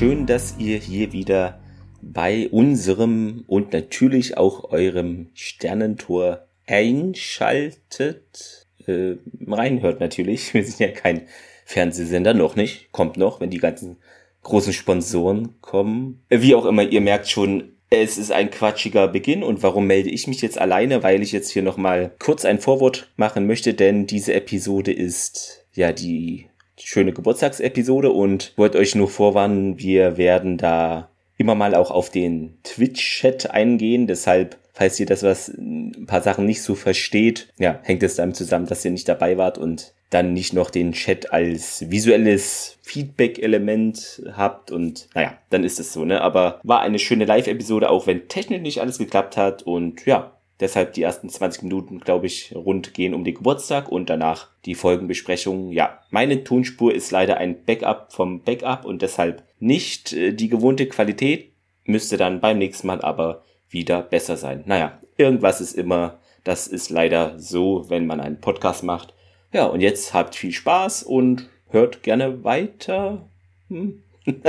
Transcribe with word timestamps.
schön, 0.00 0.24
dass 0.24 0.54
ihr 0.56 0.78
hier 0.78 1.12
wieder 1.12 1.60
bei 2.00 2.48
unserem 2.50 3.44
und 3.46 3.74
natürlich 3.74 4.38
auch 4.38 4.72
eurem 4.72 5.28
Sternentor 5.34 6.46
einschaltet. 6.66 8.66
Äh, 8.86 9.16
reinhört 9.46 10.00
natürlich. 10.00 10.54
Wir 10.54 10.64
sind 10.64 10.80
ja 10.80 10.88
kein 10.88 11.26
Fernsehsender, 11.66 12.32
noch 12.32 12.56
nicht. 12.56 12.90
Kommt 12.92 13.18
noch, 13.18 13.40
wenn 13.40 13.50
die 13.50 13.58
ganzen 13.58 13.98
großen 14.42 14.72
Sponsoren 14.72 15.60
kommen. 15.60 16.22
Äh, 16.30 16.40
wie 16.40 16.54
auch 16.54 16.64
immer, 16.64 16.84
ihr 16.84 17.02
merkt 17.02 17.28
schon, 17.28 17.74
es 17.90 18.16
ist 18.16 18.32
ein 18.32 18.50
quatschiger 18.50 19.06
Beginn 19.06 19.42
und 19.42 19.62
warum 19.62 19.86
melde 19.86 20.08
ich 20.08 20.26
mich 20.26 20.40
jetzt 20.40 20.58
alleine? 20.58 21.02
Weil 21.02 21.20
ich 21.20 21.32
jetzt 21.32 21.50
hier 21.50 21.62
nochmal 21.62 22.12
kurz 22.18 22.46
ein 22.46 22.58
Vorwort 22.58 23.10
machen 23.16 23.46
möchte, 23.46 23.74
denn 23.74 24.06
diese 24.06 24.32
Episode 24.32 24.92
ist 24.92 25.66
ja 25.74 25.92
die 25.92 26.49
schöne 26.84 27.12
Geburtstagsepisode 27.12 28.10
und 28.10 28.52
wollte 28.56 28.78
euch 28.78 28.94
nur 28.94 29.08
vorwarnen, 29.08 29.78
wir 29.78 30.16
werden 30.16 30.58
da 30.58 31.08
immer 31.36 31.54
mal 31.54 31.74
auch 31.74 31.90
auf 31.90 32.10
den 32.10 32.58
Twitch-Chat 32.64 33.50
eingehen. 33.50 34.06
Deshalb, 34.06 34.58
falls 34.74 35.00
ihr 35.00 35.06
das 35.06 35.22
was, 35.22 35.48
ein 35.48 36.04
paar 36.06 36.20
Sachen 36.20 36.44
nicht 36.44 36.62
so 36.62 36.74
versteht, 36.74 37.48
ja, 37.58 37.80
hängt 37.82 38.02
es 38.02 38.16
damit 38.16 38.36
zusammen, 38.36 38.66
dass 38.66 38.84
ihr 38.84 38.90
nicht 38.90 39.08
dabei 39.08 39.38
wart 39.38 39.56
und 39.56 39.94
dann 40.10 40.32
nicht 40.32 40.52
noch 40.52 40.70
den 40.70 40.92
Chat 40.92 41.32
als 41.32 41.88
visuelles 41.88 42.78
Feedback-Element 42.82 44.22
habt 44.36 44.70
und 44.70 45.08
naja, 45.14 45.38
dann 45.50 45.64
ist 45.64 45.80
es 45.80 45.92
so, 45.92 46.04
ne? 46.04 46.20
Aber 46.20 46.60
war 46.64 46.80
eine 46.80 46.98
schöne 46.98 47.24
Live-Episode, 47.24 47.88
auch 47.88 48.06
wenn 48.06 48.28
technisch 48.28 48.60
nicht 48.60 48.80
alles 48.80 48.98
geklappt 48.98 49.36
hat 49.36 49.62
und 49.62 50.04
ja, 50.06 50.32
deshalb 50.60 50.92
die 50.92 51.02
ersten 51.02 51.28
20 51.28 51.62
Minuten, 51.64 52.00
glaube 52.00 52.26
ich, 52.26 52.54
rund 52.54 52.94
gehen 52.94 53.14
um 53.14 53.24
den 53.24 53.34
Geburtstag 53.34 53.88
und 53.88 54.10
danach 54.10 54.48
die 54.64 54.74
Folgenbesprechung. 54.74 55.72
Ja, 55.72 56.00
meine 56.10 56.44
Tonspur 56.44 56.94
ist 56.94 57.10
leider 57.10 57.38
ein 57.38 57.64
Backup 57.64 58.12
vom 58.12 58.42
Backup 58.42 58.84
und 58.84 59.02
deshalb 59.02 59.42
nicht 59.58 60.12
äh, 60.12 60.32
die 60.32 60.48
gewohnte 60.48 60.86
Qualität, 60.86 61.52
müsste 61.84 62.16
dann 62.16 62.40
beim 62.40 62.58
nächsten 62.58 62.86
Mal 62.86 63.00
aber 63.00 63.42
wieder 63.68 64.02
besser 64.02 64.36
sein. 64.36 64.62
Naja, 64.66 64.98
irgendwas 65.16 65.60
ist 65.60 65.74
immer, 65.74 66.18
das 66.44 66.66
ist 66.66 66.90
leider 66.90 67.38
so, 67.38 67.88
wenn 67.88 68.06
man 68.06 68.20
einen 68.20 68.40
Podcast 68.40 68.82
macht. 68.82 69.14
Ja, 69.52 69.66
und 69.66 69.80
jetzt 69.80 70.14
habt 70.14 70.34
viel 70.34 70.52
Spaß 70.52 71.02
und 71.02 71.48
hört 71.68 72.02
gerne 72.02 72.44
weiter. 72.44 73.26
Hm. 73.68 74.02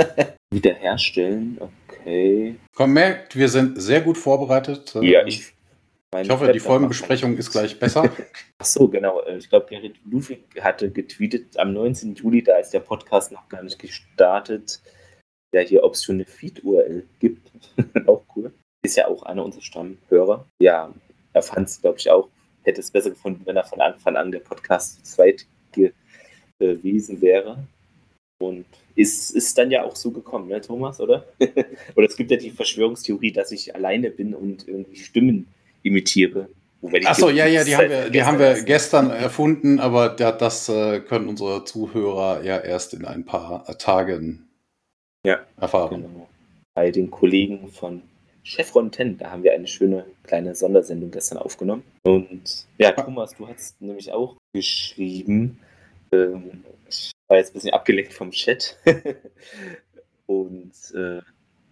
Wiederherstellen, 0.50 1.58
okay. 1.60 2.56
Komm, 2.74 2.92
merkt, 2.92 3.36
wir 3.36 3.48
sind 3.48 3.80
sehr 3.80 4.00
gut 4.00 4.18
vorbereitet. 4.18 4.94
Ja, 5.00 5.26
ich. 5.26 5.52
Ich 6.20 6.28
hoffe, 6.28 6.52
die 6.52 6.60
Folgenbesprechung 6.60 7.38
ist 7.38 7.50
gleich 7.50 7.78
besser. 7.78 8.12
Ach 8.58 8.64
so, 8.66 8.86
genau. 8.86 9.26
Ich 9.28 9.48
glaube, 9.48 9.66
Gerrit 9.66 9.96
Ludwig 10.04 10.44
hatte 10.60 10.90
getweetet 10.90 11.56
am 11.56 11.72
19. 11.72 12.16
Juli, 12.16 12.42
da 12.42 12.58
ist 12.58 12.70
der 12.70 12.80
Podcast 12.80 13.32
noch 13.32 13.48
gar 13.48 13.62
nicht 13.62 13.78
gestartet, 13.78 14.82
ja 15.54 15.62
hier, 15.62 15.82
ob 15.82 15.94
es 15.94 16.04
schon 16.04 16.16
eine 16.16 16.26
Feed-URL 16.26 17.06
gibt. 17.18 17.50
auch 18.06 18.24
cool. 18.36 18.52
Ist 18.84 18.96
ja 18.96 19.08
auch 19.08 19.22
einer 19.22 19.42
unserer 19.42 19.62
Stammhörer. 19.62 20.46
Ja, 20.60 20.92
er 21.32 21.42
fand 21.42 21.68
es, 21.68 21.80
glaube 21.80 21.98
ich, 21.98 22.10
auch, 22.10 22.28
hätte 22.64 22.80
es 22.80 22.90
besser 22.90 23.10
gefunden, 23.10 23.46
wenn 23.46 23.56
er 23.56 23.64
von 23.64 23.80
Anfang 23.80 24.16
an 24.16 24.32
der 24.32 24.40
Podcast 24.40 24.96
zu 24.96 25.14
zweit 25.14 25.46
gewesen 26.58 27.22
wäre. 27.22 27.66
Und 28.38 28.66
ist, 28.96 29.30
ist 29.30 29.56
dann 29.56 29.70
ja 29.70 29.82
auch 29.84 29.96
so 29.96 30.10
gekommen, 30.10 30.48
ne, 30.48 30.60
Thomas, 30.60 31.00
oder? 31.00 31.24
oder 31.96 32.06
es 32.06 32.16
gibt 32.16 32.30
ja 32.30 32.36
die 32.36 32.50
Verschwörungstheorie, 32.50 33.32
dass 33.32 33.50
ich 33.50 33.74
alleine 33.74 34.10
bin 34.10 34.34
und 34.34 34.68
irgendwie 34.68 34.96
Stimmen 34.96 35.46
imitiere. 35.82 36.48
Achso, 37.04 37.30
ja, 37.30 37.46
ja, 37.46 37.62
die 37.62 37.76
haben 37.76 37.90
wir, 37.90 38.10
die 38.10 38.24
haben 38.24 38.38
wir 38.40 38.62
gestern 38.64 39.10
erfunden, 39.10 39.78
aber 39.78 40.08
das 40.08 40.68
äh, 40.68 41.00
können 41.00 41.28
unsere 41.28 41.64
Zuhörer 41.64 42.42
ja 42.42 42.58
erst 42.58 42.92
in 42.94 43.04
ein 43.04 43.24
paar 43.24 43.64
Tagen 43.78 44.48
ja, 45.24 45.40
erfahren. 45.60 46.02
Genau. 46.02 46.28
Bei 46.74 46.90
den 46.90 47.10
Kollegen 47.10 47.68
von 47.68 48.02
Chevron 48.42 48.92
10, 48.92 49.18
da 49.18 49.30
haben 49.30 49.44
wir 49.44 49.52
eine 49.52 49.68
schöne 49.68 50.06
kleine 50.24 50.54
Sondersendung 50.56 51.12
gestern 51.12 51.38
aufgenommen. 51.38 51.84
Und 52.02 52.66
ja, 52.78 52.90
Thomas, 52.90 53.34
du 53.36 53.46
hast 53.46 53.80
nämlich 53.80 54.10
auch 54.10 54.36
geschrieben, 54.52 55.60
ähm, 56.10 56.64
ich 56.88 57.12
war 57.28 57.36
jetzt 57.36 57.50
ein 57.50 57.54
bisschen 57.54 57.74
abgelenkt 57.74 58.12
vom 58.12 58.32
Chat. 58.32 58.76
und 60.26 60.72
äh, 60.94 61.20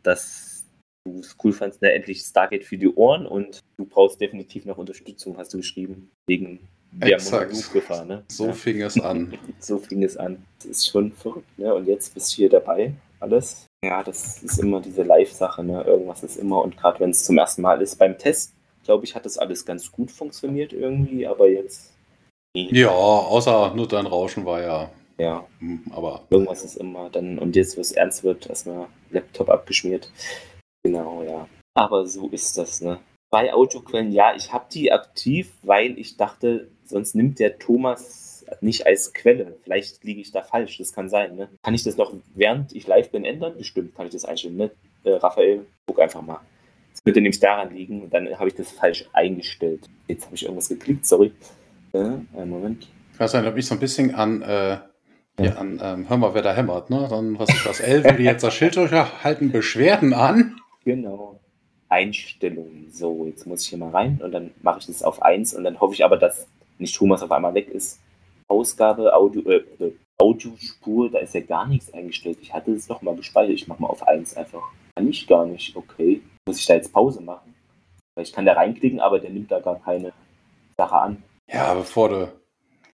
dass 0.05 0.60
du 1.13 1.21
es 1.21 1.37
cool 1.43 1.53
fandst, 1.53 1.83
ne, 1.83 1.93
endlich 1.93 2.21
Stargate 2.21 2.65
für 2.65 2.79
die 2.79 2.89
Ohren 2.89 3.27
und 3.27 3.61
du 3.77 3.85
brauchst 3.85 4.21
definitiv 4.21 4.65
noch 4.65 4.79
Unterstützung, 4.79 5.37
hast 5.37 5.53
du 5.55 5.59
geschrieben, 5.59 6.11
wegen 6.27 6.61
der 6.93 7.19
Gefahr. 7.19 8.05
Ne? 8.05 8.25
So 8.29 8.47
ja. 8.47 8.53
fing 8.53 8.83
es 8.83 9.01
an. 9.01 9.35
so 9.61 9.79
fing 9.79 10.03
es 10.03 10.17
an. 10.17 10.45
Das 10.59 10.67
ist 10.67 10.89
schon 10.89 11.13
verrückt, 11.13 11.59
ne? 11.59 11.75
Und 11.75 11.87
jetzt 11.87 12.15
bist 12.15 12.33
du 12.33 12.37
hier 12.37 12.51
dabei 12.51 12.95
alles. 13.21 13.67
Ja, 13.85 14.03
das 14.03 14.43
ist 14.43 14.59
immer 14.59 14.81
diese 14.81 15.03
Live-Sache, 15.03 15.63
ne? 15.63 15.83
Irgendwas 15.85 16.23
ist 16.23 16.37
immer 16.37 16.63
und 16.63 16.77
gerade 16.77 17.01
wenn 17.01 17.11
es 17.11 17.25
zum 17.25 17.39
ersten 17.39 17.63
Mal 17.63 17.81
ist 17.81 17.97
beim 17.97 18.19
Test, 18.19 18.53
glaube 18.85 19.05
ich, 19.05 19.15
hat 19.15 19.25
das 19.25 19.39
alles 19.39 19.65
ganz 19.65 19.93
gut 19.93 20.11
funktioniert 20.11 20.73
irgendwie, 20.73 21.27
aber 21.27 21.49
jetzt. 21.49 21.93
Ja, 22.55 22.91
außer 22.91 23.75
nur 23.77 23.87
dein 23.87 24.07
Rauschen 24.07 24.45
war 24.45 24.61
ja. 24.61 24.91
Ja. 25.19 25.47
Hm, 25.61 25.83
aber. 25.91 26.23
Irgendwas 26.31 26.65
ist 26.65 26.77
immer 26.77 27.11
dann, 27.11 27.39
und 27.39 27.55
jetzt, 27.55 27.77
wo 27.77 27.81
es 27.81 27.93
ernst 27.93 28.25
wird, 28.25 28.49
erstmal 28.49 28.87
Laptop 29.11 29.51
abgeschmiert. 29.51 30.11
Genau, 30.83 31.23
ja. 31.23 31.49
Aber 31.75 32.07
so 32.07 32.29
ist 32.29 32.59
das, 32.59 32.81
ne? 32.81 32.99
Bei 33.31 33.55
Audioquellen, 33.55 34.11
ja, 34.11 34.35
ich 34.35 34.53
habe 34.53 34.67
die 34.73 34.91
aktiv, 34.91 35.53
weil 35.63 35.99
ich 35.99 36.17
dachte, 36.17 36.69
sonst 36.85 37.15
nimmt 37.15 37.39
der 37.39 37.59
Thomas 37.59 38.45
nicht 38.61 38.87
als 38.87 39.13
Quelle. 39.13 39.57
Vielleicht 39.63 40.03
liege 40.03 40.21
ich 40.21 40.33
da 40.33 40.43
falsch, 40.43 40.79
das 40.79 40.93
kann 40.93 41.09
sein. 41.09 41.37
Ne? 41.37 41.49
Kann 41.63 41.75
ich 41.75 41.85
das 41.85 41.97
noch, 41.97 42.13
während 42.35 42.75
ich 42.75 42.89
live 42.89 43.11
bin, 43.11 43.25
ändern? 43.25 43.55
Bestimmt 43.57 43.95
kann 43.95 44.07
ich 44.07 44.13
das 44.13 44.25
einstellen. 44.25 44.57
Ne? 44.57 44.71
Äh, 45.05 45.13
Raphael, 45.13 45.67
guck 45.87 46.01
einfach 46.01 46.23
mal. 46.23 46.41
Das 46.93 47.05
könnte 47.05 47.21
nämlich 47.21 47.39
daran 47.39 47.73
liegen, 47.73 48.11
dann 48.11 48.29
habe 48.39 48.49
ich 48.49 48.55
das 48.55 48.73
falsch 48.73 49.05
eingestellt. 49.13 49.89
Jetzt 50.09 50.27
habe 50.27 50.35
ich 50.35 50.43
irgendwas 50.43 50.69
geklickt, 50.69 51.07
sorry. 51.07 51.33
Äh, 51.93 51.99
einen 51.99 52.51
Moment. 52.51 52.89
Ich 53.13 53.21
weiß 53.21 53.35
nicht, 53.35 53.47
ob 53.47 53.57
ich 53.57 53.67
so 53.67 53.75
ein 53.75 53.81
bisschen 53.81 54.15
an, 54.15 54.43
äh, 54.43 54.79
ja. 55.39 55.55
an 55.57 55.81
ähm, 55.83 56.09
hör 56.09 56.17
mal, 56.17 56.35
wer 56.35 56.43
da 56.43 56.53
hämmert, 56.53 56.91
ne? 56.91 57.07
Dann, 57.09 57.39
was 57.39 57.49
ist 57.51 57.65
das? 57.65 57.81
L 57.81 58.05
würde 58.05 58.23
jetzt 58.23 58.43
das 58.43 58.55
Schild 58.55 58.77
halten 58.77 59.53
Beschwerden 59.53 60.15
an. 60.15 60.57
Genau. 60.85 61.39
Einstellungen. 61.89 62.91
So, 62.91 63.27
jetzt 63.27 63.47
muss 63.47 63.63
ich 63.63 63.69
hier 63.69 63.79
mal 63.79 63.91
rein 63.91 64.21
und 64.23 64.33
dann 64.33 64.53
mache 64.63 64.79
ich 64.79 64.87
das 64.87 65.03
auf 65.03 65.23
1 65.23 65.55
und 65.55 65.65
dann 65.65 65.81
hoffe 65.81 65.95
ich 65.95 66.05
aber, 66.05 66.17
dass 66.17 66.47
nicht 66.79 66.95
Thomas 66.95 67.23
auf 67.23 67.33
einmal 67.33 67.55
weg 67.55 67.69
ist. 67.69 68.01
Ausgabe, 68.49 69.15
Audio, 69.15 69.43
äh, 69.51 69.65
äh, 69.79 69.93
Audiospur, 70.19 71.11
da 71.11 71.19
ist 71.19 71.35
ja 71.35 71.41
gar 71.41 71.67
nichts 71.67 71.93
eingestellt. 71.93 72.39
Ich 72.41 72.53
hatte 72.53 72.73
es 72.73 72.89
noch 72.89 73.03
mal 73.03 73.17
gespeichert. 73.17 73.55
Ich 73.55 73.69
mache 73.69 73.83
mal 73.83 73.89
auf 73.89 74.07
1 74.07 74.37
einfach. 74.37 74.63
Kann 74.95 75.09
ich 75.09 75.27
gar 75.27 75.47
nicht. 75.47 75.75
Okay. 75.77 76.23
Muss 76.47 76.59
ich 76.59 76.67
da 76.67 76.75
jetzt 76.75 76.93
Pause 76.93 77.21
machen? 77.21 77.55
Weil 78.15 78.25
ich 78.25 78.33
kann 78.33 78.45
da 78.45 78.53
reinklicken, 78.53 79.01
aber 79.01 79.19
der 79.19 79.31
nimmt 79.31 79.51
da 79.51 79.61
gar 79.61 79.81
keine 79.81 80.13
Sache 80.77 80.97
an. 80.97 81.23
Ja, 81.53 81.75
bevor 81.75 82.09
du 82.09 82.33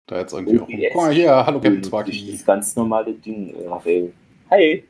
da 0.08 0.20
jetzt 0.20 0.34
irgendwie 0.34 0.60
auch. 0.60 0.68
Guck 0.68 1.02
mal 1.02 1.14
hier, 1.14 1.46
hallo 1.46 1.60
Captain 1.60 1.84
Sparky. 1.84 2.32
Das 2.32 2.46
ganz 2.46 2.76
normale 2.76 3.14
Ding, 3.14 3.54
äh, 3.56 3.68
Raphael. 3.68 4.14
Hi, 4.50 4.84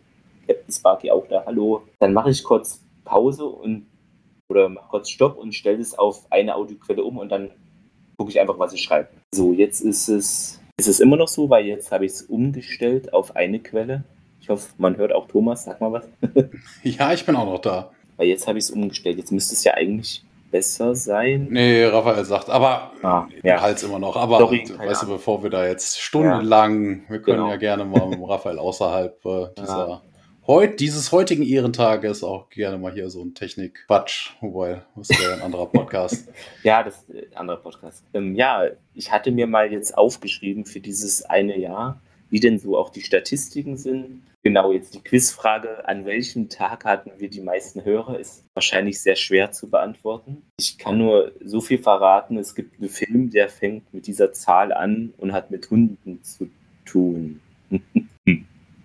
Captain 0.48 0.72
Sparky 0.72 1.12
auch 1.12 1.28
da, 1.28 1.44
hallo. 1.46 1.84
Dann 2.00 2.14
mache 2.14 2.32
ich 2.32 2.44
kurz 2.44 2.83
Pause 3.04 3.46
und 3.46 3.88
oder 4.50 4.70
mach 4.70 4.90
kurz 4.90 5.10
Stopp 5.10 5.38
und 5.38 5.54
stelle 5.56 5.80
es 5.80 5.98
auf 5.98 6.32
eine 6.32 6.56
Audioquelle 6.56 7.04
um 7.04 7.18
und 7.18 7.32
dann 7.32 7.52
gucke 8.18 8.32
ich 8.32 8.40
einfach, 8.40 8.60
was 8.60 8.74
ich 8.74 8.84
schreibe. 8.84 9.10
So, 9.34 9.54
jetzt 9.54 9.82
ist 9.82 10.08
es, 10.08 10.62
ist 10.78 10.88
es 10.88 11.00
immer 11.00 11.18
noch 11.18 11.28
so, 11.28 11.50
weil 11.50 11.66
jetzt 11.66 11.92
habe 11.92 12.06
ich 12.06 12.12
es 12.12 12.22
umgestellt 12.24 13.14
auf 13.14 13.36
eine 13.36 13.60
Quelle. 13.60 14.04
Ich 14.40 14.50
hoffe, 14.50 14.68
man 14.78 14.98
hört 14.98 15.14
auch 15.14 15.28
Thomas, 15.28 15.64
sag 15.64 15.82
mal 15.82 15.92
was. 15.92 16.08
ja, 16.84 17.14
ich 17.14 17.26
bin 17.26 17.36
auch 17.36 17.46
noch 17.46 17.60
da. 17.60 17.92
Weil 18.18 18.28
jetzt 18.28 18.48
habe 18.48 18.60
ich 18.60 18.66
es 18.66 18.72
umgestellt. 18.72 19.18
Jetzt 19.18 19.32
müsste 19.32 19.56
es 19.56 19.64
ja 19.64 19.74
eigentlich 19.74 20.24
besser 20.52 20.96
sein. 20.96 21.48
Nee, 21.50 21.86
Raphael 21.86 22.26
sagt, 22.26 22.50
aber 22.50 22.92
ah, 23.02 23.28
ja. 23.42 23.60
Hals 23.60 23.82
immer 23.82 23.98
noch. 23.98 24.16
Aber 24.16 24.38
Sorry, 24.38 24.64
weißt 24.78 25.04
du, 25.04 25.08
bevor 25.08 25.42
wir 25.42 25.50
da 25.50 25.66
jetzt 25.66 26.00
stundenlang, 26.00 27.02
ja. 27.06 27.10
wir 27.10 27.22
können 27.22 27.38
genau. 27.38 27.50
ja 27.50 27.56
gerne 27.56 27.86
mal 27.86 28.08
mit 28.08 28.20
Raphael 28.22 28.60
außerhalb 28.60 29.26
äh, 29.26 29.48
dieser 29.58 29.88
ja 29.88 30.02
heut, 30.48 30.80
dieses 30.80 31.12
heutigen 31.12 31.44
Ehrentages 31.44 32.24
auch 32.24 32.50
gerne 32.50 32.78
mal 32.78 32.94
hier 32.94 33.10
so 33.10 33.24
ein 33.24 33.34
Technik-Quatsch, 33.34 34.32
wobei, 34.42 34.82
das 34.96 35.10
wäre 35.10 35.34
ein 35.34 35.42
anderer 35.42 35.68
Podcast. 35.68 36.28
ja, 36.64 36.84
das 36.84 37.04
ist 37.04 37.32
ein 37.32 37.38
anderer 37.38 37.58
Podcast. 37.58 38.04
Ähm, 38.14 38.36
ja, 38.36 38.66
ich 38.94 39.12
hatte 39.12 39.32
mir 39.32 39.48
mal 39.48 39.72
jetzt 39.72 39.98
aufgeschrieben 39.98 40.66
für 40.66 40.80
dieses 40.80 41.24
eine 41.24 41.58
Jahr, 41.58 42.02
wie 42.30 42.40
denn 42.40 42.60
so 42.60 42.78
auch 42.78 42.90
die 42.90 43.02
Statistiken 43.02 43.78
sind. 43.78 44.24
Genau, 44.46 44.74
jetzt 44.74 44.94
die 44.94 45.00
Quizfrage, 45.00 45.88
an 45.88 46.06
welchem 46.06 46.50
Tag 46.50 46.84
hatten 46.84 47.12
wir 47.18 47.30
die 47.30 47.40
meisten 47.40 47.86
Hörer, 47.86 48.20
ist 48.20 48.44
wahrscheinlich 48.54 49.00
sehr 49.00 49.16
schwer 49.16 49.54
zu 49.54 49.70
beantworten. 49.70 50.42
Ich 50.60 50.78
kann 50.78 50.98
nur 50.98 51.32
so 51.46 51.62
viel 51.62 51.78
verraten, 51.78 52.38
es 52.38 52.54
gibt 52.54 52.82
einen 52.82 52.90
Film, 52.90 53.30
der 53.30 53.48
fängt 53.48 53.94
mit 53.94 54.08
dieser 54.08 54.34
Zahl 54.34 54.74
an 54.74 55.14
und 55.18 55.32
hat 55.32 55.50
mit 55.50 55.70
Hunden 55.70 56.22
zu 56.24 56.50
tun. 56.84 57.40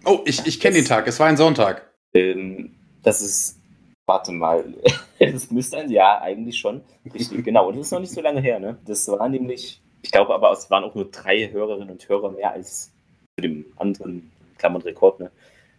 Oh, 0.08 0.22
ich, 0.25 0.46
ich 0.46 0.58
kenne 0.58 0.76
den 0.76 0.87
Tag. 0.87 1.06
Es 1.06 1.20
war 1.20 1.26
ein 1.26 1.37
Sonntag. 1.37 1.87
Ähm, 2.14 2.75
das 3.02 3.20
ist, 3.20 3.60
warte 4.06 4.32
mal, 4.32 4.64
das 5.19 5.50
müsste 5.50 5.76
ein 5.76 5.90
Jahr 5.90 6.22
eigentlich 6.22 6.58
schon. 6.58 6.81
Richtig, 7.12 7.44
genau. 7.44 7.69
Und 7.69 7.76
das 7.76 7.87
ist 7.87 7.93
noch 7.93 8.00
nicht 8.00 8.14
so 8.14 8.22
lange 8.22 8.40
her, 8.40 8.58
ne? 8.58 8.78
Das 8.87 9.06
war 9.08 9.28
nämlich, 9.28 9.82
ich 10.00 10.10
glaube 10.10 10.32
aber, 10.32 10.50
es 10.52 10.70
waren 10.70 10.84
auch 10.84 10.94
nur 10.94 11.10
drei 11.10 11.50
Hörerinnen 11.50 11.90
und 11.90 12.08
Hörer 12.08 12.31
mehr 12.31 12.52
als 12.52 12.90
zu 13.37 13.43
dem 13.43 13.66
anderen 13.76 14.32
Klammern 14.56 14.81
Rekord, 14.81 15.20
ne? 15.20 15.31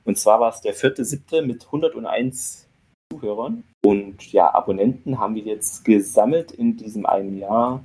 Und 0.03 0.19
zwar 0.19 0.39
war 0.39 0.53
es 0.53 0.61
der 0.61 0.75
vierte, 0.75 1.03
siebte 1.05 1.41
mit 1.41 1.65
101 1.65 2.67
Zuhörern. 3.11 3.63
Und 3.83 4.31
ja, 4.31 4.53
Abonnenten 4.53 5.17
haben 5.17 5.33
wir 5.33 5.43
jetzt 5.43 5.85
gesammelt 5.85 6.51
in 6.51 6.77
diesem 6.77 7.07
einen 7.07 7.39
Jahr. 7.39 7.83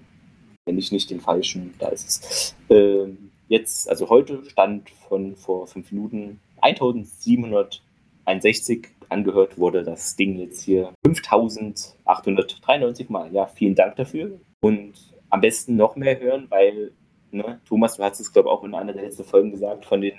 Wenn 0.66 0.76
ich 0.76 0.92
nicht 0.92 1.08
den 1.08 1.20
falschen, 1.20 1.74
da 1.78 1.88
ist 1.88 2.06
es. 2.06 2.54
Ähm, 2.68 3.30
jetzt, 3.54 3.88
also 3.88 4.10
heute 4.10 4.44
stand 4.50 4.90
von 5.08 5.34
vor 5.36 5.66
fünf 5.66 5.90
Minuten 5.92 6.40
1761 6.60 8.88
angehört 9.08 9.56
wurde 9.58 9.82
das 9.84 10.16
Ding 10.16 10.38
jetzt 10.38 10.60
hier 10.62 10.92
5893 11.06 13.08
Mal. 13.08 13.32
Ja, 13.32 13.46
vielen 13.46 13.74
Dank 13.74 13.96
dafür. 13.96 14.38
Und 14.60 14.92
am 15.30 15.40
besten 15.40 15.76
noch 15.76 15.96
mehr 15.96 16.18
hören, 16.18 16.46
weil, 16.48 16.92
ne, 17.30 17.60
Thomas, 17.66 17.96
du 17.96 18.02
hast 18.02 18.20
es, 18.20 18.30
glaube 18.32 18.48
ich, 18.48 18.52
auch 18.52 18.64
in 18.64 18.74
einer 18.74 18.92
der 18.92 19.04
letzten 19.04 19.24
Folgen 19.24 19.52
gesagt, 19.52 19.84
von 19.84 20.00
den, 20.00 20.14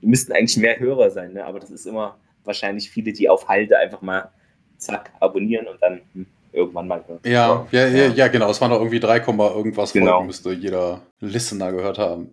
die 0.00 0.06
müssten 0.06 0.32
eigentlich 0.32 0.56
mehr 0.56 0.80
Hörer 0.80 1.10
sein, 1.10 1.34
ne? 1.34 1.44
aber 1.44 1.60
das 1.60 1.70
ist 1.70 1.86
immer 1.86 2.16
wahrscheinlich 2.44 2.90
viele, 2.90 3.12
die 3.12 3.28
auf 3.28 3.48
Halde 3.48 3.78
einfach 3.78 4.02
mal 4.02 4.30
zack, 4.78 5.12
abonnieren 5.20 5.68
und 5.68 5.80
dann 5.80 6.00
hm, 6.14 6.26
irgendwann 6.52 6.88
mal 6.88 7.04
hören. 7.06 7.20
Ja, 7.24 7.68
ja, 7.70 7.86
ja, 7.86 8.08
ja, 8.08 8.26
genau. 8.28 8.50
Es 8.50 8.60
waren 8.60 8.70
doch 8.70 8.80
irgendwie 8.80 8.98
3, 8.98 9.18
irgendwas 9.18 9.92
genau. 9.92 10.12
Folgen, 10.12 10.26
müsste 10.26 10.52
jeder 10.52 11.02
Listener 11.20 11.70
gehört 11.70 11.98
haben. 11.98 12.32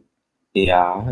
Ja, 0.54 1.06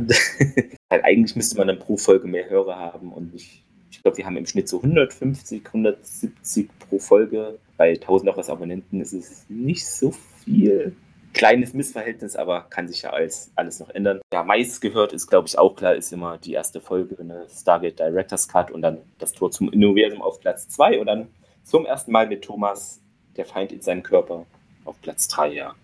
halt 0.90 1.04
eigentlich 1.04 1.36
müsste 1.36 1.58
man 1.58 1.68
dann 1.68 1.80
pro 1.80 1.98
Folge 1.98 2.28
mehr 2.28 2.50
Hörer 2.50 2.76
haben 2.78 3.12
und 3.14 3.36
ich, 3.36 3.64
ich 3.92 4.02
glaube, 4.02 4.18
wir 4.18 4.26
haben 4.26 4.38
im 4.38 4.46
Schnitt 4.46 4.68
so 4.68 4.78
150, 4.78 5.66
170 5.66 6.70
pro 6.80 7.00
Folge. 7.00 7.60
Bei 7.78 7.92
1000 7.92 8.32
auch 8.32 8.38
was 8.38 8.50
Abonnenten 8.50 9.00
ist 9.00 9.14
es 9.14 9.46
nicht 9.48 9.88
so 9.88 10.12
viel. 10.12 10.96
Kleines 11.34 11.74
Missverhältnis, 11.74 12.36
aber 12.36 12.66
kann 12.70 12.88
sich 12.88 13.04
ja 13.04 13.12
alles, 13.12 13.52
alles 13.56 13.80
noch 13.80 13.90
ändern. 13.90 14.22
Ja, 14.34 14.44
meist 14.44 14.82
gehört 14.82 15.14
ist, 15.14 15.28
glaube 15.28 15.48
ich, 15.48 15.60
auch 15.60 15.76
klar, 15.76 15.94
ist 15.94 16.12
immer 16.12 16.40
die 16.40 16.54
erste 16.54 16.82
Folge, 16.82 17.16
eine 17.20 17.46
Stargate 17.48 18.00
Director's 18.00 18.48
Cut 18.48 18.72
und 18.72 18.82
dann 18.82 18.98
das 19.20 19.34
Tor 19.34 19.52
zum 19.52 19.68
Universum 19.68 20.24
auf 20.24 20.40
Platz 20.40 20.68
2 20.70 21.00
und 21.00 21.06
dann 21.06 21.28
zum 21.64 21.86
ersten 21.86 22.12
Mal 22.12 22.28
mit 22.28 22.44
Thomas, 22.44 23.02
der 23.36 23.46
Feind 23.46 23.72
in 23.72 23.82
seinem 23.82 24.02
Körper, 24.02 24.48
auf 24.84 25.00
Platz 25.02 25.28
3, 25.28 25.54
ja. 25.54 25.76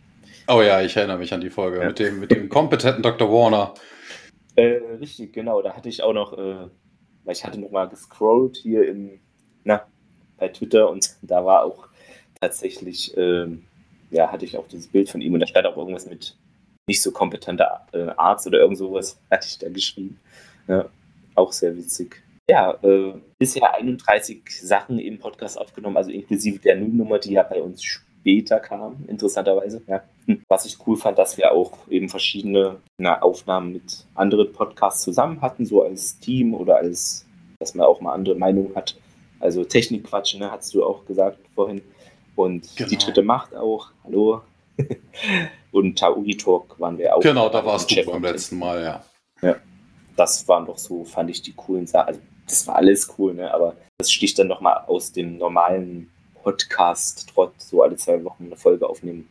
Oh 0.47 0.61
ja, 0.61 0.81
ich 0.81 0.95
erinnere 0.97 1.17
mich 1.17 1.33
an 1.33 1.41
die 1.41 1.49
Folge 1.49 1.79
ja. 1.79 1.87
mit, 1.87 1.99
dem, 1.99 2.19
mit 2.19 2.31
dem 2.31 2.49
kompetenten 2.49 3.01
Dr. 3.01 3.31
Warner. 3.31 3.73
Äh, 4.55 4.79
richtig, 4.99 5.31
genau. 5.31 5.61
Da 5.61 5.73
hatte 5.73 5.87
ich 5.87 6.03
auch 6.03 6.13
noch, 6.13 6.33
äh, 6.33 6.67
weil 7.23 7.33
ich 7.33 7.45
hatte 7.45 7.59
noch 7.59 7.71
mal 7.71 7.87
gescrollt 7.87 8.57
hier 8.57 8.87
in, 8.87 9.21
na, 9.63 9.85
bei 10.37 10.49
Twitter 10.49 10.89
und 10.89 11.15
da 11.21 11.45
war 11.45 11.63
auch 11.63 11.87
tatsächlich, 12.41 13.15
äh, 13.15 13.47
ja, 14.11 14.31
hatte 14.31 14.45
ich 14.45 14.57
auch 14.57 14.67
dieses 14.67 14.87
Bild 14.87 15.09
von 15.09 15.21
ihm 15.21 15.33
und 15.33 15.39
da 15.39 15.47
stand 15.47 15.65
auch 15.65 15.77
irgendwas 15.77 16.07
mit 16.07 16.35
nicht 16.87 17.01
so 17.01 17.11
kompetenter 17.11 17.87
äh, 17.93 18.09
Arzt 18.17 18.45
oder 18.45 18.59
irgend 18.59 18.77
sowas, 18.77 19.17
hatte 19.31 19.47
ich 19.47 19.57
da 19.59 19.69
geschrieben. 19.69 20.19
Ja, 20.67 20.89
auch 21.35 21.53
sehr 21.53 21.75
witzig. 21.77 22.21
Ja, 22.49 22.77
äh, 22.83 23.13
bisher 23.39 23.73
31 23.73 24.43
Sachen 24.49 24.99
im 24.99 25.17
Podcast 25.19 25.57
aufgenommen, 25.57 25.95
also 25.95 26.11
inklusive 26.11 26.59
der 26.59 26.75
Nullnummer, 26.75 27.17
die 27.17 27.31
ja 27.31 27.43
bei 27.43 27.61
uns 27.61 27.81
spielt 27.81 28.12
später 28.23 28.61
kam, 28.61 29.03
interessanterweise. 29.07 29.81
Ja. 29.85 30.01
Was 30.47 30.65
ich 30.65 30.77
cool 30.87 30.95
fand, 30.95 31.19
dass 31.19 31.37
wir 31.37 31.51
auch 31.51 31.73
eben 31.89 32.07
verschiedene 32.07 32.77
na, 32.97 33.21
Aufnahmen 33.21 33.73
mit 33.73 34.05
anderen 34.15 34.53
Podcasts 34.53 35.03
zusammen 35.03 35.41
hatten, 35.41 35.65
so 35.65 35.83
als 35.83 36.17
Team 36.19 36.53
oder 36.53 36.77
als, 36.77 37.25
dass 37.59 37.75
man 37.75 37.85
auch 37.85 37.99
mal 37.99 38.13
andere 38.13 38.35
Meinungen 38.35 38.73
hat. 38.75 38.95
Also 39.41 39.65
Technikquatsch, 39.65 40.35
ne, 40.35 40.49
hast 40.49 40.73
du 40.73 40.85
auch 40.85 41.05
gesagt 41.05 41.37
vorhin. 41.53 41.81
Und 42.37 42.77
genau. 42.77 42.89
die 42.89 42.97
dritte 42.97 43.23
Macht 43.23 43.53
auch. 43.53 43.89
Hallo. 44.05 44.41
und 45.73 45.99
Tauri 45.99 46.37
Talk 46.37 46.79
waren 46.79 46.97
wir 46.97 47.15
auch. 47.15 47.19
Genau, 47.19 47.49
da 47.49 47.65
warst 47.65 47.91
du 47.91 48.05
beim 48.05 48.23
letzten 48.23 48.57
Mal, 48.57 48.81
ja. 48.81 49.03
Ja. 49.41 49.57
Das 50.15 50.47
waren 50.47 50.65
doch 50.65 50.77
so, 50.77 51.03
fand 51.03 51.29
ich 51.29 51.41
die 51.41 51.53
coolen 51.53 51.87
Sachen. 51.87 52.07
Also, 52.07 52.19
das 52.47 52.67
war 52.67 52.77
alles 52.77 53.13
cool, 53.17 53.33
ne? 53.33 53.53
aber 53.53 53.75
das 53.97 54.11
sticht 54.11 54.39
dann 54.39 54.47
nochmal 54.47 54.83
aus 54.87 55.11
dem 55.11 55.37
normalen 55.37 56.09
Podcast 56.43 57.29
trotz 57.33 57.69
so 57.69 57.81
alle 57.81 57.95
zwei 57.95 58.23
Wochen 58.23 58.45
eine 58.45 58.57
Folge 58.57 58.87
aufnehmen 58.87 59.27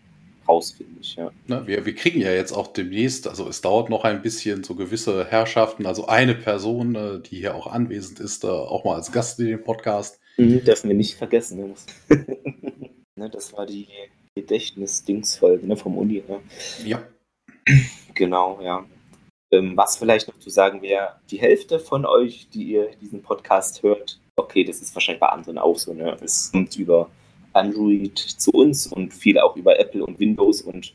raus, 0.48 0.72
finde 0.72 1.00
ich. 1.00 1.16
Ja. 1.16 1.30
Na, 1.46 1.66
wir, 1.66 1.84
wir 1.86 1.94
kriegen 1.94 2.20
ja 2.20 2.32
jetzt 2.32 2.52
auch 2.52 2.68
demnächst, 2.68 3.28
also 3.28 3.48
es 3.48 3.60
dauert 3.60 3.90
noch 3.90 4.04
ein 4.04 4.22
bisschen, 4.22 4.64
so 4.64 4.74
gewisse 4.74 5.24
Herrschaften, 5.26 5.86
also 5.86 6.06
eine 6.06 6.34
Person, 6.34 6.94
äh, 6.94 7.20
die 7.20 7.36
hier 7.36 7.54
auch 7.54 7.66
anwesend 7.66 8.20
ist, 8.20 8.44
äh, 8.44 8.48
auch 8.48 8.84
mal 8.84 8.94
als 8.94 9.12
Gast 9.12 9.38
in 9.40 9.46
dem 9.46 9.62
Podcast. 9.62 10.20
Mhm, 10.36 10.64
dürfen 10.64 10.88
wir 10.88 10.96
nicht 10.96 11.16
vergessen. 11.16 11.74
Ne? 12.08 12.16
ne 13.16 13.30
das 13.30 13.52
war 13.52 13.66
die 13.66 13.88
Gedächtnis-Dings-Folge 14.34 15.66
ne, 15.66 15.76
vom 15.76 15.96
Uni. 15.96 16.22
Ne? 16.26 16.40
Ja. 16.84 17.02
Genau, 18.14 18.60
ja. 18.62 18.84
Ähm, 19.50 19.76
was 19.76 19.98
vielleicht 19.98 20.28
noch 20.28 20.38
zu 20.38 20.50
sagen 20.50 20.82
wäre, 20.82 21.20
die 21.30 21.38
Hälfte 21.38 21.78
von 21.78 22.06
euch, 22.06 22.48
die 22.48 22.64
ihr 22.64 22.90
diesen 23.00 23.22
Podcast 23.22 23.82
hört, 23.82 24.18
okay, 24.36 24.64
das 24.64 24.80
ist 24.80 24.94
wahrscheinlich 24.94 25.20
bei 25.20 25.28
anderen 25.28 25.58
auch 25.58 25.78
so, 25.78 25.92
ne? 25.92 26.16
Es 26.22 26.50
kommt 26.52 26.76
über 26.76 27.10
Android 27.52 28.18
zu 28.18 28.50
uns 28.50 28.86
und 28.86 29.12
viele 29.12 29.44
auch 29.44 29.56
über 29.56 29.78
Apple 29.78 30.04
und 30.04 30.18
Windows 30.18 30.62
und 30.62 30.94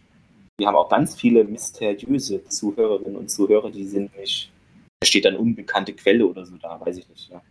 wir 0.57 0.67
haben 0.67 0.75
auch 0.75 0.89
ganz 0.89 1.15
viele 1.15 1.43
mysteriöse 1.43 2.43
Zuhörerinnen 2.45 3.15
und 3.15 3.29
Zuhörer, 3.29 3.69
die 3.69 3.85
sind 3.85 4.17
nicht, 4.17 4.51
da 4.99 5.05
steht 5.05 5.25
dann 5.25 5.35
unbekannte 5.35 5.93
Quelle 5.93 6.25
oder 6.25 6.45
so 6.45 6.55
da, 6.57 6.79
weiß 6.83 6.97
ich 6.97 7.07
nicht, 7.09 7.29
ja. 7.29 7.41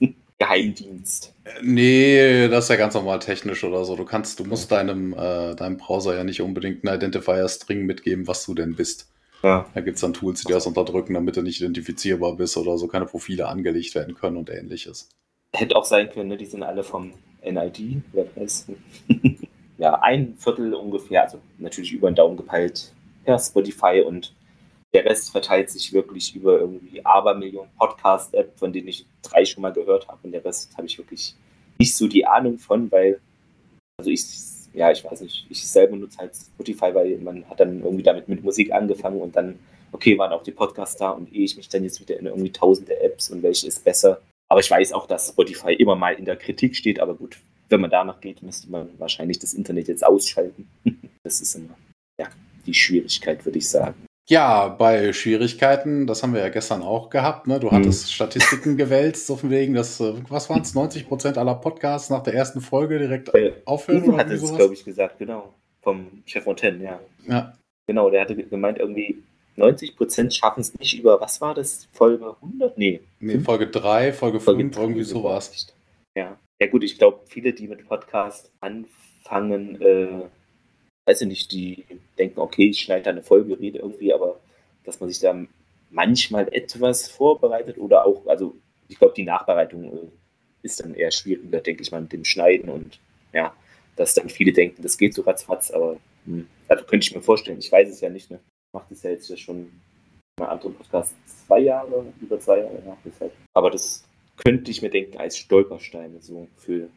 Geheimdienst. 0.38 1.34
Nee, 1.62 2.48
das 2.48 2.64
ist 2.64 2.70
ja 2.70 2.76
ganz 2.76 2.92
normal 2.92 3.20
technisch 3.20 3.64
oder 3.64 3.86
so. 3.86 3.96
Du 3.96 4.04
kannst, 4.04 4.38
du 4.38 4.44
musst 4.44 4.70
deinem, 4.70 5.14
äh, 5.14 5.54
deinem 5.54 5.78
Browser 5.78 6.14
ja 6.14 6.24
nicht 6.24 6.42
unbedingt 6.42 6.86
einen 6.86 6.96
Identifier-String 6.96 7.86
mitgeben, 7.86 8.26
was 8.26 8.44
du 8.44 8.52
denn 8.52 8.76
bist. 8.76 9.10
Ja. 9.42 9.66
Da 9.72 9.80
gibt 9.80 9.94
es 9.94 10.02
dann 10.02 10.12
Tools, 10.12 10.42
die 10.44 10.52
das 10.52 10.66
unterdrücken, 10.66 11.14
damit 11.14 11.38
du 11.38 11.42
nicht 11.42 11.60
identifizierbar 11.60 12.36
bist 12.36 12.56
oder 12.58 12.76
so 12.76 12.86
keine 12.86 13.06
Profile 13.06 13.48
angelegt 13.48 13.94
werden 13.94 14.14
können 14.14 14.36
und 14.36 14.50
ähnliches. 14.50 15.08
Hätte 15.56 15.74
auch 15.74 15.86
sein 15.86 16.10
können, 16.10 16.28
ne? 16.28 16.36
die 16.36 16.44
sind 16.44 16.62
alle 16.62 16.84
vom 16.84 17.12
NID, 17.42 18.02
wer 18.12 18.26
weiß. 18.36 18.66
ja, 19.78 19.94
ein 20.02 20.34
Viertel 20.36 20.74
ungefähr, 20.74 21.22
also 21.22 21.38
natürlich 21.58 21.92
über 21.92 22.10
den 22.10 22.14
Daumen 22.14 22.36
gepeilt 22.36 22.92
per 23.24 23.38
Spotify 23.38 24.02
und 24.06 24.34
der 24.92 25.06
Rest 25.06 25.30
verteilt 25.30 25.70
sich 25.70 25.94
wirklich 25.94 26.34
über 26.36 26.60
irgendwie 26.60 27.04
Abermillionen 27.04 27.70
Podcast-App, 27.78 28.58
von 28.58 28.72
denen 28.72 28.88
ich 28.88 29.06
drei 29.22 29.46
schon 29.46 29.62
mal 29.62 29.72
gehört 29.72 30.08
habe 30.08 30.18
und 30.24 30.32
der 30.32 30.44
Rest 30.44 30.76
habe 30.76 30.86
ich 30.86 30.98
wirklich 30.98 31.34
nicht 31.78 31.96
so 31.96 32.06
die 32.06 32.26
Ahnung 32.26 32.58
von, 32.58 32.90
weil, 32.92 33.18
also 33.98 34.10
ich, 34.10 34.26
ja, 34.74 34.90
ich 34.90 35.04
weiß 35.04 35.22
nicht, 35.22 35.46
ich 35.48 35.66
selber 35.66 35.96
nutze 35.96 36.18
halt 36.18 36.36
Spotify, 36.36 36.94
weil 36.94 37.16
man 37.18 37.48
hat 37.48 37.60
dann 37.60 37.82
irgendwie 37.82 38.02
damit 38.02 38.28
mit 38.28 38.44
Musik 38.44 38.72
angefangen 38.72 39.22
und 39.22 39.34
dann, 39.36 39.58
okay, 39.92 40.18
waren 40.18 40.32
auch 40.32 40.42
die 40.42 40.52
Podcasts 40.52 40.96
da 40.96 41.10
und 41.10 41.32
ehe 41.32 41.44
ich 41.44 41.56
mich 41.56 41.70
dann 41.70 41.82
jetzt 41.82 42.00
wieder 42.00 42.18
in 42.18 42.26
irgendwie 42.26 42.52
tausende 42.52 43.00
Apps 43.00 43.30
und 43.30 43.42
welche 43.42 43.66
ist 43.66 43.82
besser, 43.84 44.20
aber 44.48 44.60
ich 44.60 44.70
weiß 44.70 44.92
auch, 44.92 45.06
dass 45.06 45.28
Spotify 45.28 45.72
immer 45.74 45.96
mal 45.96 46.14
in 46.14 46.24
der 46.24 46.36
Kritik 46.36 46.76
steht, 46.76 47.00
aber 47.00 47.14
gut, 47.14 47.38
wenn 47.68 47.80
man 47.80 47.90
danach 47.90 48.20
geht, 48.20 48.42
müsste 48.42 48.70
man 48.70 48.88
wahrscheinlich 48.98 49.38
das 49.38 49.54
Internet 49.54 49.88
jetzt 49.88 50.04
ausschalten. 50.04 50.68
Das 51.24 51.40
ist 51.40 51.56
immer 51.56 51.74
ja, 52.20 52.28
die 52.64 52.72
Schwierigkeit, 52.72 53.44
würde 53.44 53.58
ich 53.58 53.68
sagen. 53.68 53.96
Ja, 54.28 54.68
bei 54.68 55.12
Schwierigkeiten, 55.12 56.06
das 56.06 56.22
haben 56.22 56.34
wir 56.34 56.40
ja 56.40 56.48
gestern 56.48 56.82
auch 56.82 57.10
gehabt. 57.10 57.46
Ne? 57.46 57.60
Du 57.60 57.70
hattest 57.70 58.04
hm. 58.04 58.10
Statistiken 58.10 58.76
gewälzt, 58.76 59.26
so 59.26 59.36
von 59.36 59.50
wegen, 59.50 59.74
dass, 59.74 60.00
äh, 60.00 60.14
was 60.28 60.50
waren 60.50 60.62
es, 60.62 60.74
90 60.74 61.06
Prozent 61.06 61.38
aller 61.38 61.54
Podcasts 61.54 62.10
nach 62.10 62.22
der 62.24 62.34
ersten 62.34 62.60
Folge 62.60 62.98
direkt 62.98 63.32
äh, 63.34 63.54
aufhören? 63.64 64.02
Uwe 64.02 64.16
hat 64.16 64.30
es, 64.30 64.54
glaube 64.54 64.74
ich, 64.74 64.84
gesagt, 64.84 65.18
genau. 65.18 65.52
Vom 65.82 66.22
Chef 66.26 66.42
Fontaine, 66.42 66.82
ja. 66.82 67.00
ja. 67.28 67.54
Genau, 67.86 68.10
der 68.10 68.22
hatte 68.22 68.34
gemeint, 68.34 68.78
irgendwie 68.78 69.22
90 69.56 69.96
Prozent 69.96 70.34
schaffen 70.34 70.60
es 70.60 70.78
nicht 70.78 70.98
über, 70.98 71.20
was 71.20 71.40
war 71.40 71.54
das, 71.54 71.88
Folge 71.92 72.36
100? 72.42 72.76
Nee. 72.76 73.00
Nee, 73.20 73.38
Folge 73.40 73.66
3, 73.68 74.12
Folge 74.12 74.40
5, 74.40 74.76
irgendwie 74.76 75.02
sowas. 75.02 75.74
Ja. 76.14 76.38
Ja 76.58 76.66
gut, 76.68 76.84
ich 76.84 76.96
glaube, 76.96 77.20
viele, 77.26 77.52
die 77.52 77.68
mit 77.68 77.86
Podcast 77.86 78.50
anfangen, 78.60 79.80
äh, 79.80 80.22
weiß 81.04 81.20
ich 81.20 81.28
nicht, 81.28 81.52
die 81.52 81.84
denken, 82.18 82.40
okay, 82.40 82.70
ich 82.70 82.80
schneide 82.80 83.04
da 83.04 83.10
eine 83.10 83.22
Folge, 83.22 83.58
rede 83.58 83.78
irgendwie, 83.78 84.12
aber 84.12 84.40
dass 84.84 85.00
man 85.00 85.10
sich 85.10 85.20
da 85.20 85.38
manchmal 85.90 86.48
etwas 86.52 87.08
vorbereitet 87.08 87.76
oder 87.76 88.06
auch, 88.06 88.26
also 88.26 88.56
ich 88.88 88.98
glaube, 88.98 89.14
die 89.14 89.24
Nachbereitung 89.24 89.84
äh, 89.84 90.08
ist 90.62 90.80
dann 90.80 90.94
eher 90.94 91.10
schwieriger, 91.10 91.60
denke 91.60 91.82
ich 91.82 91.90
mal, 91.90 92.00
mit 92.00 92.12
dem 92.12 92.24
Schneiden 92.24 92.70
und 92.70 92.98
ja, 93.34 93.54
dass 93.96 94.14
dann 94.14 94.30
viele 94.30 94.52
denken, 94.52 94.82
das 94.82 94.96
geht 94.96 95.12
so 95.12 95.22
ratzfatz, 95.22 95.70
aber 95.70 95.98
hm, 96.24 96.46
also 96.68 96.84
könnte 96.84 97.06
ich 97.06 97.14
mir 97.14 97.22
vorstellen, 97.22 97.58
ich 97.58 97.70
weiß 97.70 97.88
es 97.88 98.00
ja 98.00 98.08
nicht, 98.08 98.30
ne? 98.30 98.40
Macht 98.76 98.92
es 98.92 99.02
ja 99.02 99.10
jetzt 99.10 99.28
ja 99.30 99.36
schon 99.36 99.72
bei 100.36 100.46
anderen 100.46 100.74
Podcast 100.74 101.14
zwei 101.46 101.60
Jahre, 101.60 102.04
über 102.20 102.38
zwei 102.38 102.58
Jahre, 102.58 102.82
ja, 102.86 102.96
deshalb. 103.04 103.32
Aber 103.54 103.70
das 103.70 104.04
könnte 104.36 104.70
ich 104.70 104.82
mir 104.82 104.90
denken 104.90 105.16
als 105.16 105.38
Stolpersteine 105.38 106.20
so 106.20 106.46
für 106.58 106.88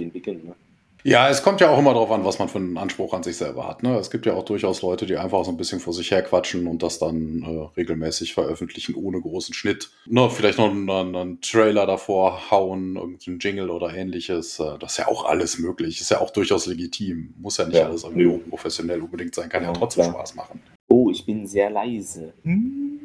den 0.00 0.12
Beginn. 0.12 0.46
Ne? 0.46 0.54
Ja, 1.02 1.28
es 1.28 1.42
kommt 1.42 1.60
ja 1.60 1.70
auch 1.70 1.78
immer 1.78 1.94
darauf 1.94 2.10
an, 2.12 2.24
was 2.24 2.38
man 2.38 2.48
für 2.48 2.58
einen 2.58 2.76
Anspruch 2.76 3.14
an 3.14 3.22
sich 3.22 3.36
selber 3.36 3.66
hat. 3.66 3.82
Ne? 3.82 3.96
Es 3.98 4.10
gibt 4.10 4.26
ja 4.26 4.34
auch 4.34 4.44
durchaus 4.44 4.82
Leute, 4.82 5.06
die 5.06 5.16
einfach 5.16 5.44
so 5.44 5.50
ein 5.50 5.56
bisschen 5.56 5.80
vor 5.80 5.94
sich 5.94 6.10
her 6.10 6.22
quatschen 6.22 6.66
und 6.66 6.82
das 6.82 6.98
dann 6.98 7.42
äh, 7.42 7.76
regelmäßig 7.76 8.34
veröffentlichen 8.34 8.94
ohne 8.94 9.20
großen 9.20 9.54
Schnitt. 9.54 9.90
Ne, 10.06 10.28
vielleicht 10.30 10.58
noch 10.58 10.70
einen, 10.70 10.88
einen, 10.90 11.40
Trailer 11.40 11.86
davor 11.86 12.50
hauen, 12.50 12.96
irgendeinen 12.96 13.38
Jingle 13.38 13.70
oder 13.70 13.94
ähnliches. 13.94 14.60
Äh, 14.60 14.78
das 14.78 14.92
ist 14.92 14.98
ja 14.98 15.08
auch 15.08 15.24
alles 15.24 15.58
möglich. 15.58 16.00
Ist 16.00 16.10
ja 16.10 16.20
auch 16.20 16.30
durchaus 16.30 16.66
legitim. 16.66 17.34
Muss 17.38 17.56
ja 17.56 17.64
nicht 17.64 17.78
ja. 17.78 17.86
alles 17.86 18.04
irgendwie 18.04 18.38
professionell 18.48 19.00
unbedingt 19.00 19.34
sein. 19.34 19.48
Kann 19.48 19.62
ja, 19.62 19.70
ja 19.70 19.74
trotzdem 19.74 20.04
klar. 20.04 20.14
Spaß 20.14 20.34
machen. 20.34 20.60
Oh, 20.92 21.08
ich 21.10 21.24
bin 21.24 21.46
sehr 21.46 21.70
leise. 21.70 22.34
Hm. 22.42 23.00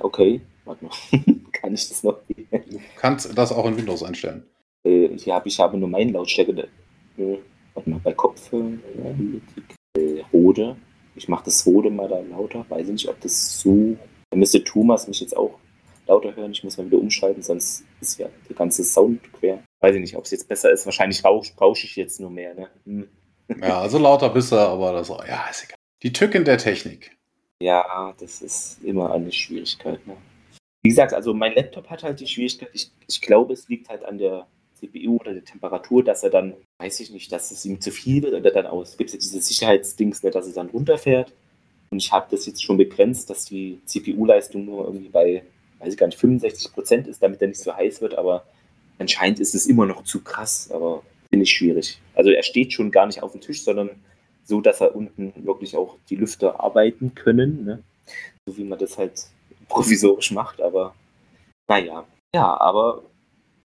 Okay, 0.00 0.40
warte 0.64 0.84
mal. 0.84 0.92
Kann 1.52 1.74
ich 1.74 1.88
das 1.88 2.02
noch? 2.02 2.18
du 2.26 2.80
kannst 2.96 3.36
das 3.36 3.52
auch 3.52 3.66
in 3.66 3.76
Windows 3.76 4.02
einstellen. 4.02 4.44
Äh, 4.84 5.14
ja, 5.16 5.42
ich 5.44 5.60
habe 5.60 5.76
nur 5.76 5.88
meinen 5.88 6.12
Lautstärke. 6.12 6.68
Äh, 7.18 7.36
warte 7.74 7.90
mal, 7.90 8.00
bei 8.02 8.14
Kopfhörern, 8.14 8.80
äh, 9.96 10.22
Rode. 10.32 10.76
Ich 11.14 11.28
mache 11.28 11.44
das 11.44 11.66
Rode 11.66 11.90
mal 11.90 12.08
da 12.08 12.20
lauter. 12.20 12.64
Weiß 12.68 12.88
nicht, 12.88 13.08
ob 13.08 13.20
das 13.20 13.60
so. 13.60 13.96
Da 14.30 14.36
müsste 14.36 14.64
Thomas 14.64 15.06
mich 15.06 15.20
jetzt 15.20 15.36
auch 15.36 15.58
lauter 16.06 16.34
hören. 16.34 16.52
Ich 16.52 16.64
muss 16.64 16.78
mal 16.78 16.86
wieder 16.86 16.98
umschalten, 16.98 17.42
sonst 17.42 17.84
ist 18.00 18.18
ja 18.18 18.28
der 18.48 18.56
ganze 18.56 18.84
Sound 18.84 19.20
quer. 19.34 19.62
Weiß 19.80 19.94
ich 19.94 20.00
nicht, 20.00 20.16
ob 20.16 20.24
es 20.24 20.30
jetzt 20.30 20.48
besser 20.48 20.70
ist. 20.70 20.86
Wahrscheinlich 20.86 21.24
rausche 21.24 21.52
rausch 21.58 21.84
ich 21.84 21.96
jetzt 21.96 22.20
nur 22.20 22.30
mehr. 22.30 22.54
Ne? 22.54 22.68
Hm. 22.84 23.08
Ja, 23.60 23.80
also 23.80 23.98
lauter 23.98 24.30
bist 24.30 24.50
du, 24.50 24.56
aber 24.56 24.92
das 24.92 25.08
ja, 25.08 25.46
ist 25.50 25.64
egal. 25.64 25.75
Die 26.02 26.12
Tücken 26.12 26.44
der 26.44 26.58
Technik. 26.58 27.16
Ja, 27.60 28.14
das 28.20 28.42
ist 28.42 28.82
immer 28.82 29.12
eine 29.12 29.32
Schwierigkeit. 29.32 30.06
Ne? 30.06 30.16
Wie 30.82 30.90
gesagt, 30.90 31.14
also 31.14 31.32
mein 31.32 31.54
Laptop 31.54 31.88
hat 31.88 32.02
halt 32.02 32.20
die 32.20 32.26
Schwierigkeit, 32.26 32.68
ich, 32.72 32.90
ich 33.08 33.20
glaube, 33.20 33.54
es 33.54 33.68
liegt 33.68 33.88
halt 33.88 34.04
an 34.04 34.18
der 34.18 34.46
CPU 34.74 35.16
oder 35.16 35.32
der 35.32 35.44
Temperatur, 35.44 36.04
dass 36.04 36.22
er 36.22 36.30
dann, 36.30 36.54
weiß 36.78 37.00
ich 37.00 37.10
nicht, 37.10 37.32
dass 37.32 37.50
es 37.50 37.64
ihm 37.64 37.80
zu 37.80 37.90
viel 37.90 38.22
wird 38.22 38.34
oder 38.34 38.50
dann 38.50 38.66
aus. 38.66 38.96
Gibt 38.98 39.08
es 39.08 39.14
ja 39.14 39.20
diese 39.20 39.40
Sicherheitsdings, 39.40 40.22
ne, 40.22 40.30
dass 40.30 40.46
es 40.46 40.54
dann 40.54 40.68
runterfährt. 40.68 41.32
Und 41.90 41.98
ich 41.98 42.12
habe 42.12 42.26
das 42.30 42.44
jetzt 42.46 42.62
schon 42.62 42.76
begrenzt, 42.76 43.30
dass 43.30 43.46
die 43.46 43.80
CPU-Leistung 43.86 44.66
nur 44.66 44.84
irgendwie 44.84 45.08
bei, 45.08 45.42
weiß 45.78 45.94
ich 45.94 45.98
gar 45.98 46.08
nicht, 46.08 46.18
65 46.18 46.72
Prozent 46.72 47.08
ist, 47.08 47.22
damit 47.22 47.40
er 47.40 47.48
nicht 47.48 47.60
so 47.60 47.74
heiß 47.74 48.02
wird. 48.02 48.16
Aber 48.16 48.44
anscheinend 48.98 49.40
ist 49.40 49.54
es 49.54 49.66
immer 49.66 49.86
noch 49.86 50.04
zu 50.04 50.22
krass, 50.22 50.70
aber 50.70 51.02
finde 51.30 51.44
ich 51.44 51.52
schwierig. 51.52 51.98
Also 52.14 52.30
er 52.30 52.42
steht 52.42 52.72
schon 52.72 52.90
gar 52.90 53.06
nicht 53.06 53.22
auf 53.22 53.32
dem 53.32 53.40
Tisch, 53.40 53.64
sondern 53.64 53.90
so, 54.46 54.60
dass 54.60 54.80
er 54.80 54.94
unten 54.94 55.32
wirklich 55.44 55.76
auch 55.76 55.96
die 56.08 56.16
Lüfter 56.16 56.60
arbeiten 56.60 57.14
können. 57.14 57.64
Ne? 57.64 57.82
So 58.46 58.56
wie 58.56 58.64
man 58.64 58.78
das 58.78 58.96
halt 58.96 59.26
provisorisch 59.68 60.30
macht, 60.30 60.60
aber 60.60 60.94
naja. 61.68 62.06
Ja, 62.34 62.56
aber 62.60 63.02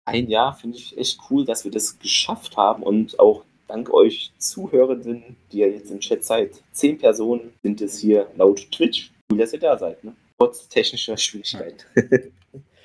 ein 0.06 0.28
Jahr 0.28 0.54
finde 0.54 0.78
ich 0.78 0.96
echt 0.96 1.20
cool, 1.30 1.44
dass 1.44 1.64
wir 1.64 1.70
das 1.70 1.98
geschafft 1.98 2.56
haben 2.56 2.82
und 2.82 3.18
auch 3.20 3.44
dank 3.68 3.92
euch 3.92 4.32
Zuhörenden, 4.38 5.36
die 5.52 5.58
ja 5.58 5.66
jetzt 5.66 5.90
im 5.90 6.00
Chat 6.00 6.24
seid, 6.24 6.62
zehn 6.72 6.98
Personen 6.98 7.52
sind 7.62 7.80
es 7.80 7.98
hier 7.98 8.28
laut 8.36 8.70
Twitch. 8.72 9.12
Cool, 9.30 9.38
dass 9.38 9.52
ihr 9.52 9.60
da 9.60 9.78
seid, 9.78 10.02
ne? 10.02 10.14
Trotz 10.38 10.68
technischer 10.68 11.16
Schwierigkeiten. 11.16 11.84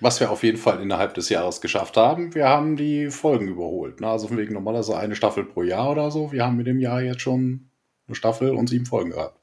Was 0.02 0.20
wir 0.20 0.30
auf 0.30 0.44
jeden 0.44 0.58
Fall 0.58 0.82
innerhalb 0.82 1.14
des 1.14 1.30
Jahres 1.30 1.62
geschafft 1.62 1.96
haben, 1.96 2.36
wir 2.36 2.50
haben 2.50 2.76
die 2.76 3.10
Folgen 3.10 3.48
überholt. 3.48 4.02
Ne? 4.02 4.08
Also 4.08 4.28
von 4.28 4.38
wegen 4.38 4.54
normalerweise 4.54 4.98
eine 4.98 5.16
Staffel 5.16 5.46
pro 5.46 5.64
Jahr 5.64 5.90
oder 5.92 6.12
so. 6.12 6.34
Wir 6.34 6.46
haben 6.46 6.58
mit 6.58 6.68
dem 6.68 6.80
Jahr 6.80 7.02
jetzt 7.02 7.22
schon 7.22 7.70
eine 8.08 8.16
Staffel 8.16 8.52
und 8.52 8.70
sieben 8.70 8.86
Folgen 8.86 9.12
gehabt. 9.12 9.40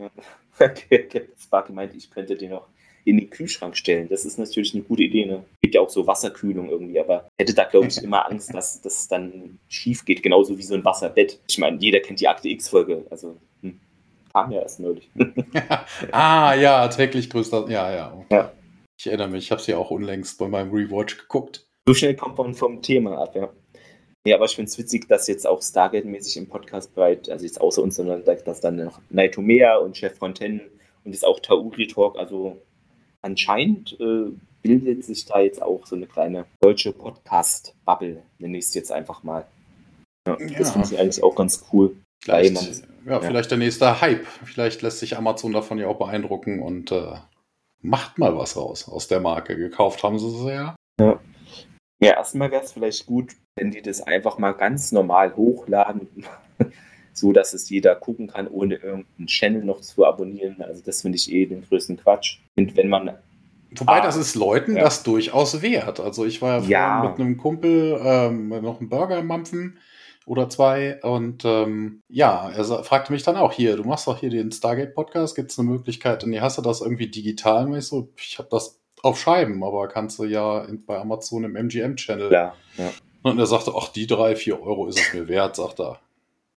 Ja. 0.00 0.10
Okay, 0.60 1.28
Sparky 1.38 1.72
meint, 1.72 1.94
ich 1.94 2.10
könnte 2.10 2.34
den 2.34 2.50
noch 2.50 2.66
in 3.04 3.16
den 3.16 3.30
Kühlschrank 3.30 3.76
stellen. 3.76 4.08
Das 4.08 4.24
ist 4.24 4.38
natürlich 4.38 4.74
eine 4.74 4.82
gute 4.82 5.02
Idee. 5.02 5.24
Ne? 5.24 5.44
Gibt 5.62 5.74
ja 5.74 5.80
auch 5.80 5.88
so 5.88 6.06
Wasserkühlung 6.06 6.68
irgendwie, 6.68 7.00
aber 7.00 7.28
hätte 7.38 7.54
da, 7.54 7.64
glaube 7.64 7.86
ich, 7.86 8.02
immer 8.02 8.28
Angst, 8.28 8.52
dass 8.52 8.80
das 8.82 9.08
dann 9.08 9.58
schief 9.68 10.04
geht, 10.04 10.22
genauso 10.22 10.58
wie 10.58 10.62
so 10.62 10.74
ein 10.74 10.84
Wasserbett. 10.84 11.40
Ich 11.48 11.58
meine, 11.58 11.78
jeder 11.78 12.00
kennt 12.00 12.20
die 12.20 12.28
Akte 12.28 12.48
X-Folge, 12.48 13.06
also 13.08 13.38
hm, 13.62 13.80
kam 14.32 14.50
ja 14.52 14.60
erst 14.60 14.80
neulich. 14.80 15.08
ah, 16.12 16.54
ja, 16.54 16.88
täglich 16.88 17.30
größter. 17.30 17.66
Ja, 17.70 17.94
ja, 17.94 18.12
okay. 18.14 18.34
ja. 18.34 18.52
Ich 18.98 19.06
erinnere 19.06 19.28
mich, 19.28 19.44
ich 19.44 19.50
habe 19.52 19.62
sie 19.62 19.74
auch 19.74 19.90
unlängst 19.90 20.38
bei 20.38 20.48
meinem 20.48 20.72
Rewatch 20.72 21.18
geguckt. 21.18 21.66
So 21.86 21.94
schnell 21.94 22.14
kommt 22.16 22.36
man 22.36 22.52
vom 22.52 22.82
Thema 22.82 23.22
ab, 23.22 23.34
ja. 23.34 23.48
Ja, 24.26 24.36
aber 24.36 24.44
ich 24.44 24.54
finde 24.56 24.68
es 24.68 24.78
witzig, 24.78 25.08
dass 25.08 25.26
jetzt 25.26 25.46
auch 25.46 25.62
Stargate-mäßig 25.62 26.36
im 26.36 26.48
Podcast 26.48 26.94
bereit, 26.94 27.30
also 27.30 27.44
jetzt 27.44 27.60
außer 27.60 27.82
uns, 27.82 27.96
sondern 27.96 28.24
dass 28.24 28.60
dann 28.60 28.76
noch 28.76 29.00
Naitomea 29.10 29.76
und 29.76 29.96
Chef 29.96 30.18
Fontaine 30.18 30.60
und 31.04 31.12
jetzt 31.12 31.24
auch 31.24 31.40
Tauri 31.40 31.86
Talk, 31.86 32.18
also 32.18 32.60
anscheinend 33.22 33.98
äh, 34.00 34.30
bildet 34.62 35.04
sich 35.04 35.24
da 35.24 35.40
jetzt 35.40 35.62
auch 35.62 35.86
so 35.86 35.96
eine 35.96 36.06
kleine 36.06 36.46
deutsche 36.60 36.92
Podcast-Bubble, 36.92 38.22
nenne 38.38 38.58
ich 38.58 38.66
es 38.66 38.74
jetzt 38.74 38.92
einfach 38.92 39.22
mal. 39.22 39.46
Ja, 40.26 40.36
ja. 40.38 40.58
Das 40.58 40.72
finde 40.72 40.88
ich 40.92 40.98
eigentlich 40.98 41.22
auch 41.22 41.34
ganz 41.34 41.64
cool. 41.72 41.96
Vielleicht, 42.22 42.54
man, 42.54 42.64
ja, 43.06 43.12
ja, 43.12 43.20
vielleicht 43.20 43.50
der 43.50 43.58
nächste 43.58 44.00
Hype. 44.00 44.26
Vielleicht 44.26 44.82
lässt 44.82 44.98
sich 44.98 45.16
Amazon 45.16 45.52
davon 45.52 45.78
ja 45.78 45.86
auch 45.86 45.98
beeindrucken 45.98 46.60
und 46.60 46.92
äh, 46.92 47.14
macht 47.80 48.18
mal 48.18 48.36
was 48.36 48.56
raus 48.56 48.88
aus 48.88 49.08
der 49.08 49.20
Marke. 49.20 49.56
Gekauft 49.56 50.02
haben 50.02 50.18
sie 50.18 50.30
sie 50.30 50.50
ja. 50.50 50.76
Ja, 51.00 51.20
ja 52.00 52.12
erstmal 52.12 52.50
wäre 52.50 52.62
es 52.62 52.72
vielleicht 52.72 53.06
gut, 53.06 53.32
wenn 53.56 53.70
die 53.70 53.82
das 53.82 54.00
einfach 54.00 54.38
mal 54.38 54.52
ganz 54.52 54.92
normal 54.92 55.36
hochladen 55.36 56.08
so 57.18 57.32
dass 57.32 57.52
es 57.52 57.68
jeder 57.68 57.94
gucken 57.96 58.28
kann, 58.28 58.48
ohne 58.48 58.76
irgendeinen 58.76 59.26
Channel 59.26 59.64
noch 59.64 59.80
zu 59.80 60.06
abonnieren. 60.06 60.62
Also 60.62 60.82
das 60.82 61.02
finde 61.02 61.16
ich 61.16 61.32
eh 61.32 61.46
den 61.46 61.62
größten 61.62 61.98
Quatsch. 61.98 62.38
Und 62.56 62.76
wenn 62.76 62.88
man 62.88 63.18
Wobei 63.76 63.98
ah, 63.98 64.00
das 64.00 64.16
ist 64.16 64.34
Leuten 64.34 64.76
ja. 64.76 64.84
das 64.84 65.02
durchaus 65.02 65.60
wert. 65.60 66.00
Also 66.00 66.24
ich 66.24 66.40
war 66.40 66.62
ja, 66.62 66.68
ja. 66.68 67.08
mit 67.08 67.20
einem 67.20 67.36
Kumpel 67.36 68.00
ähm, 68.02 68.48
noch 68.48 68.80
einen 68.80 68.88
Burger 68.88 69.22
mampfen 69.22 69.78
oder 70.24 70.48
zwei 70.48 71.02
und 71.02 71.44
ähm, 71.44 72.02
ja, 72.08 72.50
er 72.50 72.64
fragte 72.82 73.12
mich 73.12 73.24
dann 73.24 73.36
auch 73.36 73.52
hier, 73.52 73.76
du 73.76 73.84
machst 73.84 74.06
doch 74.06 74.18
hier 74.18 74.30
den 74.30 74.52
Stargate 74.52 74.94
Podcast, 74.94 75.36
gibt 75.36 75.50
es 75.50 75.58
eine 75.58 75.68
Möglichkeit? 75.68 76.24
Und 76.24 76.30
nee, 76.30 76.40
hast 76.40 76.56
du 76.56 76.62
das 76.62 76.80
irgendwie 76.80 77.08
digital? 77.08 77.66
Und 77.66 77.76
ich 77.76 77.86
so, 77.86 78.10
ich 78.16 78.38
habe 78.38 78.48
das 78.50 78.80
auf 79.02 79.20
Scheiben, 79.20 79.62
aber 79.62 79.88
kannst 79.88 80.18
du 80.18 80.24
ja 80.24 80.64
in, 80.64 80.84
bei 80.84 80.98
Amazon 80.98 81.44
im 81.44 81.56
MGM 81.56 81.96
Channel. 81.96 82.32
Ja, 82.32 82.54
ja. 82.76 82.90
Und 83.22 83.38
er 83.38 83.46
sagte, 83.46 83.72
ach, 83.76 83.88
die 83.88 84.06
drei, 84.06 84.36
vier 84.36 84.62
Euro 84.62 84.86
ist 84.86 84.98
es 84.98 85.12
mir 85.12 85.28
wert, 85.28 85.56
sagt 85.56 85.80
er. 85.80 86.00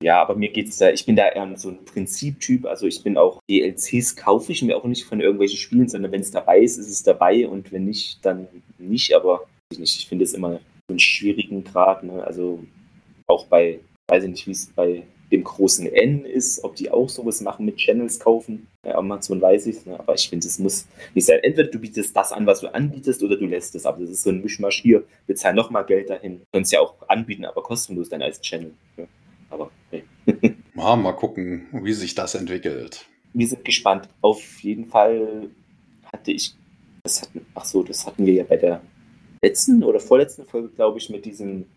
Ja, 0.02 0.22
aber 0.22 0.36
mir 0.36 0.50
geht's 0.50 0.78
da, 0.78 0.90
ich 0.92 1.06
bin 1.06 1.18
da 1.18 1.28
eher 1.28 1.58
so 1.58 1.70
ein 1.70 1.84
Prinziptyp. 1.84 2.66
Also 2.66 2.88
ich 2.88 3.04
bin 3.04 3.18
auch 3.18 3.42
DLCs 3.50 4.16
kaufe 4.16 4.52
ich 4.52 4.62
mir 4.62 4.78
auch 4.78 4.86
nicht 4.86 5.06
von 5.06 5.20
irgendwelchen 5.20 5.58
Spielen, 5.58 5.90
sondern 5.90 6.12
wenn 6.12 6.22
es 6.22 6.32
dabei 6.32 6.60
ist, 6.60 6.78
ist 6.78 6.90
es 6.90 7.04
dabei 7.04 7.48
und 7.48 7.72
wenn 7.74 7.86
nicht, 7.86 8.26
dann 8.26 8.48
nicht. 8.78 9.14
Aber 9.14 9.46
ich 9.72 9.80
ich 9.80 10.08
finde 10.08 10.24
es 10.24 10.34
immer 10.34 10.54
so 10.54 10.60
einen 10.90 11.00
schwierigen 11.00 11.66
Grad. 11.66 12.04
Ne? 12.04 12.24
Also 12.24 12.64
auch 13.28 13.46
bei, 13.48 13.80
weiß 14.08 14.24
ich 14.24 14.30
nicht, 14.30 14.48
wie 14.48 14.52
es 14.52 14.68
bei 14.68 15.04
dem 15.32 15.44
großen 15.44 15.86
N 15.86 16.26
ist, 16.26 16.64
ob 16.64 16.76
die 16.76 16.90
auch 16.90 17.10
sowas 17.10 17.42
machen 17.42 17.66
mit 17.66 17.78
Channels 17.78 18.20
kaufen. 18.20 18.68
Bei 18.82 18.96
Amazon 18.96 19.42
weiß 19.42 19.68
ich 19.68 19.78
es, 19.78 19.86
ne? 19.86 20.00
aber 20.00 20.16
ich 20.16 20.28
finde, 20.30 20.48
es 20.48 20.58
muss 20.58 20.88
nicht 21.14 21.26
sein. 21.26 21.40
Entweder 21.44 21.70
du 21.70 21.80
bietest 21.80 22.16
das 22.16 22.32
an, 22.32 22.46
was 22.48 22.62
du 22.62 22.74
anbietest, 22.74 23.22
oder 23.22 23.38
du 23.38 23.46
lässt 23.46 23.76
es. 23.76 23.86
Aber 23.86 24.00
das 24.02 24.10
ist 24.10 24.24
so 24.24 24.32
ein 24.32 24.42
Mischmasch 24.42 24.82
hier, 24.82 25.04
bezahl 25.28 25.54
nochmal 25.54 25.86
Geld 25.86 26.10
dahin. 26.10 26.40
Du 26.40 26.46
kannst 26.52 26.72
ja 26.72 26.80
auch 26.80 26.96
anbieten, 27.08 27.46
aber 27.46 27.62
kostenlos 27.62 28.10
dann 28.10 28.22
als 28.22 28.42
Channel. 28.42 28.74
Ja? 28.98 29.06
Aber 29.52 29.72
nee. 29.92 30.04
ja, 30.76 30.96
mal 30.96 31.14
gucken, 31.14 31.68
wie 31.72 31.94
sich 31.94 32.16
das 32.16 32.36
entwickelt. 32.36 33.06
Wir 33.34 33.48
sind 33.48 33.64
gespannt. 33.64 34.10
Auf 34.22 34.60
jeden 34.62 34.88
Fall 34.88 35.50
hatte 36.12 36.32
ich, 36.32 36.56
das 37.04 37.22
hatten, 37.22 37.46
ach 37.54 37.66
so, 37.66 37.84
das 37.84 38.08
hatten 38.08 38.26
wir 38.26 38.34
ja 38.34 38.44
bei 38.44 38.58
der 38.58 38.82
letzten 39.44 39.84
oder 39.84 40.00
vorletzten 40.00 40.46
Folge, 40.46 40.70
glaube 40.70 40.98
ich, 40.98 41.10
mit 41.10 41.26
diesen 41.26 41.68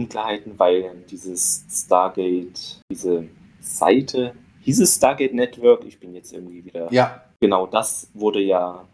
Unklarheiten, 0.00 0.58
weil 0.58 0.90
dieses 1.10 1.64
Stargate, 1.70 2.80
diese 2.90 3.26
Seite, 3.60 4.34
hieß 4.62 4.80
es 4.80 4.96
Stargate 4.96 5.34
Network, 5.34 5.84
ich 5.86 5.98
bin 5.98 6.14
jetzt 6.14 6.32
irgendwie 6.32 6.64
wieder. 6.64 6.92
Ja. 6.92 7.22
Genau, 7.40 7.66
das 7.66 8.08
wurde 8.14 8.40
ja 8.40 8.86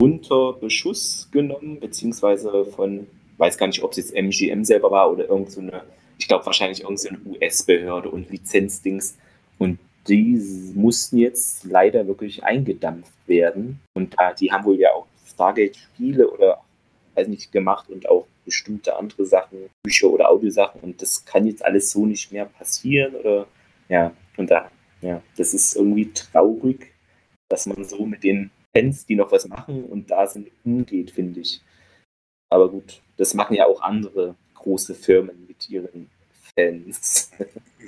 unter 0.00 0.54
Beschuss 0.54 1.28
genommen, 1.30 1.80
beziehungsweise 1.80 2.64
von, 2.64 3.06
weiß 3.38 3.56
gar 3.56 3.66
nicht, 3.66 3.82
ob 3.82 3.92
es 3.92 3.98
jetzt 3.98 4.14
MGM 4.14 4.64
selber 4.64 4.90
war 4.90 5.10
oder 5.10 5.28
irgendeine 5.28 5.70
so 5.70 5.86
ich 6.18 6.28
glaube 6.28 6.46
wahrscheinlich 6.46 6.82
irgendeine 6.82 7.18
US-Behörde 7.26 8.08
und 8.10 8.30
Lizenzdings. 8.30 9.18
Und 9.58 9.78
die 10.08 10.40
mussten 10.74 11.18
jetzt 11.18 11.64
leider 11.64 12.06
wirklich 12.06 12.44
eingedampft 12.44 13.12
werden. 13.26 13.80
Und 13.94 14.14
da, 14.18 14.32
die 14.32 14.52
haben 14.52 14.64
wohl 14.64 14.78
ja 14.78 14.90
auch 14.94 15.06
Stargate-Spiele 15.26 16.30
oder 16.30 16.60
weiß 17.14 17.28
nicht 17.28 17.50
gemacht 17.52 17.90
und 17.90 18.08
auch 18.08 18.26
bestimmte 18.44 18.96
andere 18.96 19.24
Sachen, 19.26 19.70
Bücher 19.82 20.08
oder 20.08 20.30
Audiosachen. 20.30 20.80
Und 20.80 21.02
das 21.02 21.24
kann 21.24 21.46
jetzt 21.46 21.64
alles 21.64 21.90
so 21.90 22.06
nicht 22.06 22.32
mehr 22.32 22.46
passieren. 22.46 23.14
Oder 23.14 23.46
ja, 23.88 24.12
und 24.36 24.50
da, 24.50 24.70
ja, 25.00 25.22
das 25.36 25.54
ist 25.54 25.76
irgendwie 25.76 26.12
traurig, 26.12 26.92
dass 27.48 27.66
man 27.66 27.84
so 27.84 28.04
mit 28.06 28.24
den 28.24 28.50
Fans, 28.74 29.06
die 29.06 29.16
noch 29.16 29.32
was 29.32 29.46
machen 29.46 29.84
und 29.84 30.10
da 30.10 30.26
sind, 30.26 30.50
umgeht, 30.64 31.10
finde 31.10 31.40
ich. 31.40 31.60
Aber 32.48 32.70
gut, 32.70 33.02
das 33.16 33.34
machen 33.34 33.54
ja 33.54 33.66
auch 33.66 33.80
andere 33.82 34.34
große 34.54 34.94
Firmen 34.94 35.46
mit 35.46 35.68
ihren 35.68 36.10
Fans. 36.54 37.30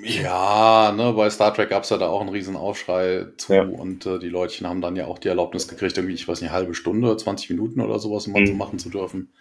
Ja, 0.02 0.92
ne, 0.92 1.12
bei 1.12 1.30
Star 1.30 1.54
Trek 1.54 1.70
gab 1.70 1.84
es 1.84 1.90
ja 1.90 1.99
da 1.99 2.08
auch 2.08 2.20
einen 2.20 2.30
riesen 2.30 2.56
Aufschrei 2.56 3.26
zu 3.37 3.54
ja. 3.54 3.62
und 3.62 4.06
äh, 4.06 4.18
die 4.18 4.28
Leutchen 4.28 4.68
haben 4.68 4.80
dann 4.80 4.96
ja 4.96 5.06
auch 5.06 5.18
die 5.18 5.28
Erlaubnis 5.28 5.68
gekriegt, 5.68 5.96
irgendwie, 5.96 6.14
ich 6.14 6.26
weiß 6.26 6.40
nicht, 6.40 6.50
eine 6.50 6.58
halbe 6.58 6.75
Stunde, 6.75 7.16
20 7.16 7.50
Minuten 7.50 7.80
oder 7.80 7.99
sowas, 7.99 8.26
um 8.26 8.32
mhm. 8.32 8.46
so 8.46 8.52
machen 8.54 8.78
zu 8.78 8.90
dürfen. 8.90 9.32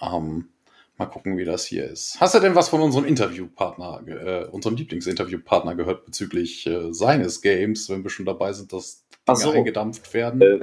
Ähm, 0.00 0.48
mal 0.96 1.06
gucken, 1.06 1.36
wie 1.36 1.44
das 1.44 1.66
hier 1.66 1.84
ist. 1.84 2.20
Hast 2.20 2.34
du 2.34 2.40
denn 2.40 2.54
was 2.54 2.68
von 2.68 2.80
unserem 2.80 3.04
Interviewpartner, 3.04 4.02
äh, 4.06 4.44
unserem 4.50 4.76
Lieblingsinterviewpartner 4.76 5.74
gehört 5.74 6.04
bezüglich 6.04 6.66
äh, 6.66 6.92
seines 6.92 7.42
Games, 7.42 7.90
wenn 7.90 8.02
wir 8.02 8.10
schon 8.10 8.26
dabei 8.26 8.52
sind, 8.52 8.72
dass 8.72 9.04
Dinge 9.26 9.38
so. 9.38 9.50
eingedampft 9.50 10.12
werden? 10.14 10.40
Äh. 10.40 10.60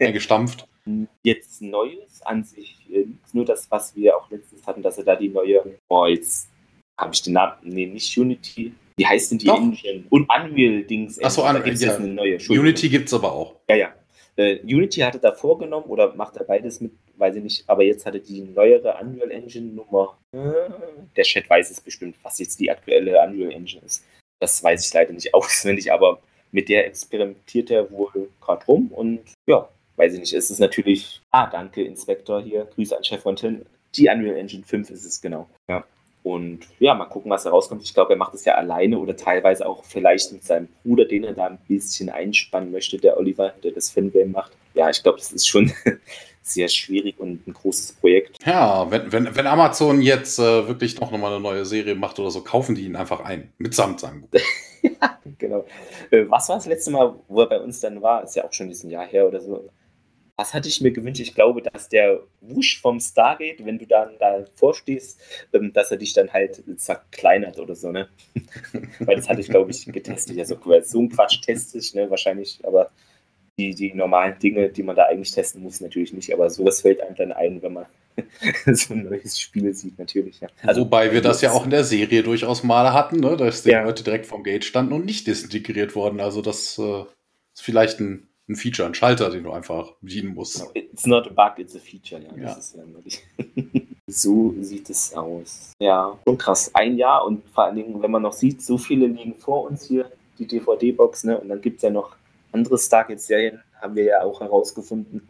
eingestampft? 0.04 0.68
Jetzt 1.22 1.62
Neues 1.62 2.22
an 2.22 2.44
sich, 2.44 2.76
äh, 2.92 3.06
nur 3.32 3.44
das, 3.44 3.70
was 3.70 3.94
wir 3.96 4.16
auch 4.16 4.30
letztens 4.30 4.66
hatten, 4.66 4.82
dass 4.82 4.98
er 4.98 5.04
da 5.04 5.16
die 5.16 5.28
neue, 5.28 5.78
boah, 5.88 6.08
jetzt 6.08 6.48
habe 6.98 7.14
ich 7.14 7.22
den 7.22 7.34
Namen, 7.34 7.54
nee, 7.62 7.86
nicht 7.86 8.16
Unity. 8.18 8.72
Wie 8.96 9.06
heißt 9.06 9.30
denn 9.30 9.38
die 9.38 9.46
Doch. 9.46 9.58
Engine? 9.58 10.04
Und 10.10 10.28
Unreal-Dings. 10.28 11.22
Achso, 11.22 11.48
Unreal. 11.48 11.74
Ja. 11.74 11.96
eine 11.96 12.08
neue. 12.08 12.38
Unity 12.48 12.88
gibt 12.88 13.08
es 13.08 13.14
aber 13.14 13.32
auch. 13.32 13.56
Ja, 13.68 13.76
ja. 13.76 13.94
Äh, 14.36 14.60
Unity 14.62 15.00
hatte 15.00 15.18
da 15.18 15.32
vorgenommen 15.32 15.86
oder 15.86 16.14
macht 16.14 16.36
er 16.36 16.44
beides 16.44 16.80
mit, 16.80 16.92
weiß 17.22 17.36
ich 17.36 17.42
nicht, 17.42 17.64
aber 17.68 17.84
jetzt 17.84 18.04
hatte 18.04 18.20
die 18.20 18.42
neuere 18.42 18.98
Unreal 19.00 19.30
Engine 19.30 19.72
Nummer, 19.72 20.18
äh, 20.32 20.70
der 21.16 21.24
Chat 21.24 21.48
weiß 21.48 21.70
es 21.70 21.80
bestimmt, 21.80 22.16
was 22.22 22.38
jetzt 22.38 22.58
die 22.60 22.70
aktuelle 22.70 23.18
Unreal 23.22 23.52
Engine 23.52 23.82
ist. 23.86 24.04
Das 24.40 24.62
weiß 24.62 24.86
ich 24.86 24.92
leider 24.92 25.12
nicht 25.12 25.32
auswendig, 25.34 25.90
aber 25.92 26.20
mit 26.50 26.68
der 26.68 26.86
experimentiert 26.86 27.70
er 27.70 27.90
wohl 27.90 28.28
gerade 28.40 28.66
rum 28.66 28.88
und 28.88 29.20
ja, 29.46 29.68
weiß 29.96 30.14
ich 30.14 30.20
nicht, 30.20 30.34
es 30.34 30.50
ist 30.50 30.58
natürlich, 30.58 31.22
ah, 31.30 31.46
danke, 31.46 31.82
Inspektor 31.82 32.42
hier, 32.42 32.68
Grüße 32.74 32.96
an 32.96 33.04
Chef 33.04 33.22
Fontaine. 33.22 33.64
Die 33.94 34.08
Unreal 34.08 34.36
Engine 34.36 34.64
5 34.64 34.90
ist 34.90 35.04
es 35.04 35.20
genau. 35.20 35.48
Ja. 35.68 35.84
Und 36.22 36.60
ja, 36.78 36.94
mal 36.94 37.06
gucken, 37.06 37.30
was 37.30 37.42
da 37.42 37.50
rauskommt. 37.50 37.82
Ich 37.82 37.94
glaube, 37.94 38.12
er 38.12 38.16
macht 38.16 38.34
es 38.34 38.44
ja 38.44 38.54
alleine 38.54 38.98
oder 38.98 39.16
teilweise 39.16 39.66
auch 39.66 39.84
vielleicht 39.84 40.32
mit 40.32 40.44
seinem 40.44 40.68
Bruder, 40.82 41.04
den 41.04 41.24
er 41.24 41.32
da 41.32 41.46
ein 41.46 41.58
bisschen 41.66 42.10
einspannen 42.10 42.70
möchte, 42.70 42.96
der 42.96 43.16
Oliver, 43.16 43.52
der 43.62 43.72
das 43.72 43.90
Fangame 43.90 44.26
macht. 44.26 44.52
Ja, 44.74 44.88
ich 44.88 45.02
glaube, 45.02 45.18
das 45.18 45.32
ist 45.32 45.48
schon 45.48 45.72
sehr 46.42 46.68
schwierig 46.68 47.18
und 47.18 47.46
ein 47.46 47.52
großes 47.52 47.92
Projekt. 47.94 48.44
Ja, 48.44 48.90
wenn, 48.90 49.12
wenn, 49.12 49.36
wenn 49.36 49.46
Amazon 49.46 50.02
jetzt 50.02 50.38
äh, 50.38 50.66
wirklich 50.68 51.00
noch 51.00 51.10
mal 51.10 51.32
eine 51.32 51.40
neue 51.40 51.64
Serie 51.64 51.94
macht 51.94 52.18
oder 52.18 52.30
so, 52.30 52.42
kaufen 52.42 52.74
die 52.74 52.86
ihn 52.86 52.96
einfach 52.96 53.20
ein. 53.20 53.52
Mitsamt 53.58 54.00
seinem 54.00 54.22
Buch. 54.22 54.40
ja, 54.82 55.18
genau. 55.38 55.64
Äh, 56.10 56.24
was 56.28 56.48
war 56.48 56.56
das 56.56 56.66
letzte 56.66 56.90
Mal, 56.90 57.14
wo 57.28 57.40
er 57.42 57.46
bei 57.46 57.60
uns 57.60 57.80
dann 57.80 58.02
war? 58.02 58.24
Ist 58.24 58.36
ja 58.36 58.44
auch 58.44 58.52
schon 58.52 58.68
ein 58.68 58.90
Jahr 58.90 59.06
her 59.06 59.26
oder 59.26 59.40
so 59.40 59.68
was 60.36 60.54
hatte 60.54 60.68
ich 60.68 60.80
mir 60.80 60.92
gewünscht? 60.92 61.20
Ich 61.20 61.34
glaube, 61.34 61.62
dass 61.62 61.88
der 61.88 62.20
Wusch 62.40 62.80
vom 62.80 62.98
Stargate, 63.00 63.64
wenn 63.64 63.78
du 63.78 63.86
dann 63.86 64.16
da 64.18 64.44
vorstehst, 64.54 65.20
ähm, 65.52 65.72
dass 65.72 65.90
er 65.90 65.98
dich 65.98 66.14
dann 66.14 66.32
halt 66.32 66.62
zerkleinert 66.76 67.58
oder 67.58 67.74
so, 67.74 67.92
ne? 67.92 68.08
Weil 69.00 69.16
das 69.16 69.28
hatte 69.28 69.40
ich, 69.40 69.48
glaube 69.48 69.70
ich, 69.70 69.84
getestet. 69.86 70.36
Ja, 70.36 70.44
so, 70.44 70.58
so 70.82 71.00
ein 71.00 71.10
Quatsch 71.10 71.40
teste 71.42 71.78
ich, 71.78 71.94
ne? 71.94 72.10
Wahrscheinlich, 72.10 72.60
aber 72.64 72.90
die, 73.58 73.74
die 73.74 73.94
normalen 73.94 74.38
Dinge, 74.38 74.68
die 74.68 74.82
man 74.82 74.96
da 74.96 75.04
eigentlich 75.04 75.32
testen 75.32 75.62
muss, 75.62 75.80
natürlich 75.80 76.12
nicht. 76.12 76.32
Aber 76.32 76.50
sowas 76.50 76.80
fällt 76.80 77.00
einem 77.00 77.16
dann 77.16 77.32
ein, 77.32 77.62
wenn 77.62 77.72
man 77.72 77.86
so 78.66 78.94
ein 78.94 79.04
neues 79.04 79.38
Spiel 79.40 79.72
sieht, 79.74 79.98
natürlich. 79.98 80.40
Ja. 80.40 80.48
Also, 80.62 80.82
Wobei 80.82 81.12
wir 81.12 81.22
das 81.22 81.40
ja 81.40 81.52
auch 81.52 81.64
in 81.64 81.70
der 81.70 81.84
Serie 81.84 82.22
durchaus 82.22 82.62
mal 82.62 82.92
hatten, 82.92 83.20
ne? 83.20 83.36
dass 83.36 83.62
die 83.62 83.70
ja. 83.70 83.84
Leute 83.84 84.04
direkt 84.04 84.26
vom 84.26 84.42
Gate 84.42 84.64
standen 84.64 84.92
und 84.92 85.04
nicht 85.04 85.26
desintegriert 85.26 85.94
wurden. 85.94 86.20
Also 86.20 86.42
das 86.42 86.78
äh, 86.78 87.02
ist 87.54 87.62
vielleicht 87.62 88.00
ein 88.00 88.28
ein 88.48 88.56
Feature, 88.56 88.88
ein 88.88 88.94
Schalter, 88.94 89.30
den 89.30 89.44
du 89.44 89.52
einfach 89.52 89.92
bedienen 90.00 90.34
musst. 90.34 90.64
It's 90.74 91.06
not 91.06 91.26
a 91.26 91.30
bug, 91.30 91.58
it's 91.58 91.76
a 91.76 91.78
feature. 91.78 92.20
Ja, 92.22 92.36
ja. 92.36 92.56
ja 92.56 93.40
so 94.06 94.54
sieht 94.60 94.90
es 94.90 95.14
aus. 95.14 95.72
Ja, 95.80 96.18
schon 96.26 96.38
krass. 96.38 96.70
Ein 96.74 96.96
Jahr 96.96 97.24
und 97.24 97.48
vor 97.50 97.64
allen 97.64 97.76
Dingen, 97.76 98.02
wenn 98.02 98.10
man 98.10 98.22
noch 98.22 98.32
sieht, 98.32 98.62
so 98.62 98.78
viele 98.78 99.06
liegen 99.06 99.34
vor 99.36 99.64
uns 99.64 99.84
hier, 99.84 100.10
die 100.38 100.46
DVD-Box, 100.46 101.24
ne? 101.24 101.40
Und 101.40 101.48
dann 101.48 101.60
gibt 101.60 101.76
es 101.76 101.82
ja 101.82 101.90
noch 101.90 102.16
andere 102.52 102.78
Stargate-Serien, 102.78 103.62
haben 103.80 103.96
wir 103.96 104.04
ja 104.04 104.22
auch 104.22 104.40
herausgefunden. 104.40 105.22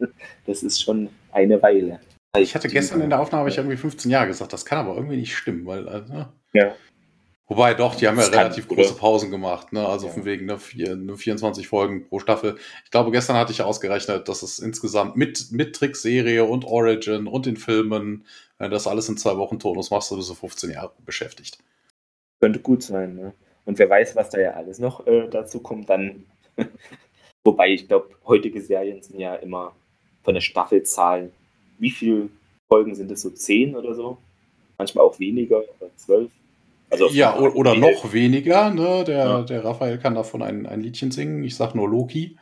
Das 0.45 0.63
ist 0.63 0.81
schon 0.81 1.09
eine 1.31 1.61
Weile. 1.61 1.99
Ich 2.37 2.55
hatte 2.55 2.67
gestern 2.67 3.01
in 3.01 3.09
der 3.09 3.19
Aufnahme 3.19 3.49
ich 3.49 3.57
irgendwie 3.57 3.77
15 3.77 4.09
Jahre 4.09 4.27
gesagt, 4.27 4.53
das 4.53 4.65
kann 4.65 4.79
aber 4.79 4.95
irgendwie 4.95 5.17
nicht 5.17 5.35
stimmen, 5.35 5.65
weil 5.65 5.87
also, 5.87 6.25
ja. 6.53 6.75
Wobei 7.47 7.73
doch, 7.73 7.93
die 7.95 8.07
haben 8.07 8.17
ja 8.17 8.25
relativ 8.25 8.67
kann, 8.67 8.77
große 8.77 8.95
Pausen 8.95 9.29
gemacht, 9.29 9.73
ne? 9.73 9.85
Also 9.85 10.07
ja. 10.07 10.13
von 10.13 10.25
wegen 10.25 10.45
ne, 10.45 10.57
vier, 10.57 10.95
nur 10.95 11.17
24 11.17 11.67
Folgen 11.67 12.07
pro 12.07 12.19
Staffel. 12.19 12.55
Ich 12.85 12.91
glaube, 12.91 13.11
gestern 13.11 13.35
hatte 13.35 13.51
ich 13.51 13.61
ausgerechnet, 13.61 14.27
dass 14.29 14.41
es 14.43 14.59
insgesamt 14.59 15.17
mit, 15.17 15.51
mit 15.51 15.75
Trickserie 15.75 16.45
und 16.45 16.65
Origin 16.65 17.27
und 17.27 17.45
den 17.45 17.57
Filmen, 17.57 18.25
wenn 18.57 18.71
das 18.71 18.87
alles 18.87 19.09
in 19.09 19.17
zwei 19.17 19.37
Wochen 19.37 19.59
Tonus 19.59 19.91
machst, 19.91 20.09
du 20.09 20.19
so 20.21 20.33
15 20.33 20.71
Jahre 20.71 20.93
beschäftigt. 21.05 21.59
Könnte 22.39 22.59
gut 22.59 22.81
sein, 22.81 23.15
ne? 23.15 23.33
Und 23.65 23.77
wer 23.77 23.89
weiß, 23.89 24.15
was 24.15 24.29
da 24.29 24.39
ja 24.39 24.51
alles 24.53 24.79
noch 24.79 25.05
äh, 25.05 25.27
dazu 25.29 25.59
kommt, 25.59 25.89
dann. 25.89 26.25
Wobei 27.45 27.73
ich 27.73 27.87
glaube, 27.87 28.09
heutige 28.25 28.61
Serien 28.61 29.01
sind 29.01 29.19
ja 29.19 29.35
immer 29.35 29.75
von 30.23 30.33
der 30.33 30.41
Staffelzahl. 30.41 31.31
Wie 31.77 31.91
viele 31.91 32.29
Folgen 32.69 32.95
sind 32.95 33.11
es 33.11 33.21
so? 33.21 33.29
Zehn 33.29 33.75
oder 33.75 33.93
so? 33.93 34.17
Manchmal 34.77 35.05
auch 35.05 35.19
weniger 35.19 35.57
oder 35.57 35.89
zwölf. 35.97 36.31
Also 36.89 37.07
ja, 37.09 37.37
oder 37.37 37.75
noch 37.75 38.13
weniger. 38.13 38.69
Ne? 38.69 39.03
Der, 39.05 39.25
ja. 39.25 39.41
der 39.41 39.65
Raphael 39.65 39.97
kann 39.97 40.15
davon 40.15 40.41
ein, 40.41 40.65
ein 40.65 40.81
Liedchen 40.81 41.11
singen. 41.11 41.43
Ich 41.43 41.55
sag 41.55 41.75
nur 41.75 41.89
Loki. 41.89 42.37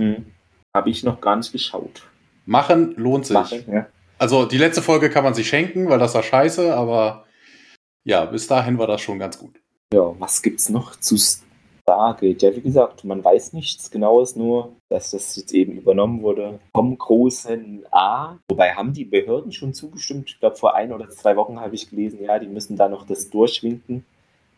Hm. 0.00 0.26
Habe 0.74 0.90
ich 0.90 1.02
noch 1.02 1.20
gar 1.20 1.36
nicht 1.36 1.52
geschaut. 1.52 2.02
Machen 2.44 2.94
lohnt 2.96 3.26
sich. 3.26 3.34
Machen, 3.34 3.64
ja. 3.72 3.86
Also 4.18 4.44
die 4.44 4.58
letzte 4.58 4.82
Folge 4.82 5.10
kann 5.10 5.24
man 5.24 5.34
sich 5.34 5.48
schenken, 5.48 5.88
weil 5.88 5.98
das 5.98 6.14
war 6.14 6.22
scheiße, 6.22 6.74
aber 6.74 7.24
ja, 8.04 8.24
bis 8.24 8.46
dahin 8.46 8.78
war 8.78 8.86
das 8.86 9.00
schon 9.00 9.18
ganz 9.18 9.38
gut. 9.38 9.60
Ja, 9.92 10.14
was 10.18 10.42
gibt's 10.42 10.68
noch 10.68 10.96
zu 10.96 11.16
Stargate? 11.88 12.42
Ja, 12.42 12.56
wie 12.56 12.62
gesagt, 12.62 13.04
man 13.04 13.24
weiß 13.24 13.52
nichts 13.52 13.92
Genaues, 13.92 14.34
nur 14.34 14.74
dass 14.88 15.12
das 15.12 15.36
jetzt 15.36 15.52
eben 15.52 15.72
übernommen 15.76 16.22
wurde 16.22 16.58
vom 16.74 16.98
großen 16.98 17.86
A. 17.92 18.38
Wobei 18.48 18.72
haben 18.72 18.92
die 18.92 19.04
Behörden 19.04 19.52
schon 19.52 19.72
zugestimmt. 19.72 20.30
Ich 20.30 20.40
glaube, 20.40 20.56
vor 20.56 20.74
ein 20.74 20.92
oder 20.92 21.08
zwei 21.10 21.36
Wochen 21.36 21.60
habe 21.60 21.76
ich 21.76 21.88
gelesen, 21.88 22.22
ja, 22.22 22.40
die 22.40 22.48
müssen 22.48 22.76
da 22.76 22.88
noch 22.88 23.06
das 23.06 23.30
durchwinken. 23.30 24.04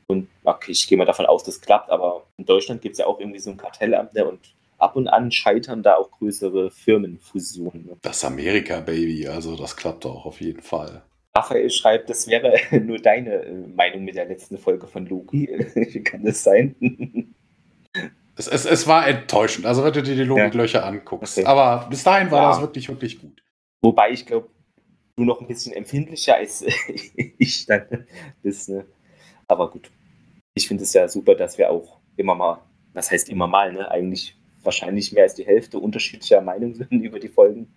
Und 0.06 0.28
okay, 0.44 0.72
ich 0.72 0.88
gehe 0.88 0.96
mal 0.96 1.04
davon 1.04 1.26
aus, 1.26 1.44
das 1.44 1.60
klappt, 1.60 1.90
aber 1.90 2.22
in 2.38 2.46
Deutschland 2.46 2.80
gibt 2.80 2.94
es 2.94 2.98
ja 2.98 3.06
auch 3.06 3.20
irgendwie 3.20 3.40
so 3.40 3.50
ein 3.50 3.58
Kartellamt 3.58 4.14
ne, 4.14 4.26
und 4.26 4.40
ab 4.78 4.96
und 4.96 5.08
an 5.08 5.30
scheitern 5.30 5.82
da 5.82 5.96
auch 5.96 6.10
größere 6.10 6.70
Firmenfusionen. 6.70 7.86
Ne? 7.86 7.96
Das 8.00 8.24
Amerika, 8.24 8.80
Baby, 8.80 9.28
also 9.28 9.54
das 9.54 9.76
klappt 9.76 10.06
auch 10.06 10.24
auf 10.24 10.40
jeden 10.40 10.62
Fall. 10.62 11.02
Raphael 11.38 11.70
schreibt, 11.70 12.10
das 12.10 12.26
wäre 12.26 12.54
nur 12.80 12.98
deine 12.98 13.44
äh, 13.44 13.52
Meinung 13.52 14.04
mit 14.04 14.16
der 14.16 14.26
letzten 14.26 14.58
Folge 14.58 14.86
von 14.86 15.06
Loki. 15.06 15.48
Wie 15.74 16.02
kann 16.02 16.24
das 16.24 16.42
sein? 16.42 16.74
Es, 18.36 18.48
es, 18.48 18.64
es 18.64 18.86
war 18.86 19.06
enttäuschend, 19.06 19.66
also 19.66 19.84
wenn 19.84 19.92
du 19.92 20.02
dir 20.02 20.14
die 20.14 20.24
Logiklöcher 20.24 20.80
ja. 20.80 20.84
anguckst. 20.84 21.38
Okay. 21.38 21.46
Aber 21.46 21.86
bis 21.88 22.04
dahin 22.04 22.30
war 22.30 22.42
ja. 22.42 22.48
das 22.50 22.60
wirklich, 22.60 22.88
wirklich 22.88 23.20
gut. 23.20 23.42
Wobei 23.82 24.10
ich 24.10 24.26
glaube, 24.26 24.48
du 25.16 25.24
noch 25.24 25.40
ein 25.40 25.46
bisschen 25.46 25.72
empfindlicher 25.72 26.36
als 26.36 26.64
ich 27.38 27.66
dann 27.66 28.06
bist. 28.42 28.68
Ne? 28.68 28.84
Aber 29.46 29.70
gut. 29.70 29.90
Ich 30.54 30.68
finde 30.68 30.84
es 30.84 30.92
ja 30.92 31.08
super, 31.08 31.34
dass 31.34 31.58
wir 31.58 31.70
auch 31.70 32.00
immer 32.16 32.34
mal, 32.34 32.62
was 32.92 33.10
heißt 33.10 33.28
immer 33.28 33.46
mal, 33.46 33.72
ne? 33.72 33.88
Eigentlich 33.90 34.36
wahrscheinlich 34.62 35.12
mehr 35.12 35.22
als 35.22 35.34
die 35.34 35.46
Hälfte 35.46 35.78
unterschiedlicher 35.78 36.40
Meinung 36.40 36.74
sind 36.74 36.90
über 36.90 37.20
die 37.20 37.28
Folgen. 37.28 37.72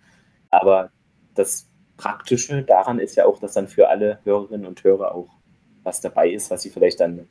Aber 0.50 0.90
das 1.34 1.71
Praktische 1.96 2.62
daran 2.62 2.98
ist 2.98 3.16
ja 3.16 3.26
auch, 3.26 3.38
dass 3.38 3.52
dann 3.52 3.68
für 3.68 3.88
alle 3.88 4.18
Hörerinnen 4.24 4.66
und 4.66 4.82
Hörer 4.82 5.14
auch 5.14 5.28
was 5.82 6.00
dabei 6.00 6.30
ist, 6.30 6.50
was 6.50 6.62
sie 6.62 6.70
vielleicht 6.70 7.00
dann 7.00 7.28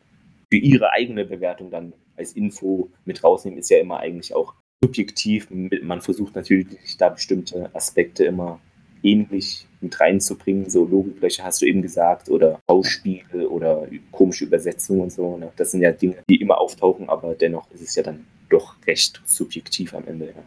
für 0.50 0.58
ihre 0.58 0.92
eigene 0.92 1.26
Bewertung 1.26 1.72
dann 1.72 1.94
als 2.18 2.34
Info 2.34 2.90
mit 3.06 3.24
rausnehmen, 3.24 3.60
ist 3.60 3.70
ja 3.70 3.80
immer 3.80 4.00
eigentlich 4.00 4.36
auch 4.36 4.54
subjektiv. 4.84 5.48
Man 5.50 6.02
versucht 6.02 6.36
natürlich 6.36 6.98
da 6.98 7.10
bestimmte 7.10 7.74
Aspekte 7.74 8.26
immer 8.26 8.60
ähnlich 9.04 9.68
mit 9.80 10.00
reinzubringen. 10.00 10.70
So 10.70 10.86
Logiklöcher 10.86 11.44
hast 11.44 11.62
du 11.62 11.66
eben 11.66 11.82
gesagt 11.82 12.30
oder 12.30 12.60
Bauspiele 12.68 13.50
oder 13.50 13.88
komische 14.12 14.46
Übersetzungen 14.46 15.02
und 15.02 15.12
so. 15.12 15.38
Ne? 15.38 15.52
Das 15.56 15.72
sind 15.72 15.82
ja 15.82 15.92
Dinge, 15.92 16.18
die 16.30 16.42
immer 16.42 16.60
auftauchen, 16.60 17.10
aber 17.10 17.34
dennoch 17.36 17.70
ist 17.72 17.82
es 17.82 17.96
ja 17.96 18.04
dann 18.04 18.28
doch 18.50 18.76
recht 18.86 19.22
subjektiv 19.26 19.94
am 19.94 20.06
Ende. 20.06 20.28
Ja. 20.28 20.44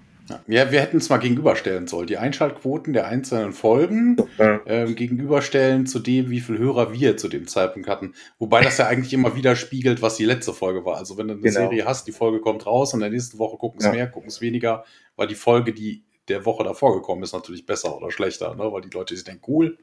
Ja, 0.47 0.71
wir 0.71 0.81
hätten 0.81 0.97
es 0.97 1.09
mal 1.11 1.19
gegenüberstellen 1.19 1.87
sollen. 1.87 2.07
Die 2.07 2.17
Einschaltquoten 2.17 2.93
der 2.93 3.07
einzelnen 3.07 3.53
Folgen 3.53 4.17
ja. 4.39 4.61
ähm, 4.67 4.95
gegenüberstellen 4.95 5.87
zu 5.87 5.99
dem, 5.99 6.31
wie 6.31 6.41
viele 6.41 6.59
Hörer 6.59 6.93
wir 6.93 7.17
zu 7.17 7.29
dem 7.29 7.47
Zeitpunkt 7.47 7.89
hatten. 7.89 8.15
Wobei 8.39 8.63
das 8.63 8.79
ja 8.79 8.87
eigentlich 8.87 9.13
immer 9.13 9.37
widerspiegelt, 9.37 10.01
was 10.01 10.17
die 10.17 10.25
letzte 10.25 10.55
Folge 10.55 10.85
war. 10.85 10.97
Also 10.97 11.19
wenn 11.19 11.29
du 11.29 11.35
eine 11.35 11.43
genau. 11.43 11.61
Serie 11.61 11.85
hast, 11.85 12.07
die 12.07 12.13
Folge 12.13 12.41
kommt 12.41 12.67
raus 12.67 12.95
und 12.95 13.01
in 13.01 13.03
der 13.03 13.11
nächsten 13.11 13.39
Woche 13.39 13.59
gucken 13.59 13.81
es 13.81 13.87
ja. 13.87 13.93
mehr, 13.93 14.07
gucken 14.07 14.29
es 14.29 14.41
weniger, 14.41 14.85
weil 15.17 15.27
die 15.27 15.35
Folge, 15.35 15.73
die 15.73 16.05
der 16.29 16.47
Woche 16.47 16.65
davor 16.65 16.95
gekommen 16.95 17.23
ist, 17.23 17.35
natürlich 17.35 17.67
besser 17.67 17.97
oder 17.97 18.11
schlechter. 18.11 18.55
Ne? 18.55 18.73
Weil 18.73 18.81
die 18.81 18.91
Leute 18.91 19.15
sich 19.15 19.25
denken, 19.25 19.45
cool, 19.47 19.79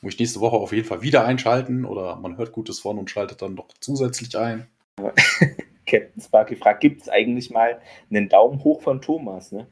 muss 0.00 0.14
ich 0.14 0.20
nächste 0.20 0.40
Woche 0.40 0.56
auf 0.56 0.72
jeden 0.72 0.86
Fall 0.86 1.02
wieder 1.02 1.24
einschalten 1.24 1.84
oder 1.84 2.16
man 2.16 2.36
hört 2.36 2.52
Gutes 2.52 2.78
von 2.78 2.98
und 2.98 3.10
schaltet 3.10 3.42
dann 3.42 3.54
noch 3.54 3.68
zusätzlich 3.80 4.36
ein. 4.38 4.68
Captain 5.86 6.20
Sparky 6.20 6.56
fragt, 6.56 6.80
gibt 6.80 7.02
es 7.02 7.08
eigentlich 7.08 7.50
mal 7.50 7.78
einen 8.10 8.28
Daumen 8.28 8.62
hoch 8.64 8.82
von 8.82 9.00
Thomas? 9.00 9.52
Ne? 9.52 9.66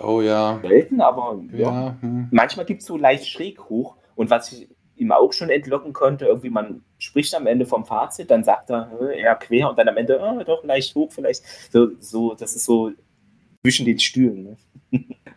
Oh 0.00 0.20
ja. 0.20 0.60
Selten, 0.62 1.00
aber 1.00 1.40
ja. 1.52 1.58
ja. 1.58 1.96
Hm. 2.00 2.28
manchmal 2.30 2.66
gibt 2.66 2.80
es 2.80 2.86
so 2.86 2.96
leicht 2.96 3.26
schräg 3.26 3.60
hoch. 3.68 3.96
Und 4.14 4.30
was 4.30 4.52
ich 4.52 4.68
ihm 4.96 5.12
auch 5.12 5.32
schon 5.32 5.50
entlocken 5.50 5.92
konnte, 5.92 6.26
irgendwie 6.26 6.50
man 6.50 6.82
spricht 6.98 7.34
am 7.34 7.46
Ende 7.46 7.64
vom 7.64 7.86
Fazit, 7.86 8.30
dann 8.30 8.44
sagt 8.44 8.70
er 8.70 8.90
eher 9.14 9.34
quer 9.34 9.70
und 9.70 9.78
dann 9.78 9.88
am 9.88 9.96
Ende 9.96 10.20
oh, 10.22 10.42
doch 10.44 10.62
leicht 10.64 10.94
hoch 10.94 11.10
vielleicht. 11.10 11.42
So, 11.72 11.88
so, 11.98 12.34
das 12.34 12.54
ist 12.54 12.64
so 12.64 12.92
zwischen 13.62 13.86
den 13.86 13.98
Stühlen. 13.98 14.42
Ne? 14.42 14.56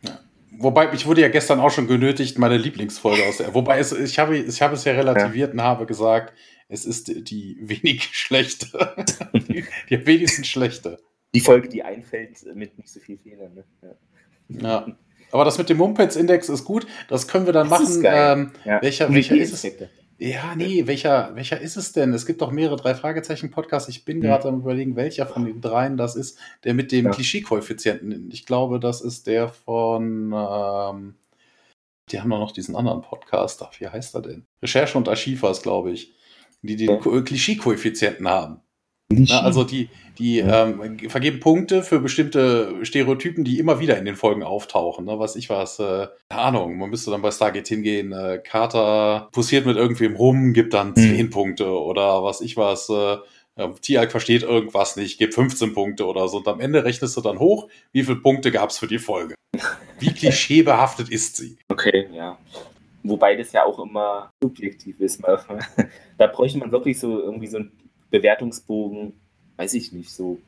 Ja. 0.01 0.19
Wobei, 0.57 0.93
ich 0.93 1.05
wurde 1.05 1.21
ja 1.21 1.29
gestern 1.29 1.59
auch 1.59 1.71
schon 1.71 1.87
genötigt, 1.87 2.37
meine 2.37 2.57
Lieblingsfolge 2.57 3.25
aus 3.27 3.37
der. 3.37 3.53
Wobei, 3.53 3.79
es, 3.79 3.91
ich, 3.91 4.19
habe, 4.19 4.37
ich 4.37 4.61
habe 4.61 4.75
es 4.75 4.83
ja 4.83 4.93
relativiert 4.93 5.49
ja. 5.49 5.53
und 5.53 5.61
habe 5.61 5.85
gesagt, 5.85 6.33
es 6.73 6.85
ist 6.85 7.29
die 7.29 7.57
wenig 7.61 8.03
schlechte. 8.11 8.67
die, 9.33 9.63
die 9.89 10.05
wenigsten 10.05 10.43
schlechte. 10.43 10.99
Die 11.33 11.39
Folge, 11.39 11.69
die 11.69 11.83
einfällt 11.83 12.43
mit 12.55 12.77
nicht 12.77 12.89
so 12.89 12.99
viel 12.99 13.17
Fehlern. 13.17 13.53
Ne? 13.53 13.95
Ja. 14.49 14.85
ja. 14.87 14.97
Aber 15.31 15.45
das 15.45 15.57
mit 15.57 15.69
dem 15.69 15.77
Mumpets-Index 15.77 16.49
ist 16.49 16.63
gut. 16.63 16.85
Das 17.07 17.27
können 17.27 17.45
wir 17.45 17.53
dann 17.53 17.69
das 17.69 17.81
machen. 17.81 18.03
Ähm, 18.05 18.51
ja. 18.65 18.81
Welcher, 18.81 19.11
welcher 19.11 19.35
ist 19.35 19.53
es? 19.53 19.71
Ja, 20.19 20.55
nee, 20.55 20.85
welcher, 20.85 21.31
welcher 21.35 21.59
ist 21.59 21.75
es 21.75 21.91
denn? 21.91 22.13
Es 22.13 22.27
gibt 22.27 22.41
doch 22.41 22.51
mehrere 22.51 22.77
drei 22.77 22.93
Fragezeichen-Podcasts. 22.93 23.89
Ich 23.89 24.05
bin 24.05 24.17
mhm. 24.17 24.21
gerade 24.21 24.47
am 24.47 24.61
überlegen, 24.61 24.95
welcher 24.95 25.25
von 25.25 25.45
den 25.45 25.59
dreien 25.59 25.97
das 25.97 26.15
ist, 26.15 26.37
der 26.63 26.75
mit 26.75 26.91
dem 26.91 27.05
ja. 27.05 27.11
Klischee-Koeffizienten. 27.11 28.29
Ich 28.31 28.45
glaube, 28.45 28.79
das 28.79 29.01
ist 29.01 29.25
der 29.25 29.49
von 29.49 30.33
ähm, 30.33 31.15
Die 32.09 32.19
haben 32.19 32.29
doch 32.29 32.39
noch 32.39 32.51
diesen 32.51 32.75
anderen 32.75 33.01
Podcast. 33.01 33.63
Ach, 33.63 33.79
wie 33.79 33.87
heißt 33.87 34.13
er 34.13 34.21
denn? 34.21 34.45
Recherche 34.61 34.97
und 34.97 35.09
Archiv 35.09 35.41
war 35.41 35.51
es, 35.51 35.63
glaube 35.63 35.91
ich. 35.91 36.13
Die 36.63 36.75
den 36.75 36.89
ja. 36.89 37.21
Klischee-Koeffizienten 37.21 38.27
haben. 38.27 38.61
Na, 39.09 39.41
also 39.41 39.63
die, 39.63 39.89
die 40.17 40.37
ja. 40.37 40.65
ähm, 40.65 40.97
vergeben 41.09 41.39
Punkte 41.39 41.83
für 41.83 41.99
bestimmte 41.99 42.73
Stereotypen, 42.83 43.43
die 43.43 43.59
immer 43.59 43.79
wieder 43.79 43.97
in 43.97 44.05
den 44.05 44.15
Folgen 44.15 44.43
auftauchen. 44.43 45.05
Ne? 45.05 45.19
Was 45.19 45.35
ich 45.35 45.49
was, 45.49 45.79
äh, 45.79 46.07
keine 46.29 46.41
Ahnung, 46.41 46.77
man 46.77 46.89
müsste 46.89 47.11
dann 47.11 47.21
bei 47.21 47.31
Stargate 47.31 47.67
hingehen, 47.67 48.11
äh, 48.11 48.39
Carter 48.43 49.29
pussiert 49.31 49.65
mit 49.65 49.77
irgendwem 49.77 50.15
rum, 50.15 50.53
gibt 50.53 50.73
dann 50.73 50.95
10 50.95 51.17
hm. 51.17 51.29
Punkte 51.29 51.69
oder 51.69 52.23
was 52.23 52.41
ich 52.41 52.57
was, 52.57 52.89
äh, 52.89 53.17
Tiag 53.81 54.11
versteht 54.11 54.41
irgendwas 54.41 54.95
nicht, 54.95 55.19
gibt 55.19 55.35
15 55.35 55.73
Punkte 55.73 56.07
oder 56.07 56.27
so. 56.27 56.37
Und 56.37 56.47
am 56.47 56.59
Ende 56.59 56.83
rechnest 56.83 57.15
du 57.17 57.21
dann 57.21 57.39
hoch, 57.39 57.67
wie 57.91 58.03
viele 58.03 58.17
Punkte 58.17 58.51
gab 58.51 58.71
es 58.71 58.79
für 58.79 58.87
die 58.87 58.99
Folge. 58.99 59.35
Wie 59.99 60.11
klischeebehaftet 60.13 61.09
ist 61.09 61.35
sie? 61.35 61.57
Okay, 61.67 62.07
ja. 62.13 62.39
Wobei 63.03 63.35
das 63.35 63.51
ja 63.51 63.65
auch 63.65 63.79
immer 63.79 64.31
subjektiv 64.41 64.99
ist. 64.99 65.21
da 66.17 66.27
bräuchte 66.27 66.57
man 66.57 66.71
wirklich 66.71 66.99
so 66.99 67.19
irgendwie 67.19 67.47
so 67.47 67.57
einen 67.57 67.71
Bewertungsbogen, 68.09 69.13
weiß 69.57 69.73
ich 69.73 69.91
nicht, 69.91 70.09
so 70.09 70.39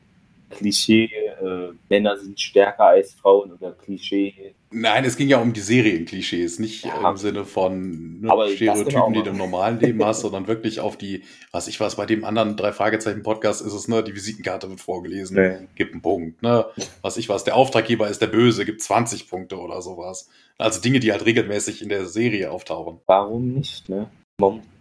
Klischee, 0.48 1.10
äh, 1.42 1.72
Männer 1.88 2.16
sind 2.16 2.40
stärker 2.40 2.84
als 2.84 3.14
Frauen 3.14 3.52
oder 3.52 3.72
Klischee. 3.72 4.54
Nein, 4.70 5.04
es 5.04 5.16
ging 5.16 5.28
ja 5.28 5.40
um 5.40 5.52
die 5.52 5.60
Serienklischees, 5.60 6.58
nicht 6.58 6.84
ja, 6.84 7.10
im 7.10 7.16
Sinne 7.16 7.44
von 7.44 8.20
ne, 8.20 8.32
Stereotypen, 8.54 9.12
die 9.12 9.22
du 9.22 9.30
im 9.30 9.36
normalen 9.36 9.80
Leben 9.80 10.04
hast, 10.04 10.20
sondern 10.20 10.46
wirklich 10.46 10.80
auf 10.80 10.96
die, 10.96 11.22
was 11.50 11.66
ich 11.66 11.80
weiß, 11.80 11.96
bei 11.96 12.06
dem 12.06 12.24
anderen 12.24 12.56
drei 12.56 12.72
Fragezeichen 12.72 13.22
Podcast 13.22 13.62
ist 13.62 13.72
es, 13.72 13.88
ne, 13.88 14.04
die 14.04 14.14
Visitenkarte 14.14 14.68
wird 14.68 14.80
vorgelesen, 14.80 15.36
nee. 15.36 15.66
gibt 15.74 15.92
einen 15.92 16.02
Punkt, 16.02 16.42
ne? 16.42 16.66
Was 17.02 17.16
ich 17.16 17.28
weiß, 17.28 17.44
der 17.44 17.56
Auftraggeber 17.56 18.08
ist 18.08 18.20
der 18.20 18.26
Böse, 18.28 18.64
gibt 18.64 18.82
20 18.82 19.28
Punkte 19.28 19.58
oder 19.58 19.82
sowas. 19.82 20.28
Also 20.58 20.80
Dinge, 20.80 21.00
die 21.00 21.12
halt 21.12 21.26
regelmäßig 21.26 21.82
in 21.82 21.88
der 21.88 22.06
Serie 22.06 22.50
auftauchen. 22.50 23.00
Warum 23.06 23.52
nicht, 23.52 23.88
ne? 23.88 24.10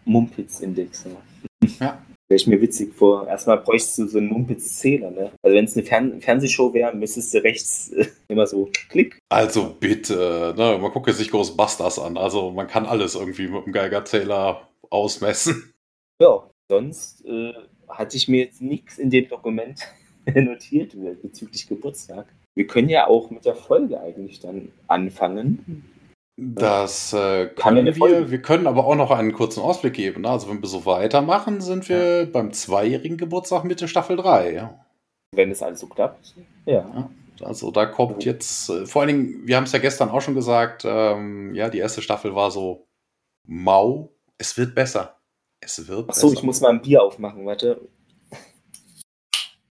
Mumpitz-Index. 0.06 1.06
Ja. 1.80 2.02
Wäre 2.28 2.38
ich 2.38 2.48
mir 2.48 2.60
witzig 2.62 2.94
vor. 2.94 3.28
Erstmal 3.28 3.60
bräuchtest 3.60 4.00
du 4.00 4.08
so 4.08 4.18
einen 4.18 4.30
Mumpitz-Zähler, 4.30 5.12
ne? 5.12 5.32
Also 5.44 5.56
wenn 5.56 5.66
es 5.66 5.76
eine 5.76 5.86
Fern 5.86 6.22
Fernsehshow 6.22 6.74
wäre, 6.74 6.96
müsstest 6.96 7.34
du 7.34 7.44
rechts 7.44 7.92
äh, 7.92 8.08
immer 8.30 8.48
so 8.48 8.70
klick. 8.90 9.20
Also 9.30 9.76
bitte, 9.80 10.54
ne? 10.58 10.78
Man 10.82 10.92
gucke 10.92 11.14
sich 11.14 11.30
Ghostbusters 11.30 12.00
an. 12.00 12.18
Also 12.18 12.52
man 12.52 12.68
kann 12.68 12.86
alles 12.86 13.16
irgendwie 13.16 13.48
mit 13.48 13.66
dem 13.66 13.74
Geigerzähler 13.74 14.68
ausmessen. 14.90 15.74
Ja, 16.22 16.50
sonst 16.70 17.26
äh, 17.26 17.54
hatte 17.90 18.18
ich 18.18 18.28
mir 18.28 18.46
jetzt 18.46 18.62
nichts 18.62 18.98
in 18.98 19.10
dem 19.10 19.28
Dokument 19.28 19.82
notiert 20.34 20.96
bezüglich 21.22 21.68
Geburtstag. 21.68 22.28
Wir 22.56 22.68
können 22.68 22.90
ja 22.90 23.08
auch 23.08 23.30
mit 23.30 23.46
der 23.46 23.56
Folge 23.56 24.00
eigentlich 24.00 24.40
dann 24.40 24.72
anfangen. 24.88 25.84
Das 26.38 27.14
äh, 27.14 27.48
können 27.48 27.86
wir. 27.96 28.30
Wir 28.30 28.42
können 28.42 28.68
aber 28.68 28.86
auch 28.86 28.96
noch 28.96 29.12
einen 29.12 29.32
kurzen 29.32 29.62
Ausblick 29.62 29.94
geben. 29.94 30.22
Ne? 30.22 30.30
Also 30.30 30.50
wenn 30.50 30.62
wir 30.62 30.68
so 30.68 30.86
weitermachen, 30.86 31.62
sind 31.62 31.88
wir 31.88 32.24
ja. 32.24 32.26
beim 32.26 32.52
zweijährigen 32.52 33.18
Geburtstag 33.18 33.64
Mitte 33.64 33.88
Staffel 33.88 34.18
3. 34.18 34.70
Wenn 35.34 35.52
es 35.52 35.62
alles 35.62 35.80
so 35.80 35.88
klappt. 35.88 36.36
Ja. 36.66 37.10
Also 37.42 37.72
da 37.72 37.86
kommt 37.86 38.18
oh. 38.18 38.20
jetzt, 38.20 38.70
äh, 38.70 38.86
vor 38.86 39.02
allen 39.02 39.08
Dingen, 39.08 39.48
wir 39.48 39.58
haben 39.58 39.66
es 39.66 39.72
ja 39.72 39.80
gestern 39.80 40.10
auch 40.10 40.22
schon 40.22 40.36
gesagt, 40.36 40.84
ähm, 40.86 41.54
ja, 41.54 41.70
die 41.70 41.80
erste 41.80 42.02
Staffel 42.02 42.36
war 42.36 42.52
so 42.52 42.88
mau. 43.46 44.12
Es 44.38 44.58
wird 44.58 44.76
besser. 44.76 45.18
Es 45.62 45.88
wird 45.88 46.06
Ach 46.10 46.14
so, 46.14 46.28
besser. 46.28 46.40
ich 46.40 46.44
muss 46.44 46.62
mal 46.62 46.70
ein 46.70 46.82
Bier 46.82 47.04
aufmachen, 47.04 47.46
warte. 47.46 47.82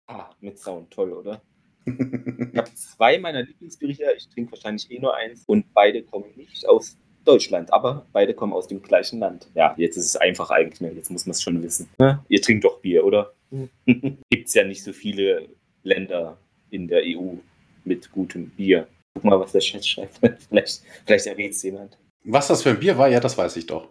Ah, 0.08 0.30
mit 0.42 0.60
Sound, 0.60 0.92
toll, 0.92 1.14
oder? 1.14 1.42
Ich 1.86 2.58
habe 2.58 2.74
zwei 2.76 3.18
meiner 3.18 3.44
Lieblingsberichte, 3.44 4.06
ich 4.18 4.30
trinke 4.30 4.52
wahrscheinlich 4.52 4.90
eh 4.92 5.00
nur 5.00 5.16
eins 5.16 5.44
und 5.48 5.74
beide 5.74 6.04
kommen 6.04 6.26
nicht 6.36 6.68
aus 6.68 6.98
Deutschland, 7.26 7.72
aber 7.72 8.06
beide 8.12 8.34
kommen 8.34 8.54
aus 8.54 8.68
dem 8.68 8.82
gleichen 8.82 9.20
Land. 9.20 9.48
Ja, 9.54 9.74
jetzt 9.78 9.98
ist 9.98 10.06
es 10.06 10.16
einfach 10.16 10.50
eigentlich 10.50 10.82
mehr, 10.82 10.94
jetzt 10.94 11.12
muss 11.12 11.26
man 11.26 11.32
es 11.32 11.42
schon 11.42 11.62
wissen. 11.62 11.90
Ja, 12.00 12.24
ihr 12.30 12.42
trinkt 12.42 12.64
doch 12.64 12.80
Bier, 12.80 13.06
oder? 13.06 13.34
Gibt 13.86 14.48
es 14.48 14.54
ja 14.54 14.64
nicht 14.64 14.84
so 14.84 14.94
viele 14.94 15.50
Länder 15.84 16.38
in 16.70 16.88
der 16.88 17.02
EU 17.04 17.36
mit 17.84 18.12
gutem 18.12 18.50
Bier. 18.50 18.88
Guck 19.14 19.24
mal, 19.26 19.40
was 19.40 19.52
der 19.52 19.62
Chat 19.62 19.86
schreibt. 19.86 20.20
vielleicht, 20.50 20.82
vielleicht 21.06 21.28
errät 21.28 21.52
es 21.52 21.64
jemand. 21.64 21.98
Was 22.24 22.48
das 22.48 22.64
für 22.64 22.70
ein 22.70 22.80
Bier 22.80 22.98
war, 22.98 23.10
ja, 23.10 23.20
das 23.20 23.38
weiß 23.38 23.58
ich 23.58 23.66
doch. 23.66 23.90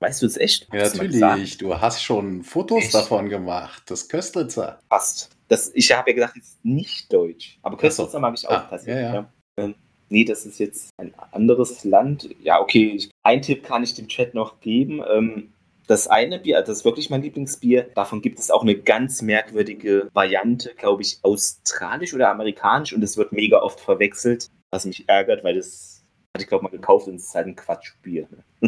Weißt 0.00 0.22
du 0.22 0.26
es 0.26 0.36
echt? 0.36 0.68
Ja, 0.72 0.82
natürlich. 0.82 1.58
Du 1.58 1.80
hast 1.80 2.02
schon 2.02 2.42
Fotos 2.42 2.84
echt? 2.84 2.94
davon 2.94 3.28
gemacht. 3.28 3.84
Das 3.86 4.08
Köstritzer. 4.08 4.80
Passt. 4.88 5.30
Das, 5.52 5.70
ich 5.74 5.92
habe 5.92 6.08
ja 6.08 6.14
gesagt, 6.14 6.38
es 6.38 6.44
ist 6.44 6.64
nicht 6.64 7.12
deutsch. 7.12 7.58
Aber 7.60 7.76
Köstritzer 7.76 8.18
mag 8.18 8.32
ich 8.38 8.48
auch 8.48 8.52
ah, 8.52 8.66
tatsächlich. 8.70 9.04
Ja, 9.04 9.14
ja. 9.14 9.32
Ähm, 9.58 9.74
nee, 10.08 10.24
das 10.24 10.46
ist 10.46 10.58
jetzt 10.58 10.88
ein 10.96 11.12
anderes 11.30 11.84
Land. 11.84 12.30
Ja, 12.42 12.58
okay. 12.58 12.94
Ich, 12.96 13.10
ein 13.22 13.42
Tipp 13.42 13.62
kann 13.62 13.82
ich 13.82 13.92
dem 13.92 14.08
Chat 14.08 14.32
noch 14.32 14.60
geben. 14.60 15.02
Ähm, 15.06 15.52
das 15.86 16.08
eine 16.08 16.38
Bier, 16.38 16.62
das 16.62 16.78
ist 16.78 16.84
wirklich 16.86 17.10
mein 17.10 17.20
Lieblingsbier. 17.20 17.90
Davon 17.94 18.22
gibt 18.22 18.38
es 18.38 18.50
auch 18.50 18.62
eine 18.62 18.76
ganz 18.76 19.20
merkwürdige 19.20 20.08
Variante, 20.14 20.72
glaube 20.74 21.02
ich, 21.02 21.18
australisch 21.20 22.14
oder 22.14 22.30
amerikanisch. 22.30 22.94
Und 22.94 23.04
es 23.04 23.18
wird 23.18 23.32
mega 23.32 23.60
oft 23.60 23.78
verwechselt, 23.78 24.48
was 24.70 24.86
mich 24.86 25.06
ärgert, 25.06 25.44
weil 25.44 25.56
das 25.56 26.02
hatte 26.34 26.44
ich, 26.44 26.48
glaube 26.48 26.64
ich, 26.64 26.72
mal 26.72 26.78
gekauft 26.78 27.08
und 27.08 27.16
es 27.16 27.24
ist 27.24 27.34
halt 27.34 27.48
ein 27.48 27.56
Quatschbier. 27.56 28.26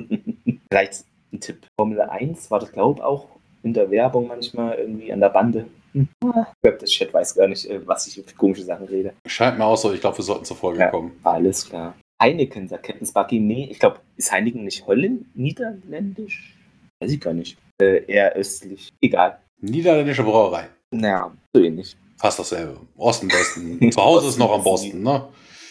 Vielleicht 0.71 1.07
ein 1.33 1.41
Tipp. 1.41 1.67
Formel 1.81 2.03
1 2.03 2.51
war 2.51 2.61
das, 2.61 2.73
glaube 2.73 2.99
ich, 2.99 3.03
auch 3.03 3.29
in 3.63 3.73
der 3.73 3.91
Werbung 3.91 4.29
manchmal 4.29 4.77
irgendwie 4.77 5.11
an 5.11 5.21
der 5.21 5.31
Bande. 5.31 5.65
Hm. 5.95 6.09
Ich 6.21 6.63
glaube, 6.63 6.79
das 6.81 6.91
Chat 6.91 7.15
weiß 7.15 7.35
gar 7.37 7.49
nicht, 7.49 7.67
äh, 7.71 7.87
was 7.87 8.07
ich 8.07 8.15
für 8.15 8.35
komische 8.35 8.65
Sachen 8.65 8.87
rede. 8.87 9.15
Scheint 9.27 9.59
mir 9.59 9.65
auch 9.65 9.77
so. 9.77 9.93
Ich 9.93 10.01
glaube, 10.01 10.19
wir 10.19 10.25
sollten 10.25 10.45
zur 10.45 10.57
Folge 10.57 10.81
ja, 10.81 10.91
kommen. 10.91 11.19
Alles 11.23 11.69
klar. 11.69 11.95
Heineken, 12.21 12.69
sagt 12.69 12.85
Captain 12.85 13.07
Sparky. 13.07 13.39
Nee, 13.39 13.69
ich 13.71 13.79
glaube, 13.79 14.01
ist 14.17 14.33
Heineken 14.33 14.65
nicht 14.65 14.87
Holland, 14.87 15.25
Niederländisch? 15.37 16.55
Weiß 17.01 17.13
ich 17.13 17.21
gar 17.21 17.33
nicht. 17.33 17.57
Äh, 17.81 18.05
eher 18.07 18.33
östlich. 18.35 18.93
Egal. 19.01 19.39
Niederländische 19.61 20.25
Brauerei. 20.25 20.69
Naja, 20.91 21.33
so 21.55 21.63
ähnlich. 21.63 21.97
Fast 22.19 22.39
dasselbe. 22.39 22.81
Osten, 22.97 23.29
Westen. 23.31 23.91
Zu 23.93 24.03
Hause 24.03 24.29
ist 24.29 24.39
noch 24.39 24.53
am 24.53 24.63
Boston, 24.63 25.03
ne? 25.03 25.29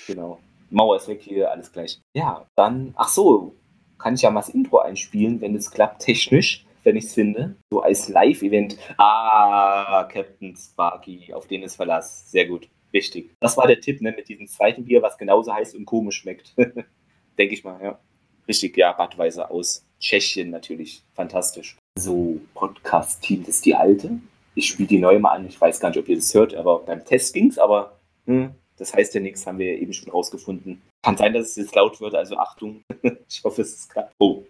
Genau. 0.07 0.39
Mauer 0.69 0.97
ist 0.97 1.07
weg 1.07 1.21
hier, 1.21 1.51
alles 1.51 1.71
gleich. 1.71 1.99
Ja, 2.15 2.45
dann, 2.55 2.93
ach 2.97 3.09
so, 3.09 3.55
kann 3.99 4.15
ich 4.15 4.21
ja 4.23 4.31
mal 4.31 4.41
das 4.41 4.49
Intro 4.49 4.79
einspielen, 4.79 5.39
wenn 5.39 5.55
es 5.55 5.71
klappt, 5.71 6.01
technisch 6.01 6.65
wenn 6.83 6.95
ich 6.95 7.05
es 7.05 7.13
finde. 7.13 7.55
So 7.71 7.81
als 7.81 8.09
Live-Event. 8.09 8.77
Ah, 8.97 10.03
Captain 10.11 10.55
Sparky, 10.55 11.33
auf 11.33 11.47
den 11.47 11.63
ist 11.63 11.75
Verlass. 11.75 12.29
Sehr 12.31 12.45
gut. 12.47 12.69
Richtig. 12.93 13.31
Das 13.39 13.57
war 13.57 13.67
der 13.67 13.79
Tipp, 13.81 14.01
ne, 14.01 14.11
mit 14.11 14.29
diesem 14.29 14.47
zweiten 14.47 14.85
Bier, 14.85 15.01
was 15.01 15.17
genauso 15.17 15.53
heißt 15.53 15.75
und 15.75 15.85
komisch 15.85 16.17
schmeckt. 16.17 16.53
Denke 17.37 17.53
ich 17.53 17.63
mal, 17.63 17.81
ja. 17.81 17.99
Richtig, 18.47 18.77
ja, 18.77 18.91
Badweise 18.91 19.49
aus 19.49 19.85
Tschechien 19.99 20.49
natürlich. 20.49 21.03
Fantastisch. 21.13 21.77
So, 21.97 22.39
Podcast-Team, 22.53 23.43
das 23.45 23.55
ist 23.55 23.65
die 23.65 23.75
alte. 23.75 24.19
Ich 24.55 24.67
spiele 24.67 24.87
die 24.87 24.99
neue 24.99 25.19
mal 25.19 25.31
an. 25.31 25.47
Ich 25.47 25.59
weiß 25.59 25.79
gar 25.79 25.89
nicht, 25.89 25.99
ob 25.99 26.07
ihr 26.09 26.17
das 26.17 26.33
hört, 26.33 26.53
aber 26.53 26.79
beim 26.79 27.03
Test 27.05 27.33
ging 27.33 27.47
es, 27.47 27.57
aber 27.57 27.97
hm, 28.25 28.53
das 28.77 28.93
heißt 28.93 29.13
ja 29.15 29.21
nichts, 29.21 29.45
haben 29.47 29.59
wir 29.59 29.79
eben 29.79 29.93
schon 29.93 30.11
rausgefunden. 30.11 30.81
Kann 31.03 31.17
sein, 31.17 31.33
dass 31.33 31.49
es 31.49 31.55
jetzt 31.55 31.75
laut 31.75 31.99
wird, 32.01 32.15
also 32.15 32.37
Achtung. 32.37 32.83
ich 33.29 33.43
hoffe, 33.43 33.61
es 33.61 33.73
ist 33.73 33.89
klar. 33.89 34.11
Oh, 34.19 34.43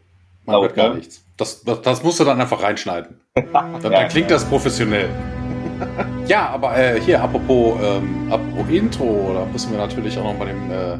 man 0.45 0.61
hört 0.61 0.75
gar 0.75 0.89
ne? 0.89 0.95
nichts. 0.95 1.23
Das, 1.43 1.61
das, 1.61 1.81
das, 1.81 2.03
musst 2.03 2.21
du 2.21 2.23
dann 2.23 2.39
einfach 2.39 2.63
reinschneiden. 2.63 3.19
dann, 3.33 3.81
dann 3.81 4.07
klingt 4.07 4.31
das 4.31 4.45
professionell. 4.45 5.09
ja, 6.27 6.47
aber 6.47 6.77
äh, 6.77 7.01
hier, 7.01 7.21
apropos, 7.21 7.77
ähm, 7.83 8.31
apropos 8.31 8.69
Intro, 8.69 9.33
da 9.33 9.45
müssen 9.47 9.73
wir 9.73 9.77
natürlich 9.77 10.17
auch 10.17 10.23
noch 10.23 10.35
bei 10.35 10.45
dem, 10.45 10.71
äh, 10.71 10.97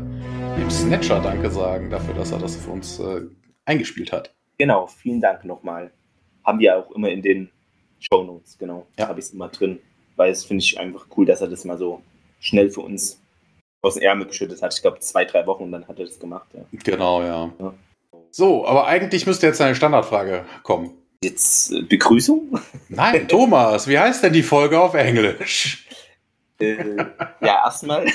dem 0.60 0.70
Snatcher 0.70 1.22
Danke 1.22 1.50
sagen, 1.50 1.90
dafür, 1.90 2.14
dass 2.16 2.34
er 2.34 2.40
das 2.40 2.58
für 2.58 2.72
uns 2.72 3.00
äh, 3.00 3.22
eingespielt 3.64 4.12
hat. 4.12 4.34
Genau, 4.58 4.86
vielen 4.88 5.22
Dank 5.22 5.46
nochmal. 5.46 5.92
Haben 6.44 6.60
wir 6.60 6.78
auch 6.78 6.92
immer 6.92 7.08
in 7.08 7.22
den 7.22 7.50
Show 8.00 8.22
Notes, 8.24 8.58
genau. 8.58 8.86
Ja. 9.00 9.08
Habe 9.08 9.22
ich 9.22 9.28
es 9.28 9.32
immer 9.32 9.48
drin. 9.48 9.80
Weil 10.18 10.32
es 10.32 10.44
finde 10.44 10.62
ich 10.62 10.78
einfach 10.78 11.06
cool, 11.16 11.26
dass 11.26 11.40
er 11.40 11.48
das 11.48 11.64
mal 11.64 11.78
so 11.78 12.02
schnell 12.42 12.70
für 12.70 12.82
uns 12.82 13.18
aus 13.82 13.94
dem 13.94 14.04
Ärmel 14.04 14.28
geschüttet 14.28 14.62
hat. 14.62 14.74
Ich 14.74 14.82
glaube, 14.82 15.00
zwei, 15.00 15.24
drei 15.24 15.48
Wochen 15.48 15.64
und 15.64 15.72
dann 15.72 15.88
hat 15.88 16.00
er 16.00 16.06
das 16.06 16.20
gemacht. 16.20 16.50
Ja. 16.54 16.66
Genau, 16.84 17.22
ja. 17.22 17.50
ja. 17.60 17.74
So, 18.36 18.66
aber 18.66 18.88
eigentlich 18.88 19.28
müsste 19.28 19.46
jetzt 19.46 19.62
eine 19.62 19.76
Standardfrage 19.76 20.44
kommen. 20.64 20.98
Jetzt 21.24 21.72
äh, 21.72 21.84
Begrüßung? 21.84 22.60
Nein, 22.90 23.28
Thomas, 23.28 23.88
wie 23.88 24.00
heißt 24.00 24.24
denn 24.24 24.34
die 24.34 24.42
Folge 24.42 24.82
auf 24.82 24.96
Englisch? 24.96 25.88
Äh, 26.60 26.98
ja, 27.42 27.64
erstmal. 27.64 28.08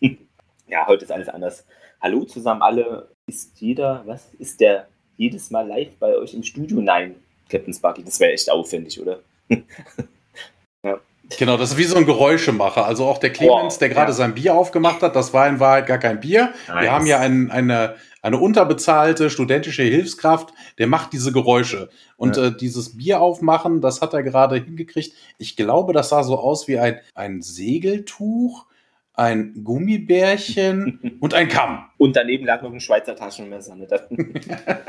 ja, 0.66 0.86
heute 0.88 1.04
ist 1.04 1.12
alles 1.12 1.28
anders. 1.28 1.64
Hallo 2.00 2.24
zusammen 2.24 2.60
alle. 2.60 3.08
Ist 3.28 3.60
jeder, 3.60 4.02
was? 4.04 4.34
Ist 4.34 4.60
der 4.60 4.88
jedes 5.16 5.52
Mal 5.52 5.68
live 5.68 5.96
bei 6.00 6.16
euch 6.16 6.34
im 6.34 6.42
Studio? 6.42 6.80
Nein, 6.80 7.14
Captain 7.48 7.72
Sparky, 7.72 8.02
das 8.02 8.18
wäre 8.18 8.32
echt 8.32 8.50
aufwendig, 8.50 9.00
oder? 9.00 9.20
ja. 10.84 10.98
Genau, 11.38 11.56
das 11.56 11.70
ist 11.70 11.78
wie 11.78 11.84
so 11.84 11.96
ein 11.96 12.04
Geräuschemacher. 12.04 12.84
Also 12.84 13.06
auch 13.06 13.18
der 13.18 13.30
Clemens, 13.30 13.76
oh, 13.76 13.78
der 13.78 13.90
gerade 13.90 14.10
ja. 14.10 14.16
sein 14.16 14.34
Bier 14.34 14.56
aufgemacht 14.56 15.02
hat, 15.02 15.14
das 15.14 15.32
war 15.32 15.46
in 15.46 15.60
Wahrheit 15.60 15.86
gar 15.86 15.98
kein 15.98 16.18
Bier. 16.18 16.52
Nice. 16.66 16.82
Wir 16.82 16.92
haben 16.92 17.06
ja 17.06 17.20
ein, 17.20 17.52
eine, 17.52 17.94
eine 18.22 18.38
unterbezahlte 18.38 19.30
studentische 19.30 19.82
Hilfskraft, 19.82 20.54
der 20.78 20.86
macht 20.86 21.12
diese 21.12 21.32
Geräusche. 21.32 21.90
Und 22.16 22.36
ja. 22.36 22.46
äh, 22.46 22.56
dieses 22.56 22.96
Bier 22.96 23.20
aufmachen, 23.20 23.80
das 23.80 24.00
hat 24.00 24.14
er 24.14 24.22
gerade 24.22 24.56
hingekriegt. 24.56 25.12
Ich 25.38 25.56
glaube, 25.56 25.92
das 25.92 26.08
sah 26.08 26.22
so 26.22 26.38
aus 26.38 26.68
wie 26.68 26.78
ein, 26.78 27.00
ein 27.14 27.42
Segeltuch, 27.42 28.66
ein 29.14 29.64
Gummibärchen 29.64 31.16
und 31.20 31.34
ein 31.34 31.48
Kamm. 31.48 31.84
Und 31.98 32.14
daneben 32.14 32.46
lag 32.46 32.62
noch 32.62 32.72
ein 32.72 32.80
Schweizer 32.80 33.16
Taschenmesser. 33.16 33.74
Ne? 33.74 33.88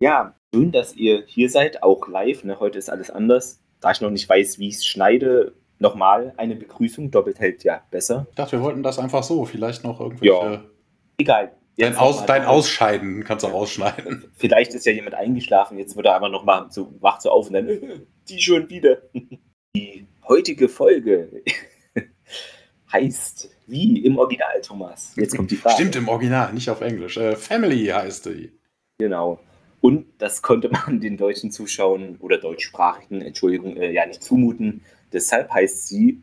ja, 0.00 0.34
schön, 0.54 0.72
dass 0.72 0.94
ihr 0.94 1.24
hier 1.26 1.48
seid, 1.48 1.82
auch 1.82 2.06
live. 2.08 2.44
Ne? 2.44 2.60
Heute 2.60 2.78
ist 2.78 2.90
alles 2.90 3.10
anders. 3.10 3.58
Da 3.80 3.92
ich 3.92 4.02
noch 4.02 4.10
nicht 4.10 4.28
weiß, 4.28 4.58
wie 4.58 4.68
ich 4.68 4.76
es 4.76 4.86
schneide, 4.86 5.54
nochmal 5.78 6.34
eine 6.36 6.56
Begrüßung. 6.56 7.10
Doppelt 7.10 7.40
hält 7.40 7.64
ja 7.64 7.80
besser. 7.90 8.26
Ich 8.28 8.36
dachte, 8.36 8.58
wir 8.58 8.62
wollten 8.62 8.82
das 8.82 8.98
einfach 8.98 9.22
so. 9.22 9.46
Vielleicht 9.46 9.82
noch 9.82 9.98
irgendwelche. 9.98 10.34
Ja. 10.34 10.62
Egal. 11.16 11.52
Dein, 11.80 11.96
Aus, 11.96 12.26
dein 12.26 12.44
Ausscheiden 12.44 13.24
kannst 13.24 13.44
du 13.44 13.48
auch 13.48 13.54
ausschneiden. 13.54 14.30
Vielleicht 14.36 14.74
ist 14.74 14.86
ja 14.86 14.92
jemand 14.92 15.14
eingeschlafen, 15.14 15.78
jetzt 15.78 15.96
wird 15.96 16.06
er 16.06 16.14
aber 16.14 16.28
nochmal 16.28 16.66
so, 16.70 16.94
wacht 17.00 17.22
so 17.22 17.30
auf 17.30 17.48
und 17.48 17.54
dann, 17.54 17.68
die 18.28 18.40
schon 18.40 18.68
wieder. 18.68 18.98
Die 19.76 20.08
heutige 20.26 20.68
Folge 20.68 21.44
heißt 22.92 23.50
wie 23.68 24.04
im 24.04 24.18
Original, 24.18 24.60
Thomas. 24.62 25.12
Jetzt 25.16 25.36
kommt 25.36 25.50
die 25.52 25.56
Frage. 25.56 25.76
Stimmt, 25.76 25.94
im 25.94 26.08
Original, 26.08 26.52
nicht 26.52 26.68
auf 26.68 26.80
Englisch. 26.80 27.16
Äh, 27.16 27.36
Family 27.36 27.86
heißt 27.86 28.26
die. 28.26 28.52
Genau. 28.98 29.38
Und 29.80 30.06
das 30.18 30.42
konnte 30.42 30.68
man 30.68 31.00
den 31.00 31.16
deutschen 31.16 31.50
Zuschauern 31.50 32.16
oder 32.18 32.38
deutschsprachigen, 32.38 33.22
Entschuldigung, 33.22 33.76
äh, 33.76 33.92
ja 33.92 34.04
nicht 34.06 34.22
zumuten. 34.22 34.82
Deshalb 35.12 35.50
heißt 35.50 35.86
sie 35.86 36.20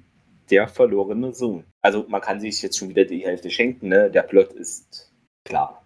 der 0.50 0.68
verlorene 0.68 1.34
Sohn. 1.34 1.64
Also 1.82 2.06
man 2.08 2.22
kann 2.22 2.40
sich 2.40 2.62
jetzt 2.62 2.78
schon 2.78 2.90
wieder 2.90 3.06
die 3.06 3.26
Hälfte 3.26 3.50
schenken. 3.50 3.90
Ne? 3.90 4.12
Der 4.12 4.24
Plot 4.24 4.54
ist 4.54 5.07
klar. 5.48 5.84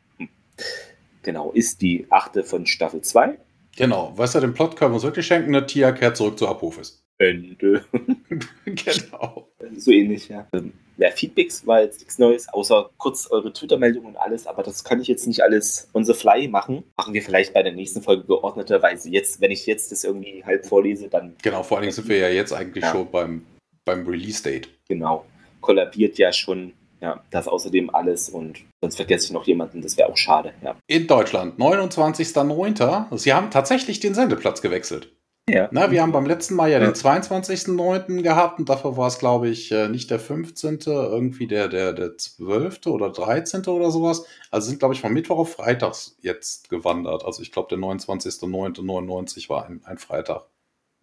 Genau, 1.24 1.52
ist 1.52 1.82
die 1.82 2.08
achte 2.10 2.43
von 2.43 2.65
Staffel 2.65 3.02
2. 3.02 3.38
Genau, 3.78 4.12
weißt 4.17 4.36
du, 4.36 4.39
den 4.41 4.54
Plot 4.54 4.76
können 4.76 4.91
wir 4.91 4.95
uns 4.95 5.04
wirklich 5.04 5.26
schenken. 5.26 5.54
Der 5.54 5.67
Tia 5.67 5.91
kehrt 5.91 6.17
zurück 6.17 6.38
zu 6.38 6.47
Apophis. 6.47 7.06
Ende. 7.17 7.86
genau. 8.65 9.47
So 9.78 9.91
ähnlich, 9.91 10.28
ja. 10.28 10.47
Ähm, 10.54 10.74
ja, 10.97 11.12
Feedbacks 11.12 11.65
war 11.65 11.82
jetzt 11.82 12.00
nichts 12.00 12.17
Neues, 12.17 12.50
außer 12.50 12.89
kurz 12.97 13.30
eure 13.30 13.54
Twitter-Meldungen 13.54 14.10
und 14.10 14.17
alles, 14.17 14.47
aber 14.47 14.63
das 14.63 14.84
kann 14.84 15.00
ich 15.00 15.08
jetzt 15.08 15.28
nicht 15.28 15.41
alles 15.43 15.88
on 15.93 16.04
the 16.04 16.13
fly 16.13 16.47
machen. 16.47 16.84
Machen 16.97 17.13
wir 17.13 17.21
vielleicht 17.21 17.54
bei 17.54 17.63
der 17.63 17.74
nächsten 17.74 18.02
Folge 18.02 18.24
geordneterweise. 18.26 19.10
Jetzt, 19.10 19.39
wenn 19.39 19.52
ich 19.52 19.67
jetzt 19.67 19.91
das 19.91 20.04
irgendwie 20.04 20.43
halb 20.43 20.65
vorlese, 20.65 21.08
dann. 21.10 21.36
Genau, 21.43 21.62
vor 21.63 21.78
allen 21.78 21.84
Dingen 21.84 21.93
sind 21.93 22.10
wir 22.10 22.17
ja 22.17 22.30
jetzt 22.30 22.54
eigentlich 22.54 22.84
ja. 22.84 22.91
schon 22.91 23.10
beim, 23.10 23.45
beim 23.86 24.06
Release-Date. 24.08 24.69
Genau. 24.89 25.26
Kollabiert 25.62 26.17
ja 26.17 26.34
schon 26.34 26.74
ja, 27.02 27.24
das 27.32 27.48
außerdem 27.48 27.94
alles 27.94 28.30
und 28.30 28.60
sonst 28.80 28.96
vergesse 28.96 29.26
ich 29.26 29.32
noch 29.32 29.46
jemanden, 29.46 29.82
das 29.82 29.98
wäre 29.98 30.10
auch 30.10 30.18
schade. 30.18 30.54
Ja. 30.64 30.76
In 30.88 31.08
Deutschland, 31.08 31.60
29.09. 31.60 33.18
Sie 33.18 33.34
haben 33.34 33.50
tatsächlich 33.50 34.00
den 34.00 34.14
Sendeplatz 34.14 34.62
gewechselt. 34.62 35.12
Ja. 35.50 35.68
Na, 35.72 35.90
wir 35.90 36.02
haben 36.02 36.12
beim 36.12 36.28
letzten 36.28 36.56
Mal 36.56 36.70
ja, 36.70 36.80
ja. 36.80 36.86
den 36.86 36.94
22.09. 36.94 38.22
gehabt 38.22 38.60
und 38.60 38.70
dafür 38.70 38.96
war 38.96 39.08
es, 39.08 39.18
glaube 39.18 39.50
ich, 39.50 39.72
äh, 39.72 39.90
nicht 39.90 40.12
der 40.12 40.20
15., 40.20 40.80
irgendwie 40.86 41.48
der, 41.48 41.68
der, 41.68 41.94
der 41.94 42.18
12. 42.18 42.86
oder 42.86 43.10
13. 43.10 43.66
oder 43.66 43.90
sowas. 43.90 44.26
Also 44.52 44.70
sind, 44.70 44.80
glaube 44.80 44.94
ich, 44.94 45.02
von 45.02 45.12
Mittwoch 45.12 45.40
auf 45.40 45.54
Freitags 45.54 46.16
jetzt 46.22 46.70
gewandert. 46.70 47.26
Also 47.26 47.42
ich 47.42 47.52
glaube, 47.52 47.70
der 47.70 47.80
29.09.99 47.80 49.50
war 49.50 49.66
ein, 49.66 49.82
ein 49.84 49.98
Freitag. 49.98 50.46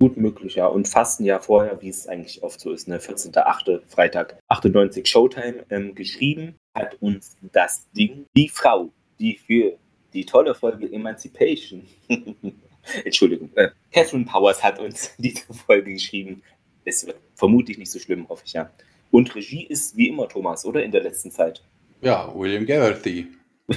Gut 0.01 0.17
möglich, 0.17 0.55
ja. 0.55 0.67
Und 0.67 0.87
fast 0.87 1.21
ein 1.21 1.25
Jahr 1.25 1.41
vorher, 1.41 1.83
wie 1.83 1.89
es 1.89 2.07
eigentlich 2.07 2.43
oft 2.43 2.61
so 2.61 2.73
ist, 2.73 2.87
ne, 2.87 2.99
14.8. 2.99 3.81
Freitag 3.89 4.39
98 4.49 5.07
Showtime 5.07 5.65
ähm, 5.71 5.95
geschrieben, 5.95 6.55
hat 6.75 6.97
uns 7.01 7.37
das 7.53 7.91
Ding, 7.93 8.27
die 8.37 8.49
Frau, 8.49 8.91
die 9.19 9.37
für 9.37 9.77
die 10.13 10.25
tolle 10.25 10.55
Folge 10.55 10.91
Emancipation 10.93 11.87
Entschuldigung, 13.05 13.51
äh, 13.55 13.71
Catherine 13.93 14.25
Powers 14.25 14.63
hat 14.63 14.79
uns 14.79 15.13
diese 15.19 15.53
Folge 15.53 15.93
geschrieben. 15.93 16.43
Es 16.85 17.07
wird 17.07 17.17
vermutlich 17.35 17.79
nicht 17.79 17.91
so 17.91 17.99
schlimm, 17.99 18.29
hoffe 18.29 18.45
ich 18.47 18.55
ja. 18.55 18.71
Und 19.11 19.35
Regie 19.35 19.67
ist 19.67 19.97
wie 19.97 20.09
immer 20.09 20.29
Thomas, 20.29 20.65
oder? 20.65 20.83
In 20.83 20.91
der 20.91 21.03
letzten 21.03 21.31
Zeit. 21.31 21.63
Ja, 22.01 22.33
William 22.35 22.67
Garrethy. 22.67 23.27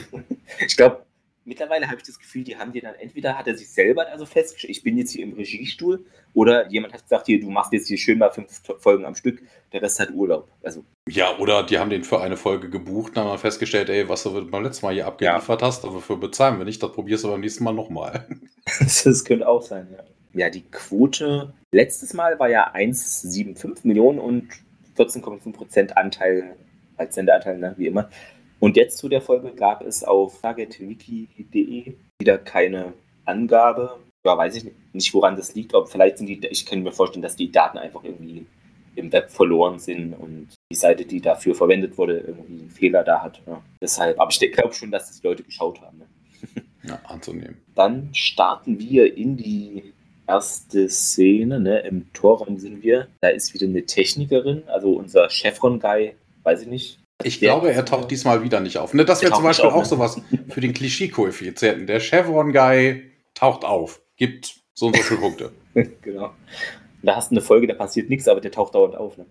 ich 0.65 0.75
glaube, 0.77 1.05
mittlerweile 1.45 1.87
habe 1.87 1.97
ich 1.97 2.03
das 2.03 2.19
Gefühl, 2.19 2.43
die 2.43 2.57
haben 2.57 2.71
dir 2.71 2.81
dann 2.81 2.95
entweder 2.95 3.37
hat 3.37 3.47
er 3.47 3.57
sich 3.57 3.69
selber 3.69 4.07
also 4.07 4.25
festgestellt, 4.25 4.71
ich 4.71 4.83
bin 4.83 4.97
jetzt 4.97 5.11
hier 5.11 5.23
im 5.23 5.33
Regiestuhl, 5.33 6.05
oder 6.33 6.69
jemand 6.69 6.93
hat 6.93 7.03
gesagt, 7.03 7.27
hier, 7.27 7.39
du 7.39 7.49
machst 7.49 7.73
jetzt 7.73 7.87
hier 7.87 7.97
schön 7.97 8.17
mal 8.17 8.29
fünf 8.29 8.61
Folgen 8.79 9.05
am 9.05 9.15
Stück, 9.15 9.41
der 9.73 9.81
Rest 9.81 9.99
hat 9.99 10.11
Urlaub. 10.11 10.47
Also. 10.63 10.83
Ja, 11.09 11.37
oder 11.37 11.63
die 11.63 11.77
haben 11.77 11.89
den 11.89 12.03
für 12.03 12.21
eine 12.21 12.37
Folge 12.37 12.69
gebucht 12.69 13.17
und 13.17 13.23
haben 13.23 13.37
festgestellt, 13.37 13.89
ey, 13.89 14.07
was 14.07 14.23
du 14.23 14.45
beim 14.49 14.63
letzten 14.63 14.85
Mal 14.85 14.93
hier 14.93 15.07
abgeliefert 15.07 15.61
ja. 15.61 15.67
hast, 15.67 15.83
aber 15.83 15.99
für 15.99 16.17
bezahlen 16.17 16.57
wir 16.57 16.65
nicht, 16.65 16.81
das 16.81 16.91
probierst 16.91 17.23
du 17.23 17.29
beim 17.29 17.41
nächsten 17.41 17.63
Mal 17.63 17.73
nochmal. 17.73 18.27
das 18.79 19.25
könnte 19.25 19.47
auch 19.47 19.61
sein, 19.61 19.87
ja. 19.91 20.03
Ja, 20.33 20.49
die 20.49 20.63
Quote 20.71 21.53
letztes 21.73 22.13
Mal 22.13 22.39
war 22.39 22.49
ja 22.49 22.73
1,75 22.73 23.79
Millionen 23.83 24.17
und 24.17 24.47
14,5 24.97 25.51
Prozent 25.51 25.97
Anteil 25.97 26.55
als 26.95 27.15
Sendeanteil, 27.15 27.57
ne, 27.57 27.73
wie 27.77 27.87
immer. 27.87 28.09
Und 28.61 28.77
jetzt 28.77 28.99
zu 28.99 29.09
der 29.09 29.21
Folge 29.21 29.53
gab 29.55 29.81
es 29.81 30.03
auf 30.03 30.39
targetwiki.de 30.39 31.95
wieder 32.21 32.37
keine 32.37 32.93
Angabe. 33.25 33.97
Ja, 34.23 34.37
weiß 34.37 34.55
ich 34.55 34.71
nicht, 34.93 35.13
woran 35.15 35.35
das 35.35 35.55
liegt. 35.55 35.73
Ob 35.73 35.89
vielleicht 35.89 36.19
sind 36.19 36.27
die, 36.27 36.39
ich 36.47 36.67
kann 36.67 36.83
mir 36.83 36.91
vorstellen, 36.91 37.23
dass 37.23 37.35
die 37.35 37.51
Daten 37.51 37.79
einfach 37.79 38.03
irgendwie 38.03 38.45
im 38.95 39.11
Web 39.11 39.31
verloren 39.31 39.79
sind 39.79 40.13
und 40.13 40.49
die 40.71 40.75
Seite, 40.75 41.05
die 41.05 41.21
dafür 41.21 41.55
verwendet 41.55 41.97
wurde, 41.97 42.19
irgendwie 42.19 42.61
einen 42.61 42.69
Fehler 42.69 43.03
da 43.03 43.23
hat. 43.23 43.41
Ja. 43.47 43.63
Deshalb, 43.81 44.19
aber 44.19 44.29
ich 44.29 44.51
glaube 44.51 44.73
schon, 44.73 44.91
dass 44.91 45.07
das 45.07 45.23
Leute 45.23 45.43
geschaut 45.43 45.81
haben. 45.81 45.97
Ne? 45.97 46.05
Ja, 46.83 46.99
anzunehmen. 47.03 47.57
Dann 47.75 48.09
starten 48.11 48.79
wir 48.79 49.15
in 49.15 49.37
die 49.37 49.93
erste 50.27 50.89
Szene. 50.89 51.59
Ne? 51.59 51.79
Im 51.81 52.11
Torraum 52.11 52.57
sind 52.57 52.81
wir. 52.81 53.07
Da 53.21 53.29
ist 53.29 53.53
wieder 53.53 53.67
eine 53.67 53.85
Technikerin, 53.85 54.63
also 54.65 54.93
unser 54.93 55.29
Chevron-Guy, 55.29 56.15
weiß 56.41 56.63
ich 56.63 56.67
nicht, 56.67 57.00
ich 57.23 57.39
glaube, 57.39 57.71
er 57.71 57.85
taucht 57.85 58.11
diesmal 58.11 58.43
wieder 58.43 58.59
nicht 58.59 58.77
auf. 58.77 58.93
Ne, 58.93 59.05
das 59.05 59.21
wäre 59.21 59.33
zum 59.33 59.43
Beispiel 59.43 59.69
auch, 59.69 59.75
auch 59.75 59.85
sowas 59.85 60.21
für 60.49 60.61
den 60.61 60.73
Klischee-Koeffizienten. 60.73 61.87
Der 61.87 61.99
Chevron-Guy 61.99 63.11
taucht 63.33 63.65
auf, 63.65 64.01
gibt 64.17 64.55
so 64.73 64.87
und 64.87 64.97
so 64.97 65.03
viele 65.03 65.19
Punkte. 65.19 65.51
genau. 66.01 66.31
Da 67.03 67.15
hast 67.15 67.31
du 67.31 67.35
eine 67.35 67.41
Folge, 67.41 67.67
da 67.67 67.73
passiert 67.73 68.09
nichts, 68.09 68.27
aber 68.27 68.41
der 68.41 68.51
taucht 68.51 68.75
dauernd 68.75 68.95
auf. 68.95 69.17
Ne? 69.17 69.25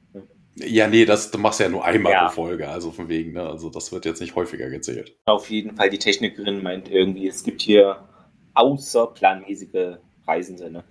Ja, 0.57 0.89
nee, 0.89 1.05
das 1.05 1.31
du 1.31 1.39
machst 1.39 1.61
ja 1.61 1.69
nur 1.69 1.85
einmal 1.85 2.13
ja. 2.13 2.27
pro 2.27 2.47
Folge, 2.47 2.69
also 2.69 2.91
von 2.91 3.09
wegen, 3.09 3.33
ne? 3.33 3.43
Also 3.43 3.71
das 3.71 3.93
wird 3.93 4.05
jetzt 4.05 4.21
nicht 4.21 4.35
häufiger 4.35 4.69
gezählt. 4.69 5.17
Auf 5.27 5.49
jeden 5.49 5.77
Fall, 5.77 5.91
die 5.91 5.99
Technikerin 5.99 6.63
meint 6.63 6.91
irgendwie, 6.91 7.29
es 7.29 7.45
gibt 7.45 7.63
hier 7.63 8.09
außerplanmäßige 8.55 9.99
Reisende. 10.27 10.71
Ne? 10.71 10.85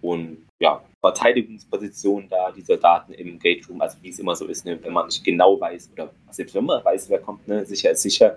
Und 0.00 0.46
ja, 0.58 0.84
Verteidigungsposition 1.06 2.28
da, 2.28 2.50
die 2.50 2.62
Soldaten 2.62 3.12
im 3.12 3.38
Gate 3.38 3.68
Room, 3.68 3.80
also 3.80 3.98
wie 4.02 4.10
es 4.10 4.18
immer 4.18 4.34
so 4.34 4.46
ist, 4.46 4.64
ne, 4.64 4.78
wenn 4.82 4.92
man 4.92 5.06
nicht 5.06 5.24
genau 5.24 5.60
weiß, 5.60 5.90
oder 5.92 6.10
selbst 6.30 6.54
wenn 6.54 6.64
man 6.64 6.84
weiß, 6.84 7.08
wer 7.10 7.20
kommt, 7.20 7.46
ne, 7.46 7.64
sicher 7.64 7.90
ist 7.90 8.02
sicher. 8.02 8.36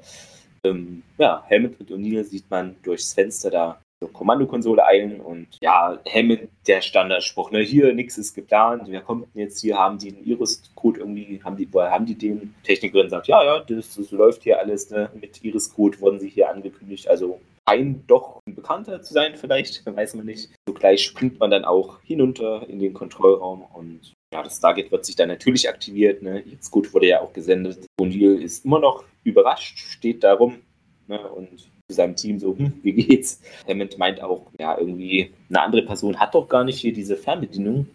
Ähm, 0.63 1.03
ja, 1.17 1.43
Helmut 1.47 1.79
und 1.79 1.91
O'Neill 1.91 2.23
sieht 2.23 2.49
man 2.49 2.75
durchs 2.83 3.13
Fenster 3.13 3.49
da 3.49 3.81
zur 4.01 4.13
Kommandokonsole 4.13 4.85
eilen 4.85 5.19
und 5.19 5.47
ja, 5.61 5.99
Hammond, 6.07 6.47
der 6.67 6.81
Standardspruch, 6.81 7.51
ne, 7.51 7.59
hier, 7.59 7.93
nichts 7.93 8.17
ist 8.17 8.33
geplant, 8.33 8.83
wer 8.87 9.01
kommt 9.01 9.27
denn 9.33 9.41
jetzt 9.43 9.59
hier, 9.59 9.77
haben 9.77 9.97
die 9.97 10.15
einen 10.15 10.23
Iris-Code 10.25 11.01
irgendwie, 11.01 11.41
haben 11.43 11.57
die, 11.57 11.67
woher 11.71 11.91
haben 11.91 12.05
die 12.05 12.15
den? 12.15 12.53
Technikerin 12.63 13.09
sagt, 13.09 13.27
ja, 13.27 13.43
ja, 13.43 13.59
das, 13.59 13.95
das 13.95 14.11
läuft 14.11 14.43
hier 14.43 14.59
alles, 14.59 14.89
ne, 14.89 15.09
mit 15.19 15.43
Iris-Code 15.43 15.99
wurden 15.99 16.19
sie 16.19 16.29
hier 16.29 16.49
angekündigt, 16.49 17.09
also 17.09 17.41
ein 17.69 18.03
doch 18.07 18.39
ein 18.47 18.55
Bekannter 18.55 19.01
zu 19.01 19.13
sein, 19.13 19.35
vielleicht, 19.35 19.85
weiß 19.95 20.15
man 20.15 20.25
nicht. 20.25 20.49
Sogleich 20.67 21.03
springt 21.03 21.39
man 21.39 21.51
dann 21.51 21.65
auch 21.65 22.01
hinunter 22.01 22.67
in 22.67 22.79
den 22.79 22.93
Kontrollraum 22.93 23.63
und 23.73 24.13
ja, 24.33 24.43
das 24.43 24.57
Stargate 24.57 24.91
wird 24.91 25.05
sich 25.05 25.15
dann 25.15 25.29
natürlich 25.29 25.69
aktiviert. 25.69 26.21
Ne? 26.21 26.43
Jetzt 26.45 26.69
gut 26.69 26.93
wurde 26.93 27.07
ja 27.07 27.21
auch 27.21 27.33
gesendet. 27.33 27.85
O'Neill 27.99 28.39
ist 28.39 28.65
immer 28.65 28.79
noch 28.79 29.03
überrascht, 29.23 29.79
steht 29.79 30.23
da 30.23 30.33
rum 30.33 30.59
ne? 31.07 31.19
und 31.31 31.59
zu 31.59 31.95
seinem 31.95 32.15
Team 32.15 32.37
so, 32.39 32.55
hm, 32.55 32.79
wie 32.83 32.93
geht's? 32.93 33.41
Hammond 33.67 33.97
meint 33.97 34.21
auch, 34.21 34.51
ja, 34.59 34.77
irgendwie 34.77 35.33
eine 35.49 35.61
andere 35.61 35.81
Person 35.81 36.19
hat 36.19 36.35
doch 36.35 36.47
gar 36.47 36.63
nicht 36.63 36.79
hier 36.79 36.93
diese 36.93 37.17
Fernbedienung. 37.17 37.87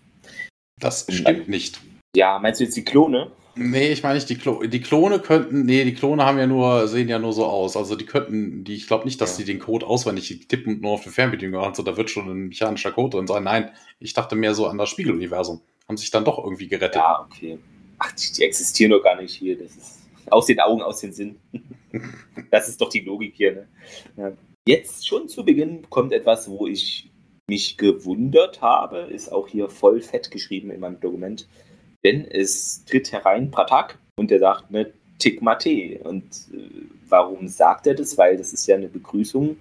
Das 0.81 1.07
stimmt 1.09 1.49
nicht. 1.49 1.81
Ja, 2.17 2.39
meinst 2.41 2.61
du 2.61 2.65
jetzt 2.65 2.77
die 2.77 2.85
Klone? 2.85 3.31
Nee, 3.57 3.93
ich 3.93 4.03
meine 4.03 4.17
nicht, 4.17 4.29
die, 4.29 4.37
Klo 4.37 4.63
die 4.65 4.81
Klone 4.81 5.21
könnten, 5.21 5.65
nee, 5.65 5.85
die 5.85 5.95
Klone 5.95 6.25
haben 6.25 6.39
ja 6.39 6.47
nur, 6.47 6.89
sehen 6.89 7.09
ja 7.09 7.19
nur 7.19 7.33
so 7.33 7.45
aus. 7.45 7.77
Also 7.77 7.95
die 7.95 8.07
könnten, 8.07 8.65
die, 8.65 8.75
ich 8.75 8.87
glaube 8.87 9.05
nicht, 9.05 9.21
dass 9.21 9.39
ja. 9.39 9.45
die 9.45 9.53
den 9.53 9.61
Code 9.61 9.87
auswendig 9.87 10.47
tippen 10.49 10.75
und 10.75 10.83
nur 10.83 10.93
auf 10.93 11.05
die 11.05 11.11
Fernbedienung 11.11 11.61
haben, 11.63 11.75
so 11.75 11.83
da 11.83 11.97
wird 11.97 12.11
schon 12.11 12.29
ein 12.29 12.49
mechanischer 12.49 12.93
Code 12.93 13.17
drin 13.17 13.27
sein. 13.27 13.45
Nein, 13.45 13.71
ich 14.01 14.13
dachte 14.13 14.35
mehr 14.35 14.55
so 14.55 14.67
an 14.67 14.79
das 14.79 14.89
Spiegeluniversum. 14.89 15.61
Haben 15.89 15.97
sich 15.97 16.11
dann 16.11 16.25
doch 16.25 16.43
irgendwie 16.43 16.67
gerettet. 16.67 16.97
Ja, 16.97 17.27
okay. 17.31 17.59
Ach, 17.99 18.13
die, 18.13 18.33
die 18.33 18.43
existieren 18.43 18.91
doch 18.91 19.03
gar 19.03 19.21
nicht 19.21 19.35
hier. 19.35 19.57
Das 19.57 19.77
ist 19.77 20.01
aus 20.31 20.47
den 20.47 20.61
Augen, 20.61 20.83
aus 20.83 21.01
den 21.01 21.13
Sinn. 21.13 21.37
das 22.51 22.69
ist 22.69 22.81
doch 22.81 22.89
die 22.89 23.01
Logik 23.01 23.35
hier. 23.37 23.53
Ne? 23.53 23.69
Ja. 24.17 24.33
Jetzt 24.67 25.07
schon 25.07 25.29
zu 25.29 25.45
Beginn 25.45 25.89
kommt 25.91 26.13
etwas, 26.13 26.49
wo 26.49 26.67
ich 26.67 27.11
mich 27.47 27.77
gewundert 27.77 28.63
habe, 28.63 29.01
ist 29.01 29.31
auch 29.31 29.49
hier 29.49 29.69
voll 29.69 30.01
fett 30.01 30.31
geschrieben 30.31 30.71
in 30.71 30.81
meinem 30.81 31.01
Dokument. 31.01 31.47
Denn 32.05 32.27
es 32.31 32.85
tritt 32.85 33.13
herein 33.13 33.51
Pratak 33.51 33.99
und 34.17 34.31
der 34.31 34.39
sagt, 34.39 34.71
ne, 34.71 34.93
Tikmate. 35.19 36.01
Und 36.05 36.25
äh, 36.53 36.69
warum 37.09 37.49
sagt 37.49 37.87
er 37.87 37.95
das? 37.95 38.19
Weil 38.19 38.37
das 38.37 38.53
ist 38.53 38.67
ja 38.67 38.77
eine 38.77 38.89
Begrüßung, 38.89 39.57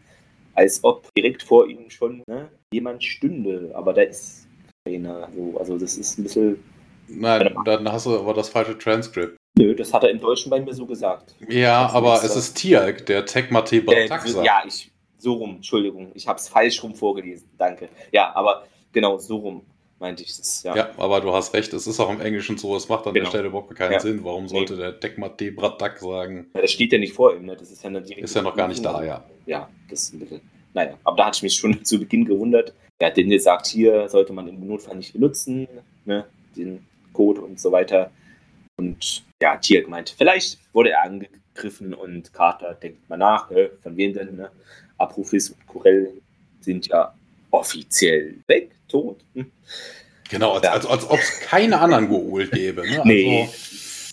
als 0.53 0.83
ob 0.83 1.07
direkt 1.15 1.43
vor 1.43 1.67
ihm 1.67 1.89
schon 1.89 2.23
ne, 2.27 2.49
jemand 2.73 3.03
stünde. 3.03 3.71
Aber 3.73 3.93
da 3.93 4.01
ist 4.01 4.47
keiner. 4.85 5.29
So. 5.35 5.57
Also 5.57 5.77
das 5.77 5.97
ist 5.97 6.19
ein 6.19 6.23
bisschen 6.23 6.63
Nein, 7.07 7.55
dann 7.65 7.91
hast 7.91 8.05
du 8.05 8.17
aber 8.17 8.33
das 8.33 8.49
falsche 8.49 8.77
Transkript. 8.77 9.37
Nö, 9.57 9.75
das 9.75 9.93
hat 9.93 10.03
er 10.03 10.09
im 10.09 10.19
Deutschen 10.19 10.49
bei 10.49 10.59
mir 10.59 10.73
so 10.73 10.85
gesagt. 10.85 11.35
Ja, 11.47 11.89
aber 11.89 12.23
es 12.23 12.35
ist 12.35 12.55
Tiag, 12.55 13.05
der 13.05 13.25
Tekmate 13.25 13.81
Bataxa. 13.81 14.41
Äh, 14.41 14.45
ja, 14.45 14.63
ich, 14.65 14.91
so 15.17 15.33
rum, 15.33 15.57
Entschuldigung, 15.57 16.11
ich 16.15 16.27
habe 16.27 16.39
es 16.39 16.47
falsch 16.47 16.81
rum 16.81 16.95
vorgelesen, 16.95 17.47
danke. 17.57 17.89
Ja, 18.11 18.35
aber 18.35 18.65
genau, 18.91 19.17
so 19.19 19.37
rum 19.37 19.65
meinte 20.03 20.21
ich 20.21 20.31
es. 20.31 20.63
Ja. 20.63 20.75
ja, 20.75 20.91
aber 20.97 21.21
du 21.21 21.33
hast 21.33 21.53
recht, 21.53 21.71
es 21.73 21.87
ist 21.87 21.99
auch 21.99 22.11
im 22.11 22.19
Englischen 22.19 22.57
so, 22.57 22.75
es 22.75 22.89
macht 22.89 23.07
an 23.07 23.13
genau. 23.13 23.23
der 23.23 23.29
Stelle 23.29 23.47
überhaupt 23.47 23.73
keinen 23.73 23.93
ja. 23.93 23.99
Sinn. 24.01 24.23
Warum 24.23 24.49
sollte 24.49 24.73
nee. 24.73 24.81
der 24.81 24.99
Tekmate 24.99 25.53
Bratak 25.53 25.99
sagen? 25.99 26.47
Ja, 26.53 26.61
das 26.61 26.71
steht 26.73 26.91
ja 26.91 26.99
nicht 26.99 27.13
vor 27.13 27.33
ihm, 27.33 27.45
ne? 27.45 27.55
das 27.55 27.71
ist 27.71 27.81
ja 27.83 27.89
eine 27.89 27.99
Ist 27.99 28.35
ja 28.35 28.41
noch 28.41 28.55
gar 28.55 28.67
nicht 28.67 28.83
da, 28.83 29.01
ja. 29.01 29.23
Ja, 29.45 29.69
das 29.89 30.03
ist 30.03 30.13
ein 30.13 30.19
bisschen, 30.19 30.41
naja, 30.73 30.97
aber 31.05 31.17
da 31.17 31.25
hatte 31.27 31.37
ich 31.37 31.43
mich 31.43 31.55
schon 31.55 31.83
zu 31.85 31.99
Beginn 31.99 32.25
gewundert. 32.25 32.73
Ja, 33.01 33.09
denn 33.09 33.29
der 33.29 33.39
sagt, 33.39 33.67
hier 33.67 34.09
sollte 34.09 34.33
man 34.33 34.47
im 34.47 34.67
Notfall 34.67 34.97
nicht 34.97 35.13
benutzen, 35.13 35.67
ne? 36.03 36.25
den 36.55 36.85
Code 37.13 37.41
und 37.41 37.59
so 37.59 37.71
weiter. 37.71 38.11
Und 38.75 39.23
ja, 39.41 39.55
Tier 39.55 39.83
gemeint, 39.83 40.13
vielleicht 40.17 40.59
wurde 40.73 40.91
er 40.91 41.03
angegriffen 41.03 41.93
und 41.93 42.33
Carter 42.33 42.73
denkt 42.73 43.09
mal 43.09 43.17
nach, 43.17 43.49
äh, 43.51 43.69
von 43.81 43.95
wem 43.95 44.13
denn? 44.13 44.35
Ne? 44.35 44.51
Abrufis 44.97 45.49
und 45.51 45.65
Corell 45.65 46.11
sind 46.59 46.87
ja 46.87 47.13
offiziell 47.53 48.35
weg, 48.47 48.71
tot. 48.87 49.23
Genau, 50.29 50.53
als, 50.53 50.63
ja. 50.63 50.71
als, 50.71 50.85
als 50.85 51.09
ob 51.09 51.19
es 51.19 51.39
keine 51.41 51.79
anderen 51.79 52.09
geholt 52.09 52.51
gäbe. 52.51 52.81
Ne? 52.81 53.01
Nee. 53.05 53.41
Also, 53.41 53.53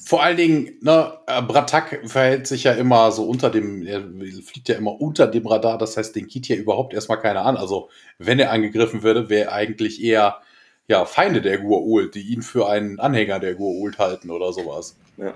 vor 0.05 0.24
allen 0.24 0.37
Dingen, 0.37 0.72
ne, 0.81 1.18
Bratak 1.26 2.00
verhält 2.11 2.48
sich 2.48 2.64
ja 2.64 2.72
immer 2.72 3.12
so 3.12 3.24
unter 3.24 3.48
dem, 3.48 3.87
er 3.87 4.03
fliegt 4.42 4.68
ja 4.68 4.74
immer 4.74 5.00
unter 5.00 5.29
dem 5.29 5.46
Radar, 5.46 5.79
das 5.79 5.96
heißt, 5.96 6.16
den 6.16 6.26
geht 6.26 6.48
ja 6.48 6.57
überhaupt 6.57 6.94
erstmal 6.94 7.20
keiner 7.20 7.46
an. 7.46 7.57
Also, 7.57 7.90
wenn 8.18 8.40
er 8.40 8.50
angegriffen 8.50 9.05
würde, 9.05 9.29
wäre 9.29 9.53
eigentlich 9.53 10.03
eher 10.03 10.40
ja, 10.88 11.05
Feinde 11.05 11.40
der 11.40 11.62
Gua'uld, 11.62 12.14
die 12.14 12.33
ihn 12.33 12.42
für 12.42 12.68
einen 12.68 12.98
Anhänger 12.98 13.38
der 13.38 13.57
Gua'uld 13.57 13.98
halten 13.98 14.31
oder 14.31 14.53
sowas. 14.53 14.96
Ja. 15.16 15.35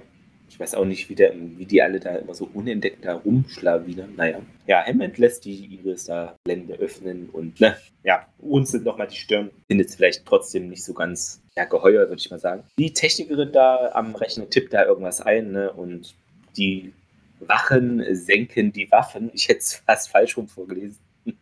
Ich 0.54 0.60
weiß 0.60 0.76
auch 0.76 0.84
nicht, 0.84 1.08
wie, 1.08 1.16
der, 1.16 1.34
wie 1.34 1.66
die 1.66 1.82
alle 1.82 1.98
da 1.98 2.14
immer 2.14 2.32
so 2.32 2.48
unentdeckt 2.54 3.04
da 3.04 3.14
rumschlawinern. 3.14 4.14
Naja. 4.14 4.40
Ja, 4.68 4.84
Hammond 4.86 5.18
lässt 5.18 5.44
die 5.44 5.64
Iris 5.74 6.04
da 6.04 6.36
Blende 6.44 6.74
öffnen 6.74 7.28
und, 7.28 7.58
ne, 7.60 7.76
ja, 8.04 8.28
uns 8.38 8.70
sind 8.70 8.84
nochmal 8.84 9.08
die 9.08 9.16
Stirn. 9.16 9.50
Findet 9.66 9.88
es 9.88 9.96
vielleicht 9.96 10.24
trotzdem 10.24 10.68
nicht 10.68 10.84
so 10.84 10.94
ganz, 10.94 11.42
ja, 11.56 11.64
geheuer, 11.64 12.08
würde 12.08 12.20
ich 12.20 12.30
mal 12.30 12.38
sagen. 12.38 12.62
Die 12.78 12.92
Technikerin 12.92 13.50
da 13.50 13.90
am 13.94 14.14
Rechner 14.14 14.48
tippt 14.48 14.72
da 14.72 14.84
irgendwas 14.84 15.20
ein, 15.20 15.50
ne, 15.50 15.72
und 15.72 16.14
die 16.56 16.92
Wachen 17.40 18.04
senken 18.14 18.72
die 18.72 18.88
Waffen. 18.92 19.32
Ich 19.34 19.48
hätte 19.48 19.58
es 19.58 19.74
fast 19.84 20.08
falsch 20.08 20.36
rum 20.36 20.46
vorgelesen. 20.46 21.00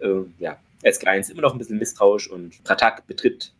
ähm, 0.00 0.32
ja, 0.38 0.58
SG1 0.84 1.32
immer 1.32 1.42
noch 1.42 1.54
ein 1.54 1.58
bisschen 1.58 1.80
misstrauisch 1.80 2.30
und 2.30 2.62
Pratak 2.62 3.04
betritt 3.08 3.52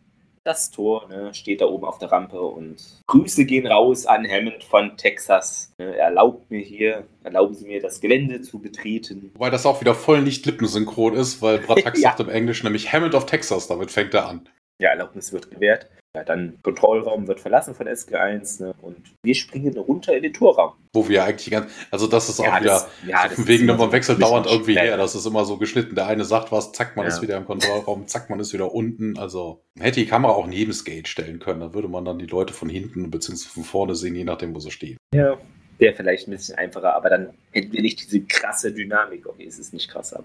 das 0.45 0.69
Tor, 0.69 1.07
ne, 1.09 1.33
steht 1.33 1.59
da 1.59 1.65
oben 1.65 1.85
auf 1.85 1.97
der 1.97 2.11
Rampe 2.11 2.39
und 2.39 2.77
Grüße 3.07 3.45
gehen 3.45 3.65
raus 3.65 4.05
an 4.05 4.29
Hammond 4.29 4.63
von 4.63 4.95
Texas. 4.95 5.73
Ne, 5.79 5.97
erlaubt 5.97 6.51
mir 6.51 6.61
hier, 6.61 7.07
erlauben 7.23 7.55
Sie 7.55 7.65
mir 7.65 7.81
das 7.81 7.99
Gelände 7.99 8.41
zu 8.41 8.59
betreten. 8.59 9.31
Wobei 9.33 9.49
das 9.49 9.65
auch 9.65 9.81
wieder 9.81 9.95
voll 9.95 10.21
nicht 10.21 10.45
lippensynchron 10.45 11.15
ist, 11.15 11.41
weil 11.41 11.57
Pratak 11.59 11.95
ja. 11.97 12.09
sagt 12.09 12.19
im 12.19 12.29
Englischen 12.29 12.67
nämlich 12.67 12.93
Hammond 12.93 13.15
of 13.15 13.25
Texas, 13.25 13.67
damit 13.67 13.89
fängt 13.89 14.13
er 14.13 14.29
an. 14.29 14.47
Ja, 14.79 14.89
Erlaubnis 14.89 15.31
wird 15.31 15.51
gewährt. 15.51 15.89
Ja, 16.15 16.23
dann 16.23 16.57
Kontrollraum 16.63 17.27
wird 17.27 17.41
verlassen 17.41 17.75
von 17.75 17.87
SG1 17.87 18.63
ne, 18.63 18.73
und 18.81 18.95
wir 19.21 19.35
springen 19.35 19.77
runter 19.77 20.15
in 20.15 20.23
den 20.23 20.31
Torraum. 20.31 20.71
Wo 20.93 21.09
wir 21.09 21.25
eigentlich 21.25 21.51
ganz, 21.51 21.69
also 21.91 22.07
das 22.07 22.29
ist 22.29 22.39
auch 22.39 22.45
ja, 22.45 22.61
wieder, 22.61 22.71
das, 22.71 22.87
ja, 23.05 23.29
so 23.35 23.45
wegen 23.49 23.67
dem 23.67 23.91
Wechsel 23.91 24.17
dauernd 24.17 24.47
irgendwie 24.47 24.79
her, 24.79 24.95
das 24.95 25.13
ist 25.13 25.25
immer 25.25 25.43
so 25.43 25.57
geschnitten. 25.57 25.93
Der 25.93 26.07
eine 26.07 26.23
sagt 26.23 26.53
was, 26.53 26.71
zack, 26.71 26.95
man 26.95 27.05
ja. 27.05 27.11
ist 27.11 27.21
wieder 27.21 27.35
im 27.35 27.43
Kontrollraum, 27.43 28.07
zack, 28.07 28.29
man 28.29 28.39
ist 28.39 28.53
wieder 28.53 28.73
unten. 28.73 29.17
Also 29.19 29.65
man 29.75 29.83
hätte 29.83 29.99
die 29.99 30.05
Kamera 30.05 30.31
auch 30.31 30.47
neben 30.47 30.71
Skate 30.71 31.09
stellen 31.09 31.39
können, 31.39 31.59
da 31.59 31.73
würde 31.73 31.89
man 31.89 32.05
dann 32.05 32.17
die 32.17 32.27
Leute 32.27 32.53
von 32.53 32.69
hinten 32.69 33.11
bzw. 33.11 33.49
von 33.49 33.63
vorne 33.65 33.95
sehen, 33.95 34.15
je 34.15 34.23
nachdem, 34.23 34.55
wo 34.55 34.59
sie 34.59 34.71
stehen. 34.71 34.97
Ja, 35.13 35.37
wäre 35.79 35.93
vielleicht 35.93 36.29
ein 36.29 36.31
bisschen 36.31 36.57
einfacher, 36.57 36.95
aber 36.95 37.09
dann 37.09 37.33
hätten 37.51 37.73
wir 37.73 37.81
nicht 37.81 38.01
diese 38.01 38.21
krasse 38.21 38.71
Dynamik. 38.71 39.27
Okay, 39.27 39.45
es 39.45 39.59
ist 39.59 39.73
nicht 39.73 39.89
krass 39.89 40.13
ab. 40.13 40.23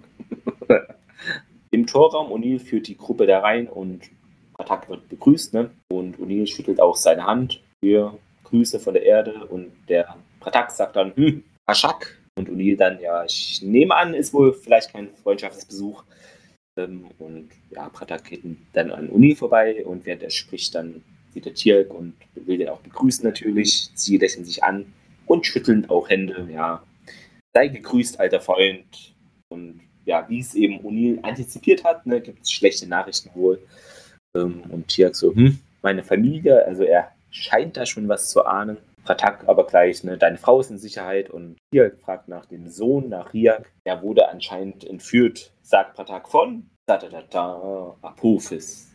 Im 1.73 1.89
Torraum, 1.89 2.31
O'Neill 2.31 2.61
führt 2.61 2.87
die 2.87 2.97
Gruppe 2.97 3.27
da 3.27 3.41
rein 3.41 3.69
und 3.69 4.03
Attack 4.61 4.89
wird 4.89 5.09
begrüßt, 5.09 5.55
ne? 5.55 5.71
Und 5.93 6.19
O'Neill 6.19 6.47
schüttelt 6.47 6.81
auch 6.81 6.97
seine 6.97 7.25
Hand. 7.25 7.63
Hier, 7.83 8.17
Grüße 8.45 8.81
von 8.81 8.95
der 8.95 9.05
Erde. 9.05 9.47
Und 9.47 9.73
der 9.89 10.17
Pratak 10.41 10.71
sagt 10.71 10.97
dann, 10.97 11.15
hm, 11.17 11.45
Aschak. 11.67 12.19
Und 12.39 12.49
O'Neill 12.49 12.77
dann, 12.77 13.01
ja, 13.01 13.25
ich 13.25 13.61
nehme 13.63 13.95
an, 13.95 14.15
ist 14.15 14.33
wohl 14.33 14.53
vielleicht 14.53 14.93
kein 14.93 15.11
Freundschaftsbesuch. 15.23 16.05
Ähm, 16.79 17.11
und 17.19 17.51
ja, 17.71 17.89
Pratak 17.89 18.25
geht 18.25 18.43
dann 18.73 18.91
an 18.91 19.11
O'Neill 19.11 19.37
vorbei 19.37 19.85
und 19.85 20.07
während 20.07 20.23
er 20.23 20.31
spricht, 20.31 20.75
dann 20.75 21.03
sieht 21.33 21.47
er 21.47 21.55
Tirk 21.55 21.93
und 21.93 22.15
will 22.35 22.59
den 22.59 22.69
auch 22.69 22.81
begrüßen 22.81 23.25
natürlich. 23.25 23.91
Sie 23.95 24.17
lächeln 24.17 24.45
sich 24.45 24.63
an 24.63 24.93
und 25.27 25.47
schütteln 25.47 25.89
auch 25.89 26.09
Hände, 26.09 26.49
ja. 26.53 26.83
Sei 27.55 27.69
gegrüßt, 27.69 28.21
alter 28.21 28.41
Freund. 28.41 29.15
Und 29.49 29.81
ja, 30.05 30.29
wie 30.29 30.41
es 30.41 30.55
eben 30.55 30.81
O'Neill 30.81 31.23
antizipiert 31.23 31.85
hat, 31.85 32.07
ne, 32.07 32.21
gibt 32.21 32.43
es 32.43 32.51
schlechte 32.51 32.87
Nachrichten 32.89 33.31
wohl. 33.35 33.61
Ähm, 34.37 34.63
und 34.71 34.89
Tiak 34.89 35.17
so, 35.17 35.35
hm, 35.35 35.59
meine 35.83 36.03
Familie, 36.03 36.65
also 36.67 36.83
er 36.83 37.13
scheint 37.31 37.77
da 37.77 37.87
schon 37.87 38.09
was 38.09 38.31
zu 38.31 38.45
ahnen. 38.45 38.79
Pratak 39.05 39.49
aber 39.49 39.67
gleich, 39.67 40.05
ne, 40.05 40.19
deine 40.19 40.37
Frau 40.37 40.61
ist 40.61 40.71
in 40.71 40.79
Sicherheit 40.79 41.31
und 41.31 41.57
Tiak 41.73 41.99
fragt 42.01 42.29
nach 42.29 42.47
dem 42.47 42.69
Sohn, 42.69 43.09
nach 43.09 43.33
Riak. 43.33 43.73
Er 43.85 44.03
wurde 44.03 44.29
anscheinend 44.29 44.85
entführt, 44.85 45.53
sagt 45.63 45.95
Pratak 45.95 46.29
von 46.29 46.71
da 46.91 46.99
da 46.99 47.09
da 47.09 47.23
da 47.31 47.97
Apophis. 48.03 48.89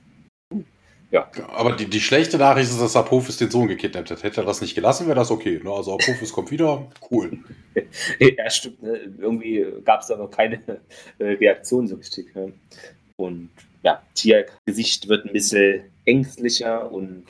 Ja. 1.11 1.29
Aber 1.53 1.71
die, 1.73 1.89
die 1.89 2.01
schlechte 2.01 2.37
Nachricht 2.37 2.69
ist, 2.69 2.81
dass 2.81 2.95
Apophis 2.95 3.37
den 3.37 3.49
Sohn 3.49 3.67
gekidnappt 3.67 4.11
hat. 4.11 4.23
Hätte 4.23 4.41
er 4.41 4.45
das 4.45 4.59
nicht 4.59 4.75
gelassen, 4.75 5.07
wäre 5.07 5.15
das 5.15 5.31
okay. 5.31 5.61
Ne? 5.63 5.71
Also 5.71 5.93
Apophis 5.93 6.33
kommt 6.33 6.51
wieder, 6.51 6.89
cool. 7.09 7.39
ja, 8.19 8.49
stimmt. 8.49 8.83
Ne? 8.83 9.13
Irgendwie 9.17 9.65
gab 9.85 10.01
es 10.01 10.07
da 10.07 10.17
noch 10.17 10.29
keine 10.29 10.61
äh, 11.19 11.23
Reaktion 11.23 11.87
so 11.87 11.95
richtig. 11.95 12.35
Ne? 12.35 12.51
Und 13.15 13.49
ja, 13.85 14.01
Tier-Gesicht 14.15 15.07
wird 15.07 15.25
ein 15.25 15.31
bisschen 15.31 15.83
ängstlicher 16.05 16.91
und 16.91 17.25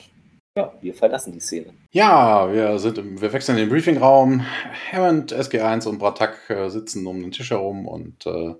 ja, 0.56 0.72
wir 0.80 0.94
verlassen 0.94 1.34
die 1.34 1.40
Szene. 1.40 1.66
Ja, 1.92 2.50
wir 2.50 2.78
sind 2.78 2.96
im, 2.96 3.20
wir 3.20 3.32
wechseln 3.34 3.58
in 3.58 3.64
den 3.64 3.68
Briefingraum. 3.68 4.42
Hammond, 4.90 5.34
SG1 5.34 5.86
und 5.86 5.98
Bratak 5.98 6.48
äh, 6.48 6.70
sitzen 6.70 7.06
um 7.06 7.20
den 7.20 7.30
Tisch 7.30 7.50
herum 7.50 7.86
und 7.86 8.26
äh, 8.26 8.54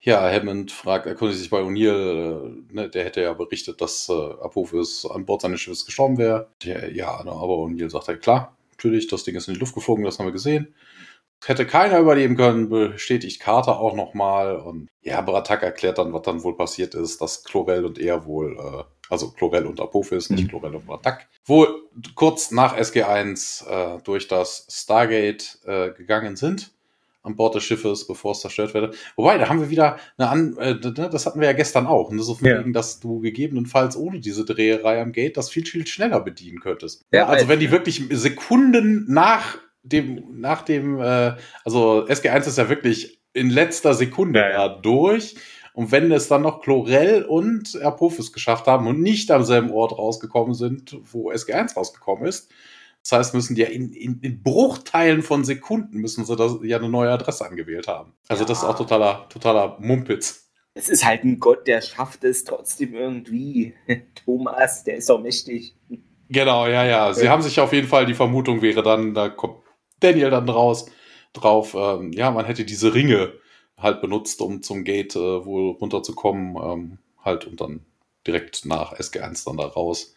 ja, 0.00 0.28
Hammond 0.28 0.72
fragt, 0.72 1.06
erkundigt 1.06 1.38
sich 1.38 1.50
bei 1.50 1.60
O'Neill, 1.60 2.48
äh, 2.48 2.74
ne, 2.74 2.88
der 2.88 3.04
hätte 3.04 3.20
ja 3.20 3.32
berichtet, 3.32 3.80
dass 3.80 4.08
äh, 4.08 4.12
Apophis 4.12 5.06
an 5.06 5.24
Bord 5.24 5.42
seines 5.42 5.60
Schiffes 5.60 5.86
gestorben 5.86 6.18
wäre. 6.18 6.48
Ja, 6.64 7.22
ne, 7.22 7.30
aber 7.30 7.58
O'Neill 7.58 7.90
sagt 7.90 8.08
halt, 8.08 8.22
klar, 8.22 8.56
natürlich, 8.72 9.06
das 9.06 9.22
Ding 9.22 9.36
ist 9.36 9.46
in 9.46 9.54
die 9.54 9.60
Luft 9.60 9.74
geflogen, 9.74 10.04
das 10.04 10.18
haben 10.18 10.26
wir 10.26 10.32
gesehen 10.32 10.74
hätte 11.46 11.66
keiner 11.66 11.98
überleben 11.98 12.36
können, 12.36 12.68
bestätigt 12.68 13.40
Carter 13.40 13.80
auch 13.80 13.94
nochmal. 13.94 14.56
Und 14.56 14.88
ja, 15.02 15.20
Bratak 15.20 15.62
erklärt 15.62 15.98
dann, 15.98 16.12
was 16.12 16.22
dann 16.22 16.42
wohl 16.42 16.56
passiert 16.56 16.94
ist, 16.94 17.20
dass 17.20 17.44
Chlorel 17.44 17.84
und 17.84 17.98
er 17.98 18.26
wohl, 18.26 18.56
äh, 18.58 18.84
also 19.08 19.30
Chlorel 19.30 19.66
und 19.66 19.80
Apophis, 19.80 20.30
mhm. 20.30 20.36
nicht 20.36 20.48
Chlorel 20.48 20.74
und 20.74 20.86
Bratak, 20.86 21.28
wohl 21.46 21.88
kurz 22.14 22.50
nach 22.50 22.76
SG1 22.76 23.66
äh, 23.66 24.02
durch 24.02 24.28
das 24.28 24.66
Stargate 24.70 25.58
äh, 25.64 25.90
gegangen 25.90 26.36
sind 26.36 26.72
an 27.22 27.36
Bord 27.36 27.54
des 27.54 27.64
Schiffes, 27.64 28.06
bevor 28.06 28.32
es 28.32 28.40
zerstört 28.40 28.72
werde. 28.74 28.92
Wobei, 29.16 29.36
da 29.36 29.48
haben 29.48 29.60
wir 29.60 29.70
wieder 29.70 29.98
eine 30.16 30.28
an, 30.28 30.56
äh, 30.56 30.74
ne, 30.74 31.10
das 31.10 31.26
hatten 31.26 31.40
wir 31.40 31.48
ja 31.48 31.52
gestern 31.52 31.86
auch. 31.86 32.10
Ne? 32.10 32.22
So 32.22 32.34
von 32.34 32.48
ja. 32.48 32.58
wegen, 32.58 32.72
dass 32.72 33.00
du 33.00 33.20
gegebenenfalls 33.20 33.96
ohne 33.96 34.20
diese 34.20 34.44
Dreherei 34.44 35.02
am 35.02 35.12
Gate 35.12 35.36
das 35.36 35.50
viel, 35.50 35.66
viel 35.66 35.86
schneller 35.86 36.20
bedienen 36.20 36.60
könntest. 36.60 37.04
Ja, 37.12 37.26
also 37.26 37.48
wenn 37.48 37.60
die 37.60 37.70
wirklich 37.70 38.02
Sekunden 38.10 39.04
nach 39.08 39.58
dem, 39.92 40.40
nach 40.40 40.62
dem, 40.62 41.00
äh, 41.00 41.36
also 41.64 42.06
SG1 42.06 42.46
ist 42.46 42.58
ja 42.58 42.68
wirklich 42.68 43.20
in 43.32 43.50
letzter 43.50 43.94
Sekunde 43.94 44.40
ja, 44.40 44.50
ja. 44.50 44.68
durch. 44.68 45.36
Und 45.72 45.92
wenn 45.92 46.10
es 46.10 46.28
dann 46.28 46.42
noch 46.42 46.60
Chlorell 46.60 47.22
und 47.22 47.80
Apophis 47.82 48.32
geschafft 48.32 48.66
haben 48.66 48.86
und 48.86 49.00
nicht 49.00 49.30
am 49.30 49.44
selben 49.44 49.70
Ort 49.70 49.96
rausgekommen 49.96 50.54
sind, 50.54 50.96
wo 51.12 51.30
SG1 51.30 51.74
rausgekommen 51.74 52.26
ist, 52.26 52.50
das 53.02 53.12
heißt, 53.12 53.34
müssen 53.34 53.54
die 53.54 53.62
ja 53.62 53.68
in, 53.68 53.92
in, 53.92 54.20
in, 54.20 54.42
Bruchteilen 54.42 55.22
von 55.22 55.44
Sekunden 55.44 55.98
müssen 55.98 56.24
sie 56.24 56.36
das, 56.36 56.58
ja 56.62 56.76
eine 56.76 56.88
neue 56.88 57.10
Adresse 57.10 57.46
angewählt 57.46 57.88
haben. 57.88 58.12
Also 58.28 58.42
ja. 58.42 58.48
das 58.48 58.58
ist 58.58 58.64
auch 58.64 58.76
totaler, 58.76 59.26
totaler 59.30 59.78
Mumpitz. 59.80 60.50
Es 60.74 60.88
ist 60.88 61.04
halt 61.04 61.24
ein 61.24 61.40
Gott, 61.40 61.66
der 61.66 61.80
schafft 61.80 62.24
es 62.24 62.44
trotzdem 62.44 62.94
irgendwie. 62.94 63.74
Thomas, 64.24 64.84
der 64.84 64.96
ist 64.96 65.08
doch 65.08 65.20
mächtig. 65.20 65.76
Genau, 66.28 66.66
ja, 66.66 66.84
ja. 66.84 67.12
Sie 67.12 67.24
ja. 67.24 67.30
haben 67.30 67.42
sich 67.42 67.58
auf 67.58 67.72
jeden 67.72 67.88
Fall, 67.88 68.06
die 68.06 68.14
Vermutung 68.14 68.62
wäre 68.62 68.82
dann, 68.82 69.14
da 69.14 69.28
kommt 69.30 69.64
Daniel 70.00 70.30
dann 70.30 70.48
raus, 70.48 70.86
drauf, 71.32 71.74
ähm, 71.74 72.12
ja, 72.12 72.30
man 72.30 72.44
hätte 72.46 72.64
diese 72.64 72.94
Ringe 72.94 73.32
halt 73.78 74.00
benutzt, 74.00 74.40
um 74.42 74.62
zum 74.62 74.84
Gate 74.84 75.16
äh, 75.16 75.44
wohl 75.44 75.72
runterzukommen, 75.72 76.56
ähm, 76.62 76.98
halt 77.24 77.46
und 77.46 77.60
dann 77.60 77.84
direkt 78.26 78.66
nach 78.66 78.92
SG1 78.94 79.44
dann 79.46 79.56
da 79.56 79.66
raus. 79.66 80.14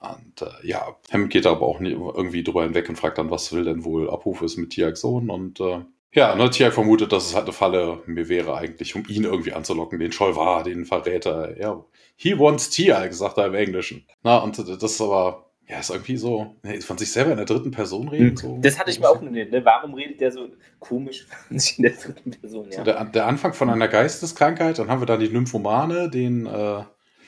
Und 0.00 0.42
äh, 0.42 0.66
ja, 0.66 0.96
Hammond 1.12 1.30
geht 1.32 1.46
aber 1.46 1.66
auch 1.66 1.80
nie, 1.80 1.90
irgendwie 1.90 2.44
drüber 2.44 2.62
hinweg 2.62 2.88
und 2.88 2.96
fragt 2.96 3.18
dann, 3.18 3.30
was 3.30 3.52
will 3.52 3.64
denn 3.64 3.84
wohl 3.84 4.10
Apophis 4.10 4.56
mit 4.56 4.70
Tiax 4.70 5.00
Sohn? 5.00 5.30
Und 5.30 5.60
äh, 5.60 5.80
Ja, 6.12 6.34
ne, 6.36 6.50
Tiag 6.50 6.72
vermutet, 6.72 7.12
dass 7.12 7.26
es 7.26 7.34
halt 7.34 7.44
eine 7.44 7.52
Falle 7.52 8.02
mir 8.06 8.28
wäre 8.28 8.56
eigentlich, 8.56 8.94
um 8.96 9.04
ihn 9.08 9.24
irgendwie 9.24 9.52
anzulocken, 9.52 9.98
den 9.98 10.12
Scholvar, 10.12 10.62
den 10.64 10.84
Verräter. 10.86 11.58
Ja, 11.58 11.84
he 12.16 12.38
wants 12.38 12.70
Tiag, 12.70 13.12
sagt 13.12 13.38
er 13.38 13.46
im 13.46 13.54
Englischen. 13.54 14.06
Na, 14.22 14.38
und 14.38 14.58
das 14.58 14.82
ist 14.82 15.00
aber, 15.00 15.47
ja, 15.68 15.80
ist 15.80 15.90
irgendwie 15.90 16.16
so, 16.16 16.54
ne, 16.62 16.80
von 16.80 16.96
sich 16.96 17.12
selber 17.12 17.32
in 17.32 17.36
der 17.36 17.46
dritten 17.46 17.70
Person 17.70 18.08
reden. 18.08 18.36
So. 18.36 18.58
Das 18.62 18.78
hatte 18.78 18.90
ich 18.90 19.00
mir 19.00 19.08
auch 19.08 19.20
nicht, 19.20 19.50
ne? 19.50 19.64
Warum 19.64 19.94
redet 19.94 20.20
der 20.20 20.32
so 20.32 20.48
komisch 20.78 21.26
von 21.48 21.58
sich 21.58 21.78
in 21.78 21.82
der 21.82 21.92
dritten 21.92 22.30
Person? 22.30 22.68
Ja. 22.70 22.78
So 22.78 22.84
der, 22.84 23.04
der, 23.04 23.26
Anfang 23.26 23.52
von 23.52 23.68
einer 23.68 23.88
Geisteskrankheit, 23.88 24.78
dann 24.78 24.88
haben 24.88 25.02
wir 25.02 25.06
da 25.06 25.16
die 25.16 25.28
Nymphomane, 25.28 26.08
den, 26.08 26.46
äh, 26.46 26.82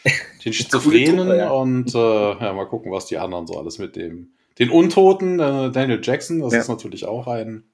den 0.45 0.53
Schizophrenen 0.53 1.29
ja. 1.37 1.51
und 1.51 1.95
äh, 1.95 1.99
ja, 1.99 2.53
mal 2.55 2.67
gucken, 2.67 2.91
was 2.91 3.07
die 3.07 3.19
anderen 3.19 3.47
so 3.47 3.59
alles 3.59 3.79
mit 3.79 3.97
dem. 3.97 4.33
Den 4.59 4.71
Untoten, 4.71 5.39
äh, 5.39 5.71
Daniel 5.71 6.01
Jackson, 6.03 6.41
das 6.41 6.53
ja. 6.53 6.61
ist 6.61 6.69
natürlich 6.69 7.07
auch 7.07 7.27
ein 7.27 7.65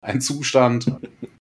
ein 0.00 0.20
Zustand. 0.20 0.86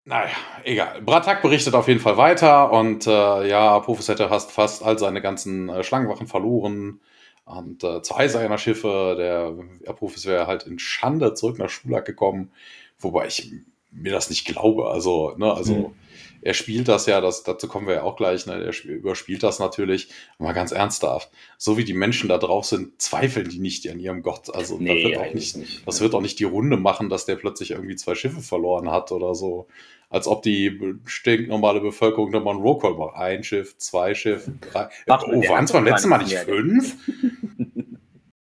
naja, 0.04 0.30
egal. 0.64 1.02
Bratak 1.02 1.42
berichtet 1.42 1.74
auf 1.74 1.88
jeden 1.88 2.00
Fall 2.00 2.16
weiter 2.16 2.72
und 2.72 3.07
äh, 3.07 3.48
ja, 3.48 3.84
hätte 3.86 4.28
fast, 4.28 4.52
fast 4.52 4.82
all 4.82 4.98
seine 4.98 5.20
ganzen 5.20 5.68
äh, 5.68 5.82
Schlangenwachen 5.82 6.26
verloren. 6.26 7.00
Und 7.47 7.82
äh, 7.84 8.03
zwei 8.03 8.28
seiner 8.28 8.59
Schiffe, 8.59 9.14
der 9.16 9.88
Apophis 9.88 10.26
wäre 10.26 10.47
halt 10.47 10.64
in 10.64 10.78
Schande 10.78 11.32
zurück 11.32 11.59
nach 11.59 11.70
Schulak 11.70 12.05
gekommen, 12.05 12.51
wobei 12.99 13.28
ich 13.28 13.51
mir 13.90 14.12
das 14.12 14.28
nicht 14.28 14.44
glaube. 14.44 14.90
Also, 14.90 15.34
ne, 15.36 15.53
also. 15.53 15.74
Mhm 15.74 16.05
er 16.47 16.55
spielt 16.55 16.86
das 16.86 17.07
ja, 17.07 17.20
das, 17.20 17.42
dazu 17.42 17.66
kommen 17.66 17.88
wir 17.88 17.94
ja 17.94 18.03
auch 18.05 18.16
gleich, 18.16 18.47
ne? 18.47 18.55
er 18.55 18.84
überspielt 18.88 19.42
das 19.42 19.59
natürlich, 19.59 20.09
mal 20.38 20.53
ganz 20.53 20.70
ernsthaft. 20.70 21.30
So 21.59 21.76
wie 21.76 21.84
die 21.84 21.92
Menschen 21.92 22.28
da 22.28 22.38
drauf 22.38 22.64
sind, 22.66 23.03
zweifeln 23.03 23.49
die 23.49 23.59
nicht 23.59 23.88
an 23.90 23.99
ihrem 23.99 24.22
Gott. 24.22 24.55
Also 24.55 24.78
nee, 24.78 25.03
das, 25.03 25.11
wird 25.11 25.18
auch 25.18 25.34
nicht, 25.34 25.57
nicht, 25.57 25.86
das 25.86 26.01
wird 26.01 26.14
auch 26.14 26.20
nicht 26.20 26.38
die 26.38 26.44
Runde 26.44 26.76
machen, 26.76 27.09
dass 27.09 27.26
der 27.26 27.34
plötzlich 27.34 27.72
irgendwie 27.72 27.97
zwei 27.97 28.14
Schiffe 28.14 28.40
verloren 28.40 28.90
hat 28.90 29.11
oder 29.11 29.34
so. 29.34 29.66
Als 30.09 30.28
ob 30.28 30.42
die 30.42 30.94
stinknormale 31.05 31.80
Bevölkerung 31.80 32.30
da 32.30 32.38
mal 32.38 32.53
einen 32.53 32.61
Rollcall 32.61 32.94
macht. 32.94 33.16
Ein 33.16 33.42
Schiff, 33.42 33.76
zwei 33.78 34.14
Schiff, 34.14 34.49
drei. 34.61 34.88
Ach, 35.09 35.24
oh, 35.26 35.42
waren 35.49 35.64
es 35.64 35.72
beim 35.72 35.84
letzten 35.84 36.11
Mal 36.11 36.18
nicht 36.18 36.38
fünf? 36.38 36.97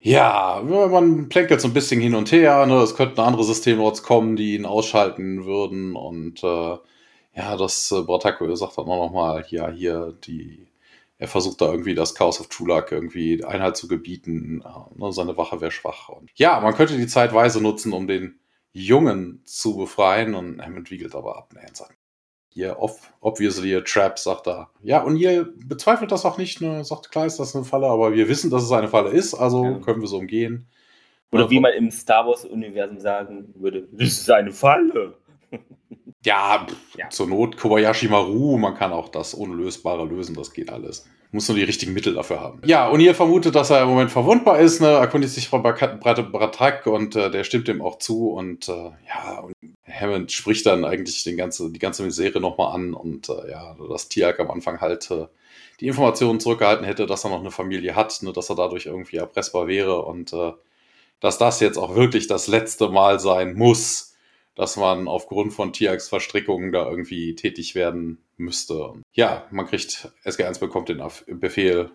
Ja, 0.05 0.61
man 0.63 1.29
plänkelt 1.29 1.61
so 1.61 1.67
ein 1.67 1.73
bisschen 1.73 1.99
hin 1.99 2.13
und 2.13 2.31
her. 2.31 2.67
Ne? 2.67 2.75
Es 2.75 2.95
könnten 2.95 3.21
andere 3.21 3.43
Systemlords 3.43 4.03
kommen, 4.03 4.35
die 4.35 4.53
ihn 4.53 4.67
ausschalten 4.67 5.45
würden. 5.45 5.95
Und 5.95 6.43
äh, 6.43 6.77
ja, 7.35 7.57
das 7.57 7.91
äh, 7.91 8.01
Brataco 8.01 8.53
sagt 8.55 8.77
dann 8.77 8.87
auch 8.87 9.07
nochmal, 9.07 9.45
ja, 9.49 9.69
hier, 9.69 10.17
die, 10.25 10.67
er 11.17 11.27
versucht 11.27 11.61
da 11.61 11.71
irgendwie 11.71 11.95
das 11.95 12.15
Chaos 12.15 12.39
of 12.39 12.49
Chulak 12.49 12.91
irgendwie 12.91 13.43
Einhalt 13.43 13.75
zu 13.77 13.87
gebieten, 13.87 14.63
ne, 14.95 15.11
seine 15.11 15.37
Wache 15.37 15.59
wäre 15.61 15.71
schwach. 15.71 16.09
Und 16.09 16.31
ja, 16.35 16.59
man 16.61 16.73
könnte 16.73 16.97
die 16.97 17.07
Zeitweise 17.07 17.61
nutzen, 17.61 17.93
um 17.93 18.07
den 18.07 18.39
Jungen 18.71 19.41
zu 19.45 19.77
befreien 19.77 20.33
und 20.35 20.61
Hammond 20.61 20.91
wiegelt 20.91 21.15
aber 21.15 21.37
ab. 21.37 21.53
Nee, 21.53 21.67
sagt, 21.73 21.95
hier, 22.49 22.77
obviously 23.19 23.75
a 23.75 23.81
trap, 23.81 24.17
sagt 24.17 24.47
er. 24.47 24.69
Ja, 24.81 25.03
und 25.03 25.17
ihr 25.17 25.45
bezweifelt 25.65 26.11
das 26.13 26.25
auch 26.25 26.37
nicht, 26.37 26.61
ne? 26.61 26.85
sagt, 26.85 27.11
klar 27.11 27.25
ist 27.25 27.37
das 27.37 27.53
eine 27.53 27.65
Falle, 27.65 27.87
aber 27.87 28.13
wir 28.13 28.29
wissen, 28.29 28.49
dass 28.49 28.63
es 28.63 28.71
eine 28.71 28.87
Falle 28.87 29.09
ist, 29.09 29.33
also 29.33 29.65
ja. 29.65 29.79
können 29.79 29.99
wir 29.99 30.07
so 30.07 30.17
umgehen. 30.17 30.67
Oder 31.31 31.49
wie 31.49 31.59
man 31.59 31.73
im 31.73 31.91
Star 31.91 32.25
Wars-Universum 32.25 32.99
sagen 33.01 33.53
würde, 33.55 33.89
das 33.91 34.07
ist 34.07 34.31
eine 34.31 34.53
Falle. 34.53 35.17
Ja, 36.25 36.65
ja, 36.97 37.09
zur 37.09 37.27
Not 37.27 37.57
Kobayashi 37.57 38.07
Maru, 38.07 38.57
man 38.57 38.75
kann 38.75 38.91
auch 38.91 39.09
das 39.09 39.33
Unlösbare 39.33 40.05
lösen, 40.05 40.35
das 40.35 40.53
geht 40.53 40.71
alles. 40.71 41.07
Muss 41.31 41.47
nur 41.47 41.57
die 41.57 41.63
richtigen 41.63 41.93
Mittel 41.93 42.13
dafür 42.13 42.39
haben. 42.39 42.61
Ja, 42.65 42.87
und 42.87 42.99
ihr 42.99 43.13
vermutet, 43.13 43.55
dass 43.55 43.69
er 43.69 43.83
im 43.83 43.89
Moment 43.89 44.11
verwundbar 44.11 44.59
ist, 44.59 44.79
ne? 44.79 44.87
erkundigt 44.87 45.33
sich 45.33 45.49
Frau 45.49 45.59
Bratrak 45.59 46.87
und 46.87 47.15
äh, 47.15 47.29
der 47.29 47.43
stimmt 47.43 47.67
ihm 47.67 47.81
auch 47.81 47.99
zu 47.99 48.29
und 48.29 48.69
äh, 48.69 48.91
ja, 49.07 49.39
und 49.41 49.53
Hammond 49.87 50.31
spricht 50.31 50.65
dann 50.65 50.83
eigentlich 50.83 51.23
den 51.23 51.37
ganze, 51.37 51.71
die 51.71 51.79
ganze 51.79 52.03
Misere 52.03 52.39
nochmal 52.39 52.73
an 52.73 52.93
und 52.93 53.29
äh, 53.29 53.51
ja, 53.51 53.75
dass 53.89 54.09
Tiag 54.09 54.39
am 54.39 54.49
Anfang 54.49 54.81
halt 54.81 55.11
äh, 55.11 55.27
die 55.79 55.87
Informationen 55.87 56.39
zurückgehalten 56.39 56.85
hätte, 56.85 57.05
dass 57.05 57.23
er 57.23 57.31
noch 57.31 57.39
eine 57.39 57.51
Familie 57.51 57.95
hat, 57.95 58.21
ne? 58.23 58.33
dass 58.33 58.49
er 58.49 58.55
dadurch 58.55 58.85
irgendwie 58.85 59.17
erpressbar 59.17 59.67
wäre 59.67 60.03
und 60.03 60.33
äh, 60.33 60.53
dass 61.19 61.37
das 61.37 61.59
jetzt 61.59 61.77
auch 61.77 61.95
wirklich 61.95 62.27
das 62.27 62.47
letzte 62.47 62.89
Mal 62.89 63.19
sein 63.19 63.55
muss, 63.55 64.14
dass 64.55 64.77
man 64.77 65.07
aufgrund 65.07 65.53
von 65.53 65.73
Tiax-Verstrickungen 65.73 66.71
da 66.71 66.89
irgendwie 66.89 67.35
tätig 67.35 67.75
werden 67.75 68.19
müsste. 68.37 68.93
Ja, 69.13 69.45
man 69.51 69.67
kriegt, 69.67 70.11
SG1 70.23 70.59
bekommt 70.59 70.89
den 70.89 71.01
Befehl, 71.39 71.91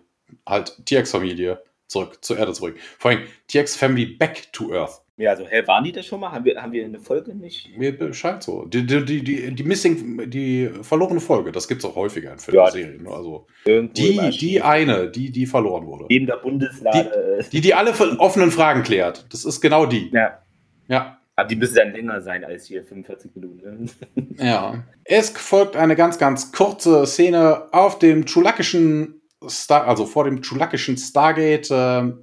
halt 0.47 0.79
Tiax-Familie 0.85 1.61
zurück, 1.87 2.23
zur 2.23 2.37
Erde 2.37 2.53
zurück. 2.53 2.77
Vor 2.97 3.11
allem 3.11 3.23
Tiax-Family 3.47 4.05
back 4.05 4.51
to 4.53 4.73
Earth. 4.73 5.01
Ja, 5.17 5.31
also, 5.31 5.45
hä, 5.45 5.61
waren 5.67 5.83
die 5.83 5.91
das 5.91 6.07
schon 6.07 6.19
mal? 6.19 6.31
Haben 6.31 6.45
wir, 6.45 6.59
haben 6.59 6.71
wir 6.71 6.83
eine 6.83 6.99
Folge 6.99 7.35
nicht? 7.35 7.77
Mir 7.77 8.11
scheint 8.13 8.41
so. 8.41 8.65
Die, 8.65 8.87
die, 8.87 9.05
die, 9.05 9.53
die 9.53 9.63
Missing, 9.63 10.29
die 10.31 10.71
verlorene 10.81 11.19
Folge, 11.19 11.51
das 11.51 11.67
gibt 11.67 11.83
es 11.83 11.89
auch 11.89 11.95
häufiger 11.95 12.31
in 12.31 12.39
Filmserien. 12.39 13.05
Ja, 13.05 13.11
also 13.11 13.45
die, 13.67 14.29
die 14.31 14.61
eine, 14.63 15.11
die, 15.11 15.31
die 15.31 15.45
verloren 15.45 15.85
wurde. 15.85 16.05
Neben 16.09 16.25
der 16.25 16.37
Bundeslade. 16.37 17.43
Die, 17.43 17.49
die, 17.57 17.61
die 17.61 17.73
alle 17.75 17.91
offenen 18.19 18.49
Fragen 18.49 18.81
klärt. 18.81 19.27
Das 19.31 19.45
ist 19.45 19.61
genau 19.61 19.85
die. 19.85 20.09
Ja. 20.11 20.39
Ja. 20.87 21.20
Aber 21.35 21.47
die 21.47 21.55
müssen 21.55 21.75
dann 21.75 21.93
länger 21.93 22.21
sein 22.21 22.43
als 22.43 22.65
hier 22.65 22.83
45 22.83 23.35
Minuten. 23.35 23.89
Ne? 24.15 24.27
ja. 24.37 24.83
Es 25.03 25.29
folgt 25.29 25.75
eine 25.75 25.95
ganz, 25.95 26.17
ganz 26.17 26.51
kurze 26.51 27.05
Szene 27.05 27.73
auf 27.73 27.99
dem 27.99 28.25
chulakischen 28.25 29.21
Star, 29.47 29.87
also 29.87 30.05
vor 30.05 30.25
dem 30.25 30.41
chulakischen 30.41 30.97
Stargate. 30.97 31.71
Äh, 31.71 32.13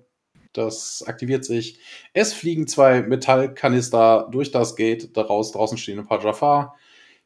das 0.53 1.05
aktiviert 1.07 1.45
sich. 1.45 1.81
Es 2.13 2.33
fliegen 2.33 2.67
zwei 2.67 3.03
Metallkanister 3.03 4.29
durch 4.31 4.51
das 4.51 4.77
Gate. 4.77 5.17
Daraus 5.17 5.53
draußen 5.53 5.79
stehen 5.79 5.99
ein 5.99 6.07
paar 6.07 6.23
Jafar. 6.23 6.77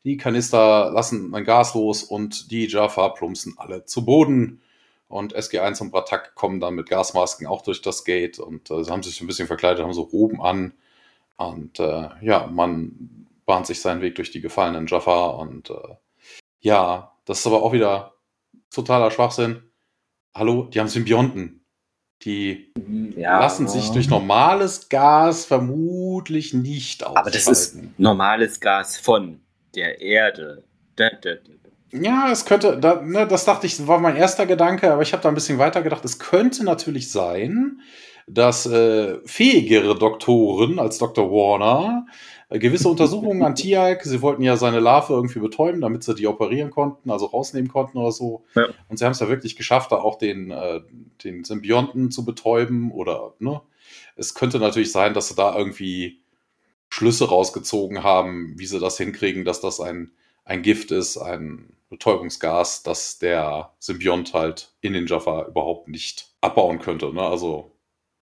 Die 0.04 0.16
Kanister 0.16 0.90
lassen 0.92 1.34
ein 1.34 1.44
Gas 1.44 1.74
los 1.74 2.02
und 2.02 2.50
die 2.50 2.66
Jafar 2.66 3.14
plumpsen 3.14 3.54
alle 3.56 3.84
zu 3.84 4.04
Boden. 4.04 4.60
Und 5.08 5.36
SG1 5.36 5.80
und 5.82 5.90
Bratak 5.90 6.34
kommen 6.34 6.58
dann 6.58 6.74
mit 6.74 6.88
Gasmasken 6.88 7.46
auch 7.46 7.62
durch 7.62 7.82
das 7.82 8.04
Gate 8.04 8.38
und 8.38 8.70
äh, 8.70 8.82
sie 8.82 8.90
haben 8.90 9.02
sich 9.02 9.20
ein 9.20 9.26
bisschen 9.26 9.46
verkleidet, 9.46 9.84
haben 9.84 9.92
so 9.92 10.02
Roben 10.02 10.40
an 10.40 10.72
und 11.36 11.80
äh, 11.80 12.08
ja, 12.20 12.46
man 12.46 13.26
bahnt 13.44 13.66
sich 13.66 13.80
seinen 13.80 14.00
Weg 14.00 14.14
durch 14.16 14.30
die 14.30 14.40
gefallenen 14.40 14.86
Jafar 14.86 15.38
und 15.38 15.70
äh, 15.70 15.96
ja, 16.60 17.12
das 17.24 17.40
ist 17.40 17.46
aber 17.46 17.62
auch 17.62 17.72
wieder 17.72 18.14
totaler 18.70 19.10
Schwachsinn. 19.10 19.62
Hallo, 20.34 20.64
die 20.64 20.80
haben 20.80 20.88
Symbionten. 20.88 21.64
Die 22.22 22.72
ja. 23.16 23.40
lassen 23.40 23.66
sich 23.66 23.90
durch 23.90 24.08
normales 24.08 24.88
Gas 24.88 25.44
vermutlich 25.44 26.54
nicht 26.54 27.02
ausschalten. 27.02 27.18
Aber 27.18 27.30
das 27.32 27.48
ist 27.48 27.98
normales 27.98 28.60
Gas 28.60 28.96
von 28.96 29.40
der 29.74 30.00
Erde. 30.00 30.62
Da, 30.94 31.10
da, 31.10 31.34
da. 31.34 31.52
Ja, 31.94 32.30
es 32.30 32.46
könnte, 32.46 32.78
ne, 33.04 33.26
das 33.26 33.44
dachte 33.44 33.66
ich, 33.66 33.86
war 33.86 33.98
mein 33.98 34.16
erster 34.16 34.46
Gedanke, 34.46 34.90
aber 34.92 35.02
ich 35.02 35.12
habe 35.12 35.22
da 35.22 35.28
ein 35.28 35.34
bisschen 35.34 35.58
weiter 35.58 35.82
gedacht. 35.82 36.04
Es 36.04 36.18
könnte 36.18 36.64
natürlich 36.64 37.10
sein, 37.10 37.80
dass 38.26 38.66
äh, 38.66 39.18
fähigere 39.24 39.98
Doktoren 39.98 40.78
als 40.78 40.98
Dr. 40.98 41.30
Warner 41.30 42.06
äh, 42.48 42.58
gewisse 42.58 42.88
Untersuchungen 42.88 43.42
an 43.42 43.54
Tiag, 43.54 44.04
sie 44.04 44.22
wollten 44.22 44.42
ja 44.42 44.56
seine 44.56 44.80
Larve 44.80 45.14
irgendwie 45.14 45.40
betäuben, 45.40 45.80
damit 45.80 46.04
sie 46.04 46.14
die 46.14 46.26
operieren 46.26 46.70
konnten, 46.70 47.10
also 47.10 47.26
rausnehmen 47.26 47.70
konnten 47.70 47.98
oder 47.98 48.12
so. 48.12 48.44
Ja. 48.54 48.68
Und 48.88 48.98
sie 48.98 49.04
haben 49.04 49.12
es 49.12 49.20
ja 49.20 49.28
wirklich 49.28 49.56
geschafft, 49.56 49.92
da 49.92 49.96
auch 49.96 50.18
den, 50.18 50.50
äh, 50.50 50.80
den 51.24 51.44
Symbionten 51.44 52.10
zu 52.10 52.24
betäuben 52.24 52.92
oder, 52.92 53.34
ne? 53.38 53.60
Es 54.14 54.34
könnte 54.34 54.58
natürlich 54.58 54.92
sein, 54.92 55.14
dass 55.14 55.28
sie 55.28 55.34
da 55.34 55.56
irgendwie 55.56 56.22
Schlüsse 56.90 57.28
rausgezogen 57.28 58.02
haben, 58.02 58.54
wie 58.58 58.66
sie 58.66 58.78
das 58.78 58.98
hinkriegen, 58.98 59.44
dass 59.46 59.62
das 59.62 59.80
ein, 59.80 60.12
ein 60.44 60.62
Gift 60.62 60.90
ist, 60.90 61.16
ein 61.16 61.74
Betäubungsgas, 61.88 62.82
das 62.82 63.18
der 63.18 63.72
Symbiont 63.78 64.34
halt 64.34 64.72
in 64.82 64.92
den 64.92 65.06
Jaffa 65.06 65.46
überhaupt 65.46 65.88
nicht 65.88 66.34
abbauen 66.40 66.78
könnte. 66.78 67.12
Ne? 67.12 67.22
Also 67.22 67.71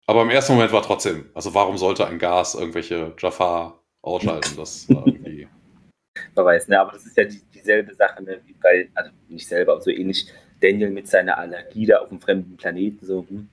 aber 0.08 0.22
im 0.22 0.30
ersten 0.30 0.54
Moment 0.54 0.72
war 0.72 0.80
trotzdem, 0.80 1.26
also 1.34 1.52
warum 1.52 1.76
sollte 1.76 2.06
ein 2.06 2.18
Gas 2.18 2.54
irgendwelche 2.54 3.12
Jafar 3.18 3.78
ausschalten? 4.00 4.56
Das 4.56 4.86
irgendwie. 4.88 5.46
Man 6.34 6.46
weiß, 6.46 6.68
ne, 6.68 6.80
aber 6.80 6.92
das 6.92 7.04
ist 7.04 7.14
ja 7.18 7.24
die, 7.24 7.42
dieselbe 7.54 7.94
Sache, 7.94 8.22
ne, 8.24 8.40
wie 8.46 8.54
bei, 8.54 8.88
also 8.94 9.10
nicht 9.28 9.46
selber, 9.46 9.72
aber 9.72 9.82
so 9.82 9.90
ähnlich 9.90 10.26
Daniel 10.62 10.88
mit 10.88 11.08
seiner 11.08 11.36
Allergie 11.36 11.84
da 11.84 11.98
auf 11.98 12.10
einem 12.10 12.22
fremden 12.22 12.56
Planeten. 12.56 13.04
So. 13.04 13.26
Hm, 13.28 13.50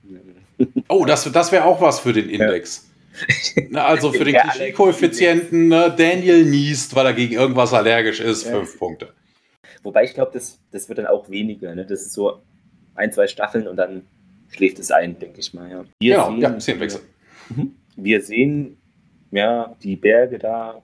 hm. 0.56 0.72
Oh, 0.88 1.04
das, 1.04 1.30
das 1.30 1.52
wäre 1.52 1.66
auch 1.66 1.82
was 1.82 2.00
für 2.00 2.14
den 2.14 2.30
Index. 2.30 2.88
Ja. 3.54 3.62
Na, 3.68 3.84
also 3.84 4.10
für 4.10 4.24
den 4.24 4.36
Klischee-Koeffizienten, 4.36 5.68
ne, 5.68 5.94
Daniel 5.94 6.46
niest, 6.46 6.96
weil 6.96 7.04
er 7.04 7.12
gegen 7.12 7.34
irgendwas 7.34 7.74
allergisch 7.74 8.20
ist, 8.20 8.46
ja. 8.46 8.52
fünf 8.52 8.78
Punkte. 8.78 9.12
Wobei 9.82 10.04
ich 10.04 10.14
glaube, 10.14 10.30
das, 10.32 10.58
das 10.70 10.88
wird 10.88 11.00
dann 11.00 11.06
auch 11.06 11.28
weniger. 11.28 11.74
Ne? 11.74 11.84
Das 11.84 12.00
ist 12.00 12.14
so 12.14 12.40
ein, 12.94 13.12
zwei 13.12 13.26
Staffeln 13.26 13.68
und 13.68 13.76
dann 13.76 14.06
schläft 14.48 14.78
es 14.78 14.90
ein, 14.90 15.18
denke 15.18 15.40
ich 15.40 15.54
mal. 15.54 15.70
Ja. 15.70 15.84
Wir 16.00 16.14
genau, 16.14 16.30
sehen, 16.30 16.40
ja, 16.40 16.60
Szenenwechsel. 16.60 17.00
Mhm. 17.50 17.76
Wir 17.96 18.20
sehen 18.20 18.78
ja 19.30 19.74
die 19.82 19.96
Berge 19.96 20.38
da, 20.38 20.82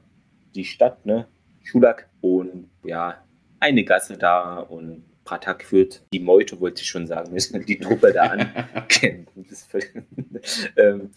die 0.54 0.64
Stadt, 0.64 1.04
ne, 1.06 1.26
Schulak 1.62 2.08
und 2.20 2.70
ja, 2.84 3.22
eine 3.60 3.84
Gasse 3.84 4.16
da 4.16 4.60
und 4.60 5.04
Pratak 5.24 5.62
führt 5.64 6.02
die 6.12 6.20
Meute, 6.20 6.60
wollte 6.60 6.82
ich 6.82 6.88
schon 6.88 7.06
sagen, 7.06 7.34
die 7.66 7.78
Truppe 7.78 8.12
da 8.12 8.22
an. 8.22 8.48
ähm, 10.76 11.10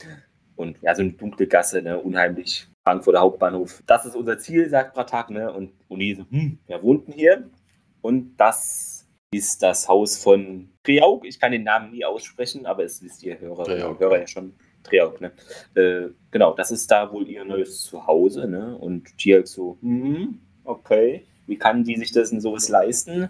und 0.55 0.77
ja, 0.81 0.95
so 0.95 1.01
eine 1.01 1.11
dunkle 1.11 1.47
Gasse, 1.47 1.81
ne, 1.81 1.99
unheimlich 1.99 2.67
Frankfurter 2.87 3.19
Hauptbahnhof. 3.19 3.83
Das 3.87 4.05
ist 4.05 4.15
unser 4.15 4.37
Ziel, 4.37 4.69
sagt 4.69 4.93
Pratak, 4.93 5.31
ne? 5.31 5.51
Und 5.51 5.71
Uni 5.87 6.15
so, 6.15 6.25
hm, 6.29 6.59
wer 6.67 6.83
wohnt 6.83 7.07
denn 7.07 7.15
hier? 7.15 7.49
Und 8.01 8.37
das 8.37 9.07
ist 9.31 9.63
das 9.63 9.87
Haus 9.87 10.17
von 10.17 10.69
Triaug. 10.86 11.25
Ich 11.25 11.39
kann 11.39 11.51
den 11.51 11.63
Namen 11.63 11.91
nie 11.91 12.05
aussprechen, 12.05 12.65
aber 12.65 12.83
es 12.83 13.01
wisst 13.01 13.23
ihr 13.23 13.39
Hörer, 13.39 13.67
Hörer 13.67 14.19
ja 14.19 14.27
schon. 14.27 14.53
Triaug, 14.83 15.19
ne? 15.19 15.31
Äh, 15.73 16.11
genau, 16.29 16.53
das 16.53 16.71
ist 16.71 16.89
da 16.91 17.11
wohl 17.11 17.27
ihr 17.27 17.43
neues 17.43 17.81
Zuhause, 17.81 18.47
ne? 18.47 18.77
Und 18.77 19.17
Triaug 19.17 19.47
so, 19.47 19.77
hm, 19.81 20.39
okay, 20.63 21.25
wie 21.47 21.57
kann 21.57 21.83
die 21.83 21.95
sich 21.95 22.11
das 22.11 22.29
denn 22.29 22.39
sowas 22.39 22.69
leisten? 22.69 23.29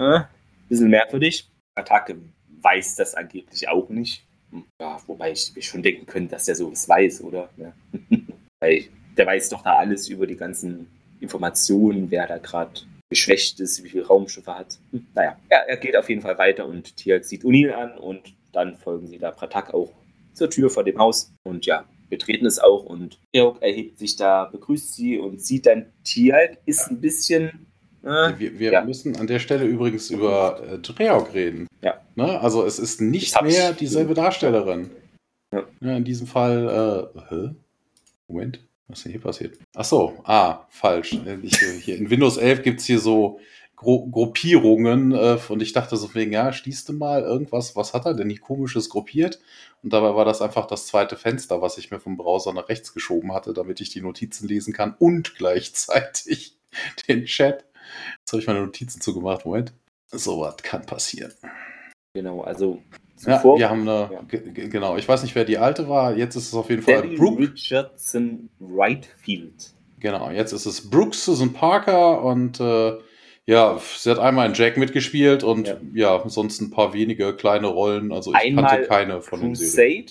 Äh, 0.00 0.20
bisschen 0.68 0.90
merkwürdig. 0.90 1.48
Attacke 1.76 2.16
weiß 2.62 2.96
das 2.96 3.14
angeblich 3.14 3.68
auch 3.68 3.88
nicht. 3.88 4.24
Hm, 4.50 4.64
ja, 4.80 4.98
wobei 5.06 5.32
ich 5.32 5.52
mir 5.54 5.62
schon 5.62 5.82
denken 5.82 6.06
könnte, 6.06 6.32
dass 6.32 6.46
der 6.46 6.56
sowas 6.56 6.88
weiß, 6.88 7.22
oder? 7.22 7.50
Ja. 7.56 7.72
Weil 8.60 8.84
der 9.16 9.26
weiß 9.26 9.50
doch 9.50 9.62
da 9.62 9.76
alles 9.76 10.08
über 10.08 10.26
die 10.26 10.36
ganzen 10.36 10.88
Informationen, 11.20 12.10
wer 12.10 12.26
da 12.26 12.38
gerade 12.38 12.80
geschwächt 13.10 13.60
ist, 13.60 13.82
wie 13.84 13.90
viele 13.90 14.06
Raumschiffe 14.06 14.56
hat. 14.56 14.78
Hm, 14.92 15.06
naja, 15.14 15.36
ja, 15.50 15.58
er 15.58 15.76
geht 15.76 15.96
auf 15.96 16.08
jeden 16.08 16.22
Fall 16.22 16.38
weiter 16.38 16.66
und 16.66 16.96
Tiag 16.96 17.24
sieht 17.24 17.44
Unil 17.44 17.72
an 17.72 17.98
und 17.98 18.34
dann 18.52 18.76
folgen 18.76 19.06
sie 19.06 19.18
da 19.18 19.30
Pratak 19.30 19.74
auch 19.74 19.92
zur 20.32 20.48
Tür 20.48 20.70
vor 20.70 20.84
dem 20.84 20.98
Haus 20.98 21.32
und 21.42 21.66
ja, 21.66 21.84
betreten 22.08 22.46
es 22.46 22.58
auch 22.58 22.84
und 22.84 23.20
Georg 23.32 23.60
erhebt 23.60 23.98
sich 23.98 24.16
da, 24.16 24.46
begrüßt 24.46 24.94
sie 24.94 25.18
und 25.18 25.42
sieht 25.42 25.66
dann 25.66 25.92
Tiag, 26.04 26.58
ist 26.64 26.88
ein 26.88 27.00
bisschen 27.00 27.66
äh, 28.02 28.38
wir, 28.38 28.58
wir 28.58 28.72
ja. 28.72 28.84
müssen 28.84 29.16
an 29.16 29.26
der 29.26 29.40
Stelle 29.40 29.66
übrigens 29.66 30.10
über 30.10 30.62
äh, 30.62 30.78
Dreauk 30.78 31.34
reden. 31.34 31.66
Ja. 31.82 32.00
Ne? 32.14 32.40
Also 32.40 32.64
es 32.64 32.78
ist 32.78 33.00
nicht 33.00 33.40
mehr 33.42 33.72
dieselbe 33.72 34.14
Darstellerin. 34.14 34.90
Ja. 35.52 35.64
ja. 35.80 35.96
in 35.96 36.04
diesem 36.04 36.26
Fall, 36.26 37.10
äh, 37.14 37.34
hä? 37.34 37.50
Moment. 38.28 38.60
Was 38.90 38.98
ist 38.98 39.04
denn 39.04 39.12
hier 39.12 39.20
passiert? 39.20 39.58
Ach 39.74 39.84
so, 39.84 40.20
ah, 40.24 40.66
falsch. 40.68 41.16
Ich, 41.42 41.56
hier 41.58 41.96
in 41.96 42.10
Windows 42.10 42.36
11 42.36 42.62
gibt 42.62 42.80
es 42.80 42.86
hier 42.86 42.98
so 42.98 43.38
Gru 43.76 44.10
Gruppierungen 44.10 45.12
äh, 45.12 45.38
und 45.48 45.62
ich 45.62 45.72
dachte 45.72 45.96
so 45.96 46.14
wegen, 46.14 46.32
ja, 46.32 46.52
schließt 46.52 46.88
du 46.88 46.92
mal 46.92 47.22
irgendwas, 47.22 47.76
was 47.76 47.94
hat 47.94 48.04
er 48.04 48.14
denn 48.14 48.26
nicht 48.26 48.42
komisches 48.42 48.90
gruppiert? 48.90 49.40
Und 49.82 49.92
dabei 49.92 50.14
war 50.14 50.26
das 50.26 50.42
einfach 50.42 50.66
das 50.66 50.86
zweite 50.86 51.16
Fenster, 51.16 51.62
was 51.62 51.78
ich 51.78 51.90
mir 51.90 52.00
vom 52.00 52.16
Browser 52.16 52.52
nach 52.52 52.68
rechts 52.68 52.92
geschoben 52.92 53.32
hatte, 53.32 53.54
damit 53.54 53.80
ich 53.80 53.88
die 53.88 54.02
Notizen 54.02 54.46
lesen 54.48 54.74
kann 54.74 54.94
und 54.98 55.34
gleichzeitig 55.34 56.58
den 57.08 57.24
Chat. 57.24 57.64
Jetzt 58.18 58.32
habe 58.32 58.42
ich 58.42 58.46
meine 58.46 58.60
Notizen 58.60 59.00
zugemacht. 59.00 59.46
Moment. 59.46 59.72
So 60.12 60.40
was 60.40 60.58
kann 60.58 60.84
passieren. 60.84 61.32
Genau, 62.14 62.40
also 62.40 62.82
ja, 63.26 63.42
wir 63.44 63.70
haben 63.70 63.82
eine, 63.82 64.10
ja. 64.12 64.66
genau, 64.68 64.96
ich 64.96 65.06
weiß 65.06 65.22
nicht, 65.22 65.34
wer 65.34 65.44
die 65.44 65.58
alte 65.58 65.88
war. 65.88 66.16
Jetzt 66.16 66.36
ist 66.36 66.48
es 66.48 66.54
auf 66.54 66.70
jeden 66.70 66.82
Fall 66.82 67.02
Brooke. 67.16 67.42
Richardson 67.42 68.48
Wrightfield. 68.58 69.74
Genau, 70.00 70.30
jetzt 70.30 70.52
ist 70.52 70.66
es 70.66 70.90
Brooke 70.90 71.14
Susan 71.14 71.52
Parker 71.52 72.22
und 72.24 72.58
äh, 72.58 72.94
ja, 73.46 73.78
sie 73.96 74.10
hat 74.10 74.18
einmal 74.18 74.48
in 74.48 74.54
Jack 74.54 74.76
mitgespielt 74.76 75.44
und 75.44 75.68
ja. 75.68 75.76
ja, 75.92 76.28
sonst 76.28 76.60
ein 76.60 76.70
paar 76.70 76.94
wenige 76.94 77.36
kleine 77.36 77.66
Rollen. 77.66 78.12
Also 78.12 78.32
ich 78.32 78.38
einmal 78.38 78.64
kannte 78.64 78.88
keine 78.88 79.20
von 79.20 79.40
den 79.40 79.54
Serien. 79.54 80.06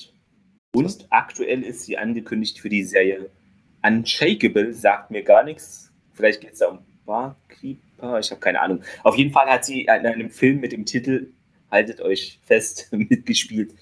Und 0.73 1.07
aktuell 1.09 1.63
ist 1.63 1.83
sie 1.85 1.97
angekündigt 1.97 2.59
für 2.59 2.69
die 2.69 2.83
Serie 2.83 3.29
Unshakable, 3.81 4.73
sagt 4.73 5.09
mir 5.09 5.23
gar 5.23 5.43
nichts. 5.43 5.91
Vielleicht 6.13 6.41
geht 6.41 6.53
es 6.53 6.59
da 6.59 6.67
um 6.67 6.79
Barkeeper, 7.05 8.19
ich 8.19 8.29
habe 8.29 8.39
keine 8.39 8.61
Ahnung. 8.61 8.83
Auf 9.03 9.15
jeden 9.15 9.31
Fall 9.31 9.47
hat 9.47 9.65
sie 9.65 9.81
in 9.81 9.89
einem 9.89 10.29
Film 10.29 10.59
mit 10.59 10.71
dem 10.71 10.85
Titel 10.85 11.31
haltet 11.71 12.01
euch 12.01 12.39
fest, 12.43 12.89
mitgespielt. 12.91 13.73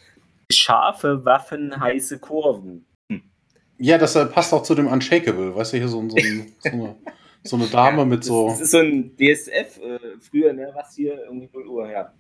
Scharfe 0.52 1.26
Waffen, 1.26 1.80
heiße 1.80 2.20
Kurven. 2.20 2.86
Hm. 3.12 3.22
Ja, 3.78 3.98
das 3.98 4.16
äh, 4.16 4.26
passt 4.26 4.54
auch 4.54 4.64
zu 4.64 4.76
dem 4.76 4.88
Unshakable, 4.88 5.56
weißt 5.56 5.74
du, 5.74 5.78
hier 5.78 5.88
so, 5.88 6.08
so, 6.10 6.16
ein, 6.16 6.54
so, 6.60 6.70
eine, 6.70 6.96
so 7.44 7.56
eine, 7.58 7.68
Dame 7.68 8.06
mit 8.06 8.24
so. 8.24 8.48
Das 8.50 8.62
ist 8.62 8.72
so 8.72 8.80
ein 8.80 9.16
DSF 9.18 9.80
äh, 9.80 10.00
früher, 10.20 10.54
ne, 10.54 10.72
was 10.74 10.96
hier 10.96 11.24
irgendwie 11.26 11.50
0 11.52 11.68
Uhr, 11.68 11.90
ja. 11.90 12.14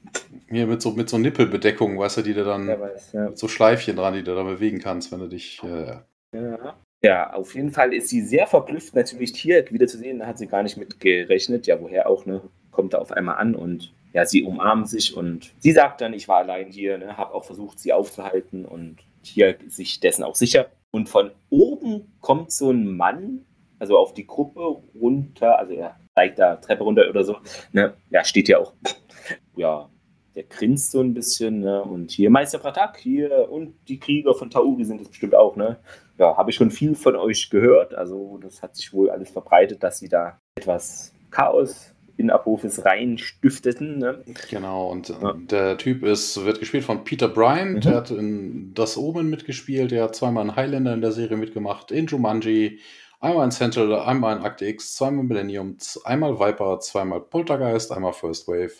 Hier 0.49 0.67
mit 0.67 0.81
so, 0.81 0.91
mit 0.91 1.09
so 1.09 1.17
Nippelbedeckung, 1.17 1.97
weißt 1.97 2.17
du, 2.17 2.21
die 2.23 2.33
du 2.33 2.43
dann, 2.43 2.67
weiß, 2.67 3.13
ja. 3.13 3.29
mit 3.29 3.37
so 3.37 3.47
Schleifchen 3.47 3.95
dran, 3.95 4.13
die 4.13 4.23
du 4.23 4.35
da 4.35 4.43
bewegen 4.43 4.79
kannst, 4.79 5.11
wenn 5.11 5.19
du 5.19 5.27
dich. 5.27 5.61
Äh, 5.63 5.99
ja. 6.33 6.75
Ja, 7.03 7.33
auf 7.33 7.53
jeden 7.53 7.71
Fall 7.71 7.93
ist 7.93 8.09
sie 8.09 8.21
sehr 8.21 8.47
verblüfft, 8.47 8.95
natürlich 8.95 9.35
hier 9.35 9.69
wieder 9.71 9.87
zu 9.87 9.97
sehen. 9.97 10.19
Da 10.19 10.25
hat 10.25 10.39
sie 10.39 10.47
gar 10.47 10.63
nicht 10.63 10.77
mit 10.77 10.99
gerechnet. 10.99 11.67
Ja, 11.67 11.79
woher 11.79 12.09
auch, 12.09 12.25
ne? 12.25 12.41
Kommt 12.71 12.93
da 12.93 12.97
auf 12.97 13.11
einmal 13.11 13.35
an 13.35 13.55
und 13.55 13.93
ja, 14.13 14.25
sie 14.25 14.43
umarmen 14.43 14.85
sich 14.85 15.15
und 15.15 15.53
sie 15.59 15.71
sagt 15.71 16.01
dann, 16.01 16.13
ich 16.13 16.27
war 16.27 16.37
allein 16.37 16.71
hier, 16.71 16.97
ne, 16.97 17.17
habe 17.17 17.33
auch 17.33 17.45
versucht, 17.45 17.79
sie 17.79 17.93
aufzuhalten 17.93 18.65
und 18.65 18.97
hier 19.21 19.57
sich 19.67 19.99
dessen 19.99 20.23
auch 20.23 20.35
sicher. 20.35 20.67
Und 20.91 21.09
von 21.09 21.31
oben 21.49 22.13
kommt 22.21 22.51
so 22.51 22.71
ein 22.71 22.95
Mann, 22.95 23.45
also 23.79 23.97
auf 23.97 24.13
die 24.13 24.25
Gruppe 24.25 24.81
runter, 24.99 25.59
also 25.59 25.73
er 25.73 25.97
steigt 26.11 26.39
da 26.39 26.55
Treppe 26.55 26.83
runter 26.83 27.07
oder 27.09 27.23
so, 27.23 27.37
ne, 27.73 27.93
ja, 28.09 28.23
steht 28.23 28.47
ja 28.47 28.59
auch, 28.59 28.73
ja, 29.55 29.89
der 30.35 30.43
grinst 30.43 30.91
so 30.91 31.01
ein 31.01 31.13
bisschen, 31.13 31.59
ne, 31.59 31.83
und 31.83 32.11
hier 32.11 32.29
Meister 32.29 32.59
Pratak, 32.59 32.97
hier 32.97 33.51
und 33.51 33.75
die 33.87 33.99
Krieger 33.99 34.33
von 34.33 34.49
Tauri 34.49 34.83
sind 34.85 35.01
es 35.01 35.09
bestimmt 35.09 35.35
auch, 35.35 35.55
ne, 35.55 35.77
ja, 36.17 36.35
habe 36.37 36.49
ich 36.49 36.55
schon 36.55 36.71
viel 36.71 36.95
von 36.95 37.15
euch 37.15 37.49
gehört, 37.49 37.93
also 37.93 38.39
das 38.41 38.63
hat 38.63 38.75
sich 38.75 38.93
wohl 38.93 39.09
alles 39.09 39.29
verbreitet, 39.29 39.83
dass 39.83 39.99
sie 39.99 40.09
da 40.09 40.39
etwas 40.55 41.13
Chaos 41.29 41.93
in 42.17 42.29
Apophis 42.29 42.83
rein 42.83 43.17
stifteten. 43.17 43.99
Ne? 43.99 44.23
Genau, 44.49 44.89
und 44.89 45.09
ja. 45.09 45.33
der 45.33 45.77
Typ 45.77 46.03
ist, 46.03 46.43
wird 46.43 46.59
gespielt 46.59 46.83
von 46.83 47.03
Peter 47.03 47.27
Bryan, 47.27 47.73
mhm. 47.73 47.81
der 47.81 47.95
hat 47.95 48.11
in 48.11 48.73
Das 48.73 48.97
Omen 48.97 49.29
mitgespielt, 49.29 49.91
der 49.91 50.05
hat 50.05 50.15
zweimal 50.15 50.43
in 50.45 50.55
Highlander 50.55 50.93
in 50.93 51.01
der 51.01 51.11
Serie 51.11 51.37
mitgemacht, 51.37 51.91
in 51.91 52.07
Jumanji, 52.07 52.79
einmal 53.19 53.45
in 53.45 53.51
Central, 53.51 53.93
einmal 53.93 54.37
in 54.37 54.43
Act 54.43 54.61
X, 54.61 54.95
zweimal 54.95 55.23
Millennium, 55.23 55.77
einmal 56.03 56.39
Viper, 56.39 56.79
zweimal 56.79 57.21
Poltergeist, 57.21 57.91
einmal 57.91 58.13
First 58.13 58.47
Wave 58.47 58.73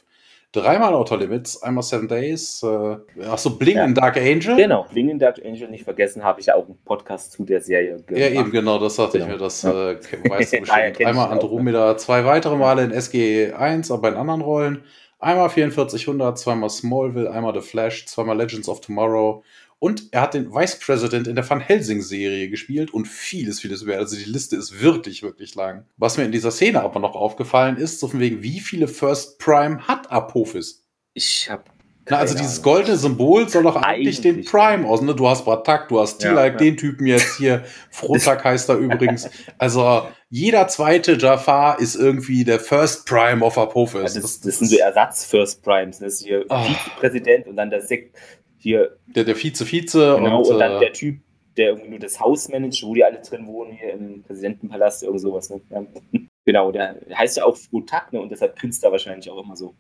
dreimal 0.62 0.94
Outer 0.94 1.18
Limits, 1.18 1.62
einmal 1.62 1.84
Seven 1.84 2.08
Days, 2.08 2.64
äh, 2.64 2.98
achso, 3.26 3.52
Bling 3.52 3.78
ja. 3.78 3.86
in 3.86 3.94
Dark 3.94 4.18
Angel. 4.18 4.56
Genau, 4.56 4.86
Bling 4.92 5.10
in 5.10 5.20
Dark 5.20 5.40
Angel 5.44 5.70
nicht 5.70 5.84
vergessen, 5.84 6.24
habe 6.24 6.40
ich 6.40 6.48
ja 6.48 6.56
auch 6.56 6.66
einen 6.66 6.78
Podcast 6.84 7.34
zu 7.34 7.44
der 7.44 7.62
Serie 7.62 8.02
gemacht. 8.02 8.12
Ja, 8.12 8.28
eben, 8.28 8.52
genau, 8.52 8.80
das 8.80 8.98
hatte 8.98 9.20
genau. 9.20 9.26
ich 9.26 9.32
mir, 9.34 9.38
das 9.38 9.62
ja. 9.64 9.92
äh, 9.92 9.96
weißt 10.30 10.54
du 10.54 10.60
bestimmt. 10.62 11.06
einmal 11.06 11.30
Andromeda, 11.30 11.92
auch, 11.92 11.98
zwei 11.98 12.26
weitere 12.26 12.56
Male 12.56 12.84
in 12.84 12.92
SG 12.92 13.54
1, 13.54 13.92
aber 13.92 14.10
in 14.10 14.16
anderen 14.16 14.42
Rollen. 14.42 14.84
Einmal 15.20 15.50
4400, 15.50 16.38
zweimal 16.38 16.70
Smallville, 16.70 17.32
einmal 17.32 17.54
The 17.54 17.62
Flash, 17.62 18.06
zweimal 18.06 18.38
Legends 18.38 18.70
of 18.70 18.82
Tomorrow, 18.82 19.44
und 19.80 20.12
er 20.12 20.22
hat 20.22 20.34
den 20.34 20.52
Vice 20.52 20.80
President 20.80 21.28
in 21.28 21.36
der 21.36 21.48
Van 21.48 21.60
Helsing-Serie 21.60 22.50
gespielt 22.50 22.94
und 22.94 23.08
vieles, 23.08 23.60
vieles 23.60 23.84
mehr. 23.84 24.00
Also 24.00 24.16
die 24.16 24.24
Liste 24.24 24.56
ist 24.56 24.82
wirklich, 24.82 25.22
wirklich 25.22 25.54
lang. 25.56 25.86
Was 25.98 26.18
mir 26.18 26.26
in 26.26 26.32
dieser 26.32 26.52
Szene 26.52 26.82
aber 26.82 27.00
noch 27.00 27.16
aufgefallen 27.16 27.78
ist, 27.78 28.00
so 28.00 28.08
von 28.08 28.20
wegen, 28.20 28.42
wie 28.42 28.60
viele 28.60 28.88
First 28.88 29.38
Prime 29.40 29.88
hat 29.88 30.12
Apophis? 30.12 30.84
Ich 31.14 31.50
habe 31.50 31.64
na, 32.10 32.18
also 32.20 32.38
dieses 32.38 32.62
goldene 32.62 32.96
Symbol 32.96 33.50
soll 33.50 33.64
doch 33.64 33.76
eigentlich, 33.76 34.20
eigentlich 34.20 34.22
den 34.22 34.46
Prime 34.46 34.88
aus. 34.88 35.02
Ne? 35.02 35.14
Du 35.14 35.28
hast 35.28 35.44
Bratak, 35.44 35.90
du 35.90 36.00
hast 36.00 36.20
Tilak, 36.20 36.38
ja, 36.38 36.46
ja. 36.46 36.58
den 36.58 36.78
Typen 36.78 37.06
jetzt 37.06 37.38
hier. 37.38 37.66
Frotak 37.92 38.44
heißt 38.44 38.70
er 38.70 38.78
übrigens. 38.78 39.30
Also 39.58 40.08
jeder 40.30 40.68
zweite 40.68 41.14
Jafar 41.14 41.80
ist 41.80 41.96
irgendwie 41.96 42.46
der 42.46 42.60
First 42.60 43.06
Prime 43.08 43.44
of 43.44 43.58
Apophis. 43.58 44.02
Also 44.02 44.22
das, 44.22 44.40
das, 44.40 44.60
sind 44.60 44.70
so 44.70 44.78
Ersatz-First 44.78 45.64
Primes. 45.64 46.00
Das 46.00 46.14
ist 46.14 46.24
hier 46.24 46.46
oh. 46.50 46.64
Vizepräsident 46.64 47.48
und 47.48 47.58
dann 47.58 47.70
der 47.70 47.82
Sek 47.82 48.14
hier. 48.58 48.98
Der, 49.08 49.24
der 49.24 49.36
Vize-Vize. 49.36 50.16
Genau, 50.18 50.42
und, 50.42 50.52
und 50.52 50.60
dann 50.60 50.78
äh, 50.78 50.80
der 50.80 50.94
Typ, 50.94 51.20
der 51.56 51.70
irgendwie 51.70 51.90
nur 51.90 52.00
das 52.00 52.20
Haus 52.20 52.50
managt, 52.50 52.84
wo 52.84 52.94
die 52.94 53.04
alle 53.04 53.20
drin 53.22 53.48
wohnen, 53.48 53.72
hier 53.74 53.94
im 53.94 54.24
Präsidentenpalast, 54.24 55.04
irgend 55.04 55.22
sowas. 55.22 55.50
Ne? 55.50 55.62
Ja. 55.70 55.86
Genau, 56.48 56.72
der 56.72 56.96
heißt 57.14 57.36
ja 57.36 57.44
auch 57.44 57.58
Frutak, 57.58 58.14
ne? 58.14 58.22
Und 58.22 58.32
deshalb 58.32 58.58
grinst 58.58 58.82
er 58.82 58.94
wahrscheinlich 58.94 59.30
auch 59.30 59.44
immer 59.44 59.58
so. 59.58 59.76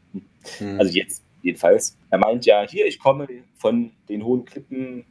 Hm. 0.57 0.78
Also 0.78 0.91
jetzt 0.91 1.23
jedenfalls. 1.41 1.97
Er 2.09 2.17
meint 2.17 2.45
ja, 2.45 2.67
hier, 2.67 2.86
ich 2.86 2.99
komme 2.99 3.25
von 3.55 3.91
den 4.09 4.25
hohen 4.25 4.43
Klippen. 4.43 5.05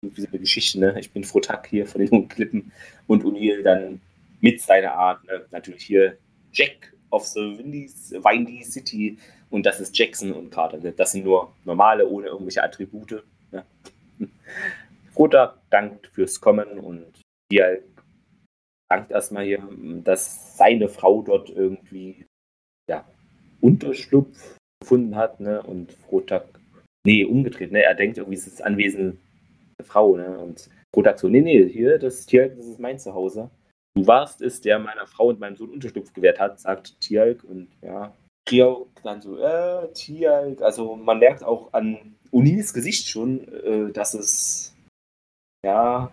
Wie 0.00 0.26
eine 0.26 0.38
Geschichte, 0.38 0.80
ne? 0.80 0.98
Ich 0.98 1.10
bin 1.10 1.24
Frutak 1.24 1.66
hier 1.66 1.86
von 1.86 2.00
den 2.00 2.10
hohen 2.10 2.28
Klippen. 2.28 2.72
Und 3.06 3.22
O'Neill 3.22 3.62
dann 3.62 4.00
mit 4.40 4.62
seiner 4.62 4.94
Art, 4.94 5.22
ne? 5.26 5.44
natürlich 5.50 5.84
hier 5.84 6.16
Jack 6.52 6.94
of 7.10 7.26
the 7.26 7.58
Windies, 7.58 8.10
Windy 8.12 8.64
City 8.64 9.18
und 9.52 9.66
das 9.66 9.80
ist 9.80 9.96
Jackson 9.96 10.32
und 10.32 10.50
Carter. 10.50 10.78
Das 10.78 11.12
sind 11.12 11.24
nur 11.24 11.52
normale, 11.64 12.08
ohne 12.08 12.28
irgendwelche 12.28 12.62
Attribute. 12.62 13.22
Rota 15.16 15.58
dankt 15.68 16.06
fürs 16.06 16.40
Kommen 16.40 16.80
und 16.80 17.20
hier 17.50 17.82
dankt 18.88 19.10
erstmal 19.10 19.44
hier, 19.44 19.62
dass 20.04 20.56
seine 20.56 20.88
Frau 20.88 21.20
dort 21.20 21.50
irgendwie 21.50 22.24
ja, 22.88 23.06
Unterschlupf 23.60 24.56
gefunden 24.80 25.16
hat. 25.16 25.38
Ne? 25.38 25.62
Und 25.62 25.92
Frotak, 25.92 26.46
nee, 27.06 27.24
umgedreht, 27.24 27.72
ne? 27.72 27.82
er 27.82 27.94
denkt 27.94 28.16
irgendwie, 28.16 28.38
es 28.38 28.46
ist 28.46 28.64
Anwesen 28.64 29.20
der 29.78 29.84
Frau. 29.84 30.16
Ne? 30.16 30.38
Und 30.38 30.70
Frotak 30.94 31.18
so, 31.18 31.28
nee, 31.28 31.42
nee, 31.42 31.68
hier, 31.68 31.98
das 31.98 32.24
Tierk, 32.24 32.56
das 32.56 32.66
ist 32.66 32.80
mein 32.80 32.98
Zuhause. 32.98 33.50
Du 33.94 34.06
warst 34.06 34.40
es, 34.40 34.62
der 34.62 34.78
meiner 34.78 35.06
Frau 35.06 35.26
und 35.26 35.40
meinem 35.40 35.56
Sohn 35.56 35.68
Unterschlupf 35.68 36.14
gewährt 36.14 36.40
hat, 36.40 36.58
sagt 36.58 36.98
Tjalk. 37.02 37.44
Und 37.44 37.68
ja, 37.82 38.14
Triauk 38.44 38.88
dann 39.02 39.20
so, 39.20 39.38
äh, 39.38 39.92
Tialk. 39.92 40.62
Also 40.62 40.96
man 40.96 41.18
merkt 41.18 41.42
auch 41.44 41.72
an 41.72 42.16
Unis 42.30 42.72
Gesicht 42.72 43.08
schon, 43.08 43.46
äh, 43.48 43.92
dass 43.92 44.14
es, 44.14 44.74
ja, 45.64 46.10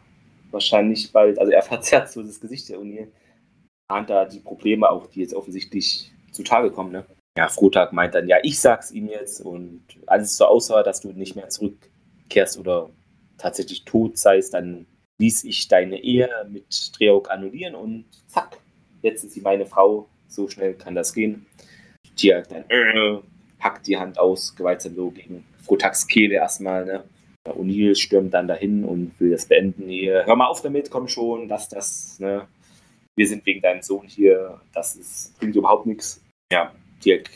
wahrscheinlich 0.51 1.11
bald, 1.11 1.39
also 1.39 1.51
er 1.51 1.61
verzerrt 1.61 2.09
so 2.09 2.23
das 2.23 2.39
Gesicht 2.39 2.69
der 2.69 2.79
Uni, 2.79 3.07
ahnt 3.87 4.09
da 4.09 4.25
die 4.25 4.39
Probleme 4.39 4.89
auch, 4.89 5.07
die 5.07 5.21
jetzt 5.21 5.33
offensichtlich 5.33 6.11
zutage 6.31 6.71
kommen. 6.71 6.91
Ne? 6.91 7.05
Ja, 7.37 7.47
Frotag 7.47 7.93
meint 7.93 8.15
dann, 8.15 8.27
ja, 8.27 8.37
ich 8.43 8.59
sag's 8.59 8.91
ihm 8.91 9.07
jetzt 9.07 9.41
und 9.41 9.83
alles 10.07 10.37
so 10.37 10.45
aussah, 10.45 10.83
dass 10.83 11.01
du 11.01 11.11
nicht 11.11 11.35
mehr 11.35 11.49
zurückkehrst 11.49 12.57
oder 12.57 12.89
tatsächlich 13.37 13.85
tot 13.85 14.17
seist, 14.17 14.53
dann 14.53 14.85
ließ 15.19 15.43
ich 15.43 15.67
deine 15.67 16.01
Ehe 16.01 16.29
mit 16.49 16.91
Dreok 16.97 17.29
annullieren 17.29 17.75
und 17.75 18.05
zack, 18.27 18.57
jetzt 19.01 19.23
ist 19.23 19.33
sie 19.33 19.41
meine 19.41 19.65
Frau. 19.65 20.07
So 20.27 20.47
schnell 20.47 20.75
kann 20.75 20.95
das 20.95 21.13
gehen. 21.13 21.47
Tia 22.19 22.41
dann 22.41 22.65
äh, 22.69 23.19
packt 23.59 23.87
die 23.87 23.97
Hand 23.97 24.19
aus, 24.19 24.55
gewaltsam 24.55 24.95
so 24.95 25.09
gegen 25.09 25.45
Frotaks 25.63 26.07
Kehle 26.07 26.35
erstmal. 26.35 26.85
Ne? 26.85 27.03
O'Neill 27.47 27.95
stürmt 27.95 28.33
dann 28.33 28.47
dahin 28.47 28.83
und 28.83 29.17
will 29.19 29.31
das 29.31 29.45
beenden. 29.45 29.87
Hier, 29.87 30.25
hör 30.25 30.35
mal 30.35 30.47
auf 30.47 30.61
damit, 30.61 30.91
komm 30.91 31.07
schon, 31.07 31.47
lass 31.47 31.69
das. 31.69 32.19
Ne? 32.19 32.47
Wir 33.15 33.27
sind 33.27 33.45
wegen 33.45 33.61
deinem 33.61 33.81
Sohn 33.81 34.07
hier. 34.07 34.59
Das 34.73 34.95
ist, 34.95 35.37
bringt 35.39 35.55
überhaupt 35.55 35.85
nichts. 35.85 36.21
Ja, 36.51 36.73
Dirk 37.03 37.29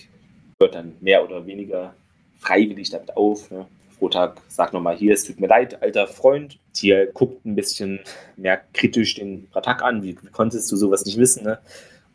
hört 0.60 0.76
dann 0.76 0.96
mehr 1.00 1.24
oder 1.24 1.46
weniger 1.46 1.94
freiwillig 2.40 2.90
damit 2.90 3.16
auf. 3.16 3.50
Ne? 3.52 3.66
Frotag 3.98 4.42
sagt 4.50 4.74
nochmal 4.74 4.98
hier, 4.98 5.14
es 5.14 5.24
tut 5.24 5.40
mir 5.40 5.48
leid, 5.48 5.82
alter 5.82 6.08
Freund. 6.08 6.60
Tier 6.74 7.08
guckt 7.14 7.46
ein 7.46 7.56
bisschen 7.56 8.02
mehr 8.36 8.62
kritisch 8.74 9.16
den 9.16 9.48
Pratak 9.50 9.82
an. 9.82 10.04
Wie, 10.04 10.18
wie 10.22 10.28
konntest 10.32 10.72
du 10.72 10.76
sowas 10.76 11.06
nicht 11.06 11.18
wissen? 11.18 11.44
Ne? 11.44 11.60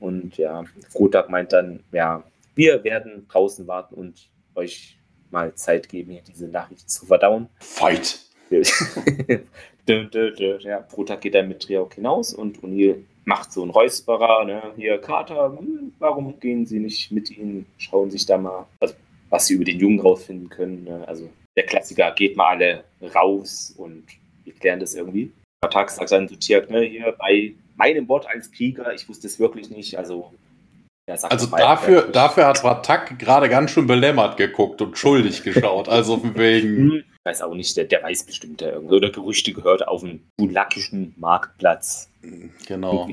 Und 0.01 0.37
ja, 0.37 0.65
Frotag 0.91 1.31
meint 1.31 1.53
dann, 1.53 1.81
ja, 1.93 2.25
wir 2.59 2.83
werden 2.83 3.27
draußen 3.29 3.69
warten 3.69 3.95
und 3.95 4.29
euch 4.57 4.99
mal 5.31 5.55
Zeit 5.55 5.89
geben, 5.89 6.11
hier 6.11 6.23
diese 6.23 6.49
Nachricht 6.49 6.91
zu 6.91 7.07
verdauen. 7.07 7.49
Fight! 7.61 8.19
ja, 9.87 10.81
Protag 10.81 11.21
geht 11.21 11.35
dann 11.35 11.49
mit 11.49 11.63
Triauk 11.63 11.95
hinaus 11.95 12.35
und 12.35 12.59
O'Neill 12.61 13.05
macht 13.25 13.53
so 13.53 13.63
einen 13.63 13.71
Räusperer. 13.71 14.45
Ne? 14.45 14.73
Hier, 14.75 14.99
Kater, 14.99 15.57
hm, 15.57 15.93
warum 16.01 16.41
gehen 16.41 16.67
sie 16.67 16.81
nicht 16.81 17.13
mit 17.13 17.31
ihnen? 17.31 17.67
Schauen 17.77 18.11
sich 18.11 18.27
da 18.27 18.37
mal, 18.37 18.67
also, 18.81 18.95
was 19.29 19.47
sie 19.47 19.55
über 19.55 19.65
den 19.65 19.79
Jungen 19.79 20.01
rausfinden 20.01 20.49
können. 20.49 20.83
Ne? 20.83 21.07
Also 21.07 21.31
der 21.57 21.65
Klassiker, 21.65 22.11
geht 22.13 22.37
mal 22.37 22.57
alle 22.57 22.85
raus 23.15 23.73
und 23.77 24.05
wir 24.45 24.55
klären 24.55 24.81
das 24.81 24.95
irgendwie. 24.95 25.31
Protag 25.61 25.91
sagt 25.91 26.11
dann 26.11 26.29
zu 26.29 26.37
Tiak, 26.37 26.71
ne, 26.71 26.81
hier 26.81 27.15
bei 27.19 27.55
meinem 27.77 28.09
Wort 28.09 28.27
als 28.27 28.51
Krieger, 28.51 28.93
ich 28.95 29.09
wusste 29.09 29.29
es 29.29 29.39
wirklich 29.39 29.71
nicht, 29.71 29.97
also 29.97 30.33
ja, 31.09 31.15
also 31.15 31.47
dafür, 31.47 32.03
dafür 32.03 32.47
hat 32.47 32.63
Ratak 32.63 33.19
gerade 33.19 33.49
ganz 33.49 33.71
schön 33.71 33.87
belämmert 33.87 34.37
geguckt 34.37 34.83
und 34.83 34.99
schuldig 34.99 35.43
geschaut. 35.43 35.89
Also 35.89 36.23
wegen. 36.35 36.69
Hm, 36.79 37.05
ich 37.19 37.25
weiß 37.25 37.43
auch 37.43 37.55
nicht, 37.55 37.77
der, 37.77 37.85
der 37.85 38.03
weiß 38.03 38.25
bestimmt 38.25 38.61
der 38.61 38.75
irgendwo. 38.75 38.97
Oder 38.97 39.11
Gerüchte 39.11 39.53
gehört 39.53 39.87
auf 39.89 40.03
dem 40.03 40.21
bulakischen 40.37 41.15
Marktplatz. 41.17 42.11
Genau. 42.67 43.09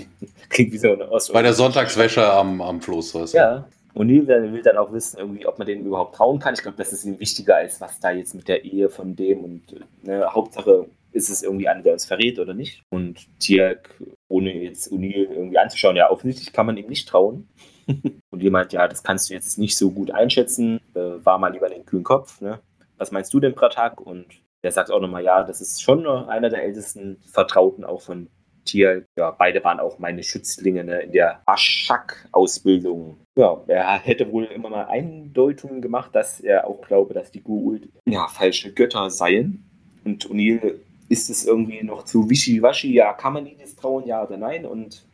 Klingt 0.49 0.73
wie, 0.73 0.77
so 0.77 0.93
eine 0.93 1.09
Ost 1.09 1.33
Bei 1.33 1.41
der 1.41 1.53
Sonntagswäsche 1.53 2.31
am, 2.31 2.61
am 2.61 2.81
Fluss, 2.81 3.15
weißt 3.15 3.33
du? 3.33 3.37
Ja. 3.37 3.67
Und 3.93 4.07
Neil 4.07 4.51
will 4.51 4.61
dann 4.61 4.77
auch 4.77 4.91
wissen, 4.91 5.19
irgendwie, 5.19 5.45
ob 5.45 5.57
man 5.57 5.65
denen 5.65 5.85
überhaupt 5.85 6.15
trauen 6.15 6.39
kann. 6.39 6.53
Ich 6.53 6.61
glaube, 6.61 6.77
das 6.77 6.91
ist 6.91 7.05
ihm 7.05 7.19
wichtiger, 7.19 7.55
als 7.55 7.79
was 7.79 7.99
da 8.01 8.11
jetzt 8.11 8.35
mit 8.35 8.47
der 8.49 8.65
Ehe 8.65 8.89
von 8.89 9.15
dem 9.15 9.43
und 9.43 9.63
ne, 10.03 10.25
Hauptsache 10.33 10.87
ist 11.13 11.29
es 11.29 11.43
irgendwie 11.43 11.69
einer, 11.69 11.81
der 11.81 11.93
uns 11.93 12.05
verrät 12.05 12.39
oder 12.39 12.53
nicht. 12.53 12.83
Und 12.89 13.25
Tierk, 13.39 13.89
ohne 14.27 14.53
jetzt 14.53 14.91
O'Neill 14.91 15.29
irgendwie 15.31 15.57
anzuschauen, 15.57 15.95
ja, 15.95 16.09
offensichtlich 16.09 16.51
kann 16.51 16.65
man 16.65 16.75
ihm 16.75 16.87
nicht 16.87 17.07
trauen. 17.07 17.47
und 18.29 18.41
jemand, 18.41 18.73
ja, 18.73 18.87
das 18.87 19.03
kannst 19.03 19.29
du 19.29 19.33
jetzt 19.33 19.57
nicht 19.57 19.77
so 19.77 19.91
gut 19.91 20.11
einschätzen, 20.11 20.79
äh, 20.93 21.25
war 21.25 21.37
mal 21.37 21.51
lieber 21.51 21.69
den 21.69 21.85
kühlen 21.85 22.03
Kopf, 22.03 22.41
ne? 22.41 22.59
Was 22.97 23.11
meinst 23.11 23.33
du 23.33 23.39
denn, 23.39 23.55
Pratak? 23.55 23.99
Und 23.99 24.25
der 24.63 24.71
sagt 24.71 24.89
auch 24.89 25.01
nochmal, 25.01 25.23
ja, 25.23 25.43
das 25.43 25.61
ist 25.61 25.81
schon 25.81 26.07
einer 26.07 26.49
der 26.49 26.63
ältesten 26.63 27.17
Vertrauten 27.31 27.83
auch 27.83 28.01
von 28.01 28.29
Tier. 28.63 29.05
Ja, 29.17 29.31
beide 29.31 29.63
waren 29.63 29.79
auch 29.79 29.99
meine 29.99 30.23
Schützlinge 30.23 30.83
ne, 30.83 31.01
in 31.01 31.11
der 31.11 31.41
Aschak-Ausbildung. 31.45 33.17
Ja, 33.37 33.61
er 33.67 33.99
hätte 33.99 34.31
wohl 34.31 34.45
immer 34.45 34.69
mal 34.69 34.85
Eindeutungen 34.85 35.81
gemacht, 35.81 36.15
dass 36.15 36.39
er 36.39 36.67
auch 36.67 36.81
glaube, 36.81 37.13
dass 37.13 37.31
die 37.31 37.43
Goa'uld 37.43 37.89
ja, 38.07 38.27
falsche 38.27 38.73
Götter 38.73 39.09
seien. 39.09 39.63
Und 40.03 40.27
O'Neill 40.27 40.79
ist 41.09 41.29
es 41.29 41.45
irgendwie 41.45 41.83
noch 41.83 42.03
zu 42.03 42.29
wischiwaschi, 42.29 42.93
ja, 42.93 43.13
kann 43.13 43.33
man 43.33 43.45
ihnen 43.45 43.59
trauen, 43.79 44.07
ja 44.07 44.23
oder 44.23 44.37
nein? 44.37 44.65
Und 44.65 45.05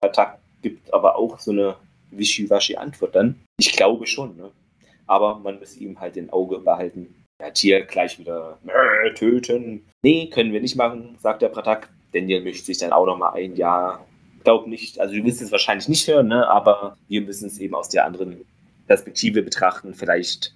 Pratak 0.00 0.38
gibt 0.62 0.92
aber 0.92 1.16
auch 1.16 1.38
so 1.38 1.52
eine 1.52 1.76
wischiwaschi 2.10 2.76
Antwort 2.76 3.14
dann. 3.14 3.40
Ich 3.58 3.72
glaube 3.72 4.06
schon, 4.06 4.36
ne? 4.36 4.50
Aber 5.06 5.38
man 5.38 5.58
muss 5.58 5.76
ihm 5.76 6.00
halt 6.00 6.16
den 6.16 6.30
Auge 6.30 6.58
behalten. 6.58 7.14
Ja, 7.40 7.50
Tier 7.50 7.82
gleich 7.84 8.18
wieder 8.18 8.58
töten. 9.14 9.86
Nee, 10.02 10.28
können 10.28 10.52
wir 10.52 10.60
nicht 10.60 10.76
machen, 10.76 11.16
sagt 11.20 11.42
der 11.42 11.48
Pratak. 11.48 11.88
Daniel 12.12 12.42
mischt 12.42 12.64
sich 12.64 12.78
dann 12.78 12.92
auch 12.92 13.06
nochmal 13.06 13.34
ein. 13.34 13.54
Ja, 13.56 14.04
glaub 14.44 14.66
nicht. 14.66 14.98
Also, 15.00 15.14
du 15.14 15.24
willst 15.24 15.40
es 15.40 15.52
wahrscheinlich 15.52 15.88
nicht 15.88 16.08
hören, 16.08 16.28
ne? 16.28 16.48
Aber 16.48 16.96
wir 17.08 17.20
müssen 17.22 17.46
es 17.46 17.58
eben 17.58 17.74
aus 17.74 17.88
der 17.88 18.04
anderen 18.04 18.44
Perspektive 18.86 19.42
betrachten. 19.42 19.94
Vielleicht 19.94 20.54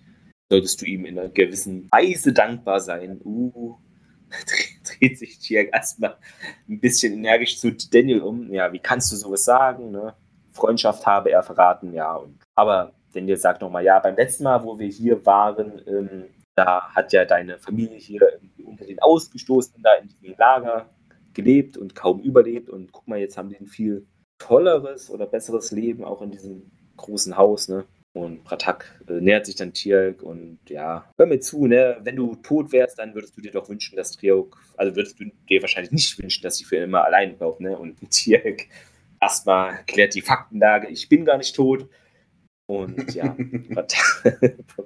solltest 0.50 0.80
du 0.82 0.86
ihm 0.86 1.04
in 1.04 1.18
einer 1.18 1.28
gewissen 1.28 1.88
Weise 1.92 2.32
dankbar 2.32 2.80
sein. 2.80 3.20
Uh, 3.24 3.76
dreht 5.00 5.18
sich 5.18 5.38
Tier 5.38 5.72
erstmal 5.72 6.16
ein 6.68 6.80
bisschen 6.80 7.12
energisch 7.14 7.58
zu 7.58 7.70
Daniel 7.72 8.22
um. 8.22 8.52
Ja, 8.52 8.72
wie 8.72 8.78
kannst 8.78 9.12
du 9.12 9.16
sowas 9.16 9.44
sagen, 9.44 9.92
ne? 9.92 10.14
Freundschaft 10.52 11.06
habe 11.06 11.30
er 11.30 11.42
verraten, 11.42 11.92
ja. 11.92 12.14
Und, 12.14 12.38
aber 12.54 12.92
Daniel 13.12 13.36
sagt 13.36 13.62
nochmal, 13.62 13.84
ja, 13.84 13.98
beim 13.98 14.16
letzten 14.16 14.44
Mal, 14.44 14.62
wo 14.64 14.78
wir 14.78 14.88
hier 14.88 15.24
waren, 15.26 15.80
ähm, 15.86 16.24
da 16.54 16.94
hat 16.94 17.12
ja 17.12 17.24
deine 17.24 17.58
Familie 17.58 17.96
hier 17.96 18.20
unter 18.64 18.84
den 18.84 19.00
Ausgestoßenen 19.00 19.82
da 19.82 19.94
in 19.94 20.08
diesem 20.08 20.34
Lager 20.38 20.90
gelebt 21.32 21.76
und 21.76 21.94
kaum 21.94 22.20
überlebt. 22.20 22.68
Und 22.68 22.92
guck 22.92 23.08
mal, 23.08 23.18
jetzt 23.18 23.36
haben 23.36 23.48
die 23.48 23.58
ein 23.58 23.66
viel 23.66 24.06
tolleres 24.38 25.10
oder 25.10 25.26
besseres 25.26 25.72
Leben 25.72 26.04
auch 26.04 26.20
in 26.20 26.30
diesem 26.30 26.70
großen 26.96 27.36
Haus, 27.36 27.68
ne? 27.68 27.84
Und 28.14 28.44
Pratak 28.44 29.00
äh, 29.08 29.20
nähert 29.20 29.46
sich 29.46 29.56
dann 29.56 29.72
Tirk 29.72 30.22
und 30.22 30.58
ja, 30.68 31.10
hör 31.16 31.26
mir 31.26 31.40
zu, 31.40 31.66
ne? 31.66 31.96
Wenn 32.02 32.16
du 32.16 32.34
tot 32.36 32.70
wärst, 32.70 32.98
dann 32.98 33.14
würdest 33.14 33.36
du 33.36 33.40
dir 33.40 33.52
doch 33.52 33.70
wünschen, 33.70 33.96
dass 33.96 34.12
Triok, 34.12 34.60
also 34.76 34.94
würdest 34.94 35.18
du 35.18 35.24
dir 35.48 35.62
wahrscheinlich 35.62 35.92
nicht 35.92 36.18
wünschen, 36.22 36.42
dass 36.42 36.56
sie 36.56 36.64
für 36.64 36.76
immer 36.76 37.04
allein 37.04 37.38
bleibt, 37.38 37.60
ne? 37.60 37.78
Und 37.78 37.96
Tirk 38.10 38.66
erstmal 39.22 39.84
klärt 39.86 40.14
die 40.14 40.20
Faktenlage, 40.20 40.88
ich 40.88 41.08
bin 41.08 41.24
gar 41.24 41.38
nicht 41.38 41.54
tot. 41.54 41.88
Und 42.66 43.14
ja, 43.14 43.34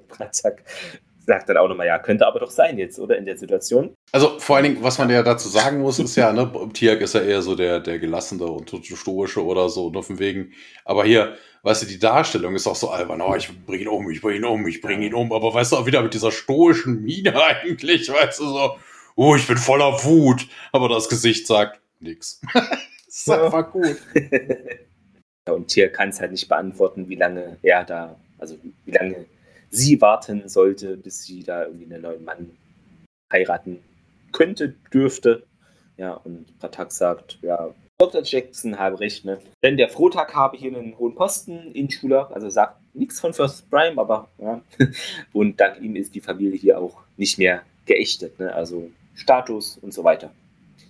Pratak 0.08 0.62
sagt 1.26 1.48
dann 1.48 1.56
auch 1.56 1.68
nochmal, 1.68 1.88
ja, 1.88 1.98
könnte 1.98 2.26
aber 2.26 2.38
doch 2.38 2.50
sein 2.50 2.78
jetzt, 2.78 3.00
oder 3.00 3.16
in 3.16 3.24
der 3.24 3.36
Situation. 3.36 3.94
Also 4.12 4.38
vor 4.38 4.56
allen 4.56 4.64
Dingen, 4.64 4.82
was 4.82 4.98
man 4.98 5.10
ja 5.10 5.24
dazu 5.24 5.48
sagen 5.48 5.80
muss, 5.80 5.98
ist 5.98 6.14
ja, 6.14 6.32
ne, 6.32 6.52
Tiak 6.72 7.00
ist 7.00 7.14
ja 7.14 7.20
eher 7.20 7.42
so 7.42 7.56
der, 7.56 7.80
der 7.80 7.98
gelassene 7.98 8.44
und 8.44 8.70
stoische 8.84 9.44
oder 9.44 9.68
so, 9.68 9.90
nur 9.90 10.04
von 10.04 10.20
wegen. 10.20 10.52
Aber 10.84 11.04
hier, 11.04 11.36
weißt 11.64 11.82
du, 11.82 11.86
die 11.86 11.98
Darstellung 11.98 12.54
ist 12.54 12.68
auch 12.68 12.76
so 12.76 12.90
albern, 12.90 13.20
oh, 13.20 13.34
ich 13.34 13.50
bring 13.66 13.80
ihn 13.80 13.88
um, 13.88 14.08
ich 14.08 14.20
bring 14.20 14.36
ihn 14.36 14.44
um, 14.44 14.66
ich 14.68 14.80
bring 14.80 15.02
ihn 15.02 15.14
um, 15.14 15.32
aber 15.32 15.52
weißt 15.52 15.72
du, 15.72 15.76
auch 15.76 15.86
wieder 15.86 16.02
mit 16.02 16.14
dieser 16.14 16.30
stoischen 16.30 17.02
Miene 17.02 17.34
eigentlich, 17.42 18.08
weißt 18.08 18.38
du, 18.38 18.44
so, 18.44 18.76
oh, 19.16 19.34
ich 19.34 19.48
bin 19.48 19.56
voller 19.56 20.04
Wut, 20.04 20.46
aber 20.70 20.88
das 20.88 21.08
Gesicht 21.08 21.48
sagt 21.48 21.80
nix. 21.98 22.40
Das 23.24 23.38
ist 23.38 23.42
einfach 23.44 23.72
gut. 23.72 23.96
ja, 25.48 25.54
und 25.54 25.68
Tier 25.68 25.90
kann 25.90 26.10
es 26.10 26.20
halt 26.20 26.32
nicht 26.32 26.48
beantworten, 26.48 27.08
wie 27.08 27.14
lange 27.14 27.56
er 27.62 27.84
da, 27.84 28.16
also 28.38 28.58
wie 28.84 28.90
lange 28.90 29.24
sie 29.70 30.00
warten 30.00 30.48
sollte, 30.48 30.96
bis 30.96 31.24
sie 31.24 31.42
da 31.42 31.64
irgendwie 31.64 31.86
einen 31.86 32.02
neuen 32.02 32.24
Mann 32.24 32.50
heiraten 33.32 33.82
könnte, 34.32 34.74
dürfte. 34.92 35.44
Ja, 35.96 36.12
und 36.12 36.58
Pratak 36.58 36.92
sagt, 36.92 37.38
ja, 37.40 37.74
Dr. 37.98 38.20
Jackson 38.22 38.78
habe 38.78 39.00
recht, 39.00 39.24
ne? 39.24 39.40
Denn 39.62 39.78
der 39.78 39.88
Frohtag 39.88 40.34
habe 40.34 40.58
hier 40.58 40.76
einen 40.76 40.98
hohen 40.98 41.14
Posten 41.14 41.72
in 41.72 41.90
Schulach, 41.90 42.30
also 42.30 42.50
sagt 42.50 42.78
nichts 42.94 43.18
von 43.18 43.32
First 43.32 43.70
Prime, 43.70 43.98
aber 43.98 44.28
ja. 44.36 44.60
Und 45.32 45.58
dank 45.58 45.80
ihm 45.80 45.96
ist 45.96 46.14
die 46.14 46.20
Familie 46.20 46.58
hier 46.58 46.78
auch 46.78 47.02
nicht 47.16 47.38
mehr 47.38 47.62
geächtet, 47.86 48.38
ne? 48.38 48.54
Also 48.54 48.90
Status 49.14 49.78
und 49.78 49.94
so 49.94 50.04
weiter. 50.04 50.30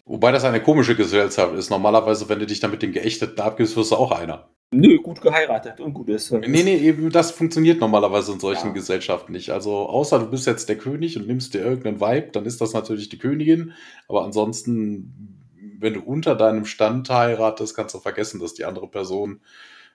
Wobei 0.07 0.31
das 0.31 0.45
eine 0.45 0.63
komische 0.63 0.95
Gesellschaft 0.95 1.55
ist. 1.55 1.69
Normalerweise, 1.69 2.29
wenn 2.29 2.39
du 2.39 2.47
dich 2.47 2.61
damit 2.61 2.81
den 2.81 2.93
Geächteten 2.93 3.41
abgibst, 3.41 3.77
wirst 3.77 3.91
du 3.91 3.97
auch 3.97 4.13
einer. 4.13 4.49
Nö, 4.71 4.99
gut 4.99 5.21
geheiratet 5.21 5.81
und 5.81 5.95
gut 5.95 6.09
ist. 6.09 6.31
Nee, 6.31 6.63
nee, 6.63 6.77
eben 6.77 7.11
das 7.11 7.33
funktioniert 7.33 7.81
normalerweise 7.81 8.33
in 8.33 8.41
solchen 8.41 8.69
ja. 8.69 8.73
Gesellschaften 8.73 9.33
nicht. 9.33 9.51
Also, 9.51 9.75
außer 9.89 10.21
du 10.21 10.31
bist 10.31 10.47
jetzt 10.47 10.69
der 10.69 10.79
König 10.79 11.17
und 11.17 11.27
nimmst 11.27 11.55
dir 11.55 11.61
irgendeinen 11.61 12.01
Vibe, 12.01 12.31
dann 12.33 12.47
ist 12.47 12.61
das 12.61 12.73
natürlich 12.73 13.09
die 13.09 13.19
Königin. 13.19 13.73
Aber 14.09 14.25
ansonsten, 14.25 15.45
wenn 15.79 15.95
du 15.95 16.01
unter 16.01 16.37
deinem 16.37 16.67
Stand 16.67 17.11
heiratest, 17.11 17.75
kannst 17.75 17.95
du 17.95 17.99
vergessen, 17.99 18.39
dass 18.39 18.55
die 18.55 18.65
andere 18.65 18.89
Person 18.89 19.41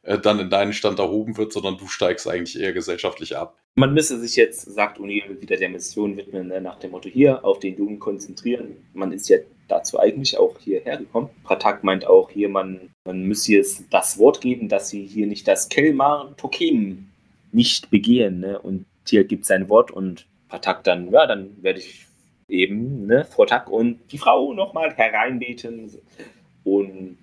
äh, 0.04 0.18
dann 0.18 0.40
in 0.40 0.50
deinen 0.50 0.74
Stand 0.74 1.00
erhoben 1.00 1.38
wird, 1.38 1.54
sondern 1.54 1.78
du 1.78 1.88
steigst 1.88 2.28
eigentlich 2.28 2.60
eher 2.60 2.74
gesellschaftlich 2.74 3.38
ab. 3.38 3.58
Man 3.76 3.94
müsse 3.94 4.20
sich 4.20 4.36
jetzt, 4.36 4.62
sagt 4.62 5.00
Uni, 5.00 5.24
wieder 5.40 5.58
der 5.58 5.70
Mission 5.70 6.18
widmen, 6.18 6.48
ne, 6.48 6.60
nach 6.60 6.80
dem 6.80 6.92
Motto 6.92 7.08
hier 7.08 7.46
auf 7.46 7.60
den 7.60 7.78
Jugend 7.78 8.00
konzentrieren. 8.00 8.78
Man 8.94 9.12
ist 9.12 9.30
ja 9.30 9.38
dazu 9.72 10.00
eigentlich 10.00 10.38
auch 10.38 10.58
hierher 10.60 10.98
gekommen. 10.98 11.30
Pratak 11.44 11.84
meint 11.84 12.06
auch 12.06 12.30
hier, 12.30 12.50
man, 12.50 12.90
man 13.06 13.24
müsse 13.24 13.54
jetzt 13.54 13.86
das 13.90 14.18
Wort 14.18 14.42
geben, 14.42 14.70
dass 14.70 14.90
sie 14.90 15.06
hier 15.06 15.28
nicht 15.28 15.48
das 15.48 15.70
Kelmar 15.70 16.36
Tokem 16.38 17.08
nicht 17.52 17.90
begehen. 17.90 18.42
Ne? 18.42 18.60
Und 18.60 18.86
hier 19.08 19.24
gibt 19.24 19.46
sein 19.46 19.70
Wort 19.70 19.92
und 19.92 20.28
Pratak 20.50 20.84
dann, 20.84 21.12
ja, 21.12 21.26
dann 21.26 21.64
werde 21.64 21.80
ich 21.80 22.06
eben 22.50 23.08
ne, 23.08 23.26
Vortag 23.26 23.68
und 23.70 24.00
die 24.12 24.18
Frau 24.18 24.54
nochmal 24.54 24.94
hereinbeten. 24.94 25.92
Und 26.64 27.18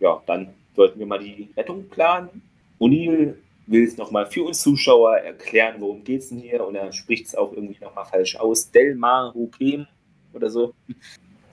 ja, 0.00 0.22
dann 0.26 0.48
sollten 0.74 0.98
wir 0.98 1.06
mal 1.06 1.18
die 1.18 1.50
Rettung 1.56 1.88
planen. 1.88 2.42
O'Neill 2.80 3.34
will 3.66 3.84
es 3.84 3.96
nochmal 3.96 4.26
für 4.26 4.44
uns 4.44 4.62
Zuschauer 4.62 5.18
erklären, 5.18 5.76
worum 5.78 6.02
geht 6.02 6.22
es 6.22 6.30
denn 6.30 6.38
hier. 6.38 6.66
Und 6.66 6.74
er 6.74 6.92
spricht 6.92 7.26
es 7.26 7.34
auch 7.34 7.52
irgendwie 7.52 7.78
nochmal 7.80 8.06
falsch 8.06 8.36
aus. 8.36 8.70
Delmar 8.70 9.34
Hukem 9.34 9.86
oder 10.32 10.50
so. 10.50 10.74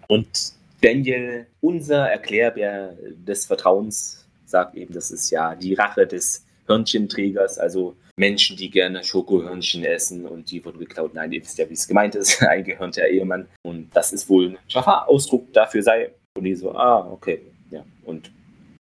Und 0.07 0.53
Daniel, 0.81 1.47
unser 1.61 2.09
Erklärbär 2.09 2.95
des 3.01 3.45
Vertrauens, 3.45 4.25
sagt 4.45 4.75
eben, 4.75 4.93
das 4.93 5.11
ist 5.11 5.29
ja 5.29 5.55
die 5.55 5.73
Rache 5.73 6.07
des 6.07 6.45
Hörnchenträgers, 6.67 7.57
also 7.57 7.95
Menschen, 8.17 8.57
die 8.57 8.69
gerne 8.69 9.03
Schokohörnchen 9.03 9.85
essen 9.85 10.25
und 10.25 10.49
die 10.51 10.63
wurden 10.65 10.79
geklaut. 10.79 11.13
Nein, 11.13 11.31
ihr 11.31 11.41
wisst 11.41 11.57
ja, 11.57 11.69
wie 11.69 11.73
es 11.73 11.87
gemeint 11.87 12.15
ist, 12.15 12.41
ein 12.47 12.63
gehörnter 12.63 13.07
Ehemann. 13.07 13.47
Und 13.61 13.89
das 13.95 14.11
ist 14.11 14.27
wohl 14.29 14.49
ein 14.49 14.57
scharfer 14.67 15.07
Ausdruck 15.07 15.51
dafür 15.53 15.83
sei. 15.83 16.11
Und 16.35 16.43
die 16.43 16.55
so, 16.55 16.71
ah, 16.71 17.07
okay, 17.11 17.41
ja. 17.69 17.85
Und 18.03 18.31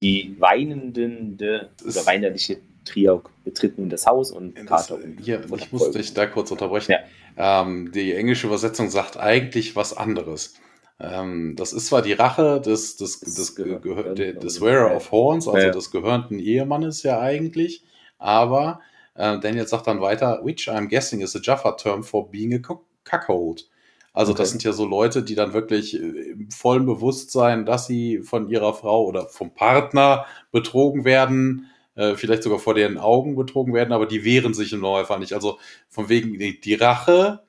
die 0.03 0.37
weinenden 0.39 1.35
oder 1.35 2.07
weinerliche 2.07 2.59
Trio 2.85 3.23
betritt 3.45 3.79
nun 3.79 3.91
das 3.91 4.07
Haus 4.07 4.31
und 4.31 4.55
Kater. 4.67 4.99
Hier, 5.23 5.45
ich 5.57 5.73
muss 5.73 5.91
dich 5.91 6.15
da 6.15 6.27
kurz 6.27 6.51
unterbrechen. 6.51 6.93
Ja. 6.93 7.63
Ähm, 7.63 7.91
die 7.93 8.15
englische 8.15 8.47
Übersetzung 8.47 8.91
sagt 8.91 9.17
eigentlich 9.17 9.75
was 9.75 9.97
anderes. 9.97 10.55
Ähm, 10.99 11.55
das 11.57 11.73
ist 11.73 11.87
zwar 11.87 12.03
die 12.03 12.15
Rache 12.15 12.61
des, 12.61 12.97
des, 12.97 13.21
des, 13.21 13.55
des, 13.55 13.55
des 13.55 14.61
Wearer 14.61 14.97
of 14.97 15.13
Horns, 15.13 15.47
also 15.47 15.67
ja. 15.67 15.71
des 15.71 15.91
gehörnten 15.91 16.39
Ehemannes 16.39 17.03
ja 17.03 17.21
eigentlich, 17.21 17.85
aber 18.19 18.81
äh, 19.15 19.39
Daniel 19.39 19.67
sagt 19.67 19.87
dann 19.87 20.01
weiter, 20.01 20.41
which 20.43 20.71
I'm 20.71 20.89
guessing 20.89 21.21
is 21.21 21.37
a 21.37 21.41
Jaffa 21.43 21.73
term 21.73 22.03
for 22.03 22.31
being 22.31 22.55
a 22.55 22.59
cuckold. 23.05 23.69
Also 24.15 24.33
okay. 24.33 24.43
das 24.43 24.51
sind 24.51 24.65
ja 24.65 24.73
so 24.73 24.87
Leute, 24.87 25.23
die 25.23 25.35
dann 25.35 25.53
wirklich 25.53 25.95
äh, 25.95 26.31
im 26.31 26.51
vollen 26.51 26.87
Bewusstsein, 26.87 27.67
dass 27.67 27.87
sie 27.87 28.21
von 28.21 28.49
ihrer 28.49 28.73
Frau 28.73 29.05
oder 29.05 29.27
vom 29.27 29.53
Partner 29.53 30.25
betrogen 30.51 31.05
werden, 31.05 31.67
äh, 31.95 32.15
vielleicht 32.15 32.43
sogar 32.43 32.59
vor 32.59 32.73
deren 32.73 32.97
Augen 32.97 33.37
betrogen 33.37 33.75
werden, 33.75 33.93
aber 33.93 34.07
die 34.07 34.25
wehren 34.25 34.55
sich 34.55 34.73
im 34.73 34.81
Normalfall 34.81 35.19
nicht. 35.19 35.35
Also 35.35 35.59
von 35.91 36.09
wegen 36.09 36.39
die, 36.39 36.59
die 36.59 36.75
Rache 36.75 37.43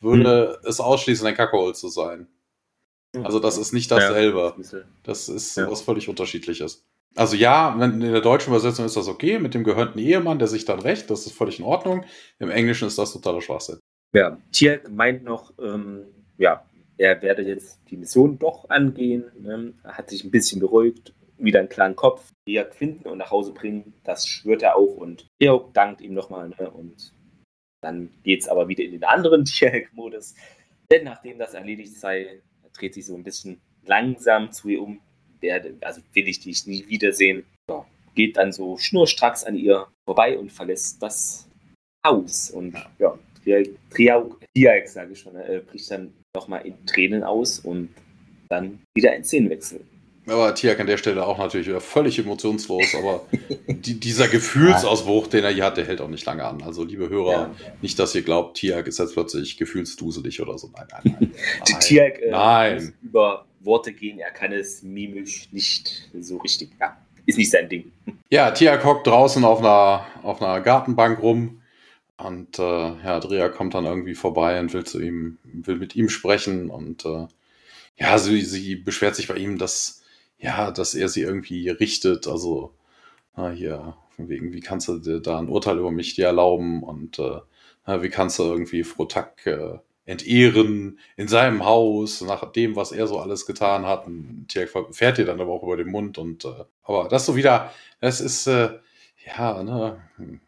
würde 0.00 0.58
hm. 0.60 0.68
es 0.68 0.80
ausschließen, 0.80 1.26
ein 1.26 1.34
Kackeholz 1.34 1.80
zu 1.80 1.88
sein. 1.88 2.28
Also 3.22 3.40
das 3.40 3.58
ist 3.58 3.72
nicht 3.72 3.90
dasselbe. 3.90 4.54
Das 5.02 5.28
ist 5.28 5.56
ja. 5.56 5.70
was 5.70 5.82
völlig 5.82 6.08
unterschiedliches. 6.08 6.84
Also 7.16 7.34
ja, 7.36 7.74
in 7.82 8.00
der 8.00 8.20
deutschen 8.20 8.50
Übersetzung 8.50 8.86
ist 8.86 8.96
das 8.96 9.08
okay, 9.08 9.38
mit 9.38 9.54
dem 9.54 9.64
gehörnten 9.64 9.98
Ehemann, 9.98 10.38
der 10.38 10.46
sich 10.46 10.64
dann 10.64 10.78
recht, 10.78 11.10
das 11.10 11.26
ist 11.26 11.36
völlig 11.36 11.58
in 11.58 11.64
Ordnung. 11.64 12.04
Im 12.38 12.50
Englischen 12.50 12.86
ist 12.86 12.98
das 12.98 13.12
totaler 13.12 13.40
Schwachsinn. 13.40 13.80
Ja, 14.14 14.38
Tierk 14.52 14.88
meint 14.90 15.24
noch, 15.24 15.52
ähm, 15.60 16.04
ja, 16.38 16.64
er 16.98 17.20
werde 17.22 17.42
jetzt 17.42 17.80
die 17.90 17.96
Mission 17.96 18.38
doch 18.38 18.68
angehen, 18.68 19.24
ne? 19.40 19.72
er 19.82 19.98
hat 19.98 20.10
sich 20.10 20.24
ein 20.24 20.30
bisschen 20.30 20.60
beruhigt, 20.60 21.14
wieder 21.38 21.60
einen 21.60 21.68
klaren 21.68 21.96
Kopf, 21.96 22.30
Tierk 22.46 22.74
finden 22.74 23.08
und 23.08 23.18
nach 23.18 23.30
Hause 23.30 23.52
bringen, 23.52 23.94
das 24.04 24.26
schwört 24.26 24.62
er 24.62 24.76
auch 24.76 24.96
und 24.96 25.26
Georg 25.40 25.72
dankt 25.74 26.00
ihm 26.00 26.14
nochmal 26.14 26.50
ne? 26.50 26.70
und 26.70 27.12
dann 27.82 28.10
geht 28.22 28.42
es 28.42 28.48
aber 28.48 28.68
wieder 28.68 28.84
in 28.84 28.92
den 28.92 29.04
anderen 29.04 29.44
Tierk-Modus, 29.46 30.34
denn 30.90 31.04
nachdem 31.04 31.38
das 31.38 31.54
erledigt 31.54 31.94
sei, 31.94 32.42
dreht 32.74 32.94
sich 32.94 33.06
so 33.06 33.14
ein 33.14 33.24
bisschen 33.24 33.60
langsam 33.84 34.52
zu 34.52 34.68
ihr 34.68 34.82
um. 34.82 35.00
Werde, 35.40 35.76
also 35.80 36.02
will 36.12 36.28
ich 36.28 36.40
dich 36.40 36.66
nie 36.66 36.86
wiedersehen. 36.88 37.44
Ja, 37.70 37.86
geht 38.14 38.36
dann 38.36 38.52
so 38.52 38.76
schnurstracks 38.76 39.44
an 39.44 39.56
ihr 39.56 39.86
vorbei 40.04 40.38
und 40.38 40.52
verlässt 40.52 41.02
das 41.02 41.48
Haus. 42.06 42.50
Und 42.50 42.74
ja, 42.98 43.18
Triauk, 43.90 44.40
sage 44.84 45.12
ich 45.12 45.20
schon, 45.20 45.36
äh, 45.36 45.62
bricht 45.66 45.90
dann 45.90 46.12
nochmal 46.34 46.66
in 46.66 46.84
Tränen 46.86 47.24
aus 47.24 47.60
und 47.60 47.88
dann 48.48 48.80
wieder 48.94 49.12
ein 49.12 49.24
Szenenwechsel. 49.24 49.80
Aber 50.26 50.54
Tiak 50.54 50.78
an 50.78 50.86
der 50.86 50.98
Stelle 50.98 51.26
auch 51.26 51.38
natürlich 51.38 51.66
wieder 51.66 51.80
völlig 51.80 52.18
emotionslos, 52.18 52.94
aber 52.94 53.26
die, 53.66 53.98
dieser 53.98 54.28
Gefühlsausbruch, 54.28 55.28
den 55.28 55.44
er 55.44 55.50
hier 55.50 55.64
hat, 55.64 55.76
der 55.76 55.86
hält 55.86 56.00
auch 56.00 56.08
nicht 56.08 56.26
lange 56.26 56.44
an. 56.44 56.62
Also, 56.62 56.84
liebe 56.84 57.08
Hörer, 57.08 57.32
ja. 57.32 57.54
nicht, 57.80 57.98
dass 57.98 58.14
ihr 58.14 58.22
glaubt, 58.22 58.58
Tiak 58.58 58.86
ist 58.86 58.98
jetzt 58.98 59.14
plötzlich 59.14 59.56
gefühlsduselig 59.56 60.40
oder 60.40 60.58
so. 60.58 60.70
Nein, 60.74 60.86
nein, 60.90 61.00
nein. 61.04 61.32
nein. 61.68 61.80
Tiak 61.80 62.20
äh, 62.20 62.30
nein. 62.30 62.94
über 63.02 63.46
Worte 63.60 63.92
gehen, 63.92 64.18
er 64.18 64.30
kann 64.30 64.52
es 64.52 64.82
mimisch 64.82 65.48
nicht 65.52 66.10
so 66.18 66.38
richtig. 66.38 66.70
Ja, 66.80 66.96
ist 67.26 67.38
nicht 67.38 67.50
sein 67.50 67.68
Ding. 67.68 67.92
Ja, 68.32 68.52
Tiak 68.52 68.84
hockt 68.84 69.08
draußen 69.08 69.44
auf 69.44 69.58
einer, 69.58 70.06
auf 70.22 70.40
einer 70.40 70.60
Gartenbank 70.60 71.20
rum 71.20 71.62
und 72.16 72.60
äh, 72.60 72.62
ja, 72.62 73.18
Drea 73.18 73.48
kommt 73.48 73.74
dann 73.74 73.86
irgendwie 73.86 74.14
vorbei 74.14 74.60
und 74.60 74.72
will 74.72 74.84
zu 74.84 75.00
ihm, 75.00 75.38
will 75.42 75.74
mit 75.74 75.96
ihm 75.96 76.08
sprechen 76.08 76.70
und 76.70 77.04
äh, 77.04 77.26
ja, 77.98 78.18
sie, 78.18 78.42
sie 78.42 78.76
beschwert 78.76 79.16
sich 79.16 79.26
bei 79.26 79.34
ihm, 79.34 79.58
dass 79.58 79.99
ja, 80.40 80.70
dass 80.70 80.94
er 80.94 81.08
sie 81.08 81.22
irgendwie 81.22 81.68
richtet. 81.68 82.26
Also, 82.26 82.74
na, 83.36 83.50
hier, 83.50 83.96
von 84.16 84.28
wegen, 84.28 84.52
wie 84.52 84.60
kannst 84.60 84.88
du 84.88 84.98
dir 84.98 85.20
da 85.20 85.38
ein 85.38 85.48
Urteil 85.48 85.78
über 85.78 85.90
mich 85.90 86.14
dir 86.14 86.26
erlauben 86.26 86.82
und 86.82 87.18
äh, 87.18 87.40
na, 87.86 88.02
wie 88.02 88.10
kannst 88.10 88.38
du 88.38 88.44
irgendwie 88.44 88.84
Frotak 88.84 89.46
äh, 89.46 89.78
entehren 90.06 90.98
in 91.16 91.28
seinem 91.28 91.64
Haus, 91.64 92.20
nach 92.20 92.50
dem, 92.52 92.76
was 92.76 92.92
er 92.92 93.06
so 93.06 93.18
alles 93.18 93.46
getan 93.46 93.86
hat. 93.86 94.06
Und 94.06 94.46
Tierk 94.48 94.70
fährt 94.92 95.18
dir 95.18 95.24
dann 95.24 95.40
aber 95.40 95.52
auch 95.52 95.62
über 95.62 95.76
den 95.76 95.88
Mund 95.90 96.18
und 96.18 96.44
äh, 96.44 96.64
aber 96.82 97.08
das 97.08 97.26
so 97.26 97.36
wieder, 97.36 97.72
das 98.00 98.20
ist 98.20 98.46
äh, 98.46 98.70
ja, 99.26 99.62
ne, 99.62 100.00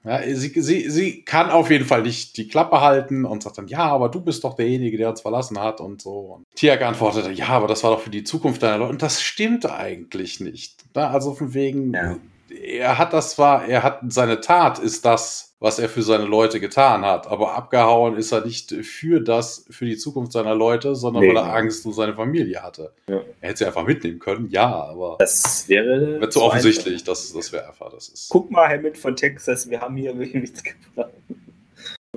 ja, 0.05 0.23
sie, 0.35 0.61
sie, 0.61 0.91
sie 0.91 1.23
kann 1.23 1.51
auf 1.51 1.71
jeden 1.71 1.85
Fall 1.85 2.03
nicht 2.03 2.37
die 2.37 2.49
Klappe 2.49 2.81
halten 2.81 3.25
und 3.25 3.43
sagt 3.43 3.59
dann, 3.59 3.69
ja, 3.69 3.81
aber 3.81 4.09
du 4.09 4.21
bist 4.21 4.45
doch 4.45 4.55
derjenige, 4.55 4.97
der 4.97 5.11
uns 5.11 5.21
verlassen 5.21 5.61
hat 5.61 5.81
und 5.81 6.01
so. 6.01 6.19
Und 6.37 6.47
Tiak 6.57 6.83
antwortete, 6.83 7.31
ja, 7.33 7.49
aber 7.49 7.69
das 7.69 7.85
war 7.85 7.91
doch 7.91 8.01
für 8.01 8.11
die 8.11 8.25
Zukunft 8.25 8.63
deiner 8.63 8.79
Leute. 8.79 8.93
Und 8.93 9.03
das 9.03 9.23
stimmt 9.23 9.67
eigentlich 9.71 10.41
nicht. 10.41 10.85
Ne? 10.97 11.07
Also 11.07 11.35
von 11.35 11.55
wegen, 11.55 11.93
ja. 11.93 12.17
Er 12.61 12.99
hat 12.99 13.13
das 13.13 13.33
zwar, 13.33 13.67
er 13.67 13.83
hat, 13.83 14.01
seine 14.09 14.41
Tat 14.41 14.79
ist 14.79 15.05
das, 15.05 15.53
was 15.63 15.79
er 15.79 15.89
für 15.89 16.03
seine 16.03 16.25
Leute 16.25 16.59
getan 16.59 17.05
hat. 17.05 17.29
Aber 17.29 17.55
abgehauen 17.55 18.17
ist 18.17 18.33
er 18.33 18.45
nicht 18.45 18.73
für 18.73 19.21
das, 19.21 19.65
für 19.71 19.85
die 19.85 19.97
Zukunft 19.97 20.33
seiner 20.33 20.57
Leute, 20.57 20.97
sondern 20.97 21.23
nee. 21.23 21.29
weil 21.29 21.37
er 21.37 21.55
Angst 21.55 21.87
um 21.87 21.93
seine 21.93 22.15
Familie 22.15 22.63
hatte. 22.63 22.93
Ja. 23.09 23.21
Er 23.41 23.49
hätte 23.51 23.59
sie 23.59 23.67
einfach 23.67 23.87
mitnehmen 23.87 24.19
können, 24.19 24.49
ja, 24.49 24.69
aber. 24.69 25.17
Das 25.21 25.69
wäre. 25.69 26.29
Zu 26.29 26.43
offensichtlich, 26.43 27.05
das, 27.05 27.33
das 27.33 27.53
wäre 27.53 27.69
einfach, 27.69 27.91
das 27.93 28.09
ist. 28.09 28.29
Guck 28.29 28.51
mal, 28.51 28.69
Hammond 28.69 28.99
von 28.99 29.15
Texas, 29.15 29.71
wir 29.71 29.81
haben 29.81 29.97
hier 29.97 30.15
nichts 30.15 30.65
gebracht. 30.65 31.13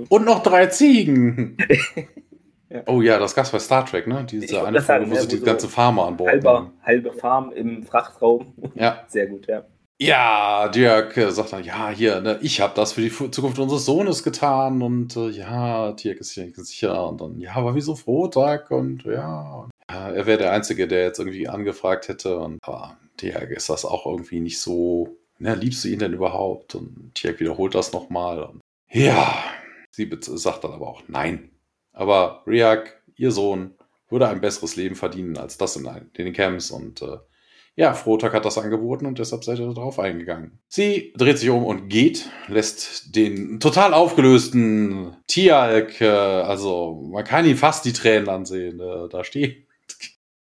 Und 0.10 0.26
noch 0.26 0.42
drei 0.44 0.66
Ziegen! 0.68 1.56
ja. 2.70 2.82
Oh 2.88 3.02
ja, 3.02 3.20
das 3.20 3.36
gab's 3.36 3.52
bei 3.52 3.60
Star 3.60 3.86
Trek, 3.86 4.08
ne? 4.08 4.26
Diese 4.30 4.66
eine 4.66 4.82
Folge, 4.82 5.12
wo 5.12 5.16
sie 5.16 5.28
die 5.28 5.40
ganze 5.40 5.70
Farm 5.70 6.00
an 6.00 6.18
Bord 6.18 6.32
halber, 6.32 6.72
halbe 6.84 7.14
Farm 7.14 7.52
im 7.52 7.84
Frachtraum. 7.84 8.54
Ja. 8.74 9.04
Sehr 9.08 9.28
gut, 9.28 9.48
ja. 9.48 9.64
Ja, 9.98 10.68
Dirk 10.68 11.16
äh, 11.16 11.32
sagt 11.32 11.54
dann, 11.54 11.64
ja, 11.64 11.90
hier, 11.90 12.20
ne, 12.20 12.38
ich 12.42 12.60
habe 12.60 12.74
das 12.76 12.94
für 12.94 13.02
die 13.02 13.12
Zukunft 13.12 13.60
unseres 13.60 13.86
Sohnes 13.86 14.24
getan 14.24 14.82
und 14.82 15.16
äh, 15.16 15.30
ja, 15.30 15.94
Dirk 15.94 16.20
ist 16.20 16.32
hier 16.32 16.52
sicher 16.54 17.08
und 17.08 17.22
dann, 17.22 17.40
ja, 17.40 17.56
aber 17.56 17.76
wieso 17.76 17.96
Frohtag 17.96 18.72
und 18.72 19.06
ja, 19.06 19.70
ja 19.90 20.10
er 20.12 20.26
wäre 20.26 20.38
der 20.38 20.52
Einzige, 20.52 20.90
der 20.90 21.04
jetzt 21.04 21.20
irgendwie 21.20 21.48
angefragt 21.48 22.10
hätte 22.10 22.38
und 22.40 22.60
aber 22.62 22.98
Dirk 23.22 23.52
ist 23.52 23.70
das 23.70 23.86
auch 23.86 24.06
irgendwie 24.06 24.42
nicht 24.42 24.60
so, 24.60 25.16
ne, 25.40 25.56
liebst 25.56 25.86
du 25.86 25.88
ihn 25.88 26.00
denn 26.00 26.14
überhaupt? 26.14 26.76
Und 26.76 27.14
Dirk 27.24 27.40
wiederholt 27.40 27.74
das 27.74 27.94
nochmal 27.94 28.44
und 28.44 28.60
ja, 28.90 29.44
sie 29.92 30.10
sagt 30.22 30.66
dann 30.66 30.74
aber 30.74 30.88
auch 30.88 31.04
nein. 31.08 31.52
Aber 31.94 32.44
Riak, 32.46 33.02
ihr 33.16 33.32
Sohn, 33.32 33.76
würde 34.10 34.28
ein 34.28 34.42
besseres 34.42 34.76
Leben 34.76 34.96
verdienen 34.96 35.38
als 35.38 35.58
das 35.58 35.78
in, 35.78 35.90
den 36.18 36.34
Camps 36.34 36.70
und 36.70 37.02
äh, 37.02 37.18
ja, 37.76 37.94
Frotag 37.94 38.34
hat 38.34 38.46
das 38.46 38.58
angeboten 38.58 39.06
und 39.06 39.20
deshalb 39.20 39.44
seid 39.44 39.60
ihr 39.60 39.74
darauf 39.74 40.00
eingegangen. 40.00 40.60
Sie 40.70 41.14
dreht 41.18 41.38
sich 41.38 41.50
um 41.50 41.66
und 41.66 41.90
geht, 41.90 42.30
lässt 42.48 43.16
den 43.16 43.60
total 43.60 43.94
aufgelösten 43.94 45.18
Tialk, 45.28 46.00
äh, 46.00 46.08
also 46.08 47.10
man 47.12 47.26
kann 47.26 47.46
ihn 47.46 47.58
fast 47.58 47.84
die 47.86 47.94
Tränen 47.94 48.30
ansehen, 48.30 48.80
äh, 48.80 49.10
da 49.10 49.24
stehen. 49.24 49.66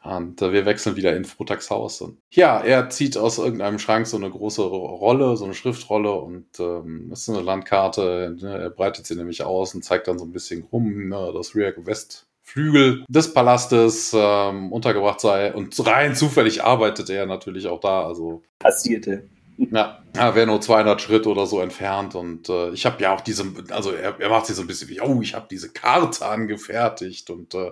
Und 0.05 0.41
äh, 0.41 0.53
wir 0.53 0.65
wechseln 0.65 0.95
wieder 0.95 1.15
in 1.15 1.25
Frotaks 1.25 1.71
Haus. 1.71 1.99
Und 1.99 2.19
ja, 2.29 2.61
er 2.61 2.89
zieht 2.89 3.17
aus 3.17 3.39
irgendeinem 3.39 3.79
Schrank 3.79 4.05
so 4.05 4.17
eine 4.17 4.29
große 4.29 4.61
Rolle, 4.61 5.35
so 5.35 5.45
eine 5.45 5.55
Schriftrolle 5.55 6.11
und 6.13 6.47
ähm, 6.59 7.07
das 7.09 7.21
ist 7.21 7.29
eine 7.29 7.41
Landkarte. 7.41 8.37
Ne? 8.39 8.57
Er 8.59 8.69
breitet 8.69 9.07
sie 9.07 9.15
nämlich 9.15 9.43
aus 9.43 9.73
und 9.73 9.83
zeigt 9.83 10.07
dann 10.07 10.19
so 10.19 10.25
ein 10.25 10.31
bisschen 10.31 10.63
rum, 10.71 11.09
ne? 11.09 11.31
das 11.33 11.55
React 11.55 11.85
West 11.87 12.27
Flügel 12.45 13.03
des 13.09 13.33
Palastes 13.33 14.15
ähm, 14.15 14.71
untergebracht 14.71 15.19
sei. 15.19 15.51
Und 15.51 15.75
rein 15.85 16.15
zufällig 16.15 16.63
arbeitet 16.63 17.09
er 17.09 17.25
natürlich 17.25 17.67
auch 17.67 17.79
da. 17.79 18.05
Also 18.05 18.43
passierte. 18.59 19.27
Ja, 19.57 20.03
er 20.13 20.35
wäre 20.35 20.45
nur 20.45 20.61
200 20.61 21.01
Schritt 21.01 21.25
oder 21.25 21.47
so 21.47 21.59
entfernt. 21.59 22.13
Und 22.13 22.47
äh, 22.49 22.69
ich 22.69 22.85
habe 22.85 23.01
ja 23.01 23.15
auch 23.15 23.21
diese, 23.21 23.45
also 23.71 23.91
er, 23.91 24.19
er 24.19 24.29
macht 24.29 24.45
sich 24.45 24.55
so 24.55 24.61
ein 24.61 24.67
bisschen 24.67 24.89
wie, 24.89 25.01
oh, 25.01 25.21
ich 25.21 25.33
habe 25.33 25.47
diese 25.49 25.69
Karte 25.69 26.25
angefertigt. 26.25 27.31
Und 27.31 27.55
äh, 27.55 27.71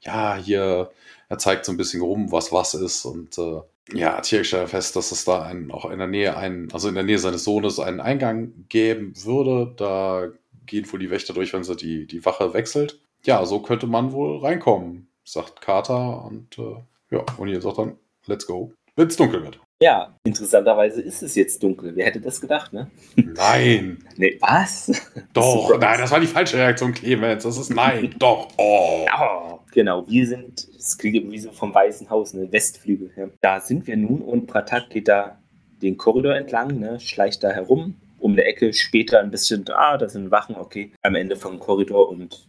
ja, 0.00 0.36
hier, 0.36 0.90
er 1.28 1.38
zeigt 1.38 1.66
so 1.66 1.72
ein 1.72 1.76
bisschen 1.76 2.00
rum, 2.00 2.32
was 2.32 2.50
was 2.52 2.72
ist. 2.72 3.04
Und 3.04 3.36
äh, 3.36 3.60
ja, 3.92 4.20
ich 4.20 4.48
stelle 4.48 4.66
fest, 4.66 4.96
dass 4.96 5.12
es 5.12 5.26
da 5.26 5.42
einen, 5.42 5.70
auch 5.70 5.90
in 5.90 5.98
der 5.98 6.08
Nähe 6.08 6.36
einen, 6.38 6.72
also 6.72 6.88
in 6.88 6.94
der 6.94 7.04
Nähe 7.04 7.18
seines 7.18 7.44
Sohnes 7.44 7.78
einen 7.78 8.00
Eingang 8.00 8.54
geben 8.70 9.12
würde. 9.24 9.74
Da 9.76 10.28
gehen 10.64 10.90
wohl 10.90 11.00
die 11.00 11.10
Wächter 11.10 11.34
durch, 11.34 11.52
wenn 11.52 11.64
sie 11.64 11.76
die, 11.76 12.06
die 12.06 12.24
Wache 12.24 12.54
wechselt 12.54 12.98
ja, 13.26 13.44
so 13.44 13.60
könnte 13.60 13.86
man 13.86 14.12
wohl 14.12 14.38
reinkommen, 14.38 15.08
sagt 15.24 15.60
Carter 15.60 16.24
und 16.24 16.58
äh, 16.58 17.14
ja, 17.14 17.24
und 17.36 17.48
ihr 17.48 17.60
sagt 17.60 17.78
dann, 17.78 17.96
let's 18.26 18.46
go, 18.46 18.72
wenn 18.94 19.08
es 19.08 19.16
dunkel 19.16 19.42
wird. 19.42 19.60
Ja, 19.82 20.16
interessanterweise 20.24 21.02
ist 21.02 21.22
es 21.22 21.34
jetzt 21.34 21.62
dunkel. 21.62 21.94
Wer 21.94 22.06
hätte 22.06 22.20
das 22.20 22.40
gedacht, 22.40 22.72
ne? 22.72 22.90
Nein. 23.14 23.98
nee, 24.16 24.38
was? 24.40 24.90
Doch, 25.34 25.78
nein, 25.80 25.98
das 26.00 26.10
war 26.10 26.20
die 26.20 26.26
falsche 26.26 26.56
Reaktion, 26.56 26.94
Clemens. 26.94 27.42
Das 27.42 27.58
ist 27.58 27.68
nein, 27.68 28.14
doch. 28.18 28.48
Oh. 28.56 29.06
oh. 29.20 29.58
Genau, 29.72 30.08
wir 30.08 30.26
sind, 30.26 30.66
es 30.78 30.96
klingt 30.96 31.30
wie 31.30 31.38
so 31.38 31.52
vom 31.52 31.74
Weißen 31.74 32.08
Haus, 32.08 32.32
ne, 32.32 32.50
Westflügel. 32.50 33.10
Ja. 33.16 33.26
Da 33.42 33.60
sind 33.60 33.86
wir 33.86 33.98
nun 33.98 34.22
und 34.22 34.46
Pratak 34.46 34.88
geht 34.88 35.08
da 35.08 35.38
den 35.82 35.98
Korridor 35.98 36.34
entlang, 36.34 36.80
ne, 36.80 36.98
schleicht 36.98 37.44
da 37.44 37.50
herum, 37.50 37.96
um 38.18 38.32
eine 38.32 38.44
Ecke, 38.44 38.72
später 38.72 39.20
ein 39.20 39.30
bisschen, 39.30 39.66
ah, 39.68 39.98
da 39.98 40.08
sind 40.08 40.30
Wachen, 40.30 40.56
okay, 40.56 40.92
am 41.02 41.14
Ende 41.14 41.36
vom 41.36 41.58
Korridor 41.58 42.08
und 42.08 42.46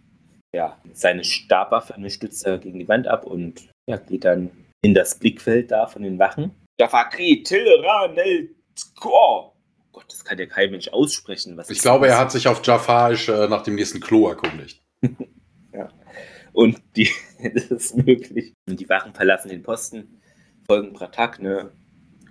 ja, 0.55 0.79
seine 0.93 1.23
Stabwaffe 1.23 1.99
ne, 1.99 2.09
stützt 2.09 2.45
er 2.45 2.57
gegen 2.57 2.79
die 2.79 2.87
Wand 2.87 3.07
ab 3.07 3.25
und 3.25 3.69
ja, 3.87 3.97
geht 3.97 4.25
dann 4.25 4.51
in 4.81 4.93
das 4.93 5.19
Blickfeld 5.19 5.71
da 5.71 5.87
von 5.87 6.03
den 6.03 6.19
Wachen. 6.19 6.51
Jafakri 6.79 7.43
Tilranel 7.43 8.55
Oh 9.03 9.53
Gott, 9.91 10.05
das 10.09 10.23
kann 10.23 10.37
ja 10.37 10.45
kein 10.45 10.71
Mensch 10.71 10.89
aussprechen. 10.89 11.57
Was 11.57 11.69
ich 11.69 11.79
glaube, 11.79 12.07
das? 12.07 12.15
er 12.15 12.21
hat 12.21 12.31
sich 12.31 12.47
auf 12.47 12.63
Jafarisch 12.63 13.29
äh, 13.29 13.47
nach 13.47 13.63
dem 13.63 13.75
nächsten 13.75 13.99
Klo 13.99 14.27
erkundigt. 14.27 14.83
ja. 15.73 15.89
Und 16.53 16.81
die, 16.95 17.09
das 17.53 17.65
ist 17.65 17.97
möglich. 17.97 18.53
Und 18.67 18.79
die 18.79 18.89
Wachen 18.89 19.13
verlassen 19.13 19.49
den 19.49 19.63
Posten, 19.63 20.21
folgen 20.67 20.93
Pratak, 20.93 21.41
ne? 21.41 21.71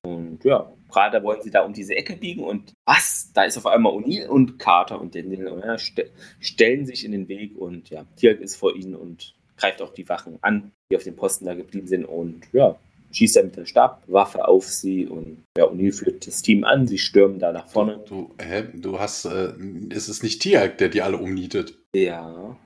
Und 0.06 0.44
ja, 0.44 0.70
gerade 0.90 1.22
wollen 1.22 1.42
sie 1.42 1.50
da 1.50 1.62
um 1.62 1.72
diese 1.72 1.94
Ecke 1.94 2.16
biegen 2.16 2.44
und 2.44 2.72
was? 2.84 3.30
Da 3.34 3.44
ist 3.44 3.58
auf 3.58 3.66
einmal 3.66 3.92
O'Neill 3.92 4.26
und 4.26 4.58
Carter 4.58 5.00
und 5.00 5.14
Daniel 5.14 5.62
ja, 5.64 5.76
st 5.78 6.04
stellen 6.40 6.86
sich 6.86 7.04
in 7.04 7.12
den 7.12 7.28
Weg 7.28 7.56
und 7.56 7.90
ja, 7.90 8.04
Tirk 8.16 8.40
ist 8.40 8.56
vor 8.56 8.74
ihnen 8.74 8.94
und 8.94 9.34
greift 9.56 9.82
auch 9.82 9.92
die 9.92 10.08
Wachen 10.08 10.38
an, 10.42 10.72
die 10.90 10.96
auf 10.96 11.02
dem 11.02 11.16
Posten 11.16 11.46
da 11.46 11.54
geblieben 11.54 11.86
sind 11.86 12.04
und 12.04 12.42
ja, 12.52 12.76
schießt 13.12 13.36
er 13.38 13.44
mit 13.44 13.56
der 13.56 13.66
Stabwaffe 13.66 14.46
auf 14.46 14.64
sie 14.64 15.06
und 15.06 15.42
ja, 15.56 15.64
O'Neill 15.64 15.92
führt 15.92 16.26
das 16.26 16.42
Team 16.42 16.64
an, 16.64 16.86
sie 16.86 16.98
stürmen 16.98 17.38
da 17.38 17.52
nach 17.52 17.66
vorne. 17.66 18.00
Du, 18.06 18.30
du, 18.36 18.44
hä, 18.44 18.64
du 18.74 18.98
hast, 18.98 19.24
äh, 19.24 19.52
ist 19.90 20.08
es 20.08 20.22
nicht 20.22 20.42
Tiag, 20.42 20.78
der 20.78 20.88
die 20.88 21.02
alle 21.02 21.16
umnietet? 21.16 21.78
Ja. 21.94 22.56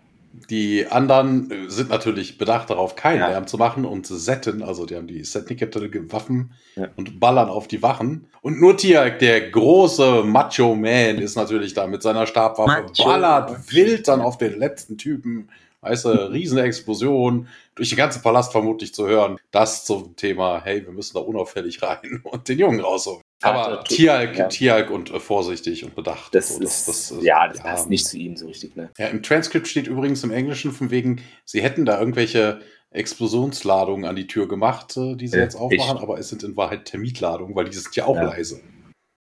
Die 0.49 0.87
anderen 0.87 1.51
äh, 1.51 1.71
sind 1.71 1.91
natürlich 1.91 2.39
bedacht 2.39 2.71
darauf, 2.71 2.95
keinen 2.95 3.21
ja. 3.21 3.29
Lärm 3.29 3.47
zu 3.47 3.57
machen 3.57 3.85
und 3.85 4.07
setten, 4.07 4.63
also 4.63 4.87
die 4.87 4.97
haben 4.97 5.09
die 5.09 5.25
setnikette 5.25 5.91
Waffen 6.13 6.53
ja. 6.77 6.89
und 6.97 7.19
ballern 7.19 7.49
auf 7.49 7.67
die 7.67 7.83
Wachen. 7.83 8.27
Und 8.41 8.61
nur 8.61 8.77
Tiag, 8.77 9.19
der 9.19 9.51
große 9.51 10.23
Macho-Man, 10.25 11.19
ist 11.19 11.37
natürlich 11.37 11.75
da 11.75 11.87
mit 11.87 12.03
seiner 12.03 12.27
Stabwaffe, 12.27 12.83
Macho. 12.83 13.05
ballert 13.05 13.73
wild 13.73 14.07
dann 14.07 14.21
auf 14.21 14.39
den 14.39 14.59
letzten 14.59 14.97
Typen 14.97 15.49
Weißt 15.83 16.05
du, 16.05 16.11
Riesenexplosion, 16.11 17.49
durch 17.75 17.89
den 17.89 17.97
ganzen 17.97 18.21
Palast 18.21 18.53
vermutlich 18.53 18.93
zu 18.93 19.07
hören. 19.07 19.39
Das 19.51 19.85
zum 19.87 20.15
Thema, 20.15 20.61
hey, 20.63 20.85
wir 20.85 20.93
müssen 20.93 21.15
da 21.15 21.21
unauffällig 21.21 21.83
rein 21.83 22.21
und 22.25 22.49
den 22.49 22.59
Jungen 22.59 22.81
rausholen. 22.81 23.23
Aber 23.43 23.83
Tialk, 23.85 24.37
ja. 24.37 24.49
Tialk 24.49 24.91
und 24.91 25.11
äh, 25.11 25.19
vorsichtig 25.19 25.85
und 25.85 25.95
bedacht. 25.95 26.35
Das, 26.35 26.55
so, 26.55 26.61
das, 26.61 26.85
das, 26.85 27.09
das 27.09 27.25
ja, 27.25 27.49
das 27.49 27.59
ja, 27.59 27.63
passt 27.65 27.89
nicht 27.89 28.07
zu 28.07 28.19
ihm 28.19 28.37
so 28.37 28.47
richtig. 28.47 28.77
Ne? 28.77 28.91
Ja, 28.99 29.07
im 29.07 29.23
Transkript 29.23 29.67
steht 29.67 29.87
übrigens 29.87 30.23
im 30.23 30.31
Englischen 30.31 30.73
von 30.73 30.91
wegen, 30.91 31.23
sie 31.47 31.63
hätten 31.63 31.87
da 31.87 31.99
irgendwelche 31.99 32.61
Explosionsladungen 32.91 34.05
an 34.05 34.17
die 34.17 34.27
Tür 34.27 34.47
gemacht, 34.49 34.97
äh, 34.99 35.17
die 35.17 35.29
sie 35.29 35.39
jetzt 35.39 35.55
aufmachen, 35.55 35.97
ich. 35.97 36.03
aber 36.03 36.19
es 36.19 36.29
sind 36.29 36.43
in 36.43 36.57
Wahrheit 36.57 36.85
Termitladungen, 36.85 37.55
weil 37.55 37.65
die 37.65 37.77
sind 37.77 37.97
ja 37.97 38.05
auch 38.05 38.17
leise. 38.17 38.61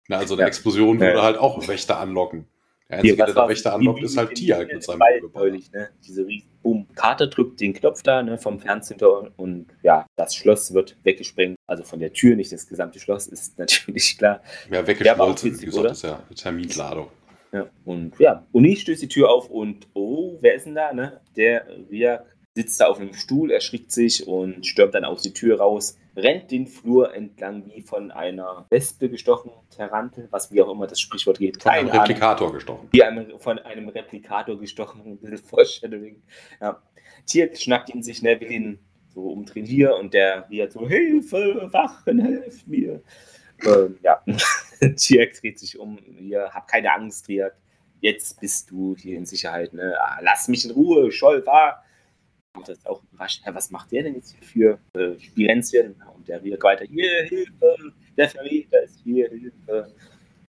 Na, 0.07 0.17
also 0.17 0.35
eine 0.35 0.45
Explosion 0.45 0.99
würde 0.99 1.21
halt 1.21 1.37
auch 1.37 1.67
Wächter 1.67 1.99
anlocken. 1.99 2.47
Der 2.89 2.97
einzige, 2.97 3.15
Hier, 3.15 3.25
der 3.25 3.33
der 3.33 3.49
Wächter 3.49 3.73
anlockt, 3.73 4.03
ist 4.03 4.17
halt 4.17 4.35
Tiag 4.35 4.71
mit 4.71 4.83
seinem 4.83 5.01
neulich, 5.33 5.71
ne? 5.71 5.89
Diese 6.05 6.25
riesen 6.25 6.49
Boom. 6.61 6.87
Karte 6.95 7.27
drückt 7.27 7.61
den 7.61 7.73
Knopf 7.73 8.01
da 8.01 8.23
ne, 8.23 8.39
vom 8.39 8.59
Fernseher 8.59 9.31
und 9.37 9.67
ja, 9.83 10.07
das 10.15 10.35
Schloss 10.35 10.73
wird 10.73 10.97
weggesprengt. 11.03 11.57
Also 11.67 11.83
von 11.83 11.99
der 11.99 12.11
Tür, 12.11 12.35
nicht 12.35 12.51
das 12.51 12.67
gesamte 12.67 12.99
Schloss, 12.99 13.27
ist 13.27 13.55
natürlich 13.59 14.17
klar. 14.17 14.41
Ja, 14.71 14.85
weggeschmolzen, 14.85 15.61
wie 15.61 15.65
gesagt, 15.65 15.91
ist 15.91 16.03
ja 16.03 16.23
Terminladung. 16.35 17.07
Ja, 17.51 17.67
und 17.85 18.19
ja, 18.19 18.45
Uni 18.51 18.75
stößt 18.75 19.03
die 19.03 19.07
Tür 19.07 19.29
auf 19.29 19.49
und 19.49 19.87
oh, 19.93 20.37
wer 20.41 20.55
ist 20.55 20.65
denn 20.65 20.75
da? 20.75 20.91
Ne? 20.91 21.21
Der 21.35 21.67
Riak 21.89 22.25
sitzt 22.55 22.79
da 22.81 22.87
auf 22.87 22.99
einem 22.99 23.13
Stuhl, 23.13 23.51
erschrickt 23.51 23.91
sich 23.91 24.27
und 24.27 24.65
stürmt 24.65 24.95
dann 24.95 25.05
aus 25.05 25.21
die 25.21 25.33
Tür 25.33 25.59
raus, 25.59 25.97
rennt 26.15 26.51
den 26.51 26.67
Flur 26.67 27.13
entlang 27.13 27.65
wie 27.67 27.81
von 27.81 28.11
einer 28.11 28.65
Wespe 28.69 29.09
gestochen, 29.09 29.51
Tarantel, 29.75 30.27
was 30.31 30.51
wie 30.51 30.61
auch 30.61 30.71
immer 30.71 30.87
das 30.87 30.99
Sprichwort 30.99 31.39
geht. 31.39 31.61
Von 31.61 31.71
einem 31.71 31.89
Replikator 31.89 32.53
gestochen. 32.53 32.87
Wie 32.91 33.03
einem, 33.03 33.39
von 33.39 33.59
einem 33.59 33.89
Replikator 33.89 34.59
gestochen, 34.59 35.01
ein 35.05 35.17
bisschen 35.17 35.37
Foreshadowing. 35.37 36.21
Ja. 36.61 36.81
Tier 37.25 37.53
schnappt 37.55 37.93
ihn 37.93 38.03
sich, 38.03 38.21
ne, 38.21 38.39
will 38.39 38.51
ihn 38.51 38.79
so 39.13 39.29
umdrehen 39.29 39.65
hier 39.65 39.95
und 39.95 40.13
der 40.13 40.49
Riak 40.49 40.71
so, 40.71 40.87
Hilfe, 40.87 41.69
Wachen, 41.71 42.19
helf 42.19 42.65
mir. 42.67 43.01
Ähm, 43.65 43.97
ja, 44.03 44.21
Tier 44.95 45.31
dreht 45.31 45.59
sich 45.59 45.79
um, 45.79 45.97
hier, 46.17 46.49
hab 46.51 46.67
keine 46.67 46.93
Angst, 46.93 47.27
Riak. 47.27 47.55
Jetzt 48.01 48.39
bist 48.39 48.69
du 48.69 48.95
hier 48.95 49.17
in 49.17 49.25
Sicherheit, 49.25 49.73
ne? 49.73 49.95
Ah, 49.99 50.19
lass 50.21 50.47
mich 50.47 50.65
in 50.65 50.71
Ruhe, 50.71 51.11
Scholl, 51.11 51.45
war 51.45 51.83
und 52.55 52.67
das 52.67 52.85
auch 52.85 53.01
überrascht, 53.11 53.41
was 53.45 53.71
macht 53.71 53.91
der 53.91 54.03
denn 54.03 54.15
jetzt 54.15 54.35
hier 54.51 54.79
für 54.93 54.99
äh, 54.99 55.19
Spirenzien? 55.19 55.95
Und 56.15 56.27
der 56.27 56.41
redet 56.43 56.63
weiter, 56.63 56.85
hier, 56.85 57.23
Hilfe, 57.23 57.75
der 58.17 58.29
Verräter 58.29 58.83
ist 58.83 58.99
hier, 59.03 59.29
Hilfe. 59.29 59.93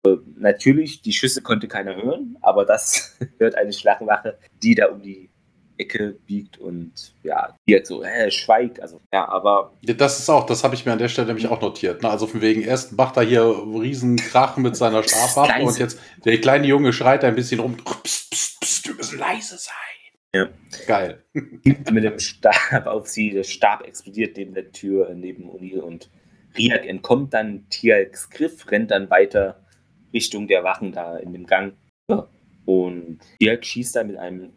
Äh, 0.04 0.18
natürlich, 0.38 1.02
die 1.02 1.14
Schüsse 1.14 1.42
konnte 1.42 1.68
keiner 1.68 1.96
hören, 1.96 2.38
aber 2.42 2.66
das 2.66 3.18
hört 3.38 3.56
eine 3.56 3.74
Schlagwache, 3.74 4.38
die 4.62 4.76
da 4.76 4.88
um 4.88 5.02
die 5.02 5.30
Ecke 5.78 6.18
biegt 6.28 6.60
und 6.60 7.16
ja, 7.24 7.56
die 7.68 7.76
hat 7.76 7.88
so, 7.88 8.04
hä, 8.04 8.30
schweig, 8.30 8.80
also 8.82 9.02
ja, 9.12 9.28
aber. 9.28 9.74
Das 9.82 10.20
ist 10.20 10.30
auch, 10.30 10.46
das 10.46 10.64
habe 10.64 10.76
ich 10.76 10.86
mir 10.86 10.92
an 10.92 11.00
der 11.00 11.10
Stelle 11.10 11.28
nämlich 11.28 11.48
auch 11.48 11.62
notiert. 11.62 12.04
Ne? 12.04 12.10
Also 12.10 12.28
von 12.28 12.42
wegen, 12.42 12.62
erst 12.62 12.94
macht 12.94 13.18
er 13.18 13.24
hier 13.24 13.44
riesen 13.44 14.18
Krach 14.18 14.58
mit 14.58 14.76
seiner 14.76 15.04
Stabwaffe 15.04 15.64
und 15.64 15.80
jetzt 15.80 16.00
der 16.24 16.40
kleine 16.40 16.68
Junge 16.68 16.94
schreit 16.94 17.24
ein 17.24 17.36
bisschen 17.36 17.60
rum, 17.60 17.78
psst, 17.78 18.30
psst, 18.30 18.60
psst, 18.62 18.88
wir 18.88 18.96
müssen 18.96 19.20
leise 19.20 19.58
sein. 19.58 19.74
Ja. 20.34 20.48
Geil. 20.88 21.24
Mit 21.34 22.04
dem 22.04 22.20
Stab 22.20 22.86
auf 22.86 23.08
sie, 23.08 23.32
der 23.32 23.44
Stab 23.44 23.86
explodiert 23.86 24.38
neben 24.38 24.54
der 24.54 24.72
Tür, 24.72 25.14
neben 25.14 25.50
O'Neill 25.50 25.80
und 25.80 26.10
Riak 26.58 26.86
entkommt 26.86 27.34
dann 27.34 27.66
Tialks 27.70 28.30
Griff, 28.30 28.70
rennt 28.72 28.92
dann 28.92 29.10
weiter 29.10 29.66
Richtung 30.14 30.48
der 30.48 30.64
Wachen 30.64 30.92
da 30.92 31.18
in 31.18 31.34
dem 31.34 31.46
Gang. 31.46 31.74
Ja. 32.10 32.28
Und 32.66 33.20
Riak 33.42 33.66
schießt 33.66 33.96
dann 33.96 34.08
mit 34.08 34.18
einem, 34.18 34.54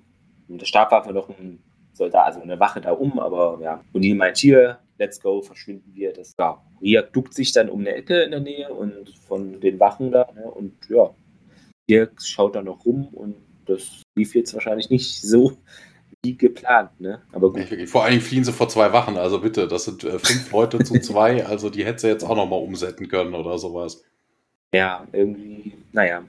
mit 0.47 0.61
der 0.61 0.67
Stabwaffe 0.67 1.13
noch 1.13 1.29
einen 1.29 1.63
Soldat, 1.93 2.27
also 2.27 2.41
eine 2.41 2.59
Wache 2.59 2.81
da 2.81 2.93
um, 2.93 3.19
aber 3.19 3.59
ja, 3.61 3.85
O'Neill 3.95 4.17
meint 4.17 4.39
hier, 4.39 4.79
let's 4.99 5.21
go, 5.21 5.43
verschwinden 5.43 5.93
wir. 5.95 6.13
Das, 6.13 6.35
ja, 6.39 6.63
Riak 6.81 7.13
duckt 7.13 7.35
sich 7.35 7.53
dann 7.53 7.69
um 7.69 7.81
eine 7.81 7.95
Ecke 7.95 8.23
in 8.23 8.31
der 8.31 8.41
Nähe 8.41 8.73
und 8.73 9.11
von 9.27 9.61
den 9.61 9.81
Wachen 9.81 10.13
da, 10.13 10.31
ne, 10.35 10.49
und 10.51 10.75
ja, 10.89 11.15
Dirk 11.89 12.23
schaut 12.23 12.55
da 12.55 12.63
noch 12.63 12.85
rum 12.85 13.09
und 13.09 13.37
das 13.67 14.03
lief 14.15 14.35
jetzt 14.35 14.55
wahrscheinlich 14.55 14.91
nicht 14.91 15.21
so 15.23 15.57
wie 16.23 16.37
geplant, 16.37 17.01
ne? 17.01 17.21
Aber 17.33 17.53
gut. 17.53 17.67
Vor 17.87 18.03
allen 18.03 18.13
Dingen 18.13 18.23
fliehen 18.23 18.45
sie 18.45 18.53
vor 18.53 18.69
zwei 18.69 18.93
Wachen, 18.93 19.17
also 19.19 19.41
bitte, 19.41 19.69
das 19.69 19.85
sind 19.85 20.05
äh, 20.05 20.19
fünf 20.19 20.51
Leute 20.53 20.79
zu 20.79 20.95
zwei, 21.01 21.45
also 21.45 21.71
die 21.71 21.85
hätte 21.85 22.01
sie 22.01 22.09
jetzt 22.09 22.25
auch 22.25 22.37
nochmal 22.37 22.61
umsetzen 22.61 23.09
können 23.09 23.35
oder 23.35 23.59
sowas. 23.59 24.03
Ja, 24.73 25.07
irgendwie, 25.13 25.75
naja. 25.93 26.25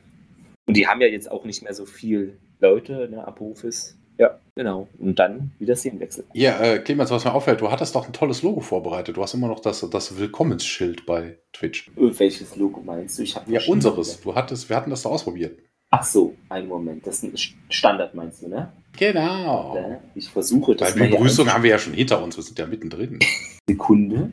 Und 0.67 0.77
die 0.77 0.87
haben 0.87 1.01
ja 1.01 1.07
jetzt 1.07 1.31
auch 1.31 1.45
nicht 1.45 1.63
mehr 1.63 1.73
so 1.73 1.85
viel 1.85 2.37
Leute, 2.59 3.07
ne, 3.09 3.25
ab 3.25 3.39
Hofes. 3.39 3.97
Ja, 4.17 4.39
genau. 4.55 4.87
Und 4.97 5.19
dann 5.19 5.51
wieder 5.59 5.75
Szenenwechsel. 5.75 6.23
Ja, 6.33 6.59
äh, 6.61 6.79
Clemens, 6.79 7.11
was 7.11 7.25
mir 7.25 7.33
auffällt, 7.33 7.59
du 7.61 7.69
hattest 7.69 7.95
doch 7.95 8.05
ein 8.05 8.13
tolles 8.13 8.43
Logo 8.43 8.61
vorbereitet. 8.61 9.17
Du 9.17 9.21
hast 9.21 9.33
immer 9.33 9.47
noch 9.47 9.59
das, 9.59 9.87
das 9.89 10.17
Willkommensschild 10.17 11.05
bei 11.05 11.37
Twitch. 11.51 11.89
Äh, 11.97 12.17
welches 12.17 12.55
Logo 12.55 12.81
meinst 12.81 13.19
du? 13.19 13.23
Ich 13.23 13.35
ja, 13.47 13.61
unseres. 13.67 14.21
Du 14.21 14.33
hattest, 14.35 14.69
wir 14.69 14.75
hatten 14.77 14.89
das 14.89 15.03
da 15.03 15.09
ausprobiert. 15.09 15.59
Ach 15.97 16.03
so, 16.03 16.35
einen 16.49 16.67
Moment. 16.67 17.07
Das 17.07 17.23
ist 17.23 17.23
ein 17.23 17.55
Standard, 17.69 18.13
meinst 18.15 18.41
du, 18.41 18.49
ne? 18.49 18.73
Genau. 18.97 19.77
Ich 20.13 20.29
versuche 20.29 20.75
das. 20.75 20.93
Bei 20.93 21.07
Begrüßung 21.07 21.51
haben 21.53 21.63
wir 21.63 21.69
ja 21.69 21.79
schon 21.79 21.93
hinter 21.93 22.21
uns, 22.21 22.35
wir 22.35 22.43
sind 22.43 22.59
ja 22.59 22.65
mittendrin. 22.65 23.19
Sekunde. 23.69 24.29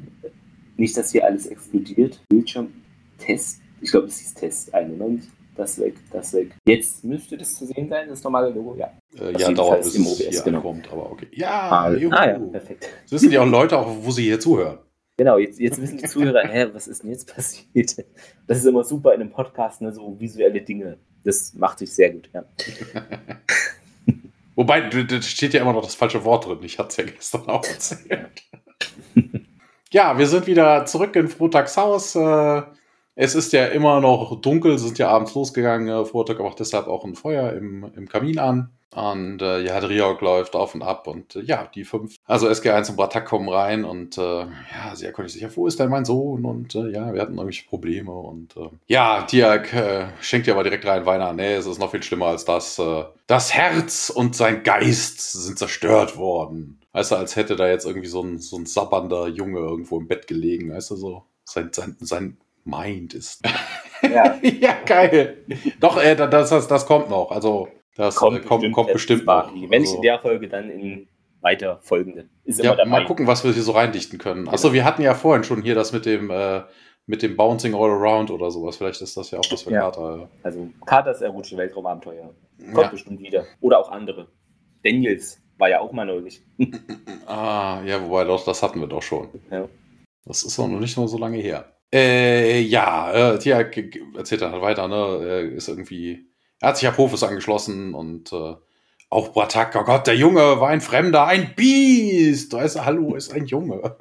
Nicht, 0.76 0.96
dass 0.96 1.12
hier 1.12 1.24
alles 1.24 1.46
explodiert. 1.46 2.20
Bildschirm, 2.28 2.72
Test. 3.18 3.60
Ich 3.80 3.92
glaube, 3.92 4.08
es 4.08 4.18
hieß 4.18 4.34
Test. 4.34 4.74
Einen 4.74 4.98
Moment. 4.98 5.28
Das 5.54 5.78
weg, 5.78 5.94
das 6.10 6.32
weg. 6.32 6.50
Jetzt 6.66 7.04
müsste 7.04 7.36
das 7.36 7.54
zu 7.54 7.66
sehen 7.66 7.88
sein, 7.88 8.08
das 8.08 8.24
normale 8.24 8.50
Logo, 8.50 8.74
ja. 8.76 8.90
Äh, 9.20 9.38
ja, 9.38 9.52
dauert 9.52 9.82
bis 9.82 9.94
es 9.94 10.18
hier 10.18 10.42
genau. 10.42 10.62
kommt, 10.62 10.90
aber 10.90 11.12
okay. 11.12 11.28
Ja, 11.30 11.50
ah, 11.50 11.84
ah 11.84 12.26
ja, 12.26 12.38
perfekt. 12.38 12.88
Das 13.04 13.12
wissen 13.12 13.30
ja 13.30 13.42
auch 13.42 13.46
Leute, 13.46 13.78
auch 13.78 13.86
wo 14.00 14.10
sie 14.10 14.24
hier 14.24 14.40
zuhören. 14.40 14.78
Genau, 15.18 15.36
jetzt, 15.36 15.60
jetzt 15.60 15.80
wissen 15.80 15.98
die 15.98 16.04
Zuhörer, 16.04 16.42
hä, 16.48 16.68
was 16.72 16.88
ist 16.88 17.02
denn 17.02 17.10
jetzt 17.10 17.32
passiert? 17.32 17.94
Das 18.46 18.58
ist 18.58 18.64
immer 18.64 18.82
super 18.82 19.12
in 19.12 19.20
einem 19.20 19.30
Podcast, 19.30 19.82
ne, 19.82 19.92
so 19.92 20.18
visuelle 20.18 20.62
Dinge 20.62 20.98
das 21.24 21.54
macht 21.54 21.78
sich 21.78 21.92
sehr 21.92 22.10
gut, 22.10 22.28
ja. 22.32 22.44
Wobei, 24.54 24.82
da 24.82 25.22
steht 25.22 25.54
ja 25.54 25.62
immer 25.62 25.72
noch 25.72 25.82
das 25.82 25.94
falsche 25.94 26.24
Wort 26.24 26.46
drin. 26.46 26.58
Ich 26.62 26.78
hatte 26.78 26.88
es 26.90 26.96
ja 26.98 27.04
gestern 27.04 27.48
auch 27.48 27.64
erzählt. 27.64 28.42
ja, 29.92 30.18
wir 30.18 30.26
sind 30.26 30.46
wieder 30.46 30.84
zurück 30.84 31.16
in 31.16 31.28
Frotags 31.28 31.76
Haus. 31.76 32.14
Äh, 32.14 32.62
es 33.14 33.34
ist 33.34 33.52
ja 33.52 33.66
immer 33.66 34.00
noch 34.00 34.40
dunkel, 34.40 34.78
sind 34.78 34.98
ja 34.98 35.08
abends 35.08 35.34
losgegangen. 35.34 36.04
Frotag 36.06 36.38
macht 36.40 36.60
deshalb 36.60 36.86
auch 36.86 37.04
ein 37.04 37.14
Feuer 37.14 37.52
im, 37.52 37.90
im 37.96 38.08
Kamin 38.08 38.38
an. 38.38 38.70
Und 38.94 39.40
äh, 39.40 39.60
ja, 39.60 39.80
Driok 39.80 40.20
läuft 40.20 40.54
auf 40.54 40.74
und 40.74 40.82
ab 40.82 41.06
und 41.06 41.36
äh, 41.36 41.40
ja, 41.40 41.68
die 41.74 41.84
fünf, 41.84 42.16
also 42.26 42.48
SG1 42.48 42.90
und 42.90 42.96
Bratak 42.96 43.24
kommen 43.24 43.48
rein 43.48 43.84
und 43.84 44.18
äh, 44.18 44.40
ja, 44.42 44.94
sie 44.94 45.06
erkundigt 45.06 45.32
sich, 45.32 45.42
ja, 45.42 45.56
wo 45.56 45.66
ist 45.66 45.80
denn 45.80 45.88
mein 45.88 46.04
Sohn? 46.04 46.44
Und 46.44 46.74
äh, 46.74 46.90
ja, 46.90 47.14
wir 47.14 47.22
hatten 47.22 47.34
irgendwelche 47.34 47.66
Probleme 47.66 48.12
und 48.12 48.54
äh, 48.56 48.68
ja, 48.86 49.22
Tiak 49.22 49.72
äh, 49.72 50.08
schenkt 50.20 50.46
ihr 50.46 50.52
aber 50.52 50.64
direkt 50.64 50.84
rein 50.84 51.06
Weiner. 51.06 51.32
Nee, 51.32 51.54
es 51.54 51.66
ist 51.66 51.78
noch 51.78 51.90
viel 51.90 52.02
schlimmer 52.02 52.26
als 52.26 52.44
das. 52.44 52.78
Äh, 52.78 53.04
das 53.26 53.54
Herz 53.54 54.10
und 54.10 54.36
sein 54.36 54.62
Geist 54.62 55.32
sind 55.32 55.58
zerstört 55.58 56.18
worden. 56.18 56.78
Weißt 56.92 57.12
du, 57.12 57.16
als 57.16 57.36
hätte 57.36 57.56
da 57.56 57.68
jetzt 57.68 57.86
irgendwie 57.86 58.08
so 58.08 58.22
ein, 58.22 58.38
so 58.38 58.58
ein 58.58 58.66
sabbernder 58.66 59.28
Junge 59.28 59.60
irgendwo 59.60 59.98
im 59.98 60.06
Bett 60.06 60.26
gelegen, 60.26 60.72
weißt 60.74 60.90
du 60.90 60.96
so. 60.96 61.24
Sein, 61.44 61.70
sein, 61.72 61.96
sein 62.00 62.36
Mind 62.64 63.14
ist. 63.14 63.42
Ja, 64.02 64.38
ja 64.42 64.76
geil. 64.84 65.38
Doch, 65.80 65.96
äh, 65.96 66.14
das, 66.14 66.50
das, 66.50 66.68
das 66.68 66.86
kommt 66.86 67.08
noch. 67.08 67.30
Also, 67.30 67.68
das 67.96 68.16
kommt, 68.16 68.38
äh, 68.38 68.40
kommt 68.40 68.60
bestimmt, 68.62 68.74
kommt 68.74 68.92
bestimmt 68.92 69.26
noch. 69.26 69.52
Wenn 69.52 69.82
nicht 69.82 69.90
also. 69.90 69.96
in 69.96 70.02
der 70.02 70.18
Folge, 70.18 70.48
dann 70.48 70.70
in 70.70 71.08
weiter 71.42 71.78
folgenden. 71.82 72.30
Ja, 72.44 72.84
mal 72.84 73.04
gucken, 73.04 73.26
was 73.26 73.44
wir 73.44 73.52
hier 73.52 73.62
so 73.62 73.72
reindichten 73.72 74.18
können. 74.18 74.48
Achso, 74.48 74.68
genau. 74.68 74.74
wir 74.74 74.84
hatten 74.84 75.02
ja 75.02 75.14
vorhin 75.14 75.44
schon 75.44 75.62
hier 75.62 75.74
das 75.74 75.92
mit 75.92 76.06
dem, 76.06 76.30
äh, 76.30 76.62
mit 77.06 77.22
dem 77.22 77.36
Bouncing 77.36 77.74
All 77.74 77.90
Around 77.90 78.30
oder 78.30 78.50
sowas. 78.50 78.76
Vielleicht 78.76 79.02
ist 79.02 79.16
das 79.16 79.30
ja 79.30 79.38
auch 79.38 79.50
was 79.50 79.62
für 79.62 79.72
ja. 79.72 79.80
Carter. 79.80 80.28
Also 80.42 80.70
Carters 80.86 81.20
erotische 81.20 81.56
Weltraumabenteuer. 81.56 82.34
Kommt 82.58 82.76
ja. 82.76 82.88
bestimmt 82.88 83.20
wieder. 83.20 83.44
Oder 83.60 83.80
auch 83.80 83.90
andere. 83.90 84.28
Daniels 84.84 85.42
war 85.58 85.68
ja 85.68 85.80
auch 85.80 85.92
mal 85.92 86.06
neulich. 86.06 86.42
ah, 87.26 87.82
ja, 87.84 88.02
wobei 88.02 88.24
doch, 88.24 88.44
das 88.44 88.62
hatten 88.62 88.80
wir 88.80 88.86
doch 88.86 89.02
schon. 89.02 89.28
Ja. 89.50 89.68
Das 90.24 90.44
ist 90.44 90.58
auch 90.58 90.68
noch 90.68 90.78
nicht 90.78 90.96
mal 90.96 91.08
so 91.08 91.18
lange 91.18 91.38
her. 91.38 91.72
Äh, 91.92 92.60
ja, 92.60 93.34
äh, 93.34 93.38
Tia 93.38 93.58
erzählt 94.16 94.42
dann 94.42 94.52
halt 94.52 94.62
weiter, 94.62 94.88
ne? 94.88 95.26
Er 95.26 95.40
ist 95.40 95.68
irgendwie. 95.68 96.31
Er 96.62 96.68
hat 96.68 96.78
sich 96.78 96.86
Apophis 96.86 97.24
angeschlossen 97.24 97.92
und 97.92 98.32
äh, 98.32 98.54
auch 99.10 99.32
Bratak, 99.32 99.74
oh 99.74 99.82
Gott, 99.82 100.06
der 100.06 100.14
Junge 100.14 100.60
war 100.60 100.68
ein 100.68 100.80
Fremder, 100.80 101.26
ein 101.26 101.56
Biest. 101.56 102.52
Da 102.52 102.62
ist 102.62 102.82
hallo, 102.82 103.16
ist 103.16 103.32
ein 103.32 103.46
Junge. 103.46 103.82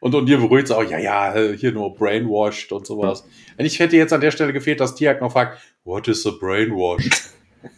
und 0.00 0.14
und 0.16 0.28
ihr 0.28 0.38
beruhigt 0.38 0.64
es 0.64 0.72
auch, 0.72 0.82
ja, 0.82 0.98
ja, 0.98 1.32
hier 1.52 1.70
nur 1.70 1.94
brainwashed 1.94 2.72
und 2.72 2.88
sowas. 2.88 3.24
Und 3.56 3.64
ich 3.64 3.78
hätte 3.78 3.96
jetzt 3.96 4.12
an 4.12 4.20
der 4.20 4.32
Stelle 4.32 4.52
gefehlt, 4.52 4.80
dass 4.80 4.96
Tiak 4.96 5.20
noch 5.20 5.30
fragt, 5.30 5.60
what 5.84 6.08
is 6.08 6.26
a 6.26 6.32
brainwash? 6.32 7.08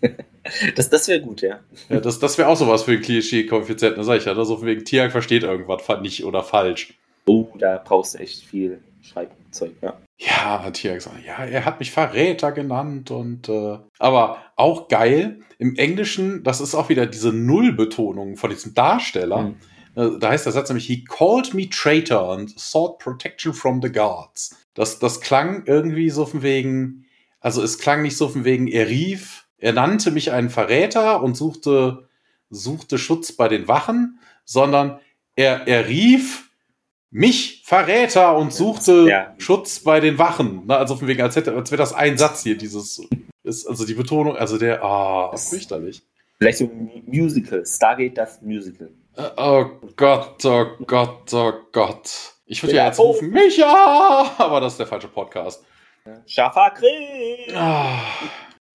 das 0.74 0.88
das 0.88 1.06
wäre 1.08 1.20
gut, 1.20 1.42
ja. 1.42 1.60
Ja, 1.90 2.00
das, 2.00 2.18
das 2.18 2.38
wäre 2.38 2.48
auch 2.48 2.56
sowas 2.56 2.84
für 2.84 2.92
ein 2.92 3.02
Klischee-Koeffizient, 3.02 3.98
ne, 3.98 4.04
sag 4.04 4.16
ich 4.16 4.24
ja. 4.24 4.32
Also 4.32 4.64
wegen 4.64 4.86
Tiak 4.86 5.12
versteht 5.12 5.42
irgendwas 5.42 5.82
nicht 6.00 6.24
oder 6.24 6.42
falsch. 6.42 6.94
Oh, 7.26 7.48
da 7.58 7.78
brauchst 7.84 8.14
du 8.14 8.20
echt 8.20 8.42
viel 8.42 8.80
Schreibzeug, 9.05 9.74
ja. 9.82 10.00
Ja, 10.18 10.62
hat 10.62 10.76
hier 10.76 10.94
gesagt, 10.94 11.16
ja, 11.26 11.44
er 11.44 11.64
hat 11.64 11.80
mich 11.80 11.90
Verräter 11.90 12.52
genannt 12.52 13.11
und 13.11 13.48
äh, 13.48 13.78
aber 13.98 14.38
auch 14.57 14.88
geil. 14.88 15.40
Im 15.59 15.76
Englischen, 15.76 16.42
das 16.44 16.61
ist 16.61 16.74
auch 16.74 16.88
wieder 16.88 17.07
diese 17.07 17.32
Nullbetonung 17.32 18.36
von 18.36 18.50
diesem 18.50 18.74
Darsteller. 18.74 19.55
Mhm. 19.96 20.20
Da 20.20 20.30
heißt 20.30 20.46
der 20.46 20.52
Satz 20.52 20.68
nämlich, 20.68 20.86
he 20.86 21.05
called 21.05 21.55
me 21.55 21.68
traitor 21.68 22.32
and 22.32 22.59
sought 22.59 22.98
protection 22.98 23.52
from 23.52 23.80
the 23.80 23.90
guards. 23.90 24.57
Das, 24.74 24.98
das 24.98 25.20
klang 25.20 25.64
irgendwie 25.66 26.11
so 26.11 26.26
von 26.26 26.42
wegen, 26.42 27.07
also 27.40 27.62
es 27.62 27.78
klang 27.78 28.02
nicht 28.02 28.16
so 28.16 28.28
von 28.28 28.44
wegen, 28.44 28.66
er 28.66 28.88
rief, 28.88 29.46
er 29.59 29.72
nannte 29.72 30.11
mich 30.11 30.32
einen 30.32 30.50
Verräter 30.50 31.22
und 31.22 31.36
suchte, 31.36 32.09
suchte 32.50 32.98
Schutz 32.98 33.32
bei 33.32 33.48
den 33.48 33.68
Wachen, 33.68 34.18
sondern 34.44 34.98
er, 35.36 35.66
er 35.68 35.88
rief, 35.88 36.43
mich 37.14 37.62
Verräter 37.64 38.36
und 38.36 38.52
suchte 38.52 39.06
ja. 39.08 39.34
Schutz 39.38 39.78
bei 39.78 40.00
den 40.00 40.18
Wachen. 40.18 40.66
Ne? 40.66 40.76
Also 40.76 40.96
von 40.96 41.06
wegen, 41.06 41.22
als, 41.22 41.36
hätte, 41.36 41.54
als 41.54 41.70
wäre 41.70 41.78
das 41.78 41.94
ein 41.94 42.18
Satz 42.18 42.42
hier, 42.42 42.58
dieses 42.58 43.00
ist, 43.44 43.68
also 43.68 43.86
die 43.86 43.94
Betonung, 43.94 44.36
also 44.36 44.58
der, 44.58 44.82
ah, 44.82 45.30
oh, 45.32 45.36
fürchterlich. 45.36 46.02
Vielleicht 46.38 46.58
so 46.58 46.64
ein 46.64 47.04
Musical, 47.06 47.64
Stargate 47.64 48.18
das 48.18 48.42
Musical. 48.42 48.90
Äh, 49.16 49.22
oh 49.36 49.66
Gott, 49.96 50.44
oh 50.44 50.66
Gott, 50.84 51.32
oh 51.32 51.52
Gott. 51.70 52.10
Ich 52.46 52.60
würde 52.62 52.74
ja 52.74 52.86
jetzt 52.86 52.98
rufen, 52.98 53.30
Micha! 53.30 54.32
Aber 54.38 54.60
das 54.60 54.72
ist 54.72 54.78
der 54.80 54.88
falsche 54.88 55.08
Podcast. 55.08 55.64
Schafakri! 56.26 57.54
Ah, 57.54 58.00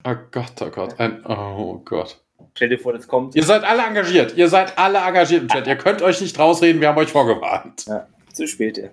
oh 0.04 0.14
Gott, 0.30 0.54
oh 0.62 0.70
Gott, 0.70 0.98
ein, 0.98 1.24
oh 1.26 1.78
Gott. 1.84 2.18
Stell 2.54 2.70
dir 2.70 2.78
vor, 2.78 2.94
das 2.94 3.06
kommt. 3.06 3.36
Ihr 3.36 3.44
seid 3.44 3.64
alle 3.64 3.82
engagiert. 3.82 4.34
Ihr 4.34 4.48
seid 4.48 4.78
alle 4.78 4.98
engagiert 4.98 5.42
im 5.42 5.48
Chat. 5.48 5.66
Ihr 5.66 5.76
könnt 5.76 6.00
euch 6.00 6.22
nicht 6.22 6.38
rausreden, 6.38 6.80
wir 6.80 6.88
haben 6.88 6.98
euch 6.98 7.12
vorgewarnt. 7.12 7.84
Ja. 7.86 8.06
Zu 8.40 8.46
spät. 8.46 8.90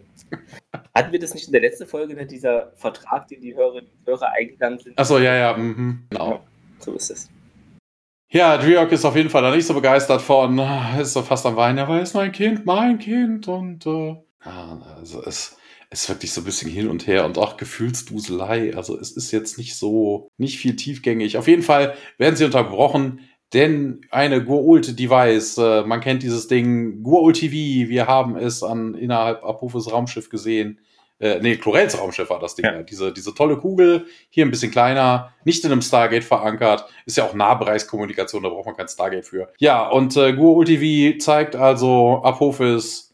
Hatten 0.94 1.14
wir 1.14 1.20
das 1.20 1.34
nicht 1.34 1.46
in 1.46 1.54
der 1.54 1.62
letzten 1.62 1.88
Folge, 1.88 2.14
ne, 2.16 2.26
dieser 2.26 2.74
Vertrag, 2.76 3.30
den 3.30 3.40
die 3.40 3.56
Hörer, 3.56 3.82
Hörer 4.06 4.34
eingegangen 4.34 4.78
sind? 4.78 5.00
Achso, 5.00 5.20
ja, 5.20 5.34
ja, 5.38 5.56
mhm, 5.56 6.06
genau. 6.10 6.32
Ja, 6.32 6.44
so 6.80 6.92
ist 6.92 7.10
es. 7.10 7.30
Ja, 8.30 8.58
Driok 8.58 8.92
ist 8.92 9.06
auf 9.06 9.16
jeden 9.16 9.30
Fall 9.30 9.44
da 9.44 9.56
nicht 9.56 9.66
so 9.66 9.74
begeistert 9.74 10.22
von, 10.22 10.60
ist 11.00 11.14
so 11.14 11.22
fast 11.22 11.46
am 11.46 11.56
Weinen, 11.56 11.80
aber 11.80 11.96
er 11.96 12.02
ist 12.02 12.14
mein 12.14 12.34
Kind, 12.34 12.66
mein 12.66 13.00
Kind 13.00 13.48
und 13.48 13.86
äh, 13.86 14.18
also 14.42 15.24
es 15.26 15.56
ist 15.92 16.10
wirklich 16.10 16.34
so 16.34 16.42
ein 16.42 16.44
bisschen 16.44 16.70
hin 16.70 16.90
und 16.90 17.08
her 17.08 17.24
und 17.24 17.38
auch 17.38 17.56
Gefühlsduselei. 17.56 18.76
Also 18.76 19.00
es 19.00 19.12
ist 19.12 19.32
jetzt 19.32 19.58
nicht 19.58 19.78
so, 19.78 20.28
nicht 20.36 20.60
viel 20.60 20.76
tiefgängig. 20.76 21.38
Auf 21.38 21.48
jeden 21.48 21.64
Fall 21.64 21.94
werden 22.18 22.36
sie 22.36 22.44
unterbrochen 22.44 23.22
denn 23.54 24.02
eine 24.12 24.44
Gua'uld-Device, 24.44 25.58
äh, 25.58 25.84
man 25.84 26.02
kennt 26.02 26.24
dieses 26.24 26.48
Ding, 26.48 27.04
Gua'uld 27.04 27.40
TV, 27.40 27.90
wir 27.90 28.08
haben 28.08 28.36
es 28.36 28.64
an 28.64 28.94
innerhalb 28.94 29.44
Apophis 29.44 29.92
Raumschiff 29.92 30.30
gesehen. 30.30 30.80
Äh, 31.20 31.40
nee, 31.42 31.56
Chlorels 31.56 31.98
Raumschiff 31.98 32.30
war 32.30 32.40
das 32.40 32.56
Ding. 32.56 32.66
Ja. 32.66 32.84
Diese, 32.84 33.12
diese 33.12 33.34
tolle 33.34 33.58
Kugel, 33.58 34.06
hier 34.30 34.46
ein 34.46 34.52
bisschen 34.52 34.72
kleiner, 34.72 35.34
nicht 35.46 35.64
in 35.66 35.72
einem 35.72 35.82
Stargate 35.82 36.24
verankert. 36.24 36.86
Ist 37.06 37.18
ja 37.18 37.26
auch 37.26 37.34
Nahbereichskommunikation, 37.34 38.44
da 38.44 38.50
braucht 38.50 38.68
man 38.68 38.76
kein 38.76 38.88
Stargate 38.88 39.26
für. 39.26 39.52
Ja, 39.58 39.88
und 39.88 40.16
äh, 40.16 40.32
Gua'uld 40.32 40.66
TV 40.66 41.18
zeigt 41.18 41.56
also 41.56 42.22
Apophis 42.24 43.07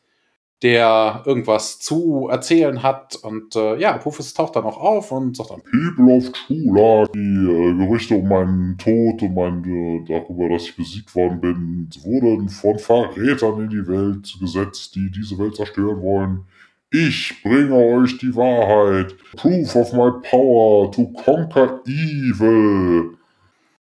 der 0.63 1.23
irgendwas 1.25 1.79
zu 1.79 2.29
erzählen 2.31 2.81
hat. 2.81 3.15
Und 3.17 3.55
äh, 3.55 3.77
ja, 3.77 3.97
Pufus 3.97 4.33
taucht 4.33 4.55
dann 4.55 4.63
auch 4.63 4.77
auf 4.77 5.11
und 5.11 5.35
sagt 5.35 5.51
dann, 5.51 5.61
People 5.61 6.15
of 6.15 6.31
Chula, 6.31 7.05
die 7.13 7.19
äh, 7.19 7.73
Gerüchte 7.77 8.15
um 8.15 8.29
meinen 8.29 8.77
Tod 8.77 9.21
und 9.21 9.35
mein, 9.35 9.63
äh, 9.65 10.05
darüber, 10.07 10.49
dass 10.49 10.63
ich 10.63 10.77
besiegt 10.77 11.13
worden 11.15 11.41
bin, 11.41 11.89
wurden 12.03 12.47
von 12.47 12.79
Verrätern 12.79 13.59
in 13.61 13.69
die 13.69 13.87
Welt 13.87 14.33
gesetzt, 14.39 14.95
die 14.95 15.11
diese 15.11 15.37
Welt 15.37 15.57
zerstören 15.57 16.01
wollen. 16.01 16.45
Ich 16.91 17.41
bringe 17.43 17.75
euch 17.75 18.17
die 18.19 18.33
Wahrheit. 18.35 19.15
Proof 19.35 19.75
of 19.75 19.93
my 19.93 20.11
power 20.29 20.91
to 20.91 21.11
conquer 21.25 21.81
evil. 21.85 23.17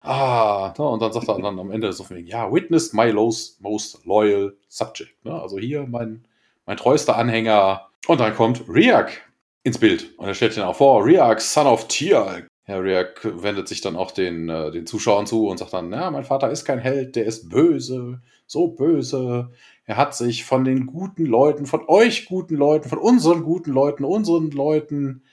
Ah, 0.01 0.73
und 0.77 1.01
dann 1.01 1.13
sagt 1.13 1.27
er 1.27 1.39
dann 1.39 1.59
am 1.59 1.71
Ende 1.71 1.93
so 1.93 2.03
von 2.03 2.25
ja, 2.25 2.51
witnessed 2.51 2.93
my 2.93 3.13
most 3.13 4.05
loyal 4.05 4.53
subject. 4.67 5.23
Ne? 5.23 5.33
Also 5.33 5.59
hier 5.59 5.85
mein 5.87 6.26
mein 6.67 6.77
treuester 6.77 7.17
Anhänger. 7.17 7.87
Und 8.05 8.19
dann 8.19 8.35
kommt 8.35 8.63
Riak 8.69 9.23
ins 9.63 9.79
Bild. 9.79 10.13
Und 10.17 10.27
er 10.27 10.35
stellt 10.35 10.55
ihn 10.55 10.63
auch 10.63 10.75
vor, 10.75 11.03
Riak, 11.03 11.41
son 11.41 11.65
of 11.65 11.87
Tialk. 11.87 12.47
Herr 12.63 12.83
Riak 12.83 13.21
wendet 13.41 13.67
sich 13.67 13.81
dann 13.81 13.95
auch 13.95 14.11
den, 14.11 14.49
äh, 14.49 14.71
den 14.71 14.85
Zuschauern 14.85 15.25
zu 15.25 15.47
und 15.47 15.57
sagt 15.57 15.73
dann, 15.73 15.91
ja, 15.91 16.11
mein 16.11 16.25
Vater 16.25 16.51
ist 16.51 16.65
kein 16.65 16.79
Held, 16.79 17.15
der 17.15 17.25
ist 17.25 17.49
böse, 17.49 18.21
so 18.45 18.67
böse. 18.67 19.51
Er 19.85 19.95
hat 19.95 20.13
sich 20.15 20.43
von 20.43 20.65
den 20.65 20.85
guten 20.85 21.25
Leuten, 21.25 21.65
von 21.65 21.87
euch 21.87 22.25
guten 22.25 22.55
Leuten, 22.55 22.89
von 22.89 22.99
unseren 22.99 23.43
guten 23.43 23.71
Leuten, 23.71 24.03
unseren 24.03 24.51
Leuten, 24.51 25.23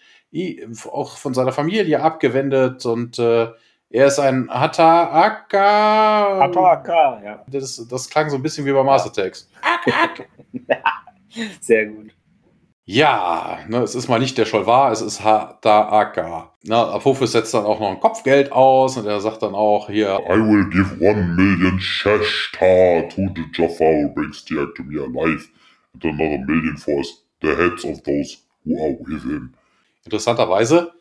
auch 0.91 1.17
von 1.17 1.35
seiner 1.35 1.53
Familie 1.53 2.03
abgewendet 2.03 2.87
und 2.87 3.19
äh, 3.19 3.49
er 3.91 4.07
ist 4.07 4.19
ein 4.19 4.49
Hataaka. 4.51 6.41
Hataaka, 6.41 7.23
ja. 7.25 7.45
Das, 7.49 7.85
das 7.89 8.11
klang 8.11 8.31
so 8.31 8.37
ein 8.37 8.43
bisschen 8.43 8.67
wie 8.67 8.73
bei 8.73 8.83
Master 8.83 9.11
Attacks. 9.11 9.49
Sehr 11.61 11.87
gut. 11.87 12.13
Ja, 12.87 13.61
ne, 13.69 13.79
es 13.79 13.95
ist 13.95 14.09
mal 14.09 14.19
nicht 14.19 14.37
der 14.37 14.45
Scholvar, 14.45 14.93
es 14.93 15.01
ist 15.01 15.25
Hadaaka. 15.25 16.55
Ne, 16.65 16.77
Apophis 16.77 17.33
setzt 17.33 17.55
dann 17.55 17.65
auch 17.65 17.81
noch 17.81 17.91
ein 17.91 18.01
Kopfgeld 18.01 18.53
aus 18.53 18.99
und 18.99 19.07
er 19.07 19.21
sagt 19.21 19.43
dann 19.43 19.55
auch 19.55 19.89
hier: 19.89 20.21
I 20.29 20.39
will 20.39 20.69
give 20.69 21.01
one 21.01 21.35
million 21.35 21.81
Shashtar 21.81 23.09
to 23.09 23.23
the 23.35 23.47
Jaffa 23.55 23.85
who 23.85 24.13
brings 24.13 24.45
the 24.47 24.59
act 24.59 24.77
to 24.77 24.83
me 24.83 25.01
alive, 25.01 25.49
and 25.95 26.05
another 26.05 26.45
million 26.45 26.77
for 26.77 27.03
the 27.41 27.57
heads 27.57 27.87
of 27.87 28.03
those 28.03 28.37
who 28.67 28.77
are 28.77 28.99
with 29.01 29.23
him. 29.23 29.55
Interessanterweise, 30.05 30.93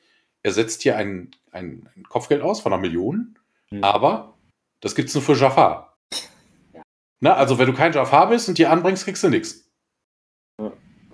er 0.41 0.51
setzt 0.53 0.83
hier 0.83 0.95
ein, 0.95 1.31
ein, 1.51 1.89
ein 1.97 2.03
Kopfgeld 2.07 2.41
aus 2.43 2.61
von 2.61 2.71
einer 2.71 2.81
Million, 2.81 3.37
mhm. 3.71 3.83
aber 3.83 4.37
das 4.79 4.95
gibt's 4.95 5.13
nur 5.13 5.23
für 5.23 5.33
Jafar. 5.33 5.97
Ja. 6.73 6.81
Na, 7.19 7.33
also, 7.33 7.59
wenn 7.59 7.67
du 7.67 7.73
kein 7.73 7.91
Jafar 7.91 8.29
bist 8.29 8.47
und 8.47 8.57
die 8.57 8.67
anbringst, 8.67 9.03
kriegst 9.03 9.23
du 9.23 9.29
nichts. 9.29 9.62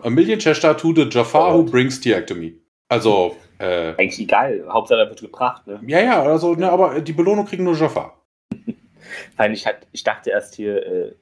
A 0.02 0.10
million 0.10 0.40
Chester 0.40 0.76
to 0.76 0.94
the 0.94 1.10
Jafar 1.10 1.54
who 1.54 1.64
brings 1.64 2.00
the 2.02 2.22
to 2.26 2.36
me. 2.36 2.54
Also, 2.88 3.36
äh, 3.60 3.94
Eigentlich 3.98 4.20
egal, 4.20 4.66
Hauptsache 4.68 5.02
er 5.02 5.10
wird 5.10 5.22
gebracht, 5.22 5.68
ne? 5.68 5.80
Ja, 5.86 6.00
ja, 6.00 6.24
also, 6.24 6.56
ne, 6.56 6.70
aber 6.70 7.02
die 7.02 7.14
Belohnung 7.14 7.46
kriegen 7.46 7.64
nur 7.64 7.76
Jafar. 7.76 8.26
Nein, 9.38 9.54
ich, 9.54 9.68
hat, 9.68 9.86
ich 9.92 10.04
dachte 10.04 10.32
erst 10.32 10.56
hier, 10.56 10.86
äh, 10.86 11.16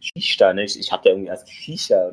Shisha, 0.00 0.52
ne? 0.52 0.64
Ich, 0.64 0.78
ich 0.78 0.92
hatte 0.92 1.08
irgendwie 1.08 1.28
erst 1.28 1.50
Shisha. 1.50 2.12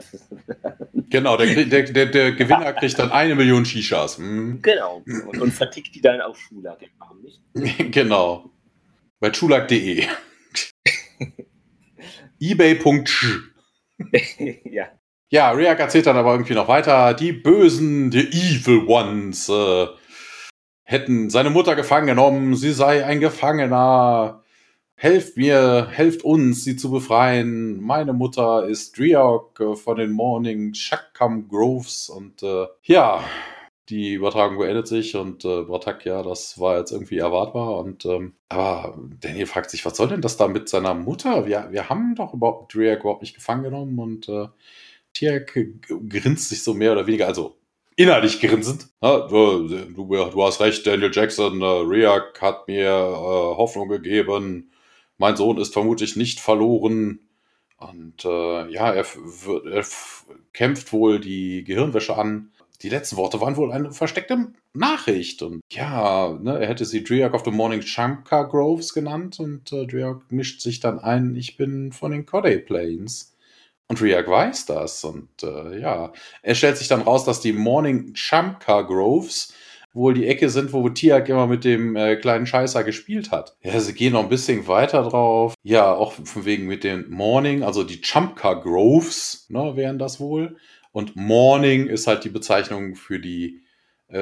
genau, 1.09 1.35
der, 1.35 1.65
der, 1.65 1.83
der, 1.83 2.05
der, 2.05 2.31
Gewinner 2.31 2.71
kriegt 2.73 2.97
dann 2.99 3.11
eine 3.11 3.35
Million 3.35 3.65
Shishas. 3.65 4.17
Hm. 4.17 4.61
Genau. 4.61 5.03
Und, 5.05 5.41
und 5.41 5.51
vertickt 5.51 5.93
die 5.93 6.01
dann 6.01 6.21
auf 6.21 6.39
Schula, 6.39 6.77
nicht? 7.21 7.41
genau. 7.91 8.49
Bei 9.19 9.29
chulak.de. 9.29 10.05
ebay.ch. 12.39 13.39
ja. 14.65 14.87
Ja, 15.33 15.51
Reak 15.51 15.79
erzählt 15.79 16.07
dann 16.07 16.17
aber 16.17 16.33
irgendwie 16.33 16.55
noch 16.55 16.67
weiter. 16.67 17.13
Die 17.13 17.31
Bösen, 17.31 18.11
die 18.11 18.27
Evil 18.27 18.85
Ones, 18.85 19.47
äh, 19.47 19.87
hätten 20.83 21.29
seine 21.29 21.49
Mutter 21.49 21.75
gefangen 21.77 22.07
genommen. 22.07 22.55
Sie 22.55 22.73
sei 22.73 23.05
ein 23.05 23.21
Gefangener. 23.21 24.43
Helft 24.95 25.37
mir, 25.37 25.87
helft 25.89 26.25
uns, 26.25 26.65
sie 26.65 26.75
zu 26.75 26.91
befreien. 26.91 27.79
Meine 27.81 28.11
Mutter 28.11 28.67
ist 28.67 28.97
Driok 28.99 29.57
äh, 29.61 29.75
von 29.75 29.97
den 29.97 30.11
Morning 30.11 30.73
Shakam 30.73 31.47
Groves. 31.47 32.09
Und 32.09 32.43
äh, 32.43 32.65
ja, 32.83 33.23
die 33.87 34.15
Übertragung 34.15 34.57
beendet 34.57 34.87
sich 34.87 35.15
und 35.15 35.45
äh, 35.45 35.61
Bratak, 35.61 36.05
ja, 36.05 36.23
das 36.23 36.59
war 36.59 36.77
jetzt 36.77 36.91
irgendwie 36.91 37.19
erwartbar. 37.19 37.77
Und 37.77 38.05
ähm, 38.05 38.33
aber 38.49 38.97
Daniel 39.21 39.45
fragt 39.45 39.69
sich, 39.69 39.85
was 39.85 39.95
soll 39.95 40.09
denn 40.09 40.21
das 40.21 40.35
da 40.35 40.49
mit 40.49 40.67
seiner 40.67 40.93
Mutter? 40.93 41.45
Wir, 41.45 41.69
wir 41.71 41.87
haben 41.89 42.15
doch 42.15 42.33
überhaupt 42.33 42.75
Driak 42.75 42.99
überhaupt 42.99 43.21
nicht 43.21 43.35
gefangen 43.35 43.63
genommen 43.63 43.97
und 43.97 44.27
äh, 44.27 44.47
Tiak 45.13 45.57
grinst 46.09 46.49
sich 46.49 46.63
so 46.63 46.73
mehr 46.73 46.91
oder 46.93 47.07
weniger, 47.07 47.27
also 47.27 47.57
innerlich 47.95 48.39
grinsend. 48.39 48.87
Ja, 49.01 49.27
du, 49.27 49.67
du, 49.67 50.05
du, 50.05 50.43
hast 50.43 50.59
recht, 50.59 50.85
Daniel 50.85 51.11
Jackson, 51.13 51.61
äh, 51.61 51.65
Riak 51.65 52.41
hat 52.41 52.67
mir 52.67 52.87
äh, 52.87 53.55
Hoffnung 53.57 53.89
gegeben. 53.89 54.71
Mein 55.17 55.35
Sohn 55.35 55.57
ist 55.57 55.73
vermutlich 55.73 56.15
nicht 56.15 56.39
verloren. 56.39 57.19
Und 57.77 58.25
äh, 58.25 58.71
ja, 58.71 58.91
er, 58.91 59.05
er 59.71 59.85
kämpft 60.53 60.93
wohl 60.93 61.19
die 61.19 61.63
Gehirnwäsche 61.63 62.15
an. 62.15 62.51
Die 62.81 62.89
letzten 62.89 63.17
Worte 63.17 63.39
waren 63.41 63.57
wohl 63.57 63.71
eine 63.71 63.91
versteckte 63.91 64.53
Nachricht. 64.73 65.43
Und 65.43 65.61
ja, 65.71 66.37
ne, 66.41 66.59
er 66.59 66.67
hätte 66.67 66.85
sie 66.85 67.03
Driak 67.03 67.33
of 67.33 67.43
the 67.45 67.51
Morning 67.51 67.81
Shankar 67.81 68.47
Groves 68.49 68.93
genannt. 68.93 69.39
Und 69.39 69.71
äh, 69.71 69.85
Driak 69.85 70.31
mischt 70.31 70.61
sich 70.61 70.79
dann 70.79 70.99
ein, 70.99 71.35
ich 71.35 71.57
bin 71.57 71.91
von 71.91 72.11
den 72.11 72.25
Corday 72.25 72.57
Plains. 72.57 73.30
Und 73.91 74.01
Riak 74.01 74.29
weiß 74.29 74.67
das. 74.67 75.03
Und 75.03 75.27
äh, 75.43 75.77
ja, 75.77 76.13
er 76.41 76.55
stellt 76.55 76.77
sich 76.77 76.87
dann 76.87 77.01
raus, 77.01 77.25
dass 77.25 77.41
die 77.41 77.51
Morning 77.51 78.15
Chamka 78.15 78.83
Groves 78.83 79.53
wohl 79.93 80.13
die 80.13 80.27
Ecke 80.27 80.49
sind, 80.49 80.71
wo 80.71 80.87
Tiak 80.87 81.27
immer 81.27 81.45
mit 81.45 81.65
dem 81.65 81.97
äh, 81.97 82.15
kleinen 82.15 82.45
Scheißer 82.45 82.85
gespielt 82.85 83.31
hat. 83.31 83.57
Ja, 83.61 83.77
sie 83.81 83.93
gehen 83.93 84.13
noch 84.13 84.23
ein 84.23 84.29
bisschen 84.29 84.65
weiter 84.65 85.03
drauf. 85.03 85.55
Ja, 85.61 85.93
auch 85.93 86.13
von 86.13 86.45
wegen 86.45 86.67
mit 86.67 86.85
den 86.85 87.09
Morning, 87.09 87.63
also 87.63 87.83
die 87.83 87.99
Chamka 88.01 88.53
Groves, 88.53 89.47
ne, 89.49 89.75
wären 89.75 89.99
das 89.99 90.21
wohl. 90.21 90.55
Und 90.93 91.17
Morning 91.17 91.87
ist 91.87 92.07
halt 92.07 92.23
die 92.23 92.29
Bezeichnung 92.29 92.95
für 92.95 93.19
die 93.19 93.59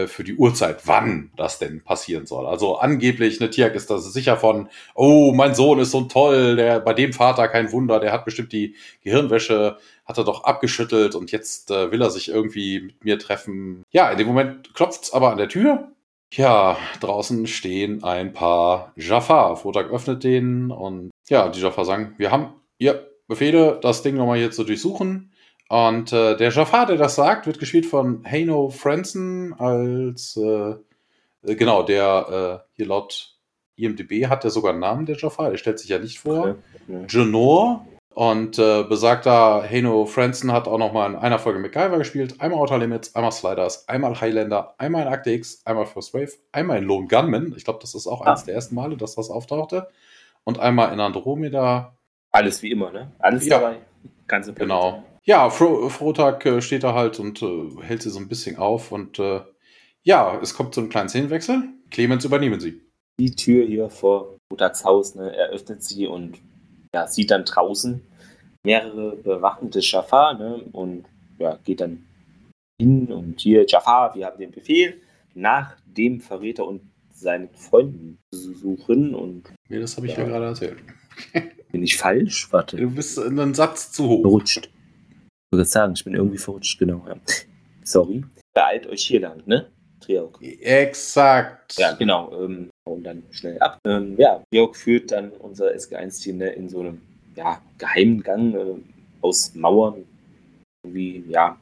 für 0.07 0.23
die 0.23 0.35
Uhrzeit, 0.35 0.85
wann 0.85 1.31
das 1.35 1.59
denn 1.59 1.83
passieren 1.83 2.25
soll. 2.25 2.45
Also 2.45 2.77
angeblich, 2.77 3.39
ne, 3.39 3.49
Tiak 3.49 3.75
ist 3.75 3.89
da 3.89 3.97
sicher 3.97 4.37
von, 4.37 4.69
oh, 4.93 5.33
mein 5.33 5.55
Sohn 5.55 5.79
ist 5.79 5.91
so 5.91 6.01
toll, 6.01 6.55
der 6.55 6.79
bei 6.79 6.93
dem 6.93 7.13
Vater 7.13 7.47
kein 7.47 7.71
Wunder, 7.71 7.99
der 7.99 8.11
hat 8.11 8.25
bestimmt 8.25 8.51
die 8.53 8.75
Gehirnwäsche, 9.03 9.77
hat 10.05 10.17
er 10.17 10.23
doch 10.23 10.43
abgeschüttelt 10.43 11.15
und 11.15 11.31
jetzt 11.31 11.71
äh, 11.71 11.91
will 11.91 12.01
er 12.01 12.09
sich 12.09 12.29
irgendwie 12.29 12.81
mit 12.81 13.03
mir 13.03 13.19
treffen. 13.19 13.83
Ja, 13.91 14.11
in 14.11 14.17
dem 14.17 14.27
Moment 14.27 14.73
klopft's 14.73 15.11
aber 15.13 15.31
an 15.31 15.37
der 15.37 15.49
Tür. 15.49 15.91
Ja, 16.31 16.77
draußen 16.99 17.47
stehen 17.47 18.03
ein 18.03 18.33
paar 18.33 18.93
Jafar. 18.95 19.57
Frotak 19.57 19.89
öffnet 19.89 20.23
den 20.23 20.69
und 20.69 21.09
ja, 21.27 21.49
die 21.49 21.59
Jafar 21.59 21.85
sagen, 21.85 22.13
wir 22.17 22.31
haben 22.31 22.53
ihr 22.77 23.09
Befehle, 23.27 23.79
das 23.81 24.01
Ding 24.01 24.15
nochmal 24.15 24.37
hier 24.37 24.51
zu 24.51 24.63
durchsuchen. 24.63 25.28
Und 25.70 26.11
äh, 26.13 26.36
der 26.36 26.49
Jafar, 26.49 26.88
der 26.88 26.97
das 26.97 27.13
sagt, 27.13 27.45
wird 27.45 27.59
gespielt 27.59 27.86
von 27.86 28.26
Hano 28.26 28.70
Franson 28.70 29.53
als, 29.53 30.36
äh, 30.36 30.72
äh, 31.43 31.55
genau, 31.55 31.84
der 31.84 32.63
äh, 32.65 32.76
hier 32.76 32.88
laut 32.88 33.36
IMDb 33.76 34.28
hat 34.28 34.43
der 34.43 34.51
sogar 34.51 34.72
einen 34.72 34.82
Namen, 34.82 35.05
der 35.05 35.15
Jafar, 35.15 35.51
der 35.51 35.57
stellt 35.57 35.78
sich 35.80 35.89
ja 35.89 35.99
nicht 35.99 36.20
vor. 36.20 36.57
Okay. 36.88 37.05
Janor 37.07 37.86
und 38.15 38.57
äh, 38.57 38.84
besagter 38.84 39.63
Hano 39.63 40.07
Franson 40.07 40.51
hat 40.51 40.67
auch 40.67 40.80
nochmal 40.80 41.11
in 41.11 41.15
einer 41.15 41.38
Folge 41.38 41.59
MacGyver 41.59 41.99
gespielt. 41.99 42.41
Einmal 42.41 42.59
Outer 42.59 42.80
Limits, 42.80 43.15
einmal 43.15 43.32
Sliders, 43.32 43.88
einmal 43.88 44.20
Highlander, 44.20 44.74
einmal 44.80 45.03
in 45.03 45.07
Akte 45.09 45.30
X, 45.30 45.61
einmal 45.65 45.86
First 45.86 46.15
Wave, 46.15 46.32
einmal 46.51 46.80
in 46.80 46.86
Lone 46.86 47.07
Gunman. 47.07 47.53
Ich 47.55 47.63
glaube, 47.63 47.78
das 47.80 47.93
ist 47.93 48.07
auch 48.07 48.22
ah. 48.22 48.32
eines 48.32 48.43
der 48.45 48.55
ersten 48.55 48.74
Male, 48.74 48.97
dass 48.97 49.13
das 49.13 49.30
auftauchte. 49.30 49.88
Und 50.45 50.57
einmal 50.57 50.91
in 50.91 50.99
Andromeda. 50.99 51.95
Alles 52.32 52.63
wie 52.63 52.72
immer, 52.72 52.91
ne? 52.91 53.11
Alles 53.20 53.45
ja. 53.45 53.59
dabei. 53.59 53.78
Ganze 54.28 54.53
Genau. 54.53 55.03
Ja, 55.30 55.51
Fro 55.51 55.89
Frotag 55.89 56.43
äh, 56.47 56.59
steht 56.59 56.84
da 56.84 56.95
halt 56.95 57.19
und 57.19 57.43
äh, 57.43 57.69
hält 57.84 58.01
sie 58.01 58.09
so 58.09 58.17
ein 58.17 58.27
bisschen 58.27 58.57
auf 58.57 58.91
und 58.91 59.19
äh, 59.19 59.41
ja, 60.01 60.39
es 60.41 60.55
kommt 60.55 60.73
zu 60.73 60.80
einem 60.80 60.89
kleinen 60.89 61.07
Szenenwechsel. 61.07 61.69
Clemens 61.91 62.25
übernehmen 62.25 62.59
sie. 62.59 62.82
Die 63.19 63.36
Tür 63.36 63.63
hier 63.63 63.91
vor 63.91 64.38
Frotags 64.51 64.84
Haus 64.84 65.13
ne, 65.13 65.32
eröffnet 65.36 65.84
sie 65.84 66.07
und 66.07 66.39
ja, 66.95 67.05
sieht 67.05 67.30
dann 67.30 67.45
draußen 67.45 68.01
mehrere 68.65 69.17
bewachende 69.17 69.82
Jafar 69.82 70.34
ne, 70.34 70.63
und 70.71 71.05
ja, 71.38 71.59
geht 71.63 71.82
dann 71.82 72.07
hin 72.82 73.11
und 73.11 73.39
hier, 73.39 73.67
Jafar, 73.67 74.15
wir 74.15 74.25
haben 74.25 74.39
den 74.39 74.49
Befehl, 74.49 74.99
nach 75.36 75.75
dem 75.86 76.21
Verräter 76.21 76.65
und 76.65 76.82
seinen 77.13 77.49
Freunden 77.53 78.17
zu 78.34 78.55
suchen 78.55 79.13
und. 79.13 79.53
Nee, 79.67 79.80
das 79.80 79.95
habe 79.95 80.07
ich 80.07 80.13
ja, 80.13 80.23
ja 80.23 80.27
gerade 80.27 80.45
erzählt. 80.45 80.77
Bin 81.71 81.84
ich 81.84 81.97
falsch? 81.97 82.51
Warte. 82.51 82.77
Du 82.77 82.89
bist 82.89 83.19
einen 83.19 83.53
Satz 83.53 83.91
zu 83.91 84.07
hoch. 84.07 84.23
Berutscht. 84.23 84.71
Ich 85.51 85.57
würde 85.57 85.65
sagen, 85.65 85.93
ich 85.95 86.03
bin 86.03 86.13
irgendwie 86.13 86.37
verrutscht, 86.37 86.77
genau. 86.77 87.03
Ja. 87.07 87.15
Sorry. 87.83 88.23
Beeilt 88.53 88.85
euch 88.85 89.03
hier 89.03 89.21
lang, 89.21 89.41
ne? 89.47 89.65
Triok. 89.99 90.39
Exakt. 90.43 91.76
Ja, 91.80 91.93
genau. 91.93 92.31
Ähm, 92.39 92.69
und 92.84 93.03
dann 93.03 93.23
schnell 93.31 93.57
ab. 93.57 93.80
Ähm, 93.84 94.13
ja, 94.19 94.43
Triok 94.51 94.76
führt 94.76 95.11
dann 95.11 95.31
unser 95.31 95.73
SG1-Team 95.73 96.38
ne, 96.38 96.49
in 96.49 96.69
so 96.69 96.81
einem 96.81 97.01
ja, 97.35 97.59
geheimen 97.80 98.21
Gang 98.21 98.53
äh, 98.53 98.76
aus 99.21 99.55
Mauern. 99.55 100.05
Wie, 100.84 101.23
ja, 101.27 101.57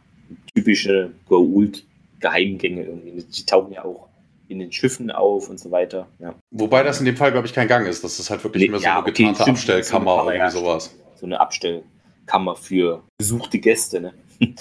typische 0.53 1.11
Goa'uld-Geheimgänge 1.29 2.83
irgendwie. 2.83 3.23
Die 3.23 3.45
tauchen 3.45 3.71
ja 3.71 3.85
auch 3.85 4.09
in 4.49 4.59
den 4.59 4.73
Schiffen 4.73 5.11
auf 5.11 5.49
und 5.49 5.61
so 5.61 5.71
weiter. 5.71 6.07
Ja. 6.19 6.35
Wobei 6.51 6.83
das 6.83 6.99
in 6.99 7.05
dem 7.05 7.15
Fall, 7.15 7.31
glaube 7.31 7.47
ich, 7.47 7.53
kein 7.53 7.69
Gang 7.69 7.87
ist. 7.87 8.03
Das 8.03 8.19
ist 8.19 8.29
halt 8.29 8.43
wirklich 8.43 8.63
nee, 8.63 8.69
mehr 8.69 8.79
so 8.79 8.85
ja, 8.85 8.97
eine 8.97 9.13
getarnte 9.13 9.43
okay, 9.43 9.51
Abstellkammer 9.51 10.23
oder 10.23 10.33
irgendwie 10.33 10.51
sowas. 10.51 10.93
So 11.15 11.25
eine 11.25 11.39
Abstellkammer. 11.39 11.96
Kammer 12.27 12.55
für 12.55 13.03
besuchte 13.17 13.57
Gäste. 13.57 14.01
Ne? 14.01 14.13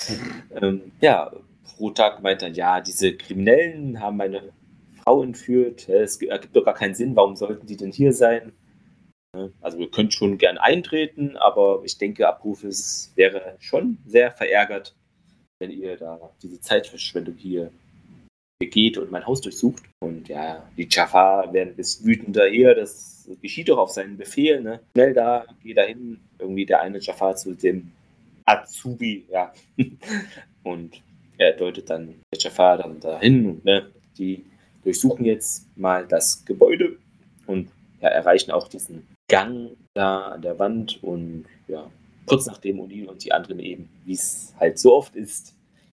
ähm, 0.62 0.92
ja, 1.00 1.30
Rotak 1.78 2.22
meint 2.22 2.40
dann, 2.40 2.54
ja, 2.54 2.80
diese 2.80 3.14
Kriminellen 3.14 4.00
haben 4.00 4.16
meine 4.16 4.52
Frau 5.02 5.22
entführt. 5.22 5.88
Es 5.88 6.20
ergibt 6.22 6.56
doch 6.56 6.64
gar 6.64 6.74
keinen 6.74 6.94
Sinn, 6.94 7.14
warum 7.14 7.36
sollten 7.36 7.66
die 7.66 7.76
denn 7.76 7.92
hier 7.92 8.12
sein? 8.12 8.52
Also 9.60 9.78
wir 9.78 9.90
können 9.90 10.10
schon 10.10 10.38
gern 10.38 10.56
eintreten, 10.56 11.36
aber 11.36 11.82
ich 11.84 11.98
denke, 11.98 12.26
Abrufes 12.26 13.12
wäre 13.16 13.56
schon 13.58 13.98
sehr 14.06 14.32
verärgert, 14.32 14.96
wenn 15.58 15.70
ihr 15.70 15.96
da 15.98 16.18
diese 16.42 16.60
Zeitverschwendung 16.60 17.34
hier 17.34 17.70
begeht 18.58 18.98
und 18.98 19.10
mein 19.10 19.26
Haus 19.26 19.40
durchsucht. 19.40 19.82
Und 20.00 20.28
ja, 20.28 20.62
die 20.76 20.88
Jaffa 20.90 21.52
werden 21.52 21.74
bisschen 21.74 22.06
wütender 22.06 22.46
hier, 22.46 22.74
das 22.74 23.28
geschieht 23.42 23.68
doch 23.68 23.78
auf 23.78 23.90
seinen 23.90 24.16
Befehl, 24.16 24.60
ne? 24.60 24.80
Schnell 24.92 25.14
da, 25.14 25.46
geh 25.62 25.74
da 25.74 25.82
hin. 25.82 26.20
Irgendwie 26.38 26.66
der 26.66 26.80
eine 26.80 26.98
Jafar 26.98 27.36
zu 27.36 27.54
dem 27.54 27.92
Azubi, 28.44 29.26
ja. 29.30 29.52
und 30.62 31.02
er 31.38 31.52
deutet 31.52 31.90
dann 31.90 32.14
der 32.32 32.40
Jafar 32.40 32.78
dann 32.78 33.00
dahin 33.00 33.46
und 33.46 33.64
ne, 33.64 33.90
die 34.16 34.44
durchsuchen 34.84 35.24
jetzt 35.24 35.66
mal 35.76 36.06
das 36.06 36.44
Gebäude 36.44 36.96
und 37.46 37.68
ja, 38.00 38.08
erreichen 38.08 38.52
auch 38.52 38.68
diesen 38.68 39.06
Gang 39.28 39.70
da 39.94 40.28
an 40.28 40.42
der 40.42 40.58
Wand 40.58 41.02
und 41.02 41.46
ja, 41.68 41.90
kurz 42.26 42.46
nachdem 42.46 42.80
O'Neill 42.80 43.06
und 43.06 43.24
die 43.24 43.32
anderen 43.32 43.58
eben, 43.58 43.88
wie 44.04 44.14
es 44.14 44.54
halt 44.58 44.78
so 44.78 44.94
oft 44.94 45.16
ist, 45.16 45.55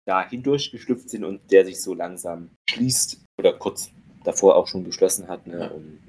da 0.10 0.27
hindurchgeschlüpft 0.27 1.07
sind 1.10 1.23
und 1.23 1.52
der 1.52 1.65
sich 1.65 1.80
so 1.81 1.94
langsam 1.94 2.49
schließt 2.68 3.22
oder 3.38 3.53
kurz 3.53 3.91
davor 4.23 4.56
auch 4.56 4.68
schon 4.68 4.84
geschlossen 4.84 5.27
hat. 5.27 5.45
Ne? 5.45 5.72
Und 5.72 5.99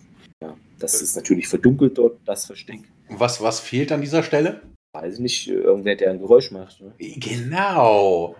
ja, 0.42 0.56
das 0.78 1.02
ist 1.02 1.16
natürlich 1.16 1.48
verdunkelt 1.48 1.98
dort, 1.98 2.18
das 2.24 2.46
Versteck. 2.46 2.80
Was, 3.10 3.42
was 3.42 3.60
fehlt 3.60 3.92
an 3.92 4.00
dieser 4.00 4.22
Stelle? 4.22 4.62
Weiß 4.94 5.14
ich 5.14 5.20
nicht, 5.20 5.48
irgendwer, 5.48 5.96
der 5.96 6.12
ein 6.12 6.18
Geräusch 6.18 6.50
macht. 6.50 6.80
Ne? 6.80 6.94
Genau. 6.98 8.36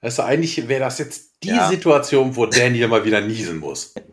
Also 0.00 0.22
eigentlich 0.22 0.68
wäre 0.68 0.80
das 0.80 0.98
jetzt 0.98 1.42
die 1.42 1.48
ja. 1.48 1.68
Situation, 1.68 2.36
wo 2.36 2.44
Daniel 2.44 2.88
mal 2.88 3.04
wieder 3.04 3.20
niesen 3.20 3.58
muss. 3.58 3.94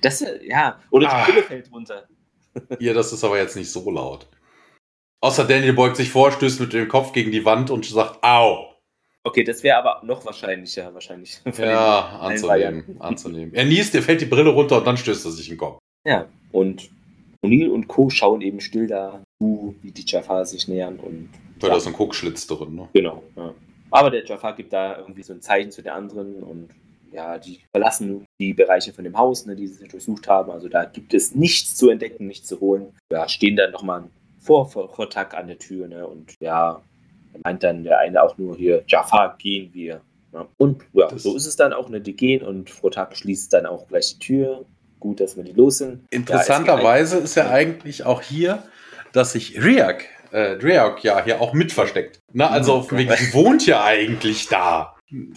Das, 0.00 0.24
ja, 0.44 0.80
oder 0.92 1.08
die 1.08 1.12
ah. 1.12 1.24
Brille 1.24 1.42
fällt 1.42 1.72
runter. 1.72 2.06
ja, 2.78 2.94
das 2.94 3.12
ist 3.12 3.24
aber 3.24 3.36
jetzt 3.36 3.56
nicht 3.56 3.68
so 3.68 3.90
laut. 3.90 4.28
Außer 5.20 5.44
Daniel 5.44 5.72
beugt 5.72 5.96
sich 5.96 6.08
vor, 6.08 6.30
stößt 6.30 6.60
mit 6.60 6.72
dem 6.72 6.86
Kopf 6.86 7.12
gegen 7.12 7.32
die 7.32 7.44
Wand 7.44 7.72
und 7.72 7.84
sagt, 7.84 8.22
au. 8.22 8.75
Okay, 9.26 9.42
das 9.42 9.64
wäre 9.64 9.76
aber 9.78 10.02
noch 10.04 10.24
wahrscheinlicher, 10.24 10.94
wahrscheinlich. 10.94 11.40
Ja, 11.58 12.20
anzunehmen, 12.20 12.96
anzunehmen. 13.00 13.52
Er 13.54 13.64
niest, 13.64 13.92
dir 13.92 14.00
fällt 14.00 14.20
die 14.20 14.26
Brille 14.26 14.50
runter 14.50 14.78
und 14.78 14.86
dann 14.86 14.96
stößt 14.96 15.24
er 15.24 15.32
sich 15.32 15.48
den 15.48 15.58
Kopf. 15.58 15.80
Ja, 16.06 16.28
und 16.52 16.88
O'Neill 17.44 17.70
und 17.70 17.88
Co. 17.88 18.08
schauen 18.08 18.40
eben 18.40 18.60
still 18.60 18.86
da 18.86 19.24
zu, 19.42 19.74
wie 19.82 19.90
die 19.90 20.04
Jafar 20.06 20.46
sich 20.46 20.68
nähern 20.68 21.00
und. 21.00 21.30
Weil 21.58 21.68
ja. 21.68 21.68
da 21.70 21.76
ist 21.76 21.88
ein 21.88 21.92
Guckschlitz 21.94 22.46
drin, 22.46 22.76
ne? 22.76 22.88
Genau, 22.92 23.24
ja. 23.34 23.52
Aber 23.90 24.10
der 24.10 24.24
Jafar 24.24 24.54
gibt 24.54 24.72
da 24.72 24.96
irgendwie 24.96 25.24
so 25.24 25.32
ein 25.32 25.40
Zeichen 25.40 25.72
zu 25.72 25.82
der 25.82 25.96
anderen 25.96 26.44
und 26.44 26.70
ja, 27.10 27.36
die 27.38 27.62
verlassen 27.72 28.26
die 28.38 28.54
Bereiche 28.54 28.92
von 28.92 29.02
dem 29.02 29.18
Haus, 29.18 29.44
ne, 29.44 29.56
die 29.56 29.66
sie 29.66 29.88
durchsucht 29.88 30.28
haben. 30.28 30.52
Also 30.52 30.68
da 30.68 30.84
gibt 30.84 31.14
es 31.14 31.34
nichts 31.34 31.74
zu 31.74 31.90
entdecken, 31.90 32.28
nichts 32.28 32.46
zu 32.46 32.60
holen. 32.60 32.94
Ja, 33.10 33.28
stehen 33.28 33.56
dann 33.56 33.72
nochmal 33.72 34.04
vor 34.38 34.68
Vortag 34.68 35.34
an 35.34 35.48
der 35.48 35.58
Tür, 35.58 35.88
ne? 35.88 36.06
Und 36.06 36.34
ja, 36.40 36.80
meint 37.44 37.62
dann 37.62 37.84
der 37.84 37.98
eine 37.98 38.22
auch 38.22 38.36
nur 38.38 38.56
hier, 38.56 38.82
Jaffa, 38.86 39.36
gehen 39.38 39.70
wir. 39.72 40.00
Ja. 40.32 40.46
Und 40.58 40.82
ja, 40.92 41.08
das 41.08 41.22
so 41.22 41.34
ist 41.34 41.46
es 41.46 41.56
dann 41.56 41.72
auch, 41.72 41.88
ne? 41.88 42.00
Die 42.00 42.14
gehen 42.14 42.42
und 42.42 42.70
Vortag 42.70 43.14
schließt 43.14 43.52
dann 43.52 43.66
auch 43.66 43.88
gleich 43.88 44.18
die 44.18 44.26
Tür. 44.26 44.64
Gut, 45.00 45.20
dass 45.20 45.36
wir 45.36 45.44
die 45.44 45.52
los 45.52 45.78
sind. 45.78 46.04
Interessanterweise 46.10 47.18
ja, 47.18 47.24
ist 47.24 47.34
ja 47.36 47.50
eigentlich 47.50 48.04
auch 48.04 48.22
hier, 48.22 48.62
dass 49.12 49.32
sich 49.32 49.62
Riak, 49.62 50.04
äh, 50.32 50.52
Riak 50.52 51.04
ja 51.04 51.22
hier 51.22 51.40
auch 51.40 51.52
mit 51.52 51.72
versteckt. 51.72 52.20
Na, 52.32 52.48
also 52.50 52.74
auf 52.74 52.88
dem 52.88 52.98
Weg, 52.98 53.12
sie 53.12 53.32
wohnt 53.34 53.66
ja 53.66 53.84
eigentlich 53.84 54.48
da. 54.48 54.94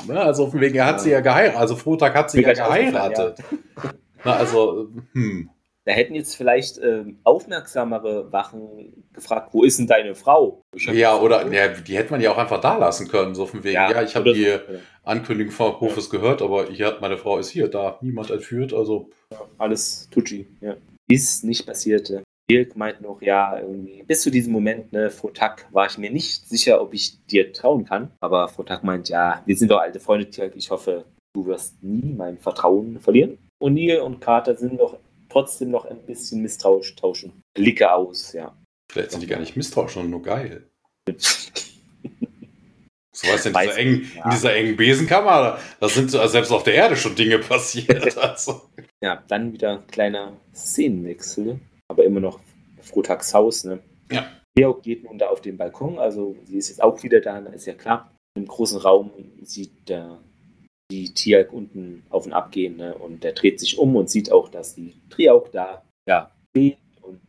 Na, 0.07 0.23
also 0.23 0.45
auf 0.45 0.51
dem 0.51 0.61
Weg, 0.61 0.75
er 0.75 0.85
hat 0.85 1.01
sie 1.01 1.11
ja 1.11 1.19
geheiratet. 1.19 1.59
Also 1.59 1.75
Vortag 1.75 2.15
hat 2.15 2.31
sie 2.31 2.41
ja 2.41 2.53
geheiratet. 2.53 3.37
Na, 4.23 4.33
also, 4.33 4.89
hm. 5.13 5.49
Da 5.89 5.95
hätten 5.95 6.13
jetzt 6.13 6.35
vielleicht 6.35 6.77
ähm, 6.83 7.17
aufmerksamere 7.23 8.31
Wachen 8.31 8.93
gefragt, 9.11 9.55
wo 9.55 9.63
ist 9.63 9.79
denn 9.79 9.87
deine 9.87 10.13
Frau? 10.13 10.61
Ja, 10.75 11.17
oder 11.17 11.51
ja, 11.51 11.69
die 11.69 11.97
hätte 11.97 12.11
man 12.11 12.21
ja 12.21 12.31
auch 12.31 12.37
einfach 12.37 12.61
da 12.61 12.77
lassen 12.77 13.07
können, 13.07 13.33
so 13.33 13.47
von 13.47 13.63
wegen, 13.63 13.73
ja, 13.73 13.89
ja 13.89 14.03
ich 14.03 14.15
habe 14.15 14.31
die 14.31 14.43
so, 14.43 14.59
Ankündigung 15.03 15.51
vom 15.51 15.79
Hofes 15.79 16.11
ja. 16.11 16.19
gehört, 16.19 16.43
aber 16.43 16.67
hier 16.67 16.99
meine 17.01 17.17
Frau 17.17 17.39
ist 17.39 17.49
hier, 17.49 17.69
da 17.69 17.97
niemand 18.01 18.29
entführt, 18.29 18.71
also. 18.71 19.09
Alles 19.57 20.07
Tucci, 20.11 20.45
ja. 20.61 20.75
Ist 21.07 21.43
nicht 21.43 21.65
passiert. 21.65 22.21
Dirk 22.51 22.75
meint 22.75 23.01
noch, 23.01 23.23
ja, 23.23 23.57
irgendwie, 23.59 24.03
bis 24.03 24.21
zu 24.21 24.29
diesem 24.29 24.53
Moment, 24.53 24.93
ne, 24.93 25.09
Frotak, 25.09 25.65
war 25.71 25.87
ich 25.87 25.97
mir 25.97 26.11
nicht 26.11 26.47
sicher, 26.47 26.83
ob 26.83 26.93
ich 26.93 27.25
dir 27.25 27.51
trauen 27.51 27.85
kann. 27.85 28.11
Aber 28.21 28.47
Frotak 28.47 28.83
meint, 28.83 29.09
ja, 29.09 29.41
wir 29.47 29.57
sind 29.57 29.71
doch 29.71 29.79
alte 29.79 29.99
Freunde, 29.99 30.27
Dirk, 30.27 30.55
ich 30.55 30.69
hoffe, 30.69 31.05
du 31.33 31.47
wirst 31.47 31.81
nie 31.81 32.13
mein 32.13 32.37
Vertrauen 32.37 32.99
verlieren. 32.99 33.39
Und 33.59 33.73
Neil 33.73 34.01
und 34.01 34.21
Carter 34.21 34.55
sind 34.55 34.79
doch 34.79 34.99
trotzdem 35.29 35.71
noch 35.71 35.85
ein 35.85 36.05
bisschen 36.05 36.41
misstrauisch, 36.41 36.95
tauschen 36.95 37.41
Blicke 37.53 37.93
aus, 37.93 38.33
ja. 38.33 38.55
Vielleicht 38.91 39.11
sind 39.11 39.21
die 39.21 39.27
gar 39.27 39.39
nicht 39.39 39.55
misstrauisch, 39.55 39.93
sondern 39.93 40.11
nur 40.11 40.23
geil. 40.23 40.69
So 43.21 43.27
was 43.33 43.45
in 43.45 43.53
dieser, 43.53 43.77
engen, 43.77 44.11
ja. 44.15 44.23
in 44.23 44.29
dieser 44.29 44.55
engen 44.55 44.77
Besenkammer, 44.77 45.59
da 45.81 45.89
sind 45.89 46.15
also 46.15 46.31
selbst 46.31 46.51
auf 46.53 46.63
der 46.63 46.75
Erde 46.75 46.95
schon 46.95 47.15
Dinge 47.15 47.39
passiert. 47.39 48.17
Also. 48.17 48.61
Ja, 49.03 49.23
dann 49.27 49.51
wieder 49.51 49.83
kleiner 49.91 50.37
Szenenwechsel, 50.55 51.59
aber 51.89 52.05
immer 52.05 52.21
noch 52.21 52.39
Frotaks 52.81 53.33
Haus. 53.33 53.65
Ne? 53.65 53.79
Ja. 54.09 54.25
Leo 54.57 54.73
geht 54.75 55.03
nun 55.03 55.17
da 55.17 55.27
auf 55.27 55.41
den 55.41 55.57
Balkon, 55.57 55.99
also 55.99 56.37
sie 56.45 56.57
ist 56.57 56.69
jetzt 56.69 56.81
auch 56.81 57.03
wieder 57.03 57.19
da, 57.19 57.39
ist 57.39 57.65
ja 57.65 57.73
klar. 57.73 58.09
Im 58.37 58.45
großen 58.45 58.79
Raum 58.79 59.11
sieht 59.41 59.89
der 59.89 60.21
die 60.91 61.13
Tiag 61.13 61.53
unten 61.53 62.03
auf 62.09 62.25
und 62.25 62.33
ab 62.33 62.51
gehen. 62.51 62.77
Ne? 62.77 62.95
Und 62.95 63.23
der 63.23 63.33
dreht 63.33 63.59
sich 63.59 63.77
um 63.77 63.95
und 63.95 64.09
sieht 64.09 64.31
auch, 64.31 64.49
dass 64.49 64.75
die 64.75 64.93
Triauk 65.09 65.51
da 65.51 65.83
ja, 66.07 66.31
steht. 66.49 66.77
Und 67.01 67.19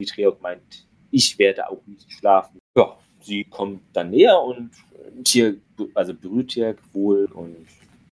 die 0.00 0.06
Triauk 0.06 0.40
meint, 0.40 0.86
ich 1.10 1.38
werde 1.38 1.68
auch 1.68 1.84
nicht 1.86 2.10
schlafen. 2.12 2.58
Ja, 2.76 2.96
sie 3.20 3.44
kommt 3.44 3.82
dann 3.92 4.10
näher 4.10 4.40
und 4.40 4.70
Tier, 5.24 5.56
also 5.94 6.14
berührt 6.14 6.50
Tiag 6.50 6.78
wohl. 6.92 7.26
Und 7.26 7.66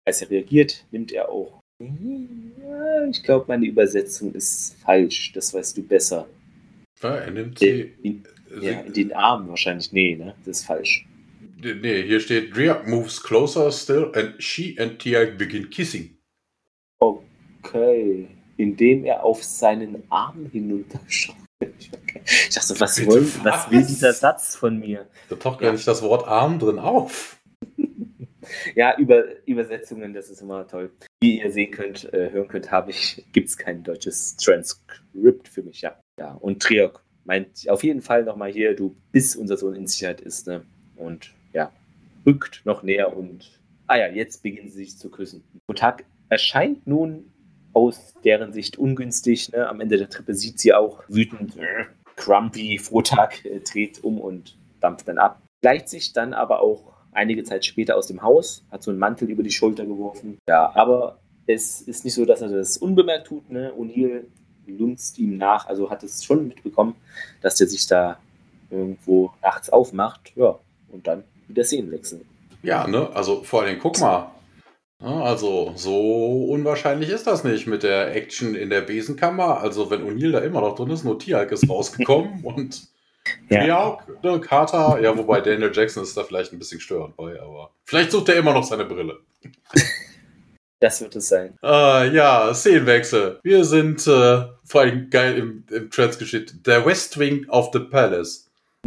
als 0.05 0.21
er 0.21 0.29
reagiert, 0.29 0.85
nimmt 0.91 1.11
er 1.11 1.29
auch. 1.29 1.59
Ja, 1.79 3.05
ich 3.09 3.21
glaube, 3.23 3.45
meine 3.47 3.65
Übersetzung 3.65 4.33
ist 4.33 4.75
falsch. 4.81 5.33
Das 5.33 5.53
weißt 5.53 5.77
du 5.77 5.83
besser. 5.83 6.27
Ja, 7.01 7.15
er 7.15 7.31
nimmt 7.31 7.59
sie. 7.59 7.91
In, 8.01 8.23
ja, 8.61 8.81
in 8.81 8.93
den 8.93 9.13
Arm 9.13 9.49
wahrscheinlich. 9.49 9.91
Nee, 9.91 10.15
ne? 10.15 10.35
Das 10.45 10.59
ist 10.59 10.65
falsch. 10.65 11.05
Nee, 11.73 12.03
hier 12.03 12.19
steht, 12.19 12.55
Rhea 12.55 12.83
moves 12.85 13.23
closer 13.23 13.71
still 13.71 14.11
and 14.13 14.35
she 14.37 14.77
and 14.79 14.99
Tia 14.99 15.25
begin 15.25 15.67
kissing. 15.71 16.15
Okay. 16.99 18.27
Indem 18.57 19.03
er 19.03 19.23
auf 19.23 19.43
seinen 19.43 20.03
Arm 20.09 20.47
hinunterschaut. 20.51 21.35
Ich 22.27 22.55
dachte, 22.55 22.79
was, 22.79 23.05
wollen, 23.05 23.31
was 23.43 23.69
will 23.69 23.85
dieser 23.85 24.11
Satz 24.11 24.55
von 24.55 24.79
mir? 24.79 25.07
Da 25.29 25.35
taucht 25.35 25.61
ja. 25.61 25.67
gar 25.67 25.73
nicht 25.73 25.87
das 25.87 26.01
Wort 26.01 26.27
Arm 26.27 26.57
drin 26.57 26.79
auf. 26.79 27.39
ja, 28.75 28.97
über 28.97 29.25
Übersetzungen, 29.45 30.11
das 30.13 30.29
ist 30.29 30.41
immer 30.41 30.65
toll. 30.67 30.91
Wie 31.21 31.39
ihr 31.39 31.51
sehen 31.51 31.69
könnt, 31.69 32.11
äh, 32.13 32.31
hören 32.31 32.47
könnt, 32.47 32.71
habe 32.71 32.89
ich, 32.89 33.23
gibt 33.31 33.49
es 33.49 33.57
kein 33.57 33.83
deutsches 33.83 34.37
Transkript 34.37 35.47
für 35.47 35.61
mich, 35.61 35.81
ja. 35.81 35.99
Ja, 36.19 36.33
und 36.33 36.63
Triok 36.63 37.03
meint 37.25 37.69
auf 37.69 37.83
jeden 37.83 38.01
Fall 38.01 38.23
nochmal 38.23 38.51
hier, 38.51 38.75
du 38.75 38.95
bis 39.11 39.35
unser 39.35 39.57
Sohn 39.57 39.75
in 39.75 39.85
Sicherheit 39.85 40.21
ist, 40.21 40.47
ne? 40.47 40.65
Und 40.95 41.31
rückt 42.25 42.61
noch 42.65 42.83
näher 42.83 43.15
und, 43.15 43.59
ah 43.87 43.97
ja, 43.97 44.07
jetzt 44.07 44.43
beginnen 44.43 44.69
sie 44.69 44.85
sich 44.85 44.97
zu 44.97 45.09
küssen. 45.09 45.43
Kotak 45.67 46.05
erscheint 46.29 46.87
nun 46.87 47.31
aus 47.73 48.13
deren 48.23 48.53
Sicht 48.53 48.77
ungünstig. 48.77 49.51
Ne? 49.51 49.67
Am 49.67 49.81
Ende 49.81 49.97
der 49.97 50.09
Treppe 50.09 50.33
sieht 50.33 50.59
sie 50.59 50.73
auch 50.73 51.03
wütend, 51.07 51.57
äh, 51.57 51.85
Crumpy, 52.15 52.77
Frohtag 52.77 53.43
äh, 53.45 53.59
dreht 53.59 54.03
um 54.03 54.19
und 54.19 54.57
dampft 54.79 55.07
dann 55.07 55.17
ab. 55.17 55.41
Gleicht 55.61 55.89
sich 55.89 56.13
dann 56.13 56.33
aber 56.33 56.61
auch 56.61 56.93
einige 57.11 57.43
Zeit 57.43 57.65
später 57.65 57.97
aus 57.97 58.07
dem 58.07 58.21
Haus, 58.21 58.63
hat 58.71 58.83
so 58.83 58.91
einen 58.91 58.99
Mantel 58.99 59.29
über 59.29 59.43
die 59.43 59.51
Schulter 59.51 59.85
geworfen. 59.85 60.37
Ja, 60.47 60.73
aber 60.75 61.19
es 61.47 61.81
ist 61.81 62.05
nicht 62.05 62.13
so, 62.13 62.25
dass 62.25 62.41
er 62.41 62.49
das 62.49 62.77
unbemerkt 62.77 63.27
tut. 63.27 63.49
Ne? 63.49 63.73
O'Neill 63.77 64.25
lunzt 64.67 65.19
ihm 65.19 65.37
nach, 65.37 65.67
also 65.67 65.89
hat 65.89 66.03
es 66.03 66.23
schon 66.23 66.47
mitbekommen, 66.47 66.95
dass 67.41 67.55
der 67.55 67.67
sich 67.67 67.85
da 67.87 68.19
irgendwo 68.69 69.31
nachts 69.41 69.69
aufmacht. 69.69 70.33
Ja, 70.35 70.59
und 70.89 71.07
dann 71.07 71.23
wieder 71.47 71.63
Szenenwechsel. 71.63 72.21
Ja, 72.63 72.87
ne? 72.87 73.09
Also 73.13 73.43
vor 73.43 73.63
allem, 73.63 73.79
guck 73.79 73.99
mal. 73.99 74.31
Also, 74.99 75.73
so 75.75 76.45
unwahrscheinlich 76.45 77.09
ist 77.09 77.27
das 77.27 77.43
nicht 77.43 77.67
mit 77.67 77.83
der 77.83 78.15
Action 78.15 78.55
in 78.55 78.69
der 78.69 78.81
Besenkammer. 78.81 79.59
Also, 79.59 79.89
wenn 79.91 80.03
O'Neill 80.03 80.31
da 80.31 80.39
immer 80.39 80.61
noch 80.61 80.75
drin 80.75 80.89
ist, 80.89 81.03
nur 81.03 81.19
Tialk 81.19 81.51
ist 81.51 81.69
rausgekommen 81.69 82.39
und 82.43 82.87
ja, 83.49 83.97
ne, 84.23 84.39
Carter, 84.39 84.99
ja, 85.01 85.17
wobei 85.17 85.41
Daniel 85.41 85.71
Jackson 85.73 86.03
ist 86.03 86.15
da 86.15 86.23
vielleicht 86.23 86.53
ein 86.53 86.59
bisschen 86.59 86.79
störend 86.79 87.17
bei, 87.17 87.39
aber 87.41 87.71
vielleicht 87.83 88.11
sucht 88.11 88.29
er 88.29 88.35
immer 88.35 88.53
noch 88.53 88.63
seine 88.63 88.85
Brille. 88.85 89.19
Das 90.81 90.99
wird 91.01 91.15
es 91.15 91.29
sein. 91.29 91.57
Äh, 91.63 92.13
ja, 92.13 92.53
Szenenwechsel. 92.53 93.39
Wir 93.43 93.63
sind 93.63 94.05
äh, 94.07 94.43
vor 94.65 94.81
allem 94.81 95.09
geil 95.09 95.37
im, 95.37 95.63
im 95.71 95.89
Trans-Geschichte. 95.89 96.57
Der 96.57 96.85
West 96.85 97.17
Wing 97.17 97.47
of 97.49 97.69
the 97.71 97.79
Palace. 97.79 98.44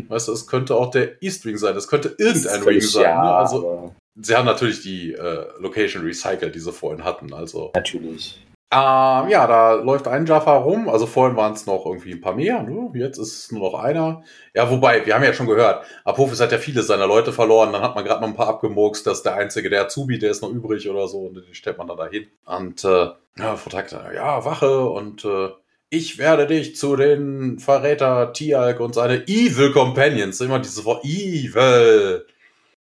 Weißt 0.09 0.29
du, 0.29 0.33
es 0.33 0.47
könnte 0.47 0.77
auch 0.77 0.91
der 0.91 1.23
East 1.23 1.45
Wing 1.45 1.57
sein. 1.57 1.77
Es 1.77 1.89
könnte 1.89 2.15
irgendein 2.19 2.65
Wing 2.66 2.81
sein. 2.81 3.03
Ja, 3.03 3.23
ne? 3.23 3.33
Also, 3.35 3.95
sie 4.20 4.37
haben 4.37 4.47
natürlich 4.47 4.83
die 4.83 5.12
äh, 5.12 5.47
Location 5.59 6.05
recycelt, 6.05 6.55
die 6.55 6.61
sie 6.61 6.73
vorhin 6.73 7.05
hatten. 7.05 7.33
Also. 7.33 7.73
Natürlich. 7.75 8.41
Äh, 8.70 8.77
ja, 8.77 9.47
da 9.47 9.75
läuft 9.75 10.09
ein 10.09 10.27
Jaffa 10.27 10.57
rum. 10.57 10.91
Also 10.91 11.07
vorhin 11.07 11.37
waren 11.37 11.55
es 11.55 11.65
noch 11.65 11.87
irgendwie 11.87 12.12
ein 12.12 12.20
paar 12.20 12.35
mehr. 12.35 12.62
Ne? 12.62 12.91
Jetzt 12.95 13.16
ist 13.16 13.39
es 13.39 13.53
nur 13.53 13.70
noch 13.70 13.79
einer. 13.79 14.23
Ja, 14.55 14.70
wobei, 14.70 15.07
wir 15.07 15.15
haben 15.15 15.25
ja 15.25 15.33
schon 15.33 15.47
gehört, 15.47 15.87
Apophis 16.05 16.41
hat 16.41 16.53
ja 16.53 16.59
viele 16.59 16.83
seiner 16.83 17.07
Leute 17.07 17.33
verloren. 17.33 17.73
Dann 17.73 17.81
hat 17.81 17.95
man 17.95 18.05
gerade 18.05 18.20
noch 18.20 18.29
ein 18.29 18.37
paar 18.37 18.49
abgemurkst, 18.49 19.07
dass 19.07 19.23
der 19.23 19.37
einzige, 19.37 19.70
der 19.70 19.83
Azubi, 19.83 20.19
der 20.19 20.31
ist 20.33 20.43
noch 20.43 20.51
übrig 20.51 20.89
oder 20.89 21.09
so. 21.09 21.20
Und 21.20 21.37
den 21.37 21.55
stellt 21.55 21.79
man 21.79 21.87
dann 21.87 21.97
dahin. 21.97 22.27
Und 22.45 22.85
äh, 22.85 23.09
ja, 23.39 23.57
Vertrag, 23.57 23.91
ja, 24.15 24.45
Wache 24.45 24.87
und 24.87 25.25
äh, 25.25 25.49
ich 25.90 26.19
werde 26.19 26.47
dich 26.47 26.77
zu 26.77 26.97
den 26.97 27.59
Verräter 27.59 28.32
Tialk 28.32 28.81
und 28.81 28.94
seine 28.94 29.27
Evil 29.27 29.73
Companions, 29.73 30.40
immer 30.40 30.59
dieses 30.59 30.85
Wort 30.85 31.05
Evil, 31.05 32.27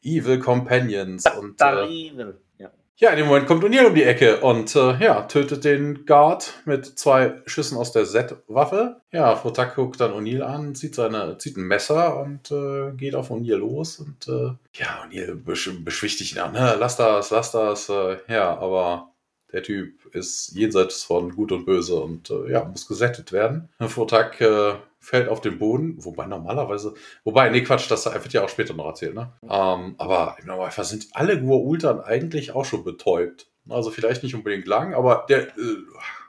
Evil 0.03 0.39
Companions 0.39 1.23
und 1.39 1.61
äh, 1.61 1.85
evil. 1.85 2.37
Ja. 2.57 2.69
ja, 2.97 3.11
in 3.11 3.17
dem 3.17 3.27
Moment 3.27 3.47
kommt 3.47 3.63
O'Neill 3.63 3.85
um 3.85 3.95
die 3.95 4.03
Ecke 4.03 4.41
und 4.41 4.75
äh, 4.75 4.97
ja, 4.97 5.21
tötet 5.21 5.63
den 5.63 6.05
Guard 6.05 6.53
mit 6.65 6.85
zwei 6.85 7.41
Schüssen 7.45 7.77
aus 7.77 7.93
der 7.93 8.05
Z-Waffe. 8.05 9.01
Ja, 9.11 9.35
Frotak 9.37 9.75
guckt 9.75 10.01
dann 10.01 10.11
O'Neill 10.11 10.41
an, 10.41 10.75
zieht, 10.75 10.95
seine, 10.95 11.37
zieht 11.37 11.55
ein 11.55 11.63
Messer 11.63 12.17
und 12.17 12.51
äh, 12.51 12.91
geht 12.97 13.15
auf 13.15 13.31
O'Neill 13.31 13.57
los 13.57 13.99
und 13.99 14.27
äh, 14.27 14.51
ja, 14.73 15.05
O'Neill 15.05 15.35
besch 15.35 15.71
beschwichtigt 15.85 16.33
ihn 16.33 16.39
an, 16.39 16.53
ne, 16.53 16.75
lass 16.77 16.97
das, 16.97 17.29
lass 17.29 17.51
das, 17.51 17.87
äh, 17.89 18.17
ja, 18.27 18.57
aber 18.57 19.10
der 19.51 19.63
Typ 19.63 20.05
ist 20.13 20.53
jenseits 20.55 21.03
von 21.03 21.35
Gut 21.35 21.51
und 21.51 21.65
Böse 21.65 21.95
und 21.95 22.29
äh, 22.29 22.51
ja, 22.51 22.63
muss 22.63 22.87
gesättigt 22.87 23.31
werden. 23.31 23.69
Vortag 23.79 24.39
äh, 24.41 24.75
fällt 24.99 25.27
auf 25.27 25.41
den 25.41 25.57
Boden, 25.57 25.95
wobei 25.97 26.27
normalerweise, 26.27 26.93
wobei, 27.23 27.49
nee, 27.49 27.61
Quatsch, 27.61 27.89
das 27.89 28.05
wird 28.05 28.33
ja 28.33 28.43
auch 28.43 28.49
später 28.49 28.73
noch 28.73 28.85
erzählt, 28.85 29.15
ne? 29.15 29.33
Ähm, 29.43 29.95
aber 29.97 30.37
im 30.39 30.47
Normalfall 30.47 30.85
sind 30.85 31.07
alle 31.13 31.33
Gua'ultan 31.33 32.01
eigentlich 32.01 32.53
auch 32.53 32.65
schon 32.65 32.83
betäubt. 32.83 33.47
Also 33.67 33.91
vielleicht 33.91 34.23
nicht 34.23 34.35
unbedingt 34.35 34.67
lang, 34.67 34.93
aber 34.93 35.25
der 35.27 35.47
äh, 35.49 35.77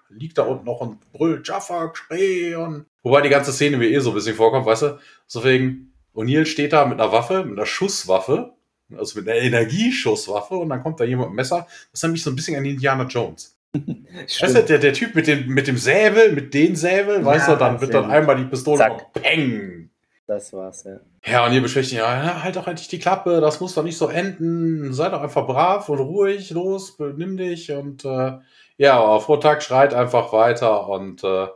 liegt 0.09 0.39
da 0.39 0.43
unten 0.43 0.65
noch 0.65 0.81
und 0.81 1.13
brüllt 1.13 1.47
Jaffa, 1.47 1.89
Kree 1.89 2.55
und. 2.55 2.87
Wobei 3.03 3.21
die 3.21 3.29
ganze 3.29 3.53
Szene 3.53 3.77
mir 3.77 3.91
eh 3.91 3.99
so 3.99 4.11
ein 4.11 4.15
bisschen 4.15 4.37
vorkommt, 4.37 4.67
weißt 4.67 4.83
du? 4.83 4.99
Deswegen, 5.27 5.95
O'Neill 6.15 6.47
steht 6.47 6.73
da 6.73 6.85
mit 6.87 7.01
einer 7.01 7.13
Waffe, 7.13 7.45
mit 7.45 7.59
einer 7.59 7.67
Schusswaffe 7.67 8.55
also 8.99 9.19
mit 9.19 9.29
einer 9.29 9.41
Energieschusswaffe 9.41 10.55
und 10.55 10.69
dann 10.69 10.83
kommt 10.83 11.01
da 11.01 11.05
jemand 11.05 11.31
mit 11.31 11.37
Messer. 11.37 11.67
Das 11.91 12.03
hat 12.03 12.11
mich 12.11 12.23
so 12.23 12.31
ein 12.31 12.37
bisschen 12.37 12.57
an 12.57 12.65
Indiana 12.65 13.05
Jones. 13.05 13.57
weißt 13.73 14.57
du, 14.57 14.63
der, 14.63 14.79
der 14.79 14.93
Typ 14.93 15.15
mit 15.15 15.27
dem, 15.27 15.49
mit 15.49 15.67
dem 15.67 15.79
Säbel, 15.79 16.33
mit 16.33 16.53
den 16.53 16.77
Säbel, 16.77 17.21
ja, 17.21 17.25
weißt 17.25 17.49
du, 17.49 17.57
dann 17.57 17.81
wird 17.81 17.95
dann 17.95 18.11
einmal 18.11 18.37
die 18.37 18.45
Pistole 18.45 18.79
Zack. 18.79 19.13
Peng. 19.15 19.91
Das 20.27 20.53
war's, 20.53 20.85
ja. 20.85 21.01
Ja, 21.25 21.47
und 21.47 21.53
ihr 21.53 21.63
beschwichtigt, 21.63 22.01
ja, 22.01 22.43
halt 22.43 22.57
doch 22.57 22.67
endlich 22.67 22.89
die 22.89 22.99
Klappe, 22.99 23.41
das 23.41 23.61
muss 23.61 23.75
doch 23.75 23.83
nicht 23.83 23.97
so 23.97 24.09
enden. 24.09 24.93
Sei 24.93 25.09
doch 25.09 25.23
einfach 25.23 25.47
brav 25.47 25.89
und 25.89 25.99
ruhig, 25.99 26.51
los, 26.51 26.97
benimm 26.97 27.37
dich. 27.37 27.71
Und 27.73 28.05
äh, 28.05 28.33
ja, 28.77 29.01
aber 29.01 29.21
Vortag 29.21 29.63
schreit 29.63 29.95
einfach 29.95 30.33
weiter 30.33 30.89
und 30.89 31.23
äh, 31.23 31.47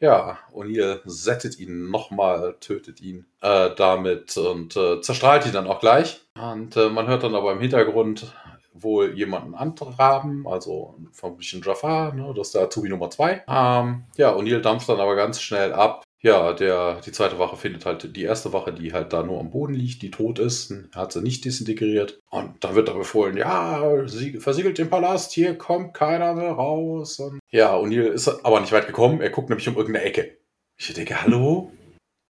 ja, 0.00 0.38
O'Neill 0.52 1.00
settet 1.04 1.58
ihn 1.58 1.90
nochmal, 1.90 2.56
tötet 2.60 3.00
ihn 3.00 3.26
äh, 3.42 3.70
damit 3.76 4.36
und 4.36 4.76
äh, 4.76 5.00
zerstrahlt 5.00 5.46
ihn 5.46 5.52
dann 5.52 5.66
auch 5.66 5.80
gleich. 5.80 6.22
Und 6.34 6.76
äh, 6.76 6.88
man 6.88 7.06
hört 7.06 7.22
dann 7.22 7.34
aber 7.34 7.52
im 7.52 7.60
Hintergrund 7.60 8.34
wohl 8.72 9.14
jemanden 9.14 9.54
antraben, 9.54 10.46
also 10.46 10.94
vermutlich 11.12 11.52
ein 11.52 11.62
Jafar, 11.62 12.14
ne, 12.14 12.32
das 12.34 12.48
ist 12.48 12.54
der 12.54 12.62
Azubi 12.62 12.88
Nummer 12.88 13.10
2. 13.10 13.44
Ähm, 13.46 14.04
ja, 14.16 14.34
O'Neill 14.34 14.60
dampft 14.60 14.88
dann 14.88 15.00
aber 15.00 15.16
ganz 15.16 15.40
schnell 15.40 15.72
ab. 15.72 16.02
Ja, 16.22 16.52
der, 16.52 17.00
die 17.00 17.12
zweite 17.12 17.38
Wache 17.38 17.56
findet 17.56 17.86
halt 17.86 18.14
die 18.14 18.22
erste 18.22 18.52
Wache, 18.52 18.74
die 18.74 18.92
halt 18.92 19.14
da 19.14 19.22
nur 19.22 19.40
am 19.40 19.50
Boden 19.50 19.72
liegt, 19.72 20.02
die 20.02 20.10
tot 20.10 20.38
ist, 20.38 20.74
hat 20.94 21.12
sie 21.12 21.22
nicht 21.22 21.46
desintegriert. 21.46 22.20
Und 22.28 22.62
dann 22.62 22.74
wird 22.74 22.88
da 22.88 22.92
befohlen, 22.92 23.38
ja, 23.38 24.06
sie 24.06 24.38
versiegelt 24.38 24.76
den 24.76 24.90
Palast, 24.90 25.32
hier 25.32 25.56
kommt 25.56 25.94
keiner 25.94 26.34
mehr 26.34 26.52
raus. 26.52 27.20
Und 27.20 27.40
ja, 27.50 27.74
O'Neill 27.74 28.08
ist 28.08 28.28
aber 28.28 28.60
nicht 28.60 28.72
weit 28.72 28.86
gekommen, 28.86 29.22
er 29.22 29.30
guckt 29.30 29.48
nämlich 29.48 29.66
um 29.68 29.76
irgendeine 29.76 30.04
Ecke. 30.04 30.36
Ich 30.76 30.92
denke, 30.92 31.22
hallo? 31.22 31.72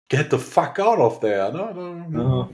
Get 0.09 0.31
the 0.31 0.39
fuck 0.39 0.79
out 0.79 0.99
of 0.99 1.21
there, 1.21 1.53
ne? 1.53 2.07
Ja. 2.13 2.49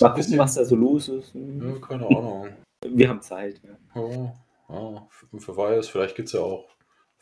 Mal 0.00 0.14
gucken, 0.14 0.38
was 0.38 0.54
da 0.54 0.64
so 0.64 0.76
los 0.76 1.08
ist. 1.08 1.34
Ja, 1.34 1.78
keine 1.86 2.06
Ahnung. 2.06 2.48
Wir 2.86 3.08
haben 3.08 3.22
Zeit. 3.22 3.62
Ja, 3.94 4.02
ja, 4.02 4.34
ja 4.68 5.08
für 5.38 5.56
weiß, 5.56 5.88
vielleicht 5.88 6.16
gibt 6.16 6.28
es 6.28 6.34
ja 6.34 6.40
auch 6.40 6.73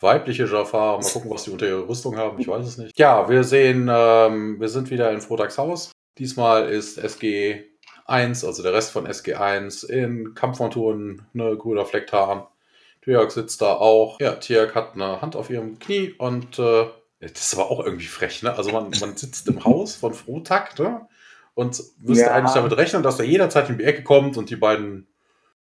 weibliche 0.03 0.47
Jafar. 0.47 1.01
Mal 1.01 1.09
gucken, 1.13 1.31
was 1.31 1.45
die 1.45 1.51
unter 1.51 1.67
ihrer 1.67 1.89
Rüstung 1.89 2.17
haben. 2.17 2.39
Ich 2.41 2.49
weiß 2.49 2.67
es 2.67 2.79
nicht. 2.79 2.99
Ja, 2.99 3.29
wir 3.29 3.45
sehen, 3.45 3.89
ähm, 3.91 4.61
wir 4.61 4.69
sind 4.69 4.91
wieder 4.91 5.11
in 5.11 5.21
Frodax 5.21 5.59
Haus. 5.59 5.93
Diesmal 6.19 6.69
ist 6.69 6.99
SG 6.99 7.65
1, 8.07 8.45
also 8.45 8.63
der 8.63 8.73
Rest 8.73 8.91
von 8.91 9.07
SG 9.07 9.35
1, 9.35 9.85
in 9.85 10.35
Kampfmonturen, 10.35 11.27
ne, 11.33 11.57
grüner 11.57 11.87
Flecktarn. 11.87 12.47
Tiak 13.05 13.33
sitzt 13.33 13.63
da 13.63 13.75
auch. 13.75 14.21
Ja, 14.21 14.37
Tiak 14.37 14.75
hat 14.75 14.95
eine 14.95 15.21
Hand 15.23 15.35
auf 15.37 15.51
ihrem 15.51 15.79
Knie 15.79 16.15
und 16.19 16.59
äh, 16.59 16.87
das 17.21 17.33
ist 17.41 17.55
aber 17.55 17.71
auch 17.71 17.85
irgendwie 17.85 18.07
frech, 18.07 18.43
ne? 18.43 18.55
Also 18.57 18.71
man, 18.71 18.91
man 19.01 19.17
sitzt 19.17 19.47
im 19.49 19.65
Haus 19.65 19.97
von 19.97 20.13
Frotak, 20.13 20.79
ne? 20.79 21.07
Und 21.55 21.83
müsste 22.01 22.27
ja. 22.27 22.33
eigentlich 22.33 22.55
damit 22.55 22.77
rechnen, 22.77 23.03
dass 23.03 23.19
er 23.19 23.27
jederzeit 23.27 23.69
in 23.69 23.79
die 23.79 23.85
Ecke 23.85 24.03
kommt 24.03 24.37
und 24.37 24.51
die 24.51 24.57
beiden 24.57 25.07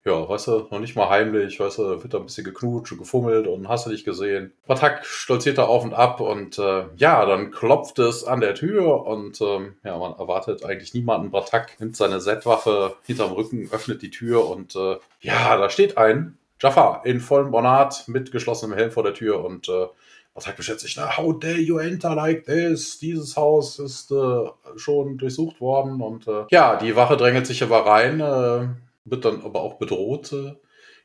ja, 0.06 0.28
weißt 0.28 0.48
du, 0.48 0.66
noch 0.70 0.80
nicht 0.80 0.96
mal 0.96 1.08
heimlich, 1.08 1.58
weißt 1.58 1.78
du, 1.78 2.02
wird 2.02 2.12
da 2.12 2.18
ein 2.18 2.26
bisschen 2.26 2.44
geknutscht 2.44 2.92
und 2.92 2.98
gefummelt 2.98 3.46
und 3.46 3.68
hast 3.68 3.86
du 3.86 3.90
dich 3.90 4.04
gesehen. 4.04 4.52
Patak 4.66 5.06
stolziert 5.06 5.56
da 5.56 5.64
auf 5.64 5.82
und 5.82 5.94
ab 5.94 6.20
und 6.20 6.58
äh, 6.58 6.84
ja, 6.96 7.24
dann 7.24 7.50
klopft 7.50 7.98
es 7.98 8.22
an 8.24 8.40
der 8.40 8.54
Tür 8.54 9.06
und 9.06 9.40
ähm, 9.40 9.76
ja, 9.82 9.96
man 9.96 10.12
erwartet 10.12 10.62
eigentlich 10.62 10.92
niemanden. 10.92 11.30
Patak 11.30 11.80
nimmt 11.80 11.96
seine 11.96 12.20
Z-Waffe 12.20 12.96
hinterm 13.06 13.32
Rücken, 13.32 13.70
öffnet 13.72 14.02
die 14.02 14.10
Tür 14.10 14.48
und 14.50 14.76
äh, 14.76 14.96
ja, 15.20 15.56
da 15.56 15.70
steht 15.70 15.96
ein 15.96 16.36
Jafar 16.60 17.06
in 17.06 17.20
vollem 17.20 17.50
Bonat 17.50 18.04
mit 18.06 18.30
geschlossenem 18.30 18.76
Helm 18.76 18.90
vor 18.90 19.04
der 19.04 19.14
Tür 19.14 19.42
und 19.42 19.70
äh, 19.70 19.86
Patak 20.34 20.56
beschätzt 20.56 20.80
sich, 20.80 20.98
how 20.98 21.38
dare 21.38 21.54
you 21.54 21.78
enter 21.78 22.14
like 22.14 22.44
this? 22.44 22.98
Dieses 22.98 23.36
Haus 23.36 23.78
ist 23.78 24.10
äh, 24.10 24.50
schon 24.76 25.16
durchsucht 25.16 25.60
worden 25.60 26.02
und 26.02 26.26
äh, 26.26 26.44
ja, 26.50 26.76
die 26.76 26.94
Wache 26.94 27.16
drängelt 27.16 27.46
sich 27.46 27.62
aber 27.62 27.86
rein. 27.86 28.20
Äh, 28.20 28.66
wird 29.04 29.24
dann 29.24 29.42
aber 29.42 29.62
auch 29.62 29.74
bedroht. 29.74 30.34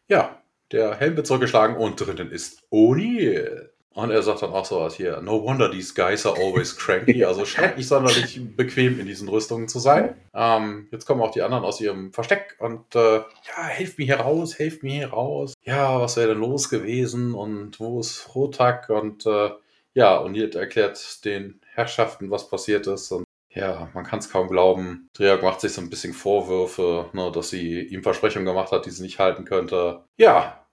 Ja, 0.08 0.42
der 0.72 0.96
Helm 0.96 1.16
wird 1.16 1.28
zurückgeschlagen 1.28 1.78
und 1.78 2.00
drinnen 2.00 2.32
ist 2.32 2.62
O'Neill. 2.72 3.70
Und 3.92 4.12
er 4.12 4.22
sagt 4.22 4.44
dann 4.44 4.52
auch 4.52 4.66
so 4.66 4.80
was 4.80 4.96
hier, 4.96 5.20
no 5.20 5.44
wonder 5.44 5.70
these 5.70 5.94
guys 5.94 6.26
are 6.26 6.38
always 6.38 6.76
cranky. 6.78 7.26
Also 7.26 7.44
scheint 7.46 7.76
nicht 7.76 7.88
sonderlich 7.88 8.40
bequem 8.56 9.00
in 9.00 9.08
diesen 9.08 9.28
Rüstungen 9.28 9.68
zu 9.68 9.80
sein. 9.80 10.16
Ähm, 10.34 10.88
jetzt 10.92 11.06
kommen 11.06 11.22
auch 11.22 11.32
die 11.32 11.42
anderen 11.42 11.66
aus 11.66 11.82
ihrem 11.82 12.14
Versteck 12.14 12.56
und 12.60 12.96
äh, 12.96 13.18
ja, 13.18 13.64
helft 13.64 13.98
mir 13.98 14.06
hier 14.06 14.20
raus, 14.20 14.58
helft 14.58 14.84
mir 14.84 14.94
hier 14.94 15.10
raus. 15.10 15.54
Ja, 15.64 16.00
was 16.00 16.18
wäre 16.18 16.30
denn 16.30 16.40
los 16.40 16.70
gewesen 16.70 17.34
und 17.34 17.80
wo 17.80 18.00
ist 18.00 18.36
Rotak? 18.36 18.90
Und 18.90 19.26
äh, 19.26 19.50
ja, 19.96 20.26
hier 20.32 20.56
erklärt 20.56 21.26
den 21.26 21.60
Herrschaften, 21.74 22.30
was 22.30 22.50
passiert 22.50 22.88
ist. 22.88 23.12
Und 23.12 23.26
ja, 23.52 23.90
man 23.94 24.06
kann 24.06 24.20
es 24.20 24.30
kaum 24.30 24.48
glauben. 24.48 25.10
Triak 25.14 25.42
macht 25.42 25.62
sich 25.62 25.74
so 25.74 25.82
ein 25.82 25.90
bisschen 25.90 26.14
Vorwürfe, 26.14 27.10
ne, 27.14 27.32
dass 27.32 27.50
sie 27.50 27.82
ihm 27.82 28.04
Versprechungen 28.04 28.46
gemacht 28.46 28.72
hat, 28.72 28.86
die 28.86 28.92
sie 28.92 29.04
nicht 29.04 29.20
halten 29.20 29.46
könnte. 29.46 30.04
Ja, 30.18 30.68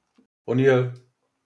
O'Neill, 0.46 0.92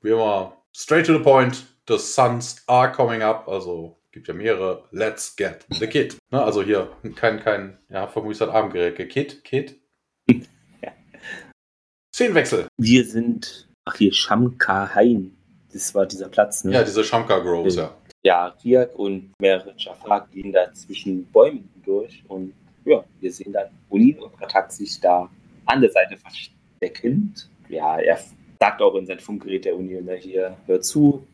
wie 0.03 0.11
immer, 0.11 0.57
straight 0.73 1.07
to 1.07 1.13
the 1.13 1.23
point. 1.23 1.67
The 1.89 1.99
Suns 1.99 2.63
are 2.67 2.93
coming 2.93 3.23
up. 3.23 3.49
Also 3.49 3.99
gibt 4.13 4.29
ja 4.29 4.35
mehrere. 4.35 4.85
Let's 4.91 5.35
get 5.37 5.67
the 5.71 5.87
kid. 5.87 6.17
Ne, 6.31 6.43
also 6.43 6.63
hier 6.63 6.91
kein, 7.17 7.41
kein, 7.41 7.79
ja, 7.89 8.07
vermutlich 8.07 8.43
Abendgerät. 8.43 8.97
Kid, 9.09 9.45
Kid. 9.45 9.81
ja. 10.29 10.93
Szenenwechsel. 12.15 12.67
Wir 12.77 13.05
sind, 13.05 13.69
ach 13.85 13.97
hier, 13.97 14.13
Shamka 14.13 14.95
Hain. 14.95 15.37
Das 15.73 15.95
war 15.95 16.07
dieser 16.07 16.29
Platz, 16.29 16.65
ne? 16.65 16.73
Ja, 16.73 16.83
diese 16.83 17.05
Shamka 17.05 17.39
Groves, 17.39 17.77
ja 17.77 17.83
ja, 17.85 18.00
Riak 18.25 18.99
und 18.99 19.33
mehrere 19.41 19.75
Jafar 19.77 20.29
gehen 20.29 20.53
da 20.53 20.73
zwischen 20.73 21.25
Bäumen 21.27 21.69
durch 21.85 22.23
und 22.29 22.53
ja, 22.85 23.05
wir 23.21 23.33
sehen 23.33 23.53
dann 23.53 23.69
Olin 23.89 24.19
und 24.19 24.41
Ratak 24.41 24.73
sich 24.73 25.01
da 25.01 25.31
an 25.67 25.81
der 25.81 25.91
Seite 25.91 26.17
versteckend. 26.17 27.49
Ja, 27.69 27.99
er 27.99 28.19
sagt 28.61 28.83
auch 28.83 28.95
in 28.95 29.07
sein 29.07 29.21
Funkgerät 29.21 29.65
der 29.65 29.77
Union, 29.77 30.05
ne, 30.05 30.17
hier, 30.17 30.57
hör 30.67 30.81
zu, 30.81 31.27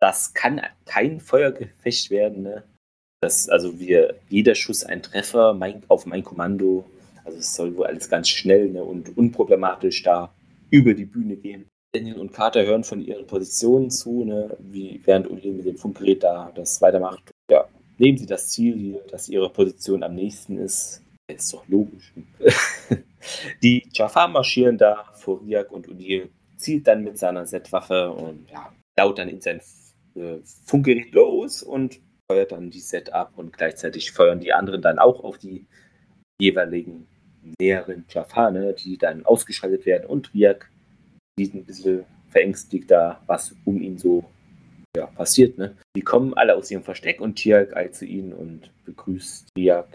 das 0.00 0.34
kann 0.34 0.60
kein 0.84 1.20
Feuergefecht 1.20 2.10
werden, 2.10 2.42
ne? 2.42 2.64
Das, 3.20 3.48
also 3.48 3.78
wir, 3.78 4.16
jeder 4.28 4.56
Schuss 4.56 4.82
ein 4.84 5.00
Treffer 5.00 5.54
mein, 5.54 5.84
auf 5.86 6.06
mein 6.06 6.24
Kommando. 6.24 6.84
Also 7.24 7.38
es 7.38 7.54
soll 7.54 7.76
wohl 7.76 7.86
alles 7.86 8.08
ganz 8.08 8.28
schnell 8.28 8.68
ne, 8.68 8.82
und 8.82 9.16
unproblematisch 9.16 10.02
da 10.02 10.34
über 10.70 10.92
die 10.92 11.04
Bühne 11.04 11.36
gehen. 11.36 11.66
Daniel 11.94 12.20
und 12.20 12.32
Carter 12.32 12.64
hören 12.64 12.84
von 12.84 13.02
ihren 13.02 13.26
Positionen 13.26 13.90
zu, 13.90 14.24
ne, 14.24 14.56
wie, 14.60 15.00
während 15.04 15.30
Uli 15.30 15.50
mit 15.50 15.66
dem 15.66 15.76
Funkgerät 15.76 16.22
da 16.22 16.50
das 16.54 16.80
weitermacht. 16.80 17.30
Ja, 17.50 17.68
nehmen 17.98 18.16
sie 18.16 18.24
das 18.24 18.50
Ziel 18.50 18.98
dass 19.10 19.28
ihre 19.28 19.50
Position 19.50 20.02
am 20.02 20.14
nächsten 20.14 20.56
ist. 20.56 21.02
Ist 21.30 21.52
doch 21.52 21.68
logisch. 21.68 22.14
die 23.62 23.86
Jafar 23.92 24.28
marschieren 24.28 24.78
da 24.78 25.04
vor 25.14 25.42
Riak 25.42 25.70
und 25.70 25.86
O'Neill, 25.86 26.30
zielt 26.56 26.86
dann 26.86 27.04
mit 27.04 27.18
seiner 27.18 27.44
Set-Waffe 27.44 28.10
und 28.10 28.50
ja, 28.50 28.72
laut 28.98 29.18
dann 29.18 29.28
in 29.28 29.42
sein 29.42 29.60
äh, 30.14 30.38
Funkgerät 30.64 31.12
los 31.12 31.62
und 31.62 32.00
feuert 32.26 32.52
dann 32.52 32.70
die 32.70 32.80
Set 32.80 33.12
ab 33.12 33.32
und 33.36 33.52
gleichzeitig 33.52 34.12
feuern 34.12 34.40
die 34.40 34.54
anderen 34.54 34.80
dann 34.80 34.98
auch 34.98 35.22
auf 35.22 35.36
die 35.36 35.66
jeweiligen 36.40 37.06
näheren 37.60 38.06
Jafar, 38.08 38.50
ne, 38.50 38.72
die 38.72 38.96
dann 38.96 39.26
ausgeschaltet 39.26 39.84
werden 39.84 40.06
und 40.06 40.32
Riak 40.32 40.71
sieht 41.38 41.54
ein 41.54 41.64
bisschen 41.64 42.04
verängstigt 42.30 42.90
da, 42.90 43.20
was 43.26 43.54
um 43.64 43.80
ihn 43.80 43.98
so 43.98 44.24
ja, 44.96 45.06
passiert. 45.06 45.58
Ne? 45.58 45.76
Die 45.96 46.02
kommen 46.02 46.34
alle 46.34 46.54
aus 46.54 46.70
ihrem 46.70 46.82
Versteck 46.82 47.20
und 47.20 47.36
Tiak 47.36 47.76
eilt 47.76 47.94
zu 47.94 48.04
ihnen 48.04 48.32
und 48.32 48.70
begrüßt 48.84 49.54
Tiak, 49.54 49.86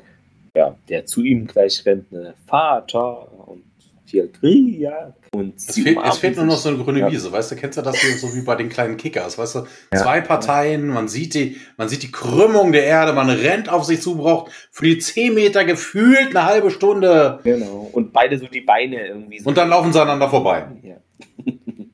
ja, 0.55 0.75
der 0.89 1.05
zu 1.05 1.23
ihm 1.23 1.45
gleich 1.45 1.85
rennt, 1.85 2.11
ne? 2.11 2.33
Vater 2.47 3.47
und 3.47 3.63
Tiak, 4.07 4.41
Riak. 4.41 5.13
Und 5.33 5.57
es 5.57 5.75
fehlt, 5.75 5.99
es 6.03 6.17
fehlt 6.17 6.37
nur 6.37 6.45
noch 6.45 6.57
so 6.57 6.69
eine 6.69 6.77
grüne 6.79 7.01
ja. 7.01 7.11
Wiese, 7.11 7.31
weißt 7.31 7.51
du, 7.51 7.55
kennst 7.57 7.77
du 7.77 7.81
das 7.81 8.01
so 8.19 8.33
wie 8.33 8.41
bei 8.41 8.55
den 8.55 8.69
kleinen 8.69 8.97
Kickers, 8.97 9.37
weißt 9.37 9.55
du, 9.55 9.59
ja. 9.93 9.99
zwei 10.01 10.21
Parteien, 10.21 10.87
man 10.87 11.07
sieht 11.07 11.35
die, 11.35 11.57
man 11.75 11.89
sieht 11.89 12.03
die 12.03 12.11
Krümmung 12.11 12.71
der 12.71 12.85
Erde, 12.85 13.13
man 13.13 13.29
rennt 13.29 13.69
auf 13.69 13.83
sich 13.83 14.01
zu, 14.01 14.15
braucht 14.15 14.51
für 14.71 14.85
die 14.85 14.97
10 14.97 15.33
Meter 15.35 15.65
gefühlt 15.65 16.29
eine 16.35 16.45
halbe 16.45 16.71
Stunde. 16.71 17.39
Genau, 17.43 17.89
und 17.91 18.13
beide 18.13 18.39
so 18.39 18.47
die 18.47 18.61
Beine 18.61 19.07
irgendwie 19.07 19.39
so. 19.39 19.49
Und 19.49 19.57
dann 19.57 19.69
laufen 19.69 19.93
sie 19.93 20.01
aneinander 20.01 20.29
vorbei. 20.29 20.65
Ja. 20.81 20.95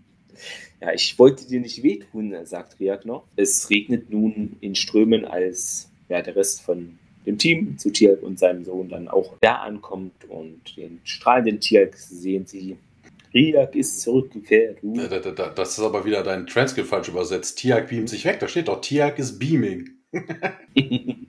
Ja, 0.83 0.91
ich 0.91 1.17
wollte 1.17 1.47
dir 1.47 1.61
nicht 1.61 1.81
wehtun, 1.81 2.35
sagt 2.43 2.77
Riak 2.77 3.05
noch. 3.05 3.23
Es 3.37 3.69
regnet 3.69 4.09
nun 4.09 4.57
in 4.59 4.75
Strömen, 4.75 5.23
als 5.23 5.89
ja, 6.09 6.21
der 6.21 6.35
Rest 6.35 6.61
von 6.61 6.99
dem 7.25 7.37
Team 7.37 7.77
zu 7.77 7.89
Tialk 7.89 8.21
und 8.21 8.37
seinem 8.37 8.65
Sohn 8.65 8.89
dann 8.89 9.07
auch 9.07 9.35
da 9.39 9.59
ankommt 9.59 10.25
und 10.27 10.75
den 10.75 10.99
strahlenden 11.05 11.61
Tialk 11.61 11.95
sehen 11.95 12.45
sie. 12.45 12.75
Riak 13.33 13.75
ist 13.75 14.01
zurückgekehrt. 14.01 14.83
Uh. 14.83 15.07
Das 15.55 15.77
ist 15.77 15.83
aber 15.83 16.03
wieder 16.03 16.21
dein 16.21 16.47
Transkript 16.47 16.89
falsch 16.89 17.07
übersetzt. 17.07 17.57
Tialk 17.59 17.87
beamt 17.87 18.09
sich 18.09 18.25
weg. 18.25 18.39
Da 18.39 18.49
steht 18.49 18.67
doch, 18.67 18.81
Tialk 18.81 19.17
ist 19.19 19.39
beaming. 19.39 19.89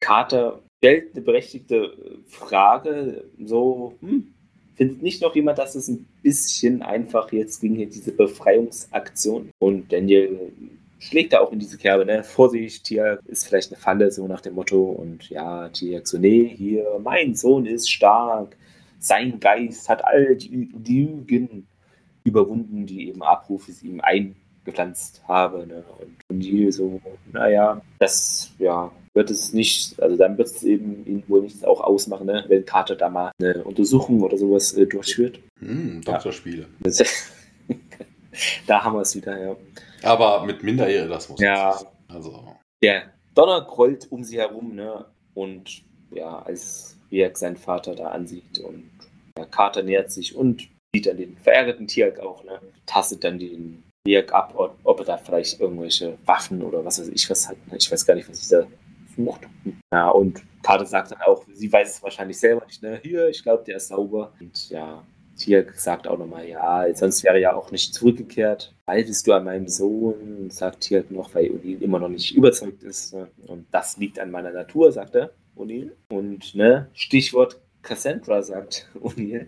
Carter 0.00 0.60
stellt 0.78 1.14
eine 1.14 1.22
berechtigte 1.22 2.20
Frage, 2.26 3.24
so, 3.42 3.94
hm, 4.00 4.34
findet 4.78 5.02
nicht 5.02 5.20
noch 5.20 5.34
jemand, 5.34 5.58
dass 5.58 5.74
es 5.74 5.88
ein 5.88 6.06
bisschen 6.22 6.82
einfach 6.82 7.30
jetzt 7.32 7.60
ging 7.60 7.74
hier 7.74 7.88
diese 7.88 8.12
Befreiungsaktion? 8.12 9.50
Und 9.58 9.92
Daniel 9.92 10.52
schlägt 11.00 11.32
da 11.32 11.40
auch 11.40 11.52
in 11.52 11.58
diese 11.58 11.76
Kerbe, 11.76 12.06
ne? 12.06 12.22
Vorsicht, 12.24 12.86
hier 12.86 13.18
ist 13.26 13.46
vielleicht 13.46 13.72
eine 13.72 13.80
Falle, 13.80 14.10
so 14.10 14.26
nach 14.26 14.40
dem 14.40 14.54
Motto. 14.54 14.82
Und 14.82 15.28
ja, 15.28 15.68
Tiak 15.68 16.06
so, 16.06 16.18
nee, 16.18 16.48
hier, 16.56 16.86
mein 17.02 17.34
Sohn 17.34 17.66
ist 17.66 17.90
stark. 17.90 18.56
Sein 19.00 19.40
Geist 19.40 19.88
hat 19.88 20.04
all 20.04 20.36
die 20.36 20.70
Lügen 20.86 21.66
überwunden, 22.24 22.86
die 22.86 23.08
eben 23.08 23.22
Abrufes 23.22 23.82
ihm 23.82 24.00
eingepflanzt 24.00 25.22
habe. 25.26 25.66
Ne? 25.66 25.84
Und, 26.28 26.40
die 26.40 26.70
so, 26.70 27.00
naja, 27.32 27.80
das 27.98 28.52
ja, 28.58 28.92
wird 29.18 29.30
es 29.30 29.52
nicht, 29.52 30.00
also 30.00 30.16
dann 30.16 30.38
wird 30.38 30.46
es 30.46 30.62
eben 30.62 31.04
ihn 31.04 31.24
wohl 31.26 31.42
nichts 31.42 31.64
auch 31.64 31.80
ausmachen, 31.80 32.26
ne, 32.26 32.44
wenn 32.46 32.64
Carter 32.64 32.94
da 32.94 33.08
mal 33.08 33.32
eine 33.40 33.64
Untersuchung 33.64 34.22
oder 34.22 34.38
sowas 34.38 34.72
äh, 34.74 34.86
durchführt. 34.86 35.40
Hm, 35.58 36.02
Doktorspiele. 36.02 36.66
Ja. 36.86 37.04
da 38.68 38.84
haben 38.84 38.94
wir 38.94 39.02
es 39.02 39.16
wieder, 39.16 39.36
ja. 39.36 39.56
Aber 40.04 40.44
mit 40.46 40.62
Minderjährigen, 40.62 41.10
das 41.10 41.28
muss 41.28 41.40
Ja. 41.40 41.76
Also. 42.06 42.54
Der 42.80 43.12
Donner 43.34 43.60
grollt 43.62 44.06
um 44.10 44.22
sie 44.22 44.38
herum, 44.38 44.76
ne? 44.76 45.04
Und 45.34 45.82
ja, 46.12 46.38
als 46.38 46.96
Riak 47.10 47.36
seinen 47.36 47.56
Vater 47.56 47.96
da 47.96 48.10
ansieht 48.10 48.60
und 48.60 48.88
ja, 49.36 49.44
Carter 49.46 49.82
nähert 49.82 50.12
sich 50.12 50.36
und 50.36 50.68
sieht 50.94 51.06
dann 51.06 51.16
den 51.16 51.36
verärgerten 51.38 51.88
Tierk 51.88 52.20
auch, 52.20 52.44
ne? 52.44 52.60
Tastet 52.86 53.24
dann 53.24 53.40
den 53.40 53.82
Riak 54.06 54.32
ab, 54.32 54.54
ob 54.56 55.00
er 55.00 55.04
da 55.04 55.18
vielleicht 55.18 55.60
irgendwelche 55.60 56.16
Waffen 56.24 56.62
oder 56.62 56.84
was 56.84 57.00
weiß 57.00 57.08
ich 57.08 57.28
was 57.28 57.48
hat. 57.48 57.56
Ne? 57.66 57.78
Ich 57.78 57.90
weiß 57.90 58.06
gar 58.06 58.14
nicht, 58.14 58.28
was 58.28 58.40
ich 58.40 58.46
da 59.18 59.32
sucht. 59.32 59.40
Ja, 59.92 60.10
und 60.10 60.42
Carter 60.62 60.86
sagt 60.86 61.12
dann 61.12 61.20
auch, 61.22 61.44
sie 61.52 61.72
weiß 61.72 61.96
es 61.96 62.02
wahrscheinlich 62.02 62.38
selber 62.38 62.64
nicht, 62.66 62.82
ne? 62.82 63.00
Hier, 63.02 63.28
ich 63.28 63.42
glaube, 63.42 63.64
der 63.64 63.76
ist 63.76 63.88
sauber. 63.88 64.32
Und 64.40 64.70
ja, 64.70 65.02
Tier 65.38 65.66
sagt 65.74 66.06
auch 66.08 66.18
nochmal, 66.18 66.48
ja, 66.48 66.84
sonst 66.94 67.22
wäre 67.24 67.34
er 67.34 67.40
ja 67.40 67.54
auch 67.54 67.70
nicht 67.70 67.94
zurückgekehrt. 67.94 68.74
Haltest 68.86 69.26
du 69.26 69.32
an 69.32 69.44
meinem 69.44 69.68
Sohn, 69.68 70.50
sagt 70.50 70.80
Tier 70.80 71.04
noch, 71.10 71.34
weil 71.34 71.46
O'Neill 71.46 71.80
immer 71.80 71.98
noch 72.00 72.08
nicht 72.08 72.34
überzeugt 72.34 72.82
ist. 72.82 73.14
Ne? 73.14 73.28
Und 73.46 73.66
das 73.70 73.96
liegt 73.96 74.18
an 74.18 74.30
meiner 74.30 74.50
Natur, 74.50 74.92
sagt 74.92 75.14
er, 75.14 75.30
O'Neill. 75.56 75.92
Und 76.10 76.54
ne, 76.54 76.88
Stichwort 76.92 77.60
Cassandra, 77.82 78.42
sagt 78.42 78.88
O'Neill, 79.00 79.46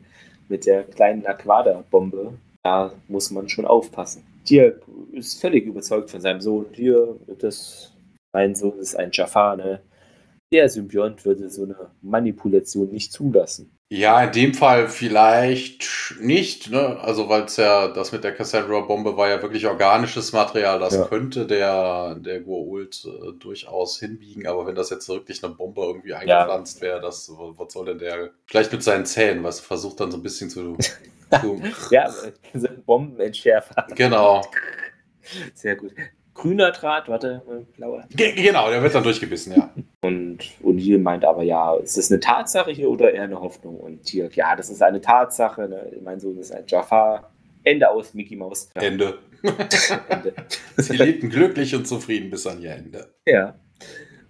mit 0.48 0.64
der 0.66 0.84
kleinen 0.84 1.26
Aquada-Bombe. 1.26 2.34
Da 2.62 2.92
muss 3.09 3.30
man 3.30 3.48
schon 3.48 3.66
aufpassen. 3.66 4.24
Tier 4.44 4.80
ist 5.12 5.40
völlig 5.40 5.66
überzeugt 5.66 6.10
von 6.10 6.20
seinem 6.20 6.40
Sohn. 6.40 6.66
Hier, 6.72 7.16
das, 7.38 7.89
mein 8.32 8.55
Sohn 8.55 8.78
ist 8.78 8.97
ein 8.97 9.11
Jafar, 9.12 9.57
ne? 9.57 9.82
Der 10.52 10.69
Symbiont 10.69 11.24
würde 11.24 11.48
so 11.48 11.62
eine 11.62 11.77
Manipulation 12.02 12.90
nicht 12.90 13.12
zulassen. 13.12 13.77
Ja, 13.93 14.23
in 14.23 14.32
dem 14.32 14.55
Fall 14.55 14.89
vielleicht 14.89 16.16
nicht, 16.20 16.70
ne? 16.70 16.98
Also 17.01 17.28
weil 17.28 17.43
es 17.43 17.57
ja, 17.57 17.89
das 17.89 18.12
mit 18.12 18.23
der 18.23 18.35
Cassandra-Bombe 18.35 19.16
war 19.16 19.28
ja 19.28 19.43
wirklich 19.43 19.66
organisches 19.66 20.32
Material, 20.32 20.78
das 20.78 20.94
ja. 20.94 21.05
könnte 21.07 21.47
der, 21.47 22.15
der 22.16 22.40
Goa'uld 22.40 23.07
äh, 23.07 23.32
durchaus 23.39 23.98
hinbiegen, 23.98 24.47
aber 24.47 24.66
wenn 24.66 24.77
das 24.77 24.90
jetzt 24.90 25.09
wirklich 25.09 25.43
eine 25.43 25.55
Bombe 25.55 25.82
irgendwie 25.82 26.15
eingepflanzt 26.15 26.78
ja. 26.78 26.82
wäre, 26.82 27.01
das, 27.01 27.32
was 27.36 27.73
soll 27.73 27.86
denn 27.86 27.98
der, 27.98 28.31
vielleicht 28.47 28.70
mit 28.70 28.82
seinen 28.85 29.07
Zähnen, 29.07 29.43
was 29.43 29.59
versucht 29.59 29.98
dann 29.98 30.12
so 30.12 30.19
ein 30.19 30.23
bisschen 30.23 30.51
zu, 30.51 30.77
zu 31.40 31.61
Ja, 31.90 32.12
Bombenentschärfer. 32.86 33.89
Genau. 33.97 34.43
Sehr 35.55 35.74
gut 35.74 35.93
grüner 36.40 36.70
Draht, 36.70 37.08
warte, 37.08 37.42
blauer. 37.76 38.04
Ge 38.10 38.32
genau, 38.32 38.70
der 38.70 38.82
wird 38.82 38.94
dann 38.94 39.02
durchgebissen, 39.02 39.54
ja. 39.54 39.70
Und 40.00 40.38
O'Neill 40.62 40.98
meint 40.98 41.24
aber, 41.24 41.42
ja, 41.42 41.74
ist 41.76 41.98
das 41.98 42.10
eine 42.10 42.20
Tatsache 42.20 42.70
hier 42.70 42.88
oder 42.88 43.12
eher 43.12 43.24
eine 43.24 43.38
Hoffnung? 43.38 43.78
Und 43.78 44.04
Tirk, 44.04 44.34
ja, 44.36 44.56
das 44.56 44.70
ist 44.70 44.82
eine 44.82 45.02
Tatsache. 45.02 45.68
Ne? 45.68 45.92
Mein 46.02 46.18
Sohn 46.18 46.38
ist 46.38 46.52
ein 46.52 46.64
Jafar. 46.66 47.30
Ende 47.62 47.90
aus, 47.90 48.14
Mickey 48.14 48.36
Mouse. 48.36 48.70
Ja. 48.74 48.82
Ende. 48.82 49.18
Ende. 50.08 50.32
Sie 50.78 50.96
lebten 50.96 51.28
glücklich 51.28 51.74
und 51.74 51.86
zufrieden 51.86 52.30
bis 52.30 52.46
an 52.46 52.62
ihr 52.62 52.72
Ende. 52.72 53.12
Ja. 53.26 53.54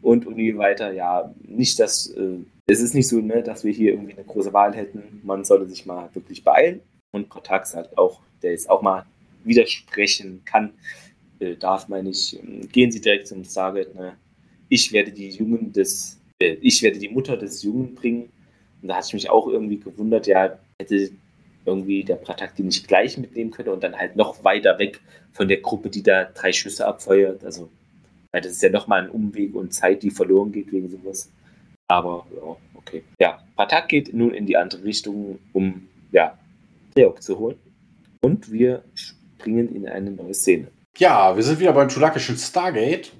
Und 0.03 0.27
O'Neill 0.27 0.59
weiter, 0.59 0.93
ja, 0.93 1.33
nicht, 1.43 1.79
dass, 1.79 2.09
äh, 2.17 2.39
es 2.67 2.81
ist 2.81 2.95
nicht 2.95 3.07
so, 3.07 3.21
ne, 3.21 3.45
dass 3.45 3.63
wir 3.63 3.73
hier 3.73 3.93
irgendwie 3.93 4.15
eine 4.15 4.25
große 4.25 4.53
Wahl 4.53 4.75
hätten. 4.75 5.21
Man 5.23 5.45
sollte 5.45 5.69
sich 5.69 5.87
mal 5.87 6.09
wirklich 6.13 6.43
beeilen. 6.43 6.81
Und 7.13 7.29
Kotak 7.29 7.67
sagt 7.67 7.97
auch, 7.97 8.21
der 8.43 8.51
jetzt 8.51 8.69
auch 8.69 8.83
mal 8.83 9.07
widersprechen 9.45 10.43
kann, 10.45 10.73
äh, 11.41 11.57
darf, 11.57 11.89
meine 11.89 12.11
ich, 12.11 12.39
ähm, 12.39 12.69
gehen 12.71 12.93
Sie 12.93 13.01
direkt 13.01 13.27
zum 13.27 13.45
Stargate. 13.45 13.95
Ne? 13.95 14.17
Ich 14.69 14.93
werde 14.93 15.11
die 15.11 15.31
Jungen 15.31 15.73
des, 15.73 16.21
äh, 16.39 16.57
ich 16.61 16.83
werde 16.83 16.99
die 16.99 17.09
Mutter 17.09 17.37
des 17.37 17.63
Jungen 17.63 17.95
bringen. 17.95 18.31
Und 18.83 18.89
da 18.89 18.97
hatte 18.97 19.09
ich 19.09 19.15
mich 19.15 19.31
auch 19.31 19.49
irgendwie 19.49 19.79
gewundert, 19.79 20.27
ja, 20.27 20.59
hätte 20.79 21.11
irgendwie 21.67 22.05
der 22.05 22.17
Pratak 22.17 22.57
die 22.57 22.63
nicht 22.63 22.89
gleich 22.89 23.19
mitnehmen 23.19 23.51
können 23.51 23.69
und 23.69 23.85
dann 23.85 23.97
halt 23.97 24.17
noch 24.17 24.45
weiter 24.45 24.79
weg 24.79 25.01
von 25.33 25.49
der 25.49 25.59
Gruppe, 25.59 25.91
die 25.91 26.03
da 26.03 26.25
drei 26.25 26.53
Schüsse 26.53 26.87
abfeuert. 26.87 27.45
Also, 27.45 27.69
das 28.33 28.47
ist 28.47 28.63
ja 28.63 28.71
nochmal 28.71 29.05
ein 29.05 29.11
Umweg 29.11 29.55
und 29.55 29.75
Zeit, 29.75 30.03
die 30.03 30.11
verloren 30.11 30.53
geht 30.53 30.73
wegen 30.73 30.89
sowas. 30.89 31.31
Aber, 31.89 32.27
ja, 32.35 32.57
okay. 32.75 33.03
Ja, 33.19 33.43
Pratak 33.57 33.89
geht 33.89 34.15
nun 34.15 34.33
in 34.33 34.47
die 34.47 34.57
andere 34.57 34.85
Richtung, 34.85 35.39
um, 35.53 35.89
ja, 36.13 36.39
Reok 36.97 37.23
zu 37.23 37.39
holen. 37.39 37.57
Und 38.23 38.51
wir 38.53 38.85
springen 38.95 39.75
in 39.75 39.89
eine 39.89 40.11
neue 40.11 40.35
Szene. 40.35 40.69
Ja, 40.97 41.37
wir 41.37 41.43
sind 41.43 41.61
wieder 41.61 41.73
beim 41.73 41.91
schulakischen 41.91 42.37
Stargate. 42.37 43.13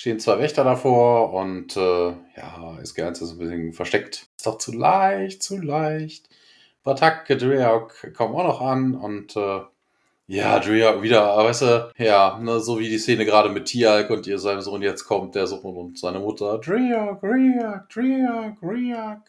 Stehen 0.00 0.18
zwei 0.18 0.38
Wächter 0.38 0.64
davor 0.64 1.32
und 1.32 1.76
äh, 1.76 2.14
ja, 2.36 2.78
ist 2.82 2.94
ganz 2.94 3.20
so 3.20 3.30
ein 3.32 3.38
bisschen 3.38 3.72
versteckt. 3.72 4.28
Ist 4.36 4.46
doch 4.46 4.58
zu 4.58 4.72
leicht, 4.72 5.42
zu 5.42 5.58
leicht. 5.58 6.28
Batak, 6.82 7.26
Dreok 7.26 8.14
kommen 8.14 8.34
auch 8.34 8.44
noch 8.44 8.60
an 8.62 8.94
und 8.94 9.36
äh, 9.36 9.60
ja, 10.30 10.60
Drea 10.60 11.02
wieder, 11.02 11.36
weißt 11.36 11.62
du, 11.62 11.92
ja, 11.98 12.38
ne, 12.38 12.60
so 12.60 12.78
wie 12.78 12.88
die 12.88 12.98
Szene 12.98 13.24
gerade 13.24 13.48
mit 13.48 13.64
Tialk 13.64 14.10
und 14.10 14.28
ihr 14.28 14.38
seinem 14.38 14.60
Sohn 14.60 14.80
jetzt 14.80 15.04
kommt, 15.04 15.34
der 15.34 15.48
Sohn 15.48 15.76
und 15.76 15.98
seine 15.98 16.20
Mutter, 16.20 16.58
Drea, 16.58 17.18
Drea, 17.20 17.84
Drea, 17.92 18.56
Drea. 18.60 19.24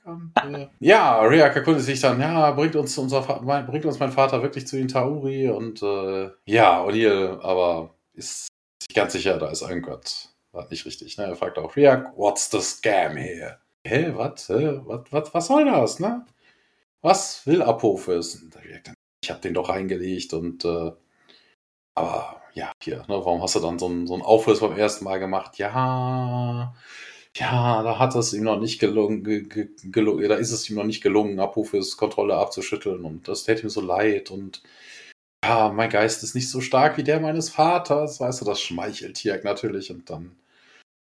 Äh, 0.46 0.68
ja, 0.80 1.22
Riak 1.22 1.56
erkundigt 1.56 1.88
sich 1.88 2.00
dann, 2.00 2.22
ja, 2.22 2.52
bringt 2.52 2.76
uns 2.76 2.96
unser, 3.00 3.42
mein, 3.42 3.66
bringt 3.66 3.86
uns 3.86 4.00
mein 4.00 4.12
Vater 4.12 4.44
wirklich 4.44 4.68
zu 4.68 4.78
Intauri 4.78 5.50
und 5.50 5.82
äh, 5.82 6.30
ja, 6.46 6.84
O'Neill, 6.86 7.42
aber 7.42 7.96
ist 8.14 8.50
sich 8.80 8.96
ganz 8.96 9.14
sicher, 9.14 9.40
da 9.40 9.50
ist 9.50 9.64
irgendwas 9.64 10.32
war 10.52 10.68
nicht 10.70 10.86
richtig. 10.86 11.18
Ne? 11.18 11.24
Er 11.24 11.36
fragt 11.36 11.58
auch 11.58 11.76
Riak, 11.76 12.16
what's 12.16 12.52
the 12.52 12.62
scam 12.62 13.16
here? 13.18 13.58
Hä, 13.84 14.12
was, 14.16 14.50
was, 14.50 15.34
was 15.34 15.48
soll 15.48 15.66
das, 15.66 16.00
ne? 16.00 16.26
Was 17.02 17.48
will 17.48 17.64
Apophis? 17.64 18.36
Und 18.36 18.56
Riak 18.64 18.84
dann, 18.84 18.96
habe 19.32 19.42
den 19.42 19.54
doch 19.56 19.70
reingelegt 19.70 20.34
und 20.34 20.66
äh, 20.66 20.92
aber 21.96 22.42
ja, 22.54 22.72
hier, 22.82 22.98
ne, 23.00 23.06
warum 23.10 23.42
hast 23.42 23.56
du 23.56 23.60
dann 23.60 23.80
so 23.80 23.88
einen, 23.88 24.08
so 24.08 24.14
einen 24.14 24.24
Aufriss 24.24 24.60
beim 24.60 24.78
ersten 24.78 25.06
Mal 25.06 25.20
gemacht? 25.20 25.58
Ja, 25.58 26.74
ja, 27.38 27.84
da 27.84 28.00
hat 28.00 28.16
es 28.16 28.34
ihm 28.34 28.44
noch 28.44 28.60
nicht 28.60 28.80
gelungen, 28.80 29.24
ge, 29.24 29.70
gelungen, 29.84 30.28
da 30.30 30.36
ist 30.36 30.52
es 30.52 30.70
ihm 30.70 30.76
noch 30.76 30.84
nicht 30.84 31.02
gelungen, 31.02 31.40
Apophis 31.40 31.96
Kontrolle 31.98 32.36
abzuschütteln 32.36 33.06
und 33.06 33.28
das 33.28 33.44
täte 33.46 33.64
mir 33.64 33.70
so 33.70 33.82
leid 33.82 34.32
und 34.32 34.62
ja, 35.44 35.72
mein 35.72 35.90
Geist 35.90 36.24
ist 36.24 36.36
nicht 36.36 36.50
so 36.50 36.62
stark 36.62 36.98
wie 36.98 37.04
der 37.04 37.20
meines 37.20 37.50
Vaters, 37.50 38.20
weißt 38.20 38.42
du, 38.42 38.46
das 38.46 38.62
schmeichelt 38.62 39.18
Tiak 39.18 39.44
natürlich 39.44 39.92
und 39.92 40.10
dann 40.10 40.38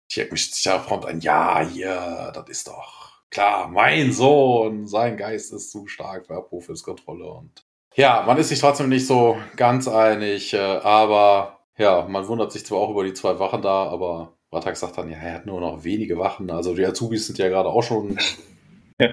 Tiak 0.09 0.31
mischt 0.31 0.53
sich 0.53 0.63
da 0.63 0.77
prompt 0.79 1.05
ein, 1.05 1.21
ja, 1.21 1.61
hier, 1.67 2.31
das 2.35 2.49
ist 2.49 2.67
doch 2.67 3.21
klar, 3.29 3.67
mein 3.69 4.13
Sohn, 4.13 4.87
sein 4.87 5.17
Geist 5.17 5.53
ist 5.53 5.71
zu 5.71 5.87
stark 5.87 6.27
für 6.27 6.35
Apophis 6.35 6.83
Kontrolle 6.83 7.25
und 7.25 7.60
ja, 7.95 8.23
man 8.25 8.37
ist 8.37 8.49
sich 8.49 8.59
trotzdem 8.59 8.89
nicht 8.89 9.07
so 9.07 9.37
ganz 9.55 9.87
einig, 9.87 10.53
äh, 10.53 10.57
aber 10.57 11.59
ja, 11.77 12.05
man 12.07 12.27
wundert 12.27 12.51
sich 12.51 12.65
zwar 12.65 12.79
auch 12.79 12.91
über 12.91 13.03
die 13.03 13.13
zwei 13.13 13.39
Wachen 13.39 13.61
da, 13.61 13.85
aber 13.85 14.33
Ratak 14.51 14.77
sagt 14.77 14.97
dann, 14.97 15.09
ja, 15.09 15.17
er 15.17 15.33
hat 15.35 15.45
nur 15.45 15.61
noch 15.61 15.83
wenige 15.83 16.17
Wachen. 16.17 16.49
Also 16.51 16.75
die 16.75 16.85
Azubis 16.85 17.27
sind 17.27 17.37
ja 17.37 17.47
gerade 17.49 17.69
auch 17.69 17.83
schon 17.83 18.17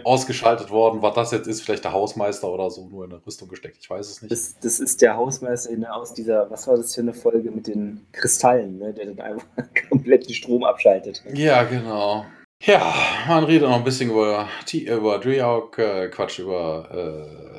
ausgeschaltet 0.05 0.71
worden. 0.71 1.03
Was 1.03 1.15
das 1.15 1.31
jetzt 1.31 1.47
ist, 1.47 1.63
vielleicht 1.63 1.85
der 1.85 1.93
Hausmeister 1.93 2.49
oder 2.49 2.71
so, 2.71 2.89
nur 2.89 3.05
in 3.05 3.13
eine 3.13 3.25
Rüstung 3.25 3.49
gesteckt. 3.49 3.79
Ich 3.81 3.89
weiß 3.89 4.09
es 4.09 4.23
nicht. 4.23 4.31
Das, 4.31 4.57
das 4.61 4.81
ist 4.81 5.01
der 5.03 5.17
Hausmeister 5.17 5.75
ne, 5.77 5.93
aus 5.93 6.13
dieser, 6.15 6.51
was 6.51 6.67
war 6.67 6.77
das 6.77 6.95
für 6.95 7.01
eine 7.01 7.15
Folge 7.15 7.51
mit 7.51 7.67
den 7.67 8.07
Kristallen, 8.13 8.79
ne, 8.79 8.93
der 8.93 9.07
dann 9.07 9.21
einfach 9.21 9.47
komplett 9.89 10.29
den 10.29 10.35
Strom 10.35 10.65
abschaltet. 10.65 11.23
Ja, 11.33 11.63
genau. 11.65 12.27
Ja, 12.61 12.93
man 13.29 13.45
redet 13.45 13.69
noch 13.69 13.77
ein 13.77 13.85
bisschen 13.85 14.11
über, 14.11 14.49
über 14.73 15.19
Driauk, 15.19 15.79
äh, 15.79 16.09
Quatsch, 16.09 16.41
über 16.41 16.89
äh, 16.91 17.58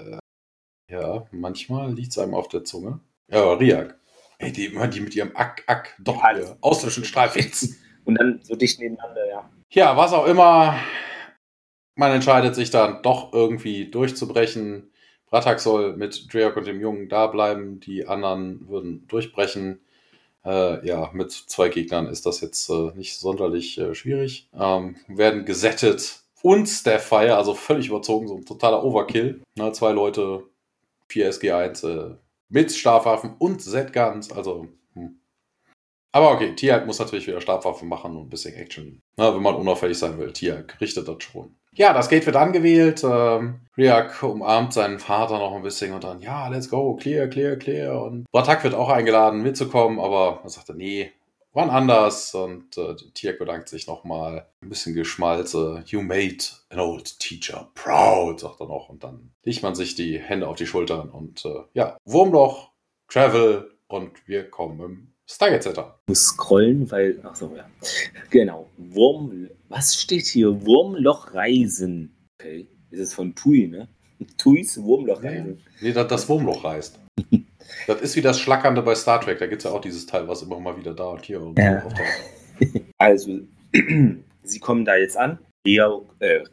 ja, 0.89 1.25
manchmal 1.31 1.93
liegt 1.93 2.11
es 2.11 2.17
einem 2.17 2.33
auf 2.33 2.47
der 2.47 2.63
Zunge. 2.63 2.99
Ja, 3.29 3.53
Riak. 3.53 3.97
Ey, 4.39 4.51
die 4.51 4.65
immer 4.65 4.87
die 4.87 5.01
mit 5.01 5.15
ihrem 5.15 5.35
Ack, 5.35 5.63
Ack, 5.67 5.95
doch, 5.99 6.23
ja, 6.23 6.35
hier, 6.35 6.57
auslöschen, 6.61 7.03
Streifels. 7.03 7.75
Und 8.05 8.15
dann 8.15 8.39
so 8.43 8.55
dicht 8.55 8.79
nebeneinander, 8.79 9.27
ja. 9.27 9.49
Ja, 9.69 9.97
was 9.97 10.13
auch 10.13 10.25
immer. 10.25 10.79
Man 11.95 12.11
entscheidet 12.11 12.55
sich 12.55 12.71
dann 12.71 13.03
doch 13.03 13.33
irgendwie 13.33 13.91
durchzubrechen. 13.91 14.91
Bratak 15.27 15.59
soll 15.59 15.95
mit 15.95 16.33
Dreok 16.33 16.57
und 16.57 16.65
dem 16.65 16.79
Jungen 16.81 17.07
da 17.07 17.27
bleiben. 17.27 17.79
Die 17.81 18.07
anderen 18.07 18.67
würden 18.67 19.05
durchbrechen. 19.07 19.81
Äh, 20.43 20.87
ja, 20.87 21.11
mit 21.13 21.31
zwei 21.31 21.69
Gegnern 21.69 22.07
ist 22.07 22.25
das 22.25 22.41
jetzt 22.41 22.69
äh, 22.69 22.91
nicht 22.95 23.19
sonderlich 23.19 23.77
äh, 23.77 23.93
schwierig. 23.93 24.49
Ähm, 24.57 24.95
werden 25.07 25.45
gesettet 25.45 26.21
und 26.41 26.67
Staffire, 26.67 27.35
also 27.35 27.53
völlig 27.53 27.89
überzogen, 27.89 28.27
so 28.27 28.37
ein 28.37 28.45
totaler 28.45 28.83
Overkill. 28.83 29.41
Na, 29.55 29.73
zwei 29.73 29.91
Leute 29.91 30.45
4 31.09 31.31
SG1 31.31 31.87
äh, 31.87 32.15
mit 32.49 32.71
Stabwaffen 32.71 33.35
und 33.37 33.61
Z-Guns. 33.61 34.31
Also, 34.31 34.67
hm. 34.93 35.19
Aber 36.11 36.31
okay, 36.31 36.55
Tiag 36.55 36.85
muss 36.85 36.99
natürlich 36.99 37.27
wieder 37.27 37.41
Stabwaffen 37.41 37.87
machen 37.87 38.15
und 38.15 38.27
ein 38.27 38.29
bisschen 38.29 38.55
Action. 38.55 39.01
Na, 39.17 39.33
wenn 39.35 39.43
man 39.43 39.55
unauffällig 39.55 39.97
sein 39.97 40.17
will, 40.17 40.33
Tiag 40.33 40.79
richtet 40.81 41.07
das 41.07 41.23
schon. 41.23 41.55
Ja, 41.73 41.93
das 41.93 42.09
Gate 42.09 42.25
wird 42.25 42.35
angewählt. 42.35 43.03
Ähm, 43.03 43.61
Riak 43.77 44.23
umarmt 44.23 44.73
seinen 44.73 44.99
Vater 44.99 45.37
noch 45.37 45.55
ein 45.55 45.61
bisschen 45.61 45.93
und 45.93 46.03
dann, 46.03 46.19
ja, 46.19 46.47
let's 46.47 46.69
go, 46.69 46.95
clear, 46.95 47.27
clear, 47.27 47.55
clear. 47.55 48.01
Und 48.01 48.25
Bratak 48.31 48.63
wird 48.63 48.73
auch 48.73 48.89
eingeladen, 48.89 49.43
mitzukommen, 49.43 49.99
aber 49.99 50.41
er 50.43 50.49
sagte, 50.49 50.73
nee, 50.75 51.11
wann 51.59 51.69
anders. 51.69 52.33
Und 52.33 52.77
äh, 52.77 52.95
Tiak 53.13 53.39
bedankt 53.39 53.69
sich 53.69 53.87
nochmal. 53.87 54.47
Ein 54.61 54.69
bisschen 54.69 54.95
Geschmalze. 54.95 55.83
You 55.87 56.01
made 56.01 56.37
an 56.69 56.79
old 56.79 57.19
teacher 57.19 57.69
proud, 57.75 58.39
sagt 58.39 58.61
er 58.61 58.67
noch. 58.67 58.89
Und 58.89 59.03
dann 59.03 59.31
legt 59.43 59.63
man 59.63 59.75
sich 59.75 59.95
die 59.95 60.17
Hände 60.17 60.47
auf 60.47 60.55
die 60.55 60.67
Schultern 60.67 61.09
und 61.09 61.45
äh, 61.45 61.63
ja, 61.73 61.97
Wurmloch, 62.05 62.71
Travel 63.09 63.71
und 63.87 64.27
wir 64.27 64.49
kommen 64.49 64.79
im 64.79 65.13
Stargate 65.27 65.63
Center. 65.63 65.99
Muss 66.07 66.23
scrollen, 66.23 66.89
weil, 66.89 67.19
ach 67.23 67.35
so, 67.35 67.53
ja. 67.55 67.69
Genau. 68.31 68.69
Wurm, 68.77 69.49
was 69.67 69.95
steht 69.95 70.25
hier? 70.25 70.65
Wurmlochreisen. 70.65 72.15
Okay. 72.39 72.67
Ist 72.89 72.99
es 72.99 73.13
von 73.13 73.35
Tui, 73.35 73.67
ne? 73.67 73.87
Tuis 74.37 74.81
Wurmlochreisen. 74.81 75.61
Nee, 75.81 75.93
das, 75.93 76.07
das 76.07 76.29
Wurmloch 76.29 76.63
reist. 76.63 76.99
das 77.89 78.01
ist 78.01 78.15
wie 78.15 78.21
das 78.21 78.39
Schlackernde 78.39 78.83
bei 78.83 78.93
Star 78.93 79.19
Trek. 79.19 79.39
Da 79.39 79.47
gibt 79.47 79.63
es 79.63 79.69
ja 79.69 79.75
auch 79.75 79.81
dieses 79.81 80.05
Teil, 80.05 80.27
was 80.27 80.43
immer 80.43 80.59
mal 80.59 80.77
wieder 80.77 80.93
da 80.93 81.05
und 81.05 81.25
hier 81.25 81.41
und 81.41 81.57
ja. 81.57 81.83
Also, 82.99 83.39
sie 84.43 84.59
kommen 84.59 84.85
da 84.85 84.95
jetzt 84.95 85.17
an. 85.17 85.39
Riauk, 85.65 86.13
äh, 86.19 86.43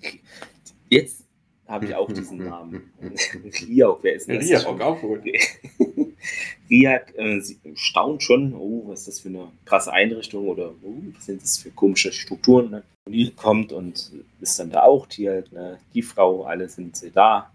jetzt 0.88 1.24
habe 1.68 1.84
ich 1.84 1.94
auch 1.94 2.10
diesen 2.10 2.38
Namen. 2.38 2.90
Riauk, 3.68 3.98
wer 4.02 4.14
ist 4.14 4.30
das? 4.30 4.48
Riauk, 4.48 4.80
auch 4.80 4.98
gut. 4.98 5.20
Riak 6.70 7.14
äh, 7.16 7.42
staunt 7.74 8.22
schon, 8.22 8.54
oh, 8.54 8.84
was 8.86 9.00
ist 9.00 9.08
das 9.08 9.20
für 9.20 9.28
eine 9.28 9.48
krasse 9.66 9.92
Einrichtung 9.92 10.48
oder 10.48 10.70
oh, 10.82 10.94
was 11.14 11.26
sind 11.26 11.42
das 11.42 11.58
für 11.58 11.70
komische 11.70 12.12
Strukturen. 12.12 12.70
Ne? 12.70 12.82
O'Neill 13.08 13.34
kommt 13.36 13.72
und 13.72 14.10
ist 14.40 14.58
dann 14.58 14.70
da 14.70 14.82
auch, 14.82 15.06
die, 15.06 15.24
ne? 15.24 15.78
die 15.92 16.02
Frau, 16.02 16.44
alle 16.44 16.68
sind 16.68 16.98
da, 17.14 17.50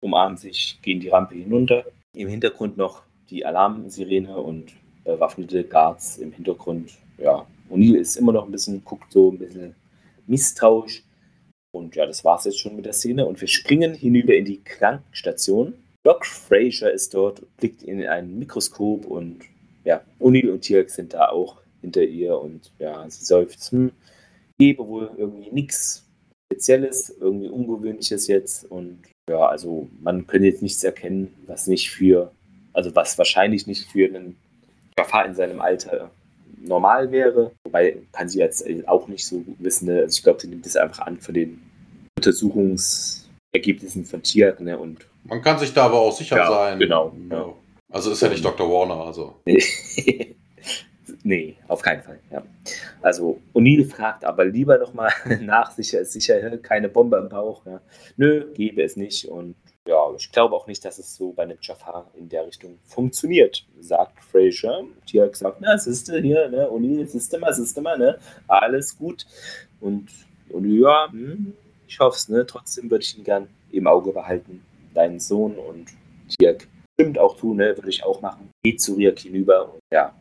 umarmen 0.00 0.38
sich, 0.38 0.78
gehen 0.80 1.00
die 1.00 1.10
Rampe 1.10 1.34
hinunter. 1.34 1.84
Im 2.16 2.28
Hintergrund 2.28 2.78
noch 2.78 3.02
die 3.30 3.44
Alarmsirene 3.44 4.36
und 4.36 4.72
bewaffnete 5.04 5.64
Guards 5.64 6.18
im 6.18 6.32
Hintergrund. 6.32 6.92
Ja, 7.18 7.46
O'Neill 7.70 7.96
ist 7.96 8.16
immer 8.16 8.32
noch 8.32 8.44
ein 8.44 8.52
bisschen, 8.52 8.84
guckt 8.84 9.12
so 9.12 9.30
ein 9.30 9.38
bisschen 9.38 9.74
misstrauisch. 10.26 11.02
Und 11.72 11.96
ja, 11.96 12.06
das 12.06 12.24
war 12.24 12.38
es 12.38 12.44
jetzt 12.44 12.58
schon 12.58 12.76
mit 12.76 12.86
der 12.86 12.92
Szene. 12.92 13.26
Und 13.26 13.40
wir 13.40 13.48
springen 13.48 13.94
hinüber 13.94 14.34
in 14.34 14.44
die 14.44 14.62
Krankenstation. 14.62 15.74
Doc 16.02 16.24
Fraser 16.24 16.92
ist 16.92 17.14
dort, 17.14 17.42
blickt 17.56 17.82
in 17.82 18.06
ein 18.06 18.38
Mikroskop 18.38 19.04
und 19.06 19.40
ja, 19.84 20.00
O'Neill 20.20 20.52
und 20.52 20.62
Tirk 20.62 20.90
sind 20.90 21.12
da 21.12 21.28
auch 21.28 21.60
hinter 21.80 22.02
ihr 22.02 22.38
und 22.38 22.72
ja, 22.78 23.08
sie 23.08 23.24
seufzt, 23.24 23.72
hm, 23.72 23.92
gebe 24.58 24.86
wohl 24.86 25.10
irgendwie 25.16 25.50
nichts 25.50 26.06
Spezielles, 26.50 27.10
irgendwie 27.20 27.48
Ungewöhnliches 27.48 28.26
jetzt 28.26 28.64
und 28.70 29.00
ja, 29.28 29.46
also 29.46 29.88
man 30.00 30.26
könnte 30.26 30.46
jetzt 30.46 30.62
nichts 30.62 30.82
erkennen, 30.82 31.34
was 31.46 31.66
nicht 31.66 31.90
für, 31.90 32.32
also 32.72 32.94
was 32.94 33.18
wahrscheinlich 33.18 33.66
nicht 33.66 33.90
für 33.90 34.06
einen 34.06 34.36
Jafar 34.98 35.26
in 35.26 35.34
seinem 35.34 35.60
Alter 35.60 36.10
normal 36.60 37.10
wäre. 37.12 37.52
Wobei 37.64 37.98
kann 38.12 38.28
sie 38.28 38.38
jetzt 38.38 38.66
auch 38.86 39.08
nicht 39.08 39.26
so 39.26 39.44
wissen. 39.58 39.86
Ne? 39.86 40.00
Also 40.00 40.18
ich 40.18 40.22
glaube, 40.22 40.40
sie 40.40 40.48
nimmt 40.48 40.66
das 40.66 40.76
einfach 40.76 41.06
an 41.06 41.18
von 41.18 41.34
den 41.34 41.62
Untersuchungsergebnissen 42.18 44.04
von 44.04 44.22
Tier. 44.22 44.56
Ne? 44.58 44.78
Und 44.78 45.06
man 45.24 45.42
kann 45.42 45.58
sich 45.58 45.72
da 45.72 45.86
aber 45.86 46.00
auch 46.00 46.12
sicher 46.12 46.36
ja, 46.36 46.48
sein. 46.48 46.78
Genau. 46.78 47.14
Ja. 47.30 47.52
Also 47.90 48.10
ist 48.10 48.22
ja 48.22 48.28
nicht 48.28 48.44
Dr. 48.44 48.68
Warner, 48.68 49.06
also. 49.06 49.36
nee, 51.22 51.56
auf 51.68 51.80
keinen 51.80 52.02
Fall. 52.02 52.20
Ja. 52.30 52.42
Also 53.00 53.40
O'Neill 53.54 53.88
fragt 53.88 54.24
aber 54.24 54.44
lieber 54.44 54.78
nochmal 54.78 55.12
nach, 55.40 55.70
sicher 55.70 56.00
ist 56.00 56.12
sicher, 56.12 56.58
keine 56.58 56.88
Bombe 56.88 57.16
im 57.18 57.28
Bauch. 57.28 57.64
Ja. 57.66 57.80
Nö, 58.16 58.52
gebe 58.54 58.82
es 58.82 58.96
nicht. 58.96 59.26
Und 59.26 59.54
ja, 59.88 60.14
ich 60.16 60.30
glaube 60.30 60.54
auch 60.54 60.66
nicht, 60.66 60.84
dass 60.84 60.98
es 60.98 61.16
so 61.16 61.32
bei 61.32 61.44
einem 61.44 61.56
Jafar 61.62 62.10
in 62.14 62.28
der 62.28 62.46
Richtung 62.46 62.78
funktioniert, 62.84 63.66
sagt 63.80 64.22
Fraser. 64.22 64.84
Die 65.08 65.20
hat 65.20 65.32
gesagt, 65.32 65.58
na, 65.60 65.78
siehste 65.78 66.20
hier, 66.20 66.48
ne, 66.50 66.68
O'Neill, 66.68 67.06
siehste 67.06 67.38
mal, 67.38 67.54
siehste 67.54 67.80
mal, 67.80 67.96
ne, 67.96 68.18
alles 68.46 68.98
gut. 68.98 69.26
Und, 69.80 70.08
und 70.50 70.70
ja, 70.70 71.08
hm, 71.10 71.54
ich 71.86 71.98
hoffe 72.00 72.16
es, 72.16 72.28
ne, 72.28 72.44
trotzdem 72.44 72.90
würde 72.90 73.02
ich 73.02 73.16
ihn 73.16 73.24
gern 73.24 73.48
im 73.72 73.86
Auge 73.86 74.12
behalten, 74.12 74.62
deinen 74.92 75.20
Sohn 75.20 75.56
und 75.56 75.88
Tirk 76.38 76.68
stimmt 77.00 77.18
auch 77.18 77.36
tun, 77.38 77.56
ne, 77.56 77.74
würde 77.74 77.88
ich 77.88 78.04
auch 78.04 78.20
machen. 78.20 78.50
Geht 78.62 78.82
zu 78.82 78.94
Riak 78.94 79.20
hinüber 79.20 79.72
und 79.72 79.80
ja, 79.90 80.12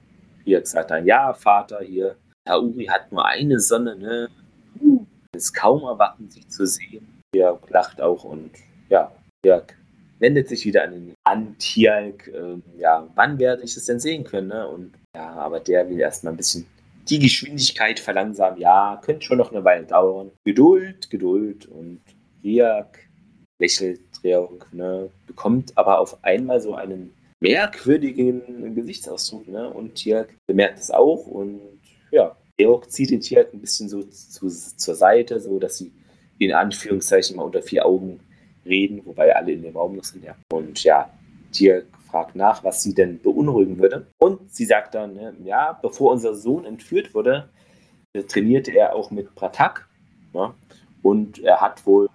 Riak 0.45 0.65
sagt 0.65 0.91
dann, 0.91 1.05
ja, 1.05 1.33
Vater, 1.33 1.81
hier, 1.81 2.15
Tauri 2.45 2.85
hat 2.85 3.11
nur 3.11 3.25
eine 3.25 3.59
Sonne, 3.59 3.97
ne, 3.97 4.29
uh, 4.81 5.05
ist 5.35 5.53
kaum 5.53 5.83
erwarten, 5.83 6.29
sie 6.29 6.47
zu 6.47 6.65
sehen. 6.65 7.21
Riak 7.35 7.69
lacht 7.69 7.99
auch 7.99 8.23
und 8.23 8.51
ja, 8.89 9.11
Jörg 9.45 9.73
wendet 10.19 10.47
sich 10.49 10.65
wieder 10.65 10.83
an 10.83 10.91
den 10.91 11.13
Antialk. 11.23 12.27
Äh, 12.27 12.79
ja, 12.79 13.07
wann 13.15 13.39
werde 13.39 13.63
ich 13.63 13.77
es 13.77 13.85
denn 13.85 13.99
sehen 13.99 14.23
können? 14.23 14.47
Ne? 14.47 14.67
Und 14.67 14.93
ja, 15.15 15.31
aber 15.33 15.59
der 15.59 15.89
will 15.89 15.99
erstmal 15.99 16.33
ein 16.33 16.37
bisschen 16.37 16.65
die 17.09 17.19
Geschwindigkeit 17.19 17.99
verlangsamen. 17.99 18.59
Ja, 18.59 18.99
könnte 19.03 19.25
schon 19.25 19.37
noch 19.37 19.51
eine 19.51 19.63
Weile 19.63 19.85
dauern. 19.85 20.31
Geduld, 20.43 21.09
Geduld 21.09 21.65
und 21.67 22.01
Jörg 22.41 22.87
lächelt 23.59 24.01
Dreok, 24.21 24.71
ne? 24.73 25.09
bekommt 25.25 25.77
aber 25.77 25.99
auf 25.99 26.23
einmal 26.23 26.61
so 26.61 26.75
einen 26.75 27.13
merkwürdigen 27.39 28.75
Gesichtsausdruck. 28.75 29.47
Ne? 29.47 29.69
Und 29.69 29.95
Tierk 29.95 30.35
bemerkt 30.47 30.79
es 30.79 30.91
auch 30.91 31.25
und 31.27 31.61
ja, 32.11 32.35
Georg 32.57 32.91
zieht 32.91 33.11
den 33.11 33.21
Tierk 33.21 33.53
ein 33.53 33.61
bisschen 33.61 33.89
so 33.89 34.03
zu, 34.03 34.47
zur 34.49 34.95
Seite, 34.95 35.39
so 35.39 35.59
dass 35.59 35.77
sie 35.77 35.91
in 36.39 36.53
Anführungszeichen 36.53 37.35
mal 37.35 37.43
unter 37.43 37.61
vier 37.61 37.85
Augen 37.85 38.19
reden, 38.67 39.01
wobei 39.05 39.35
alle 39.35 39.53
in 39.53 39.61
dem 39.61 39.75
Raum 39.75 39.95
noch 39.95 40.03
sind. 40.03 40.23
Ja. 40.23 40.35
Und 40.51 40.83
ja, 40.83 41.09
Tier 41.51 41.85
fragt 42.09 42.35
nach, 42.35 42.63
was 42.63 42.83
sie 42.83 42.93
denn 42.93 43.19
beunruhigen 43.21 43.79
würde. 43.79 44.07
Und 44.17 44.53
sie 44.53 44.65
sagt 44.65 44.95
dann, 44.95 45.13
ne, 45.13 45.33
ja, 45.43 45.77
bevor 45.81 46.11
unser 46.13 46.35
Sohn 46.35 46.65
entführt 46.65 47.13
wurde, 47.13 47.49
äh, 48.13 48.23
trainierte 48.23 48.71
er 48.71 48.95
auch 48.95 49.11
mit 49.11 49.33
Pratak. 49.35 49.87
Ja, 50.33 50.53
und 51.01 51.39
er 51.39 51.61
hat 51.61 51.85
wohl 51.85 52.09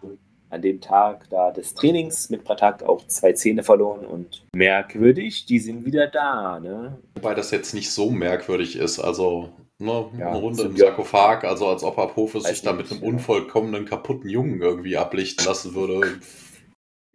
an 0.53 0.61
dem 0.61 0.81
Tag 0.81 1.31
da 1.31 1.51
des 1.51 1.74
Trainings 1.74 2.29
mit 2.29 2.45
Pratak 2.45 2.83
auch 2.83 3.07
zwei 3.07 3.33
Zähne 3.33 3.62
verloren 3.62 4.05
und 4.05 4.45
merkwürdig, 4.55 5.47
die 5.47 5.59
sind 5.59 5.87
wieder 5.87 6.09
da. 6.09 6.61
Ne? 6.61 6.99
Wobei 7.15 7.35
das 7.35 7.51
jetzt 7.51 7.73
nicht 7.73 7.91
so 7.91 8.11
merkwürdig 8.11 8.77
ist. 8.77 8.99
Also 8.99 9.49
ne, 9.82 10.10
ja, 10.18 10.28
eine 10.28 10.38
Runde 10.38 10.62
im 10.62 10.76
Sarkophag, 10.76 11.44
also 11.44 11.68
als 11.68 11.82
ob 11.82 11.98
Apophis 11.98 12.44
sich 12.44 12.62
da 12.62 12.72
mit 12.72 12.90
einem 12.90 13.02
unvollkommenen, 13.02 13.84
kaputten 13.84 14.28
Jungen 14.28 14.60
irgendwie 14.60 14.96
ablichten 14.96 15.44
lassen 15.44 15.74
würde. 15.74 16.20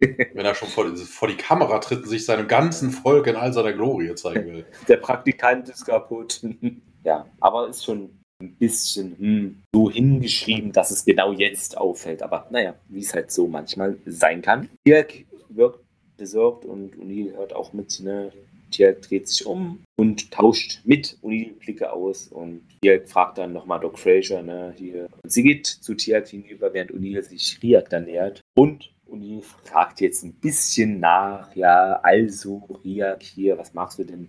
Wenn 0.00 0.46
er 0.46 0.54
schon 0.54 0.68
vor, 0.68 0.86
vor, 0.96 1.28
die 1.28 1.36
Kamera 1.36 1.78
tritt 1.80 2.02
und 2.02 2.08
sich 2.08 2.24
seinem 2.24 2.46
ganzen 2.46 2.90
Volk 2.90 3.26
in 3.26 3.36
all 3.36 3.52
seiner 3.52 3.72
Glorie 3.72 4.14
zeigen 4.14 4.46
will. 4.46 4.66
Der 4.88 4.98
Praktikant 4.98 5.68
ist 5.68 5.86
kaputt. 5.86 6.40
ja, 7.04 7.26
aber 7.40 7.68
ist 7.68 7.84
schon 7.84 8.10
ein 8.40 8.54
bisschen 8.56 9.18
hm, 9.18 9.62
so 9.74 9.90
hingeschrieben, 9.90 10.70
dass 10.70 10.92
es 10.92 11.04
genau 11.04 11.32
jetzt 11.32 11.76
auffällt. 11.76 12.22
Aber 12.22 12.46
naja, 12.50 12.74
wie 12.88 13.00
es 13.00 13.12
halt 13.12 13.32
so 13.32 13.48
manchmal 13.48 13.98
sein 14.06 14.40
kann. 14.42 14.68
Dirk 14.86 15.24
wirkt 15.48 15.80
besorgt 16.16 16.64
und 16.64 16.94
O'Neill 16.96 17.34
hört 17.36 17.54
auch 17.54 17.72
mit, 17.72 17.98
ne, 18.00 18.30
Dirk 18.70 19.02
dreht 19.02 19.28
sich 19.28 19.46
um 19.46 19.80
und 19.96 20.30
tauscht 20.30 20.80
mit 20.84 21.18
O'Neill 21.22 21.54
Blicke 21.58 21.92
aus 21.92 22.28
und 22.28 22.62
Dirk 22.82 23.08
fragt 23.08 23.38
dann 23.38 23.52
nochmal 23.52 23.80
Doc 23.80 23.98
Fraser, 23.98 24.42
ne, 24.42 24.74
hier. 24.76 25.08
Und 25.22 25.30
sie 25.30 25.42
geht 25.42 25.66
zu 25.66 25.94
Tiak 25.94 26.28
hinüber, 26.28 26.72
während 26.72 26.92
O'Neill 26.92 27.22
sich 27.22 27.58
Riak 27.62 27.88
dann 27.90 28.04
nähert 28.04 28.40
und 28.56 28.92
O'Neill 29.10 29.42
fragt 29.42 30.00
jetzt 30.00 30.22
ein 30.22 30.34
bisschen 30.34 31.00
nach, 31.00 31.54
ja, 31.56 32.00
also 32.02 32.80
Riak 32.84 33.22
hier, 33.22 33.56
was 33.58 33.74
machst 33.74 33.98
du 33.98 34.04
denn? 34.04 34.28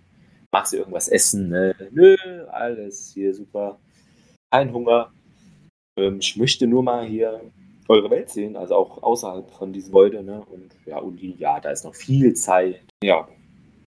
Magst 0.52 0.72
du 0.72 0.78
irgendwas 0.78 1.08
essen? 1.08 1.48
Ne? 1.48 1.74
Nö, 1.92 2.16
alles 2.50 3.12
hier 3.14 3.32
super. 3.32 3.78
Kein 4.50 4.72
Hunger. 4.72 5.12
Ähm, 5.96 6.18
ich 6.20 6.36
möchte 6.36 6.66
nur 6.66 6.82
mal 6.82 7.06
hier 7.06 7.40
eure 7.88 8.10
Welt 8.10 8.30
sehen, 8.30 8.56
also 8.56 8.74
auch 8.74 9.02
außerhalb 9.02 9.50
von 9.50 9.72
diesem 9.72 9.90
Gebäude. 9.90 10.22
Ne? 10.22 10.44
Und 10.50 10.74
ja, 10.86 10.98
O'Neill, 10.98 11.36
ja, 11.38 11.60
da 11.60 11.70
ist 11.70 11.84
noch 11.84 11.94
viel 11.94 12.34
Zeit. 12.34 12.80
Ja, 13.04 13.28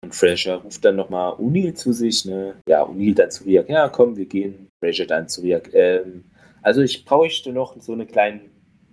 und 0.05 0.15
Fraser 0.15 0.57
ruft 0.57 0.85
dann 0.85 0.97
nochmal 0.97 1.33
O'Neill 1.33 1.75
zu 1.75 1.93
sich, 1.93 2.25
ne? 2.25 2.55
Ja, 2.69 2.85
O'Neill 2.85 3.15
dann 3.15 3.31
zu 3.31 3.45
Riak, 3.45 3.69
ja 3.69 3.89
komm, 3.89 4.17
wir 4.17 4.27
gehen. 4.27 4.69
Fraser 4.81 5.07
dann 5.07 5.29
zu 5.29 5.41
Riak, 5.41 5.71
ähm, 5.75 6.25
also 6.63 6.81
ich 6.81 7.05
bräuchte 7.05 7.53
noch 7.53 7.81
so 7.81 7.93
eine 7.93 8.07
kleine 8.07 8.41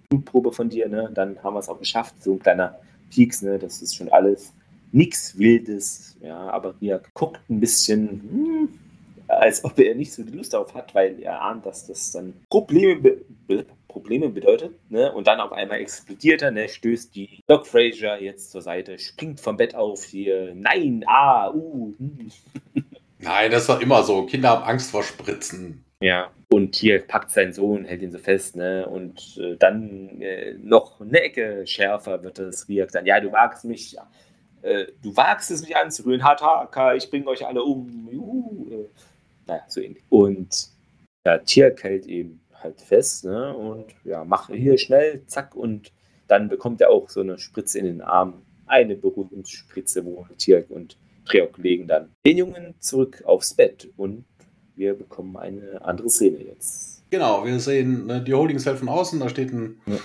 Blutprobe 0.09 0.51
von 0.51 0.69
dir, 0.69 0.89
ne? 0.89 1.09
Dann 1.13 1.41
haben 1.43 1.53
wir 1.53 1.59
es 1.59 1.69
auch 1.69 1.79
geschafft. 1.79 2.21
So 2.21 2.33
ein 2.33 2.39
kleiner 2.39 2.79
Pieks, 3.09 3.41
ne? 3.41 3.59
Das 3.59 3.81
ist 3.81 3.95
schon 3.95 4.09
alles. 4.09 4.53
Nichts 4.93 5.37
Wildes, 5.37 6.17
ja, 6.21 6.37
aber 6.49 6.75
Riak 6.81 7.13
guckt 7.13 7.39
ein 7.49 7.61
bisschen, 7.61 8.09
hm, 8.09 8.69
als 9.27 9.63
ob 9.63 9.79
er 9.79 9.95
nicht 9.95 10.11
so 10.11 10.21
die 10.23 10.35
Lust 10.35 10.53
darauf 10.53 10.73
hat, 10.73 10.93
weil 10.93 11.17
er 11.21 11.41
ahnt, 11.41 11.65
dass 11.65 11.87
das 11.87 12.11
dann 12.11 12.33
Probleme, 12.49 13.17
be 13.47 13.65
Probleme 13.91 14.29
bedeutet. 14.29 14.73
Ne? 14.89 15.11
Und 15.11 15.27
dann 15.27 15.39
auf 15.39 15.51
einmal 15.51 15.79
explodiert 15.79 16.41
er, 16.41 16.51
ne? 16.51 16.69
stößt 16.69 17.13
die 17.13 17.43
Doc 17.47 17.67
Fraser 17.67 18.21
jetzt 18.21 18.51
zur 18.51 18.61
Seite, 18.61 18.97
springt 18.97 19.39
vom 19.39 19.57
Bett 19.57 19.75
auf 19.75 20.03
hier. 20.03 20.53
Nein, 20.55 21.03
ah, 21.07 21.51
uh. 21.51 21.93
Nein, 23.19 23.51
das 23.51 23.67
doch 23.67 23.81
immer 23.81 24.03
so. 24.03 24.25
Kinder 24.25 24.49
haben 24.49 24.63
Angst 24.63 24.91
vor 24.91 25.03
Spritzen. 25.03 25.83
Ja, 26.01 26.31
und 26.49 26.75
hier 26.75 26.99
packt 27.05 27.29
sein 27.29 27.53
Sohn, 27.53 27.85
hält 27.85 28.01
ihn 28.01 28.11
so 28.11 28.17
fest, 28.17 28.55
ne? 28.55 28.87
Und 28.87 29.37
äh, 29.37 29.55
dann 29.57 30.19
äh, 30.21 30.53
noch 30.53 30.99
eine 30.99 31.21
Ecke 31.21 31.67
schärfer 31.67 32.23
wird 32.23 32.39
das 32.39 32.67
Riak 32.67 32.91
dann. 32.91 33.05
Ja, 33.05 33.19
du 33.19 33.31
wagst 33.31 33.65
mich, 33.65 33.95
äh, 34.63 34.85
du 35.03 35.15
wagst 35.15 35.51
es 35.51 35.61
mich 35.61 35.77
anzurühren, 35.77 36.23
Hataka, 36.23 36.95
ich 36.95 37.09
bringe 37.09 37.27
euch 37.27 37.45
alle 37.45 37.61
um. 37.61 38.09
Juhu. 38.11 38.71
Äh 38.71 38.89
Naja, 39.45 39.63
so 39.67 39.79
ähnlich. 39.79 40.03
Und 40.09 40.69
ja, 41.23 41.37
Tierk 41.37 41.83
hält 41.83 42.07
eben 42.07 42.41
halt 42.63 42.81
fest, 42.81 43.25
ne? 43.25 43.55
Und 43.55 43.85
ja, 44.03 44.23
mache 44.23 44.53
hier 44.55 44.77
schnell, 44.77 45.23
zack, 45.27 45.55
und 45.55 45.91
dann 46.27 46.49
bekommt 46.49 46.81
er 46.81 46.89
auch 46.89 47.09
so 47.09 47.21
eine 47.21 47.37
Spritze 47.37 47.79
in 47.79 47.85
den 47.85 48.01
Arm. 48.01 48.41
Eine 48.65 48.95
Beruhigungsspritze, 48.95 50.05
wo 50.05 50.25
Tierk 50.37 50.69
und 50.69 50.97
Treok 51.25 51.57
legen 51.57 51.87
dann 51.87 52.09
den 52.25 52.37
Jungen 52.37 52.75
zurück 52.79 53.23
aufs 53.25 53.53
Bett 53.53 53.89
und 53.97 54.25
wir 54.75 54.93
bekommen 54.93 55.37
eine 55.37 55.83
andere 55.83 56.09
Szene 56.09 56.43
jetzt. 56.43 57.03
Genau, 57.09 57.45
wir 57.45 57.59
sehen 57.59 58.07
ne, 58.07 58.21
die 58.21 58.33
Holding 58.33 58.59
Cell 58.59 58.77
von 58.77 58.89
außen, 58.89 59.19
da 59.19 59.29
steht 59.29 59.51
ein, 59.51 59.81
ja. 59.85 59.97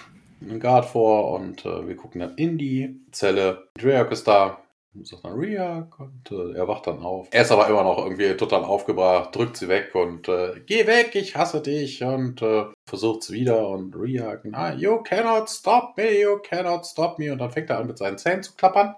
ein 0.42 0.60
Guard 0.60 0.86
vor 0.86 1.38
und 1.38 1.64
äh, 1.64 1.86
wir 1.86 1.96
gucken 1.96 2.20
dann 2.20 2.34
in 2.34 2.58
die 2.58 3.00
Zelle. 3.12 3.68
Dreyak 3.78 4.10
ist 4.10 4.26
da, 4.26 4.58
sagt 5.04 5.24
dann 5.24 5.38
Riak 5.38 5.98
und 5.98 6.30
äh, 6.30 6.56
er 6.56 6.68
wacht 6.68 6.86
dann 6.86 7.00
auf. 7.00 7.28
Er 7.30 7.42
ist 7.42 7.52
aber 7.52 7.68
immer 7.68 7.82
noch 7.82 7.98
irgendwie 7.98 8.36
total 8.36 8.64
aufgebracht, 8.64 9.34
drückt 9.34 9.56
sie 9.56 9.68
weg 9.68 9.94
und 9.94 10.28
äh, 10.28 10.60
geh 10.66 10.86
weg, 10.86 11.14
ich 11.14 11.36
hasse 11.36 11.60
dich 11.60 12.02
und 12.02 12.42
äh, 12.42 12.64
versucht 12.86 13.22
es 13.22 13.30
wieder 13.30 13.68
und 13.68 13.94
Riak, 13.94 14.44
ah, 14.52 14.72
you 14.72 15.02
cannot 15.02 15.48
stop 15.48 15.96
me, 15.96 16.20
you 16.20 16.38
cannot 16.38 16.86
stop 16.86 17.18
me 17.18 17.32
und 17.32 17.38
dann 17.38 17.50
fängt 17.50 17.70
er 17.70 17.78
an 17.78 17.86
mit 17.86 17.98
seinen 17.98 18.18
Zähnen 18.18 18.42
zu 18.42 18.54
klappern. 18.54 18.94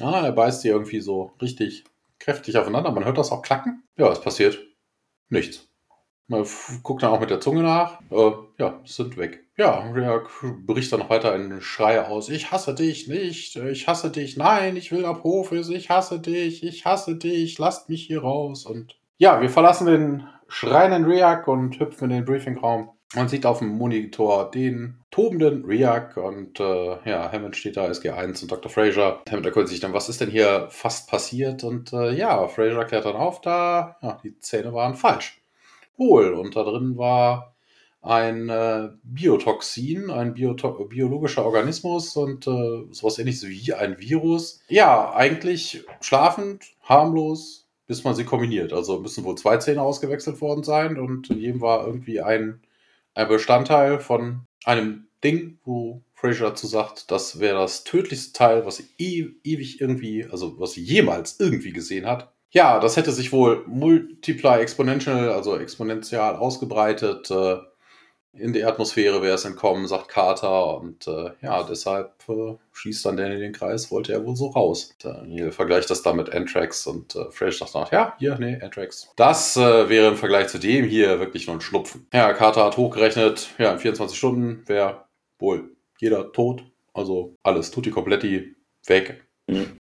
Ah, 0.00 0.24
er 0.24 0.32
beißt 0.32 0.60
sie 0.60 0.68
irgendwie 0.68 1.00
so 1.00 1.32
richtig 1.40 1.84
kräftig 2.18 2.58
aufeinander. 2.58 2.92
Man 2.92 3.04
hört 3.04 3.18
das 3.18 3.32
auch 3.32 3.42
klacken. 3.42 3.82
Ja, 3.96 4.10
es 4.10 4.20
passiert 4.20 4.58
nichts. 5.30 5.68
Man 6.28 6.46
guckt 6.82 7.02
dann 7.02 7.12
auch 7.12 7.20
mit 7.20 7.30
der 7.30 7.40
Zunge 7.40 7.62
nach. 7.62 8.00
Äh, 8.10 8.32
ja, 8.58 8.80
sind 8.84 9.16
weg. 9.16 9.45
Ja, 9.58 9.90
er 9.94 10.22
bricht 10.66 10.92
dann 10.92 11.00
noch 11.00 11.08
weiter 11.08 11.32
einen 11.32 11.62
Schrei 11.62 12.02
aus. 12.02 12.28
Ich 12.28 12.52
hasse 12.52 12.74
dich 12.74 13.08
nicht. 13.08 13.56
Ich 13.56 13.88
hasse 13.88 14.10
dich. 14.10 14.36
Nein, 14.36 14.76
ich 14.76 14.92
will 14.92 15.06
ab 15.06 15.24
Hofes. 15.24 15.70
Ich 15.70 15.88
hasse 15.88 16.20
dich. 16.20 16.62
Ich 16.62 16.84
hasse 16.84 17.16
dich. 17.16 17.58
Lasst 17.58 17.88
mich 17.88 18.06
hier 18.06 18.20
raus. 18.20 18.66
Und 18.66 18.98
ja, 19.16 19.40
wir 19.40 19.48
verlassen 19.48 19.86
den 19.86 20.28
schreienden 20.48 21.04
Reak 21.04 21.48
und 21.48 21.80
hüpfen 21.80 22.10
in 22.10 22.16
den 22.16 22.24
Briefingraum. 22.26 22.90
Man 23.14 23.28
sieht 23.28 23.46
auf 23.46 23.60
dem 23.60 23.68
Monitor 23.68 24.50
den 24.50 25.00
tobenden 25.10 25.64
Riak 25.64 26.16
und 26.16 26.60
äh, 26.60 26.98
ja, 27.08 27.30
Hammond 27.32 27.56
steht 27.56 27.76
da, 27.76 27.86
SG1 27.86 28.42
und 28.42 28.50
Dr. 28.50 28.70
Fraser. 28.70 29.22
Hammond 29.30 29.46
erkundigt 29.46 29.70
sich 29.70 29.80
dann, 29.80 29.92
was 29.94 30.08
ist 30.08 30.20
denn 30.20 30.30
hier 30.30 30.66
fast 30.70 31.08
passiert? 31.08 31.62
Und 31.64 31.92
äh, 31.92 32.12
ja, 32.12 32.46
Fraser 32.48 32.84
klärt 32.84 33.06
dann 33.06 33.14
auf, 33.14 33.40
da, 33.40 33.96
ja, 34.02 34.18
die 34.22 34.38
Zähne 34.40 34.74
waren 34.74 34.96
falsch. 34.96 35.40
Wohl, 35.96 36.34
und 36.34 36.56
da 36.56 36.64
drin 36.64 36.98
war 36.98 37.55
ein 38.06 38.48
äh, 38.48 38.88
Biotoxin, 39.02 40.10
ein 40.10 40.34
Bioto 40.34 40.72
biologischer 40.84 41.44
Organismus 41.44 42.16
und 42.16 42.46
äh, 42.46 42.84
sowas 42.90 43.18
ähnliches 43.18 43.46
wie 43.48 43.74
ein 43.74 43.98
Virus. 43.98 44.60
Ja, 44.68 45.12
eigentlich 45.14 45.84
schlafend, 46.00 46.64
harmlos, 46.82 47.66
bis 47.86 48.04
man 48.04 48.14
sie 48.14 48.24
kombiniert. 48.24 48.72
Also 48.72 49.00
müssen 49.00 49.24
wohl 49.24 49.36
zwei 49.36 49.56
Zähne 49.58 49.82
ausgewechselt 49.82 50.40
worden 50.40 50.62
sein 50.62 50.98
und 50.98 51.28
jedem 51.28 51.60
war 51.60 51.86
irgendwie 51.86 52.20
ein 52.20 52.60
ein 53.16 53.28
Bestandteil 53.28 53.98
von 53.98 54.42
einem 54.64 55.06
Ding, 55.24 55.58
wo 55.64 56.02
Fraser 56.14 56.50
dazu 56.50 56.66
sagt, 56.66 57.10
das 57.10 57.40
wäre 57.40 57.58
das 57.58 57.84
tödlichste 57.84 58.32
Teil, 58.32 58.66
was 58.66 58.76
sie 58.76 58.86
e 58.98 59.28
ewig 59.42 59.80
irgendwie, 59.80 60.26
also 60.30 60.60
was 60.60 60.72
sie 60.72 60.82
jemals 60.82 61.40
irgendwie 61.40 61.72
gesehen 61.72 62.06
hat. 62.06 62.30
Ja, 62.50 62.78
das 62.78 62.96
hätte 62.96 63.12
sich 63.12 63.32
wohl 63.32 63.64
multiply 63.66 64.60
exponential, 64.60 65.30
also 65.30 65.58
exponentiell 65.58 66.36
ausgebreitet. 66.36 67.30
Äh, 67.30 67.56
in 68.38 68.52
die 68.52 68.64
Atmosphäre 68.64 69.22
wäre 69.22 69.34
es 69.34 69.44
entkommen, 69.44 69.86
sagt 69.86 70.08
Carter. 70.08 70.78
Und 70.78 71.06
äh, 71.06 71.30
ja, 71.42 71.62
deshalb 71.62 72.12
äh, 72.28 72.54
schießt 72.72 73.06
dann 73.06 73.18
in 73.18 73.40
den 73.40 73.52
Kreis, 73.52 73.90
wollte 73.90 74.12
er 74.12 74.24
wohl 74.24 74.36
so 74.36 74.48
raus. 74.48 74.94
Daniel 75.02 75.52
vergleicht 75.52 75.90
das 75.90 76.02
dann 76.02 76.16
mit 76.16 76.32
Anthrax 76.32 76.86
und 76.86 77.14
äh, 77.16 77.30
Fresh 77.30 77.58
sagt 77.58 77.74
dann, 77.74 77.86
ja, 77.90 78.14
hier, 78.18 78.36
nee, 78.38 78.58
Anthrax. 78.60 79.10
Das 79.16 79.56
äh, 79.56 79.88
wäre 79.88 80.08
im 80.08 80.16
Vergleich 80.16 80.48
zu 80.48 80.58
dem 80.58 80.84
hier 80.84 81.20
wirklich 81.20 81.46
nur 81.46 81.56
ein 81.56 81.60
Schlupfen. 81.60 82.06
Ja, 82.12 82.32
Carter 82.32 82.64
hat 82.64 82.76
hochgerechnet, 82.76 83.50
ja, 83.58 83.72
in 83.72 83.78
24 83.78 84.16
Stunden 84.16 84.62
wäre 84.66 85.04
wohl 85.38 85.70
jeder 85.98 86.32
tot. 86.32 86.64
Also 86.92 87.34
alles, 87.42 87.70
tutti 87.70 87.90
kompletti, 87.90 88.54
weg. 88.86 89.25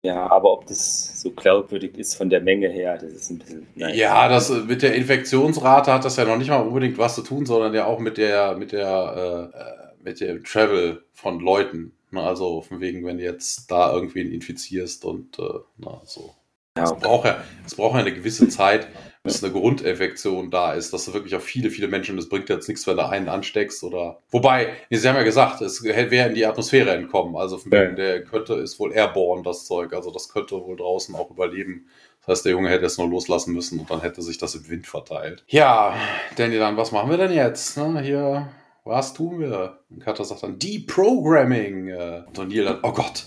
Ja, 0.01 0.29
aber 0.31 0.51
ob 0.51 0.65
das 0.65 1.21
so 1.21 1.31
glaubwürdig 1.31 1.95
ist 1.97 2.15
von 2.15 2.31
der 2.31 2.41
Menge 2.41 2.67
her, 2.67 2.97
das 2.97 3.11
ist 3.13 3.29
ein 3.29 3.37
bisschen. 3.37 3.67
Nein. 3.75 3.95
Ja, 3.95 4.27
das 4.27 4.49
mit 4.49 4.81
der 4.81 4.95
Infektionsrate 4.95 5.93
hat 5.93 6.03
das 6.03 6.15
ja 6.15 6.25
noch 6.25 6.37
nicht 6.37 6.49
mal 6.49 6.61
unbedingt 6.61 6.97
was 6.97 7.13
zu 7.13 7.21
tun, 7.21 7.45
sondern 7.45 7.73
ja 7.75 7.85
auch 7.85 7.99
mit 7.99 8.17
der, 8.17 8.57
mit 8.57 8.71
der, 8.71 9.53
äh, 9.53 10.03
mit 10.03 10.19
dem 10.19 10.43
Travel 10.43 11.05
von 11.13 11.39
Leuten. 11.39 11.93
Ne? 12.09 12.21
Also 12.21 12.61
von 12.61 12.79
wegen, 12.79 13.05
wenn 13.05 13.17
du 13.17 13.23
jetzt 13.23 13.69
da 13.69 13.93
irgendwen 13.93 14.31
infizierst 14.31 15.05
und 15.05 15.37
äh, 15.37 15.59
na, 15.77 16.01
so. 16.05 16.33
Ja, 16.75 16.85
okay. 16.85 16.93
es, 16.95 17.01
braucht 17.01 17.25
ja, 17.25 17.43
es 17.65 17.75
braucht 17.75 17.93
ja 17.95 17.99
eine 18.01 18.13
gewisse 18.13 18.47
Zeit, 18.47 18.87
bis 19.23 19.43
eine 19.43 19.53
Grundinfektion 19.53 20.49
da 20.49 20.73
ist, 20.73 20.93
dass 20.93 21.05
du 21.05 21.13
wirklich 21.13 21.35
auch 21.35 21.41
viele, 21.41 21.69
viele 21.69 21.87
Menschen, 21.87 22.15
das 22.15 22.27
bringt 22.27 22.49
jetzt 22.49 22.67
nichts, 22.67 22.87
wenn 22.87 22.97
du 22.97 23.07
einen 23.07 23.29
ansteckst 23.29 23.83
oder. 23.83 24.19
Wobei, 24.31 24.73
Sie 24.89 25.07
haben 25.07 25.15
ja 25.15 25.23
gesagt, 25.23 25.61
es 25.61 25.83
wäre 25.83 26.27
in 26.27 26.35
die 26.35 26.45
Atmosphäre 26.45 26.91
entkommen. 26.91 27.35
Also 27.35 27.57
von 27.57 27.71
ja. 27.71 27.85
der 27.85 28.23
könnte, 28.23 28.55
ist 28.55 28.79
wohl 28.79 28.91
airborne, 28.93 29.43
das 29.43 29.65
Zeug. 29.65 29.93
Also 29.93 30.11
das 30.11 30.29
könnte 30.29 30.55
wohl 30.55 30.75
draußen 30.75 31.13
auch 31.15 31.29
überleben. 31.29 31.87
Das 32.21 32.37
heißt, 32.37 32.45
der 32.45 32.53
Junge 32.53 32.69
hätte 32.69 32.85
es 32.85 32.97
nur 32.97 33.09
loslassen 33.09 33.53
müssen 33.53 33.79
und 33.79 33.89
dann 33.89 34.01
hätte 34.01 34.21
sich 34.21 34.37
das 34.37 34.55
im 34.55 34.67
Wind 34.69 34.87
verteilt. 34.87 35.43
Ja, 35.47 35.95
Danny, 36.35 36.57
dann, 36.57 36.77
was 36.77 36.91
machen 36.91 37.09
wir 37.09 37.17
denn 37.17 37.31
jetzt? 37.31 37.77
Ne, 37.77 38.01
hier, 38.01 38.49
was 38.83 39.13
tun 39.13 39.39
wir? 39.39 39.79
Und 39.89 40.03
Carter 40.03 40.25
sagt 40.25 40.43
dann, 40.43 40.57
Deprogramming. 40.57 41.87
Äh, 41.89 42.23
und 42.37 42.49
Neil 42.49 42.65
dann, 42.65 42.79
oh 42.83 42.91
Gott, 42.91 43.25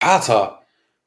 Carter, 0.00 0.59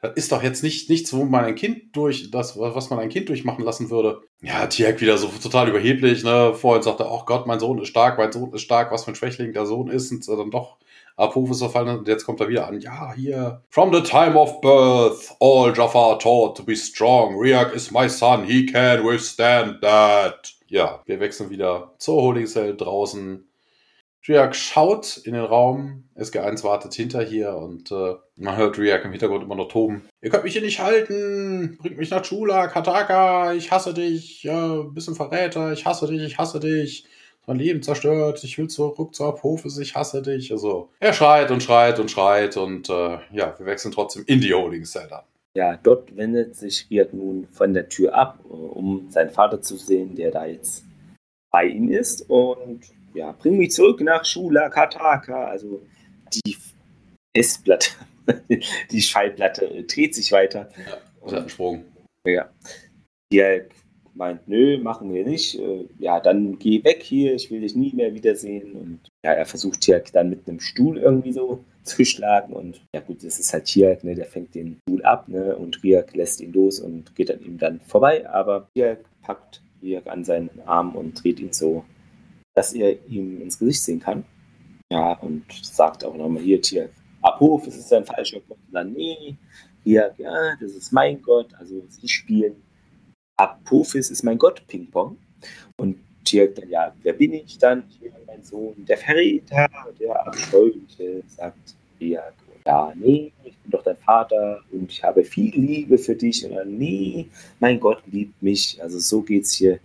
das 0.04 0.12
ist 0.16 0.34
doch 0.34 0.44
jetzt 0.44 0.64
nicht 0.64 0.90
nichts, 0.90 1.14
wo 1.14 1.24
man 1.24 1.46
ein 1.46 1.56
Kind 1.56 1.96
durch, 1.96 2.30
das, 2.30 2.60
was 2.60 2.90
man 2.90 3.00
ein 3.00 3.08
Kind 3.08 3.30
durchmachen 3.30 3.64
lassen 3.64 3.90
würde. 3.90 4.22
Ja, 4.42 4.68
Tierk 4.68 5.00
wieder 5.00 5.18
so 5.18 5.30
total 5.42 5.70
überheblich, 5.70 6.26
ne? 6.26 6.54
Vorhin 6.54 6.84
sagte 6.84 7.04
er, 7.04 7.12
oh 7.12 7.24
Gott, 7.26 7.48
mein 7.48 7.62
Sohn 7.62 7.80
ist 7.80 7.88
stark, 7.88 8.18
mein 8.18 8.34
Sohn 8.34 8.52
ist 8.52 8.64
stark, 8.64 8.92
was 8.92 9.06
für 9.06 9.12
ein 9.12 9.16
Schwächling 9.16 9.54
der 9.54 9.66
Sohn 9.66 9.88
ist, 9.88 10.12
und 10.12 10.28
dann 10.28 10.52
doch 10.52 10.76
Apophis 11.16 11.60
verfallen 11.60 12.00
und 12.00 12.08
jetzt 12.10 12.26
kommt 12.26 12.42
er 12.42 12.50
wieder 12.50 12.68
an. 12.68 12.82
Ja, 12.82 13.14
hier. 13.14 13.62
From 13.70 13.94
the 13.94 14.02
time 14.02 14.36
of 14.36 14.60
birth, 14.60 15.34
all 15.40 15.74
Jafar 15.74 16.20
taught 16.20 16.58
to 16.58 16.64
be 16.64 16.76
strong. 16.76 17.38
Riak 17.38 17.74
is 17.74 17.90
my 17.92 18.10
son, 18.10 18.44
he 18.44 18.66
can 18.66 19.06
withstand 19.06 19.82
that. 19.82 20.54
Ja, 20.68 21.02
wir 21.06 21.22
wechseln 21.22 21.50
wieder 21.50 21.94
zur 21.98 22.22
Holding 22.22 22.48
Cell 22.48 22.76
draußen. 22.76 23.48
Riak 24.28 24.56
schaut 24.56 25.18
in 25.18 25.34
den 25.34 25.44
Raum, 25.44 26.06
SG1 26.18 26.64
wartet 26.64 26.94
hinter 26.94 27.22
hier 27.22 27.56
und 27.58 27.92
äh, 27.92 28.16
man 28.38 28.56
hört 28.56 28.78
Riak 28.78 29.04
im 29.04 29.12
Hintergrund 29.12 29.44
immer 29.44 29.56
noch 29.56 29.68
toben. 29.68 30.08
Ihr 30.22 30.30
könnt 30.30 30.46
mich 30.46 30.54
hier 30.54 30.62
nicht 30.62 30.80
halten, 30.80 31.78
bringt 31.82 31.98
mich 31.98 32.10
nach 32.10 32.22
Chula, 32.22 32.68
Kataka, 32.68 33.54
ich 33.54 33.72
hasse 33.72 33.94
dich, 33.94 34.48
bist 34.94 35.10
ein 35.10 35.16
Verräter, 35.16 35.74
ich 35.74 35.86
hasse 35.86 36.08
dich, 36.08 36.22
ich 36.22 36.38
hasse 36.38 36.60
dich. 36.60 37.06
Mein 37.46 37.58
Leben 37.58 37.82
zerstört, 37.84 38.42
ich 38.46 38.58
will 38.58 38.70
zurück 38.70 39.14
zur 39.14 39.28
Apophis, 39.28 39.78
ich 39.78 39.96
hasse 39.96 40.22
dich. 40.22 40.54
Also, 40.54 40.90
er 41.02 41.12
schreit 41.12 41.52
und 41.52 41.62
schreit 41.62 42.00
und 42.00 42.10
schreit 42.10 42.56
und 42.56 42.90
äh, 42.90 43.18
ja, 43.34 43.54
wir 43.58 43.66
wechseln 43.66 43.92
trotzdem 43.92 44.24
in 44.28 44.40
die 44.40 44.54
Holding 44.54 44.86
Cell. 44.86 45.10
Ja, 45.56 45.78
dort 45.84 46.16
wendet 46.16 46.56
sich 46.56 46.88
Riak 46.90 47.14
nun 47.14 47.48
von 47.52 47.74
der 47.74 47.90
Tür 47.90 48.16
ab, 48.16 48.40
um 48.46 49.08
seinen 49.10 49.30
Vater 49.30 49.62
zu 49.62 49.76
sehen, 49.76 50.16
der 50.16 50.32
da 50.32 50.46
jetzt 50.46 50.86
bei 51.52 51.66
ihm 51.66 51.90
ist 51.90 52.30
und 52.30 52.80
ja, 53.14 53.32
bring 53.32 53.58
mich 53.58 53.72
zurück 53.72 54.02
nach 54.02 54.26
Shula 54.26 54.70
Kataka. 54.70 55.46
Also 55.46 55.82
die 56.34 56.58
Festplatte, 57.36 57.90
die 58.92 59.02
Schallplatte 59.02 59.84
dreht 59.84 60.16
sich 60.16 60.32
weiter. 60.32 60.70
Ja, 60.78 60.98
das 61.24 61.32
hat 61.32 61.40
einen 61.40 61.50
Sprung. 61.50 61.86
Ja. 62.26 62.50
Die 63.32 63.62
meint, 64.16 64.48
nö, 64.48 64.78
machen 64.78 65.14
wir 65.14 65.26
nicht. 65.26 65.60
Äh, 65.60 65.86
ja, 66.00 66.20
dann 66.20 66.60
geh 66.60 66.84
weg 66.84 67.02
hier, 67.04 67.34
ich 67.34 67.50
will 67.52 67.62
dich 67.62 67.76
nie 67.76 67.94
mehr 67.94 68.14
wiedersehen. 68.14 68.74
Und 68.74 69.00
ja, 69.26 69.34
er 69.34 69.46
versucht 69.46 69.82
Tiak 69.82 70.12
dann 70.12 70.30
mit 70.30 70.48
einem 70.48 70.60
Stuhl 70.60 70.98
irgendwie 70.98 71.34
so 71.34 71.64
zu 71.84 72.06
schlagen. 72.06 72.54
Und 72.54 72.82
ja 72.94 73.02
gut, 73.02 73.24
das 73.24 73.40
ist 73.40 73.54
halt 73.54 73.66
Tiak, 73.66 74.04
ne, 74.04 74.16
der 74.16 74.26
fängt 74.26 74.56
den 74.56 74.80
Stuhl 74.88 75.04
ab, 75.04 75.28
ne, 75.28 75.56
und 75.56 75.84
Riak 75.84 76.16
lässt 76.16 76.42
ihn 76.42 76.54
los 76.54 76.80
und 76.80 77.16
geht 77.16 77.32
an 77.32 77.42
ihm 77.42 77.58
dann 77.58 77.80
vorbei. 77.82 78.30
Aber 78.30 78.68
Tiak 78.76 79.00
packt 79.22 79.62
Riak 79.82 80.08
an 80.08 80.24
seinen 80.24 80.50
Arm 80.66 80.96
und 80.96 81.24
dreht 81.24 81.40
ihn 81.40 81.54
so 81.54 81.84
dass 82.54 82.74
er 82.74 83.06
ihm 83.08 83.42
ins 83.42 83.60
Gesicht 83.60 83.84
sehen 83.84 84.00
kann. 84.00 84.24
Ja, 84.92 85.14
und 85.20 85.46
sagt 85.52 86.04
auch 86.04 86.16
nochmal 86.16 86.44
hier, 86.44 86.62
Tier, 86.62 86.90
Abhof, 87.22 87.66
es 87.68 87.78
ist 87.78 87.92
ein 87.94 88.06
falscher 88.06 88.40
Gott. 88.48 88.58
dann, 88.72 88.94
nee, 88.94 89.36
hier, 89.84 90.14
ja, 90.18 90.56
das 90.60 90.72
ist 90.72 90.92
mein 90.92 91.22
Gott. 91.22 91.54
Also 91.58 91.82
sie 91.90 92.08
spielen 92.08 92.56
Apophis 93.38 94.12
ist 94.12 94.24
mein 94.24 94.38
Gott, 94.38 94.66
Ping-Pong. 94.68 95.18
Und 95.78 95.98
Tirk 96.24 96.56
dann, 96.56 96.70
ja, 96.70 96.96
wer 97.02 97.14
bin 97.14 97.34
ich 97.34 97.58
dann? 97.58 97.84
Hier, 98.00 98.12
mein 98.26 98.44
Sohn, 98.44 98.86
der 98.86 98.98
Verräter, 98.98 99.68
der 100.00 100.28
Abscheuliche, 100.28 101.24
sagt 101.28 101.76
Tirk. 102.00 102.34
Ja, 102.66 102.94
nee, 102.96 103.34
ich 103.44 103.58
bin 103.58 103.72
doch 103.72 103.84
dein 103.84 103.98
Vater 103.98 104.62
und 104.72 104.90
ich 104.90 105.04
habe 105.04 105.26
viel 105.26 105.54
Liebe 105.54 105.98
für 105.98 106.16
dich. 106.16 106.46
Und 106.46 106.54
dann, 106.56 106.78
nee, 106.78 107.28
mein 107.60 107.80
Gott 107.80 108.02
liebt 108.10 108.42
mich. 108.42 108.82
Also 108.82 109.00
so 109.00 109.22
geht 109.22 109.44
es 109.44 109.54
hier 109.54 109.80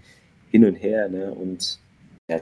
hin 0.52 0.64
und 0.64 0.76
her. 0.76 1.08
Ne? 1.08 1.32
Und 1.32 1.80
ja, 2.28 2.38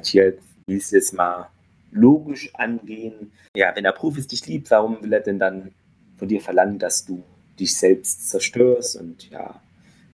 will 0.66 0.76
es 0.76 0.90
jetzt 0.90 1.14
mal 1.14 1.48
logisch 1.92 2.50
angehen. 2.54 3.32
Ja, 3.56 3.74
wenn 3.74 3.84
der 3.84 3.92
Profis 3.92 4.26
dich 4.26 4.46
liebt, 4.46 4.70
warum 4.70 5.02
will 5.02 5.12
er 5.12 5.20
denn 5.20 5.38
dann 5.38 5.72
von 6.16 6.28
dir 6.28 6.40
verlangen, 6.40 6.78
dass 6.78 7.04
du 7.04 7.22
dich 7.58 7.76
selbst 7.76 8.28
zerstörst? 8.28 8.96
Und 8.96 9.30
ja, 9.30 9.60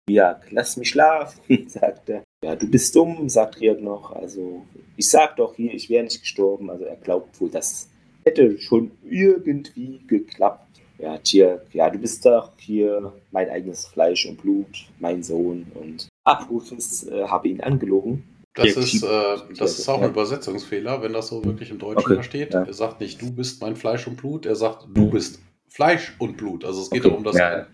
ja, 0.10 0.40
lass 0.50 0.78
mich 0.78 0.90
schlafen, 0.90 1.42
sagt 1.68 2.10
er. 2.10 2.24
Ja, 2.44 2.56
du 2.56 2.70
bist 2.70 2.96
dumm, 2.96 3.30
sagt 3.30 3.60
Riak 3.60 3.82
noch. 3.82 4.12
Also, 4.12 4.66
ich 4.96 5.10
sag 5.10 5.36
doch 5.36 5.56
hier, 5.56 5.74
ich 5.74 5.90
wäre 5.90 6.04
nicht 6.04 6.22
gestorben. 6.22 6.70
Also, 6.70 6.86
er 6.86 6.96
glaubt 6.96 7.40
wohl, 7.40 7.50
das 7.50 7.90
hätte 8.26 8.58
schon 8.60 8.92
irgendwie 9.04 10.02
geklappt. 10.08 10.82
Ja, 10.98 11.18
Tier, 11.18 11.66
ja, 11.72 11.90
du 11.90 11.98
bist 11.98 12.26
doch 12.26 12.52
hier 12.58 13.14
mein 13.32 13.50
eigenes 13.50 13.86
Fleisch 13.86 14.26
und 14.26 14.42
Blut, 14.42 14.90
mein 15.00 15.24
Sohn. 15.24 15.68
Und 15.76 16.10
Abrufus 16.26 17.08
äh, 17.08 17.24
habe 17.24 17.48
ihn 17.48 17.62
angelogen. 17.62 18.24
Das 18.60 18.78
ist, 18.78 19.04
äh, 19.04 19.56
das 19.58 19.80
ist 19.80 19.90
auch 19.90 20.02
ein 20.02 20.10
Übersetzungsfehler, 20.10 21.02
wenn 21.02 21.14
das 21.14 21.28
so 21.28 21.44
wirklich 21.44 21.72
im 21.72 21.80
Deutschen 21.80 22.06
okay, 22.06 22.16
da 22.16 22.24
steht. 22.24 22.54
Ja. 22.54 22.64
Er 22.64 22.74
sagt 22.74 23.02
nicht, 23.02 23.22
du 23.22 23.32
bist 23.32 23.62
mein 23.62 23.76
Fleisch 23.76 24.08
und 24.08 24.18
Blut, 24.18 24.46
er 24.46 24.56
sagt, 24.56 24.88
du 24.94 25.10
bist 25.10 25.40
Fleisch 25.68 26.16
und 26.20 26.38
Blut. 26.38 26.66
Also 26.66 26.82
es 26.82 26.90
geht 26.90 27.02
okay, 27.02 27.10
darum, 27.10 27.24
dass, 27.24 27.38
ja. 27.38 27.50
er, 27.50 27.68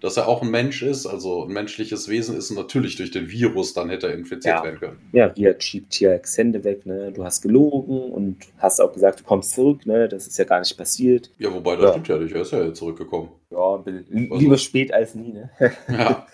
dass 0.00 0.16
er 0.16 0.26
auch 0.26 0.42
ein 0.42 0.50
Mensch 0.50 0.82
ist, 0.82 1.06
also 1.06 1.44
ein 1.44 1.52
menschliches 1.52 2.08
Wesen 2.08 2.36
ist 2.36 2.50
und 2.50 2.56
natürlich 2.56 2.96
durch 2.96 3.10
den 3.10 3.30
Virus 3.30 3.74
dann 3.74 3.90
hätte 3.90 4.08
er 4.08 4.14
infiziert 4.14 4.56
ja. 4.56 4.64
werden 4.64 4.80
können. 4.80 4.98
Ja, 5.12 5.26
Ria 5.26 5.54
schiebt 5.58 5.94
hier 5.94 6.18
Xende 6.18 6.64
weg, 6.64 6.86
ne? 6.86 7.12
Du 7.12 7.24
hast 7.24 7.42
gelogen 7.42 8.10
und 8.10 8.36
hast 8.58 8.80
auch 8.80 8.92
gesagt, 8.92 9.20
du 9.20 9.24
kommst 9.24 9.52
zurück, 9.52 9.86
ne? 9.86 10.08
Das 10.08 10.26
ist 10.26 10.38
ja 10.38 10.44
gar 10.44 10.60
nicht 10.60 10.76
passiert. 10.76 11.30
Ja, 11.38 11.52
wobei 11.52 11.76
das 11.76 11.90
stimmt 11.90 12.08
ja 12.08 12.18
nicht, 12.18 12.34
er 12.34 12.42
ist 12.42 12.52
ja 12.52 12.72
zurückgekommen. 12.72 13.28
Ja, 13.50 13.82
lieber 14.10 14.34
also. 14.34 14.56
spät 14.56 14.92
als 14.92 15.14
nie, 15.14 15.32
ne? 15.32 15.50
Ja. 15.88 16.26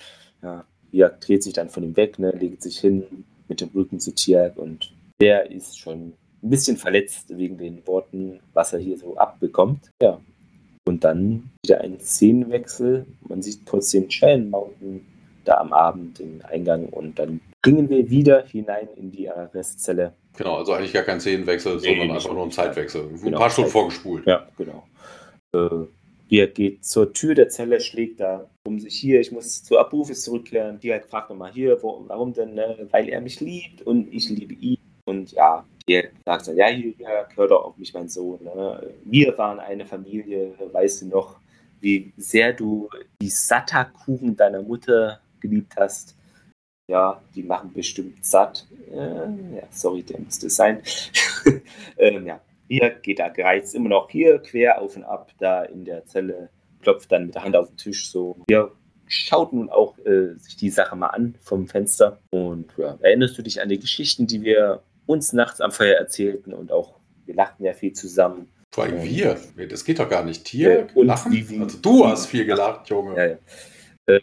ja. 0.92 1.08
Dreht 1.08 1.42
sich 1.42 1.52
dann 1.52 1.68
von 1.68 1.82
ihm 1.82 1.96
weg, 1.96 2.18
ne? 2.18 2.30
Legt 2.30 2.62
sich 2.62 2.78
hin 2.78 3.24
mit 3.48 3.60
dem 3.60 3.70
Rücken 3.74 4.00
zu 4.00 4.14
Tiag 4.14 4.56
und 4.56 4.92
der 5.20 5.50
ist 5.50 5.78
schon 5.78 6.12
ein 6.42 6.50
bisschen 6.50 6.76
verletzt 6.76 7.36
wegen 7.36 7.58
den 7.58 7.86
Worten, 7.86 8.40
was 8.52 8.72
er 8.72 8.78
hier 8.78 8.96
so 8.96 9.16
abbekommt. 9.16 9.90
Ja, 10.00 10.20
und 10.86 11.04
dann 11.04 11.50
wieder 11.64 11.80
ein 11.80 12.00
Szenenwechsel. 12.00 13.06
Man 13.28 13.42
sieht 13.42 13.66
kurz 13.66 13.90
den 13.90 14.08
Cheyenne 14.08 14.46
Mountain 14.46 15.06
da 15.44 15.58
am 15.58 15.72
Abend 15.72 16.20
im 16.20 16.40
Eingang 16.48 16.86
und 16.86 17.18
dann 17.18 17.40
bringen 17.62 17.88
wir 17.88 18.08
wieder 18.10 18.44
hinein 18.44 18.88
in 18.96 19.10
die 19.10 19.30
Arrestzelle. 19.30 20.12
Genau, 20.36 20.56
also 20.56 20.72
eigentlich 20.72 20.92
gar 20.92 21.02
kein 21.02 21.20
Szenenwechsel, 21.20 21.76
nee, 21.76 21.88
sondern 21.88 22.10
einfach 22.12 22.32
nur 22.32 22.44
ein 22.44 22.50
Zeitwechsel. 22.50 23.02
Ein 23.02 23.20
genau, 23.20 23.38
paar 23.38 23.50
Stunden 23.50 23.70
vorgespult. 23.70 24.26
Ja, 24.26 24.46
genau. 24.56 24.86
Äh, 25.54 25.86
er 26.30 26.48
geht 26.48 26.84
zur 26.84 27.12
Tür 27.12 27.34
der 27.34 27.48
Zelle, 27.48 27.80
schlägt 27.80 28.20
da 28.20 28.50
um 28.66 28.78
sich 28.78 28.94
hier, 28.94 29.20
ich 29.20 29.32
muss 29.32 29.64
zu 29.64 29.78
Abrufis 29.78 30.22
zurückkehren. 30.22 30.78
Die 30.80 30.92
halt 30.92 31.06
fragt 31.06 31.30
nochmal 31.30 31.52
hier, 31.52 31.82
wo, 31.82 32.04
warum 32.06 32.32
denn? 32.32 32.54
Ne? 32.54 32.86
Weil 32.90 33.08
er 33.08 33.20
mich 33.20 33.40
liebt 33.40 33.82
und 33.82 34.12
ich 34.12 34.28
liebe 34.28 34.54
ihn. 34.54 34.78
Und 35.06 35.32
ja, 35.32 35.64
der 35.88 36.10
sagt 36.26 36.48
dann, 36.48 36.56
ja, 36.56 36.66
hier, 36.66 36.94
hör 37.34 37.48
doch 37.48 37.64
auf 37.64 37.78
mich, 37.78 37.94
mein 37.94 38.08
Sohn. 38.08 38.44
Ne? 38.44 38.94
Wir 39.04 39.36
waren 39.38 39.58
eine 39.58 39.86
Familie, 39.86 40.54
weißt 40.72 41.02
du 41.02 41.06
noch, 41.06 41.40
wie 41.80 42.12
sehr 42.16 42.52
du 42.52 42.90
die 43.22 43.30
Satta-Kuchen 43.30 44.36
deiner 44.36 44.62
Mutter 44.62 45.20
geliebt 45.40 45.74
hast. 45.76 46.14
Ja, 46.90 47.22
die 47.34 47.42
machen 47.42 47.72
bestimmt 47.72 48.24
satt. 48.24 48.66
Äh, 48.90 49.56
ja, 49.56 49.62
sorry, 49.70 50.02
der 50.02 50.20
musste 50.20 50.48
sein. 50.48 50.82
ähm, 51.98 52.26
ja, 52.26 52.40
hier 52.68 52.90
geht 52.90 53.18
er 53.18 53.30
gereizt 53.30 53.74
immer 53.74 53.88
noch 53.88 54.10
hier 54.10 54.38
quer 54.38 54.80
auf 54.80 54.96
und 54.96 55.04
ab 55.04 55.32
da 55.38 55.62
in 55.62 55.84
der 55.84 56.04
Zelle, 56.06 56.50
klopft 56.82 57.10
dann 57.10 57.26
mit 57.26 57.34
der 57.34 57.44
Hand 57.44 57.56
auf 57.56 57.68
den 57.68 57.76
Tisch 57.76 58.10
so. 58.10 58.44
Hier 58.48 58.70
schaut 59.06 59.52
nun 59.52 59.70
auch 59.70 59.98
äh, 59.98 60.34
sich 60.38 60.56
die 60.56 60.70
Sache 60.70 60.94
mal 60.96 61.08
an 61.08 61.34
vom 61.40 61.66
Fenster. 61.66 62.20
Und 62.30 62.72
ja, 62.76 62.98
erinnerst 63.00 63.38
du 63.38 63.42
dich 63.42 63.60
an 63.60 63.68
die 63.68 63.78
Geschichten, 63.78 64.26
die 64.26 64.42
wir 64.42 64.82
uns 65.06 65.32
nachts 65.32 65.60
am 65.60 65.72
Feuer 65.72 65.96
erzählten 65.96 66.52
und 66.52 66.70
auch, 66.70 67.00
wir 67.24 67.34
lachten 67.34 67.64
ja 67.64 67.72
viel 67.72 67.92
zusammen. 67.92 68.48
Vor 68.70 68.84
allem 68.84 69.02
wir. 69.02 69.38
Das 69.68 69.84
geht 69.84 69.98
doch 69.98 70.08
gar 70.08 70.24
nicht. 70.24 70.44
Tier 70.44 70.88
äh, 70.94 71.02
lachen. 71.02 71.32
Wie, 71.32 71.48
wie, 71.48 71.58
also 71.58 71.78
du 71.78 72.06
hast 72.06 72.26
viel 72.26 72.44
gelacht, 72.44 72.88
Junge. 72.90 73.16
Ja, 73.16 73.26
ja. 73.26 73.38
Äh, 74.06 74.20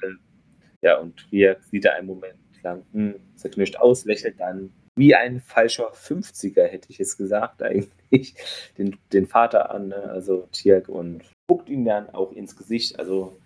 ja 0.82 0.98
und 1.00 1.26
wir 1.32 1.58
sieht 1.72 1.86
er 1.86 1.96
einen 1.96 2.08
Moment 2.08 2.38
lang 2.62 2.84
hm, 2.94 3.16
zerknirscht 3.36 3.78
aus, 3.78 4.06
lächelt 4.06 4.40
dann 4.40 4.72
wie 4.96 5.16
ein 5.16 5.42
falscher 5.42 5.92
50er, 5.92 6.64
hätte 6.64 6.90
ich 6.90 7.00
es 7.00 7.18
gesagt, 7.18 7.62
eigentlich, 7.64 8.36
den, 8.78 8.98
den 9.14 9.28
Vater 9.28 9.72
an, 9.72 9.90
ne? 9.90 10.10
also 10.12 10.48
Tierk, 10.52 10.90
und 10.90 11.24
guckt 11.48 11.70
ihn 11.70 11.86
dann 11.86 12.10
auch 12.10 12.32
ins 12.32 12.56
Gesicht. 12.56 13.00
Also 13.00 13.38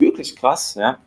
wirklich 0.00 0.36
krass, 0.36 0.74
ja. 0.74 0.98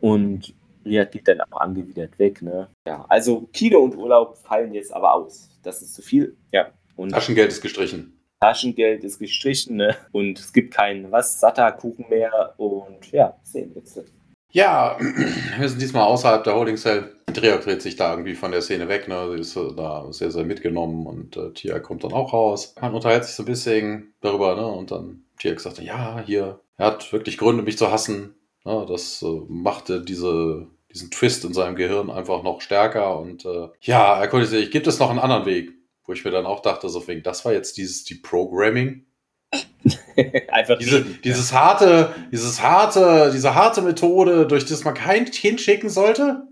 Und 0.00 0.54
Riyad 0.84 1.12
geht 1.12 1.28
dann 1.28 1.40
auch 1.40 1.60
angewidert 1.60 2.18
weg. 2.18 2.42
Ne? 2.42 2.68
Ja, 2.86 3.04
also 3.08 3.48
Kino 3.52 3.80
und 3.80 3.96
Urlaub 3.96 4.36
fallen 4.36 4.74
jetzt 4.74 4.92
aber 4.92 5.14
aus. 5.14 5.50
Das 5.62 5.82
ist 5.82 5.94
zu 5.94 6.02
viel. 6.02 6.36
Ja. 6.52 6.72
Und 6.96 7.10
Taschengeld 7.10 7.50
ist 7.50 7.62
gestrichen. 7.62 8.18
Taschengeld 8.40 9.04
ist 9.04 9.18
gestrichen 9.18 9.76
ne? 9.76 9.96
und 10.10 10.38
es 10.38 10.52
gibt 10.52 10.74
keinen 10.74 11.12
was 11.12 11.38
Satta-Kuchen 11.38 12.06
mehr 12.08 12.54
und 12.56 13.10
ja, 13.12 13.36
Szenenwechsel. 13.44 14.04
Ja, 14.52 14.98
wir 15.58 15.68
sind 15.68 15.80
diesmal 15.80 16.04
außerhalb 16.04 16.42
der 16.44 16.54
Holding 16.54 16.76
Cell. 16.76 17.14
Andrea 17.32 17.56
dreht 17.56 17.80
sich 17.80 17.96
da 17.96 18.10
irgendwie 18.10 18.34
von 18.34 18.52
der 18.52 18.60
Szene 18.60 18.88
weg, 18.88 19.08
ne? 19.08 19.32
Sie 19.32 19.40
ist 19.40 19.56
da 19.56 20.12
sehr, 20.12 20.30
sehr 20.30 20.44
mitgenommen 20.44 21.06
und 21.06 21.38
äh, 21.38 21.50
Tia 21.54 21.78
kommt 21.78 22.04
dann 22.04 22.12
auch 22.12 22.34
raus. 22.34 22.74
Man 22.78 22.92
unterhält 22.92 23.24
sich 23.24 23.34
so 23.34 23.42
ein 23.42 23.46
bisschen 23.46 24.12
darüber, 24.20 24.54
ne? 24.54 24.66
Und 24.66 24.90
dann 24.90 25.24
Tia 25.38 25.58
sagt, 25.58 25.80
ja, 25.80 26.22
hier, 26.26 26.60
er 26.76 26.86
hat 26.86 27.10
wirklich 27.10 27.38
Gründe, 27.38 27.62
mich 27.62 27.78
zu 27.78 27.90
hassen. 27.90 28.34
Ja, 28.66 28.84
das 28.84 29.22
äh, 29.22 29.40
machte 29.48 30.02
diese, 30.02 30.66
diesen 30.92 31.10
Twist 31.10 31.46
in 31.46 31.54
seinem 31.54 31.74
Gehirn 31.74 32.10
einfach 32.10 32.42
noch 32.42 32.60
stärker 32.60 33.18
und 33.18 33.46
äh, 33.46 33.68
ja, 33.80 34.20
er 34.20 34.28
konnte 34.28 34.46
sich, 34.46 34.70
gibt 34.70 34.86
es 34.86 34.98
noch 34.98 35.08
einen 35.08 35.18
anderen 35.18 35.46
Weg, 35.46 35.72
wo 36.04 36.12
ich 36.12 36.26
mir 36.26 36.32
dann 36.32 36.44
auch 36.44 36.60
dachte, 36.60 36.90
so 36.90 37.08
wegen, 37.08 37.22
das 37.22 37.46
war 37.46 37.54
jetzt 37.54 37.78
dieses 37.78 38.04
Deprogramming. 38.04 39.06
Einfach 40.48 40.78
diese, 40.78 41.02
dieses 41.02 41.54
harte, 41.54 42.14
dieses 42.30 42.62
harte, 42.62 43.30
diese 43.32 43.54
harte 43.54 43.80
Methode, 43.80 44.46
durch 44.46 44.66
das 44.66 44.84
man 44.84 44.92
kein 44.92 45.24
Kind 45.24 45.62
schicken 45.62 45.88
sollte. 45.88 46.51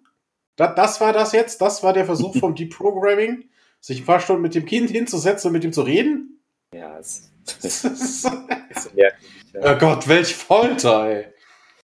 Das, 0.68 1.00
war 1.00 1.12
das 1.12 1.32
jetzt, 1.32 1.60
das 1.60 1.82
war 1.82 1.92
der 1.92 2.04
Versuch 2.04 2.36
vom 2.36 2.54
Deprogramming, 2.54 3.44
sich 3.80 4.00
ein 4.00 4.06
paar 4.06 4.20
Stunden 4.20 4.42
mit 4.42 4.54
dem 4.54 4.66
Kind 4.66 4.90
hinzusetzen 4.90 5.48
und 5.48 5.54
mit 5.54 5.64
ihm 5.64 5.72
zu 5.72 5.82
reden. 5.82 6.40
Ja, 6.74 6.98
es 6.98 7.30
ist, 7.62 7.84
ist 7.84 8.24
merkwürdig. 8.24 8.92
Ja. 8.94 9.74
Oh 9.74 9.78
Gott, 9.78 10.06
welch 10.06 10.34
Folter, 10.34 11.06
ey. 11.10 11.24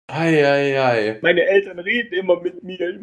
Ei, 0.06 0.44
ei, 0.44 0.82
ei. 0.82 1.18
Meine 1.22 1.42
Eltern 1.42 1.78
reden 1.78 2.12
immer 2.14 2.40
mit 2.40 2.62
mir. 2.62 2.98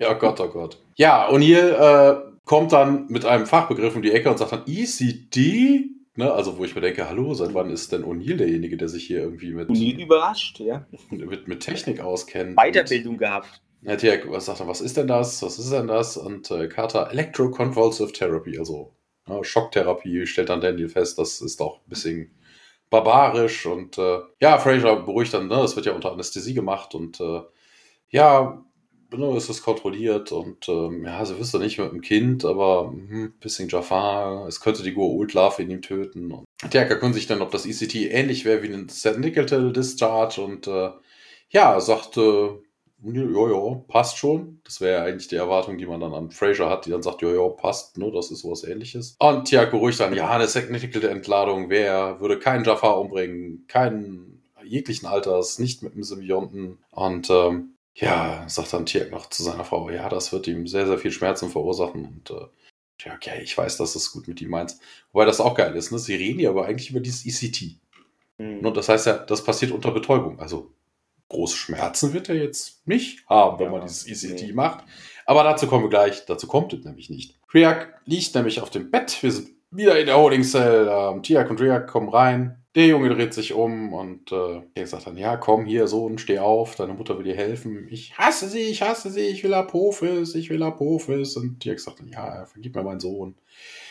ja, 0.00 0.10
oh 0.10 0.18
Gott, 0.18 0.40
oh 0.40 0.48
Gott. 0.48 0.82
Ja, 0.96 1.28
und 1.28 1.40
hier 1.40 1.78
äh, 1.78 2.38
kommt 2.44 2.72
dann 2.72 3.06
mit 3.08 3.24
einem 3.24 3.46
Fachbegriff 3.46 3.94
um 3.94 4.02
die 4.02 4.12
Ecke 4.12 4.30
und 4.30 4.38
sagt 4.38 4.52
dann 4.52 4.64
ECD. 4.66 5.90
Ne, 6.18 6.32
also 6.32 6.56
wo 6.56 6.64
ich 6.64 6.74
mir 6.74 6.80
denke, 6.80 7.08
hallo, 7.08 7.34
seit 7.34 7.52
wann 7.52 7.68
ist 7.68 7.92
denn 7.92 8.02
O'Neill 8.02 8.36
derjenige, 8.36 8.78
der 8.78 8.88
sich 8.88 9.06
hier 9.06 9.20
irgendwie 9.20 9.52
mit... 9.52 9.68
O'Neill 9.68 10.02
überrascht, 10.02 10.60
ja. 10.60 10.86
Mit, 11.10 11.46
mit 11.46 11.60
Technik 11.60 12.00
auskennt. 12.00 12.56
Weiterbildung 12.56 13.18
gehabt. 13.18 13.60
Ja, 13.86 13.96
was 14.28 14.46
sagt 14.46 14.58
er, 14.58 14.66
was 14.66 14.80
ist 14.80 14.96
denn 14.96 15.06
das? 15.06 15.42
Was 15.42 15.60
ist 15.60 15.70
denn 15.70 15.86
das? 15.86 16.16
Und 16.16 16.50
äh, 16.50 16.66
Carter, 16.66 17.08
Electroconvulsive 17.12 18.12
Therapy, 18.12 18.58
also 18.58 18.92
ja, 19.28 19.44
Schocktherapie, 19.44 20.26
stellt 20.26 20.48
dann 20.48 20.60
Daniel 20.60 20.88
fest, 20.88 21.18
das 21.18 21.40
ist 21.40 21.60
doch 21.60 21.78
ein 21.78 21.88
bisschen 21.88 22.34
barbarisch 22.90 23.64
und 23.66 23.96
äh, 23.98 24.18
ja, 24.40 24.58
Fraser 24.58 24.96
beruhigt 24.96 25.34
dann, 25.34 25.46
ne, 25.46 25.56
das 25.56 25.76
wird 25.76 25.86
ja 25.86 25.92
unter 25.92 26.12
Anästhesie 26.12 26.54
gemacht 26.54 26.96
und 26.96 27.20
äh, 27.20 27.42
ja, 28.10 28.64
es 29.36 29.48
ist 29.48 29.62
kontrolliert 29.62 30.32
und 30.32 30.68
ähm, 30.68 31.04
ja, 31.04 31.24
sie 31.24 31.38
wüsste 31.38 31.60
nicht 31.60 31.78
mit 31.78 31.92
dem 31.92 32.00
Kind, 32.00 32.44
aber 32.44 32.90
hm, 32.90 33.34
bisschen 33.38 33.68
Jafar, 33.68 34.48
es 34.48 34.60
könnte 34.60 34.82
die 34.82 34.94
Gur-Ult-Larve 34.94 35.62
in 35.62 35.70
ihm 35.70 35.82
töten. 35.82 36.32
Und 36.32 36.44
Dirk 36.72 36.90
erkundigt 36.90 37.20
sich 37.20 37.26
dann, 37.28 37.40
ob 37.40 37.52
das 37.52 37.66
ECT 37.66 37.94
ähnlich 37.94 38.44
wäre 38.44 38.62
wie 38.64 38.72
ein 38.72 38.88
Nickel 39.20 39.72
Discharge 39.72 40.40
und 40.40 40.66
äh, 40.66 40.90
ja, 41.50 41.80
sagt, 41.80 42.16
äh, 42.16 42.50
ja, 43.02 43.50
ja, 43.50 43.74
passt 43.88 44.18
schon. 44.18 44.60
Das 44.64 44.80
wäre 44.80 44.98
ja 44.98 45.04
eigentlich 45.04 45.28
die 45.28 45.36
Erwartung, 45.36 45.78
die 45.78 45.86
man 45.86 46.00
dann 46.00 46.14
an 46.14 46.30
Fraser 46.30 46.70
hat, 46.70 46.86
die 46.86 46.90
dann 46.90 47.02
sagt, 47.02 47.22
ja, 47.22 47.28
ja, 47.28 47.48
passt, 47.48 47.98
ne, 47.98 48.10
das 48.10 48.30
ist 48.30 48.40
sowas 48.40 48.64
ähnliches. 48.64 49.16
Und 49.18 49.46
Tiago 49.46 49.78
ruhigt 49.78 50.00
dann, 50.00 50.14
ja, 50.14 50.30
eine 50.30 50.46
Technical 50.46 51.04
Entladung 51.04 51.68
wäre, 51.68 52.20
würde 52.20 52.38
keinen 52.38 52.64
Jafar 52.64 52.98
umbringen, 52.98 53.64
keinen 53.68 54.42
jeglichen 54.64 55.06
Alters, 55.06 55.58
nicht 55.58 55.82
mit 55.82 55.92
einem 55.92 56.04
Symbionten. 56.04 56.78
Und 56.90 57.30
ähm, 57.30 57.74
ja, 57.94 58.44
sagt 58.48 58.72
dann 58.72 58.86
Tiak 58.86 59.10
noch 59.10 59.30
zu 59.30 59.42
seiner 59.42 59.64
Frau, 59.64 59.90
ja, 59.90 60.08
das 60.08 60.32
wird 60.32 60.46
ihm 60.46 60.66
sehr, 60.66 60.86
sehr 60.86 60.98
viel 60.98 61.12
Schmerzen 61.12 61.50
verursachen. 61.50 62.04
Und 62.04 62.30
äh, 62.30 62.46
ja, 63.04 63.14
okay, 63.14 63.40
ich 63.42 63.56
weiß, 63.56 63.76
dass 63.76 63.94
es 63.94 64.12
gut 64.12 64.26
mit 64.28 64.40
ihm 64.40 64.50
meint. 64.50 64.76
Wobei 65.12 65.24
das 65.24 65.40
auch 65.40 65.54
geil 65.54 65.74
ist, 65.76 65.92
ne? 65.92 65.98
Sie 65.98 66.14
reden 66.14 66.40
ja 66.40 66.50
aber 66.50 66.66
eigentlich 66.66 66.90
über 66.90 67.00
dieses 67.00 67.24
ECT. 67.26 67.76
Mhm. 68.38 68.60
Und 68.66 68.76
das 68.76 68.88
heißt 68.88 69.06
ja, 69.06 69.18
das 69.18 69.44
passiert 69.44 69.72
unter 69.72 69.90
Betäubung. 69.92 70.40
Also 70.40 70.70
große 71.28 71.56
Schmerzen 71.56 72.12
wird 72.12 72.28
er 72.28 72.36
jetzt 72.36 72.86
nicht 72.86 73.28
haben, 73.28 73.58
wenn 73.58 73.66
ja, 73.66 73.72
man 73.72 73.86
dieses 73.86 74.06
ECT 74.06 74.42
nee. 74.42 74.52
macht. 74.52 74.84
Aber 75.24 75.42
dazu 75.42 75.66
kommen 75.66 75.84
wir 75.84 75.90
gleich. 75.90 76.24
Dazu 76.26 76.46
kommt 76.46 76.72
es 76.72 76.84
nämlich 76.84 77.10
nicht. 77.10 77.34
Triak 77.50 78.00
liegt 78.04 78.34
nämlich 78.34 78.60
auf 78.60 78.70
dem 78.70 78.90
Bett. 78.90 79.22
Wir 79.22 79.32
sind 79.32 79.48
wieder 79.70 79.98
in 79.98 80.06
der 80.06 80.16
Holding 80.16 80.44
Cell. 80.44 80.88
Ähm, 80.88 81.22
Tiak 81.22 81.50
und 81.50 81.58
Triak 81.58 81.88
kommen 81.88 82.08
rein. 82.08 82.62
Der 82.76 82.86
Junge 82.86 83.08
dreht 83.08 83.32
sich 83.32 83.54
um 83.54 83.94
und 83.94 84.30
äh, 84.32 84.60
er 84.74 84.86
sagt 84.86 85.06
dann, 85.06 85.16
ja, 85.16 85.38
komm 85.38 85.64
hier, 85.64 85.88
Sohn, 85.88 86.18
steh 86.18 86.40
auf, 86.40 86.74
deine 86.74 86.92
Mutter 86.92 87.16
will 87.16 87.24
dir 87.24 87.34
helfen. 87.34 87.88
Ich 87.90 88.18
hasse 88.18 88.48
sie, 88.48 88.64
ich 88.64 88.82
hasse 88.82 89.10
sie, 89.10 89.22
ich 89.28 89.42
will 89.42 89.54
Apophis, 89.54 90.34
ich 90.34 90.50
will 90.50 90.62
Apophis. 90.62 91.36
Und 91.36 91.64
Dirk 91.64 91.80
sagt 91.80 92.00
dann, 92.00 92.08
ja, 92.08 92.44
vergib 92.44 92.74
mir 92.74 92.82
meinen 92.82 93.00
Sohn. 93.00 93.34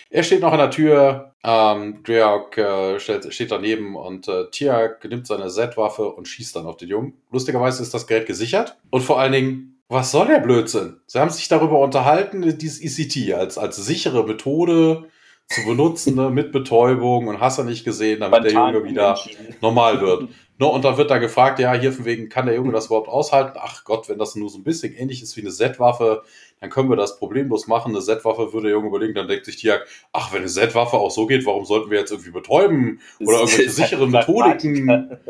Er 0.10 0.24
steht 0.24 0.42
noch 0.42 0.52
an 0.52 0.60
der 0.60 0.72
Tür, 0.72 1.34
ähm, 1.44 2.04
Dreok 2.04 2.58
äh, 2.58 3.00
steht, 3.00 3.34
steht, 3.34 3.52
daneben 3.52 3.96
und 3.96 4.28
äh, 4.28 4.50
Tiak 4.52 5.04
nimmt 5.06 5.28
seine 5.28 5.48
Z-Waffe 5.50 6.10
und 6.10 6.28
schießt 6.28 6.56
dann 6.56 6.66
auf 6.66 6.78
den 6.78 6.90
Jungen. 6.90 7.14
Lustigerweise 7.32 7.84
ist 7.84 7.94
das 7.94 8.08
Gerät 8.08 8.26
gesichert 8.26 8.78
und 8.90 9.02
vor 9.02 9.20
allen 9.20 9.32
Dingen 9.32 9.82
Was 9.88 10.12
soll 10.12 10.28
der 10.28 10.40
Blödsinn? 10.40 10.98
Sie 11.06 11.20
haben 11.20 11.30
sich 11.30 11.48
darüber 11.48 11.80
unterhalten, 11.80 12.58
dieses 12.58 12.82
ECT 12.82 13.34
als, 13.34 13.58
als 13.58 13.76
sichere 13.76 14.26
Methode 14.26 15.06
zu 15.48 15.64
benutzen, 15.66 16.16
ne, 16.16 16.32
mit 16.32 16.52
Betäubung 16.52 17.28
und 17.28 17.40
hast 17.40 17.60
du 17.60 17.64
nicht 17.64 17.86
gesehen, 17.86 18.22
damit 18.22 18.44
der 18.44 18.52
Junge 18.52 18.84
wieder 18.84 19.18
normal 19.62 20.02
wird. 20.02 20.30
No, 20.58 20.70
und 20.70 20.86
dann 20.86 20.96
wird 20.96 21.12
da 21.12 21.18
gefragt, 21.18 21.60
ja, 21.60 21.74
hier 21.74 21.92
von 21.92 22.06
wegen, 22.06 22.30
kann 22.30 22.46
der 22.46 22.56
Junge 22.56 22.72
das 22.72 22.86
überhaupt 22.86 23.10
aushalten? 23.10 23.58
Ach 23.62 23.84
Gott, 23.84 24.08
wenn 24.08 24.18
das 24.18 24.36
nur 24.36 24.50
so 24.50 24.58
ein 24.58 24.64
bisschen 24.64 24.94
ähnlich 24.94 25.22
ist 25.22 25.36
wie 25.36 25.42
eine 25.42 25.50
Z-Waffe, 25.50 26.24
dann 26.60 26.70
können 26.70 26.90
wir 26.90 26.96
das 26.96 27.18
problemlos 27.18 27.68
machen. 27.68 27.94
Eine 27.94 28.04
Z-Waffe 28.04 28.54
würde 28.54 28.68
der 28.68 28.72
Junge 28.72 28.88
überlegen, 28.88 29.14
dann 29.14 29.28
denkt 29.28 29.46
sich 29.46 29.58
Tiag, 29.58 29.86
ach, 30.14 30.32
wenn 30.34 30.40
eine 30.40 30.48
Z-Waffe 30.48 30.98
auch 30.98 31.12
so 31.12 31.28
geht, 31.28 31.46
warum 31.46 31.66
sollten 31.66 31.92
wir 31.92 32.00
jetzt 32.00 32.12
irgendwie 32.12 32.32
betäuben? 32.32 33.00
Oder 33.20 33.40
irgendwelche 33.40 33.70
sicheren 33.70 34.12
Methodiken? 34.12 35.18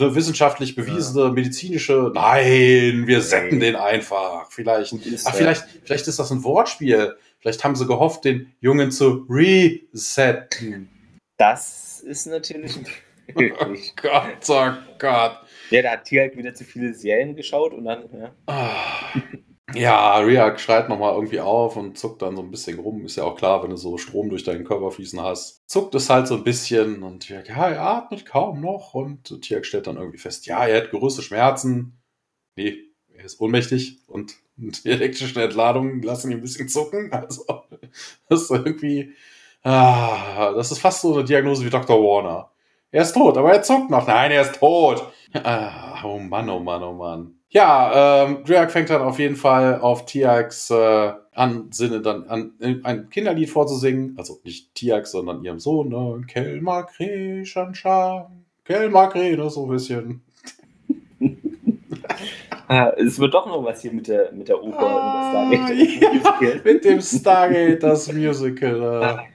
Eine 0.00 0.14
wissenschaftlich 0.14 0.76
bewiesene 0.76 1.24
ja. 1.24 1.32
medizinische, 1.32 2.12
nein, 2.14 3.08
wir 3.08 3.20
setten 3.20 3.58
den 3.58 3.74
einfach. 3.74 4.48
Vielleicht, 4.48 4.94
ach, 5.24 5.34
vielleicht, 5.34 5.64
vielleicht 5.82 6.06
ist 6.06 6.20
das 6.20 6.30
ein 6.30 6.44
Wortspiel. 6.44 7.16
Vielleicht 7.40 7.64
haben 7.64 7.74
sie 7.74 7.84
gehofft, 7.84 8.24
den 8.24 8.52
Jungen 8.60 8.92
zu 8.92 9.26
resetten. 9.28 10.88
Das 11.36 11.98
ist 12.00 12.26
natürlich 12.26 12.78
Oh 13.34 13.74
Gott, 13.96 14.48
oh 14.48 14.72
Gott. 14.98 15.38
Ja, 15.70 15.82
da 15.82 15.90
hat 15.92 16.04
Tiag 16.04 16.36
wieder 16.36 16.54
zu 16.54 16.64
viele 16.64 16.94
Serien 16.94 17.36
geschaut 17.36 17.74
und 17.74 17.84
dann, 17.84 18.04
ja. 18.12 18.32
Ja, 19.74 20.16
Riak 20.18 20.60
schreit 20.60 20.88
nochmal 20.88 21.14
irgendwie 21.14 21.40
auf 21.40 21.76
und 21.76 21.98
zuckt 21.98 22.22
dann 22.22 22.36
so 22.36 22.42
ein 22.42 22.50
bisschen 22.50 22.78
rum. 22.78 23.04
Ist 23.04 23.16
ja 23.16 23.24
auch 23.24 23.36
klar, 23.36 23.62
wenn 23.62 23.70
du 23.70 23.76
so 23.76 23.98
Strom 23.98 24.30
durch 24.30 24.42
deinen 24.42 24.64
Körper 24.64 24.90
fließen 24.90 25.20
hast. 25.22 25.68
Zuckt 25.68 25.94
es 25.94 26.08
halt 26.08 26.26
so 26.26 26.36
ein 26.36 26.44
bisschen 26.44 27.02
und 27.02 27.20
Tiag, 27.20 27.48
ja, 27.48 27.68
er 27.68 27.82
atmet 27.82 28.24
kaum 28.24 28.60
noch. 28.62 28.94
Und 28.94 29.42
Tiag 29.42 29.66
stellt 29.66 29.86
dann 29.86 29.96
irgendwie 29.98 30.18
fest, 30.18 30.46
ja, 30.46 30.66
er 30.66 30.82
hat 30.82 30.90
größte 30.90 31.20
Schmerzen. 31.22 32.00
Nee, 32.56 32.78
er 33.14 33.24
ist 33.24 33.40
ohnmächtig 33.40 33.98
und 34.08 34.36
die 34.56 34.72
elektrische 34.90 35.42
Entladungen 35.42 36.02
lassen 36.02 36.30
ihn 36.30 36.38
ein 36.38 36.42
bisschen 36.42 36.68
zucken. 36.68 37.10
Also, 37.12 37.44
das 38.28 38.42
ist 38.42 38.50
irgendwie, 38.50 39.12
ah, 39.64 40.52
das 40.52 40.72
ist 40.72 40.78
fast 40.80 41.02
so 41.02 41.14
eine 41.14 41.24
Diagnose 41.24 41.64
wie 41.64 41.70
Dr. 41.70 41.98
Warner. 42.02 42.50
Er 42.90 43.02
ist 43.02 43.12
tot, 43.14 43.36
aber 43.36 43.52
er 43.52 43.62
zuckt 43.62 43.90
noch. 43.90 44.06
Nein, 44.06 44.30
er 44.30 44.42
ist 44.42 44.58
tot. 44.58 45.12
Ah, 45.34 46.02
oh 46.04 46.18
Mann, 46.18 46.48
oh 46.48 46.60
Mann, 46.60 46.82
oh 46.82 46.94
Mann. 46.94 47.37
Ja, 47.50 48.24
ähm, 48.26 48.44
Drake 48.44 48.70
fängt 48.70 48.90
dann 48.90 49.00
auf 49.00 49.18
jeden 49.18 49.36
Fall 49.36 49.80
auf 49.80 50.04
Tiax 50.04 50.70
äh, 50.70 51.12
an, 51.32 51.68
Sinne 51.70 52.02
dann 52.02 52.24
an, 52.24 52.52
ein 52.82 53.08
Kinderlied 53.08 53.48
vorzusingen. 53.48 54.14
Also 54.18 54.38
nicht 54.44 54.74
Tiax, 54.74 55.12
sondern 55.12 55.42
ihrem 55.42 55.58
Sohn, 55.58 55.88
ne? 55.88 56.20
Kelmakre, 56.26 57.46
Shanshan, 57.46 58.44
Kelmakre, 58.64 59.34
ne? 59.34 59.48
so 59.48 59.64
ein 59.64 59.70
bisschen. 59.70 60.22
ah, 62.68 62.92
es 62.98 63.18
wird 63.18 63.32
doch 63.32 63.46
noch 63.46 63.64
was 63.64 63.80
hier 63.80 63.92
mit 63.92 64.08
der, 64.08 64.30
mit 64.32 64.48
der 64.48 64.62
Oper 64.62 64.78
ah, 64.80 65.44
und 65.44 65.52
das 65.52 65.68
Stargate. 65.70 66.42
Ja, 66.42 66.60
mit 66.64 66.84
dem 66.84 67.00
Stargate, 67.00 67.82
das 67.82 68.12
Musical. 68.12 69.26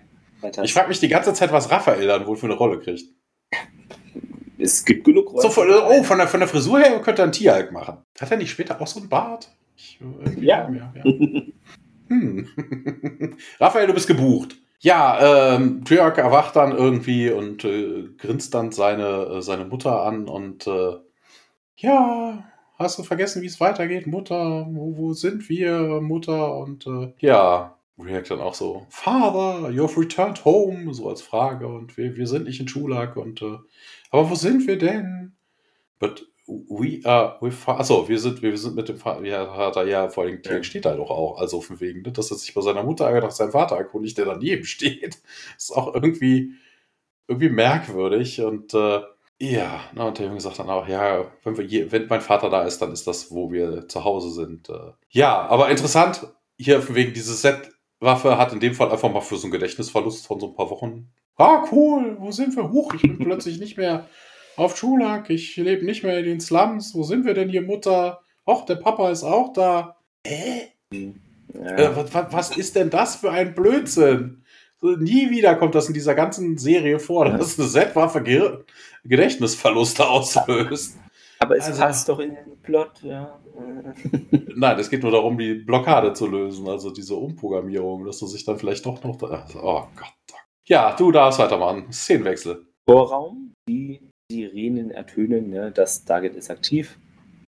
Äh. 0.44 0.64
Ich 0.64 0.73
frage 0.73 0.90
mich 0.90 0.99
die 0.99 1.07
ganze 1.07 1.34
Zeit, 1.34 1.52
was 1.52 1.72
Raphael 1.72 2.06
dann 2.06 2.27
wohl 2.27 2.35
für 2.35 2.45
eine 2.45 2.56
Rolle 2.56 2.80
kriegt 2.80 3.06
es 4.64 4.85
gibt 4.85 5.03
genug 5.03 5.31
Rollen. 5.31 5.41
So, 5.41 5.49
von, 5.49 5.69
oh, 5.69 6.03
von 6.03 6.18
der, 6.18 6.27
von 6.27 6.40
der 6.40 6.49
Frisur 6.49 6.80
her 6.80 6.99
könnte 7.02 7.22
er 7.22 7.26
einen 7.26 7.31
Tieralk 7.31 7.72
machen. 7.72 7.98
Hat 8.19 8.31
er 8.31 8.38
nicht 8.38 8.52
später 8.52 8.80
auch 8.80 8.88
so 8.88 8.99
einen 8.99 9.10
Bart? 9.10 9.49
Ich, 9.76 9.99
äh, 10.02 10.40
ja. 10.40 10.69
ja, 10.69 10.94
ja. 10.95 11.03
hm. 12.07 12.48
Raphael, 13.60 13.88
du 13.88 13.94
bist 13.94 14.07
gebucht. 14.07 14.56
Ja, 14.80 15.56
ähm, 15.56 15.85
Tyrk 15.85 16.18
erwacht 16.18 16.57
dann 16.57 16.76
irgendwie 16.76 17.31
und 17.31 17.64
äh, 17.64 18.10
grinst 18.18 18.53
dann 18.53 18.72
seine, 18.72 19.38
äh, 19.38 19.41
seine 19.41 19.64
Mutter 19.65 20.03
an 20.03 20.27
und 20.27 20.68
äh, 20.68 20.98
ja, 21.77 22.44
hast 22.77 22.99
du 22.99 23.03
vergessen, 23.03 23.41
wie 23.41 23.48
es 23.48 23.61
weitergeht, 23.61 24.07
Mutter? 24.07 24.68
Wo, 24.69 24.98
wo 24.98 25.14
sind 25.14 25.48
wir, 25.48 26.02
Mutter? 26.02 26.57
Und 26.57 26.85
äh, 26.85 27.14
ja, 27.19 27.77
React 27.98 28.31
dann 28.31 28.41
auch 28.41 28.56
so, 28.56 28.85
Father, 28.90 29.69
you've 29.69 29.98
returned 29.98 30.44
home, 30.44 30.94
so 30.94 31.07
als 31.10 31.22
Frage 31.22 31.68
und 31.68 31.95
wir, 31.95 32.15
wir 32.15 32.27
sind 32.27 32.45
nicht 32.45 32.60
in 32.60 32.68
Schulak 32.68 33.15
und 33.15 33.41
äh, 33.41 33.57
aber 34.14 34.30
wo 34.30 34.35
sind 34.35 34.68
wir 34.68 34.77
denn? 34.77 35.35
But 35.98 36.26
we 36.48 37.02
are 37.03 37.38
with 37.41 37.68
Achso, 37.68 38.07
wir 38.07 38.19
sind, 38.19 38.44
wir 38.44 38.56
sind 38.57 38.76
mit 38.76 38.88
dem 38.88 38.98
Vater, 38.98 39.26
ja, 39.26 39.57
hat 39.57 39.76
er 39.76 39.88
ja, 39.88 40.07
vor 40.07 40.23
allem 40.23 40.40
ja. 40.45 40.61
steht 40.61 40.85
da 40.85 40.95
doch 40.95 41.10
auch, 41.10 41.40
also 41.40 41.61
von 41.61 41.80
wegen, 41.80 42.03
ne, 42.03 42.11
dass 42.11 42.30
er 42.30 42.38
sich 42.38 42.53
bei 42.53 42.61
seiner 42.61 42.84
Mutter 42.84 43.10
nach 43.19 43.31
seinem 43.31 43.53
Vater 43.53 43.76
erkundigt, 43.76 44.18
der 44.19 44.26
daneben 44.26 44.65
steht. 44.65 45.18
ist 45.57 45.76
auch 45.76 45.95
irgendwie, 45.95 46.53
irgendwie 47.27 47.49
merkwürdig 47.49 48.40
und 48.41 48.73
äh, 48.76 49.02
ja, 49.40 49.81
na, 49.94 50.07
und 50.07 50.19
der 50.19 50.27
Junge 50.27 50.41
sagt 50.41 50.60
dann 50.60 50.69
auch, 50.69 50.88
ja, 50.88 51.26
wenn, 51.44 51.57
wir 51.57 51.65
je, 51.65 51.91
wenn 51.91 52.07
mein 52.07 52.22
Vater 52.22 52.52
da 52.52 52.64
ist, 52.64 52.80
dann 52.84 52.91
ist 52.91 53.07
das, 53.07 53.31
wo 53.31 53.52
wir 53.52 53.88
zu 53.88 54.03
Hause 54.03 54.30
sind. 54.30 54.69
Äh, 54.69 54.91
ja, 55.10 55.48
aber 55.48 55.72
interessant, 55.72 56.27
hier 56.57 56.84
von 56.84 56.94
wegen 56.94 57.14
dieses 57.14 57.41
Set 57.41 57.72
Waffe 57.99 58.38
hat 58.38 58.53
in 58.53 58.60
dem 58.60 58.76
Fall 58.76 58.91
einfach 58.91 59.11
mal 59.11 59.22
für 59.22 59.38
so 59.38 59.45
einen 59.45 59.53
Gedächtnisverlust 59.53 60.27
von 60.27 60.40
so 60.40 60.48
ein 60.48 60.56
paar 60.56 60.69
Wochen. 60.69 61.10
Ah, 61.35 61.65
cool, 61.72 62.18
wo 62.19 62.31
sind 62.31 62.55
wir? 62.55 62.72
Huch, 62.72 62.93
ich 62.93 63.01
bin 63.01 63.18
plötzlich 63.18 63.60
nicht 63.60 63.77
mehr 63.77 64.07
auf 64.55 64.77
Schulak, 64.77 65.30
ich 65.30 65.55
lebe 65.57 65.85
nicht 65.85 66.03
mehr 66.03 66.19
in 66.19 66.26
den 66.26 66.39
Slums. 66.39 66.93
Wo 66.93 67.03
sind 67.03 67.26
wir 67.26 67.34
denn 67.34 67.49
hier, 67.49 67.64
Mutter? 67.64 68.22
Och, 68.45 68.65
der 68.65 68.76
Papa 68.76 69.10
ist 69.10 69.23
auch 69.23 69.53
da. 69.53 69.97
Hä? 70.26 70.73
Ja. 70.91 71.76
Äh, 71.76 71.95
was, 71.95 72.31
was, 72.31 72.57
ist 72.57 72.76
denn 72.76 72.89
das 72.89 73.15
für 73.15 73.31
ein 73.31 73.55
Blödsinn? 73.55 74.43
Nie 74.81 75.30
wieder 75.30 75.55
kommt 75.55 75.76
das 75.76 75.88
in 75.88 75.93
dieser 75.93 76.14
ganzen 76.14 76.57
Serie 76.57 76.99
vor, 76.99 77.26
dass 77.26 77.57
eine 77.57 77.69
Z-Waffe 77.69 78.22
Gedächtnisverluste 79.03 80.07
auslöst. 80.07 80.97
Aber 81.39 81.57
es 81.57 81.65
also, 81.65 81.81
passt 81.81 82.10
doch 82.10 82.19
in 82.19 82.35
den 82.35 82.61
Plot, 82.61 83.01
ja. 83.01 83.39
Nein, 84.55 84.80
es 84.80 84.89
geht 84.89 85.03
nur 85.03 85.11
darum, 85.11 85.38
die 85.38 85.55
Blockade 85.55 86.14
zu 86.14 86.27
lösen, 86.27 86.68
also 86.68 86.89
diese 86.89 87.15
Umprogrammierung, 87.15 88.05
dass 88.05 88.19
du 88.19 88.27
sich 88.27 88.45
dann 88.45 88.57
vielleicht 88.57 88.85
doch 88.85 89.03
noch. 89.03 89.22
Also, 89.23 89.60
oh 89.61 89.88
Gott. 89.95 90.23
Ja, 90.65 90.95
du 90.95 91.11
darfst 91.11 91.40
weitermachen. 91.40 91.91
Szenenwechsel. 91.91 92.65
Vorraum, 92.88 93.53
die 93.68 93.99
Sirenen 94.31 94.91
ertönen, 94.91 95.49
ne? 95.49 95.72
das 95.72 96.06
Target 96.06 96.35
ist 96.35 96.49
aktiv. 96.49 96.98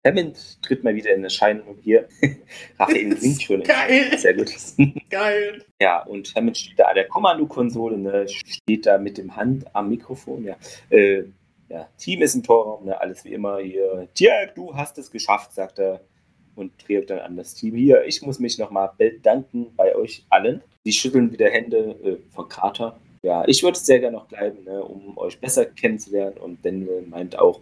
Hammond 0.04 0.62
tritt 0.62 0.82
mal 0.82 0.94
wieder 0.94 1.12
in 1.12 1.22
Erscheinung 1.22 1.76
hier. 1.82 2.08
Raphael 2.78 3.16
singt 3.18 3.42
schon. 3.42 3.62
Geil! 3.64 4.18
Sehr 4.18 4.34
gut. 4.34 4.50
Geil! 5.10 5.62
Ja, 5.80 6.02
und 6.04 6.34
Hammond 6.34 6.56
steht 6.56 6.78
da 6.78 6.86
an 6.86 6.94
der 6.94 7.06
Kommandokonsole, 7.06 7.98
ne? 7.98 8.26
steht 8.28 8.86
da 8.86 8.96
mit 8.96 9.18
dem 9.18 9.36
Hand 9.36 9.64
am 9.74 9.90
Mikrofon, 9.90 10.44
ja. 10.44 10.56
Äh, 10.88 11.24
ja, 11.68 11.88
Team 11.98 12.22
ist 12.22 12.34
im 12.34 12.42
Torraum, 12.42 12.86
ne, 12.86 12.98
alles 12.98 13.24
wie 13.24 13.32
immer 13.34 13.58
hier. 13.58 14.08
Dirk, 14.18 14.54
du 14.54 14.74
hast 14.74 14.96
es 14.98 15.10
geschafft, 15.10 15.52
sagt 15.52 15.78
er 15.78 16.00
und 16.54 16.72
dreht 16.86 17.10
dann 17.10 17.20
an 17.20 17.36
das 17.36 17.54
Team. 17.54 17.74
Hier, 17.74 18.04
ich 18.04 18.22
muss 18.22 18.38
mich 18.38 18.58
nochmal 18.58 18.90
bedanken 18.96 19.74
bei 19.76 19.94
euch 19.94 20.24
allen. 20.28 20.62
Sie 20.84 20.92
schütteln 20.92 21.32
wieder 21.32 21.48
Hände 21.48 21.96
äh, 22.02 22.16
von 22.34 22.48
Krater. 22.48 22.98
Ja, 23.22 23.44
ich 23.46 23.62
würde 23.62 23.78
sehr 23.78 24.00
gerne 24.00 24.16
noch 24.16 24.26
bleiben, 24.26 24.64
ne, 24.64 24.82
um 24.82 25.16
euch 25.16 25.38
besser 25.38 25.64
kennenzulernen. 25.64 26.36
Und 26.38 26.64
Daniel 26.64 27.06
meint 27.08 27.38
auch, 27.38 27.60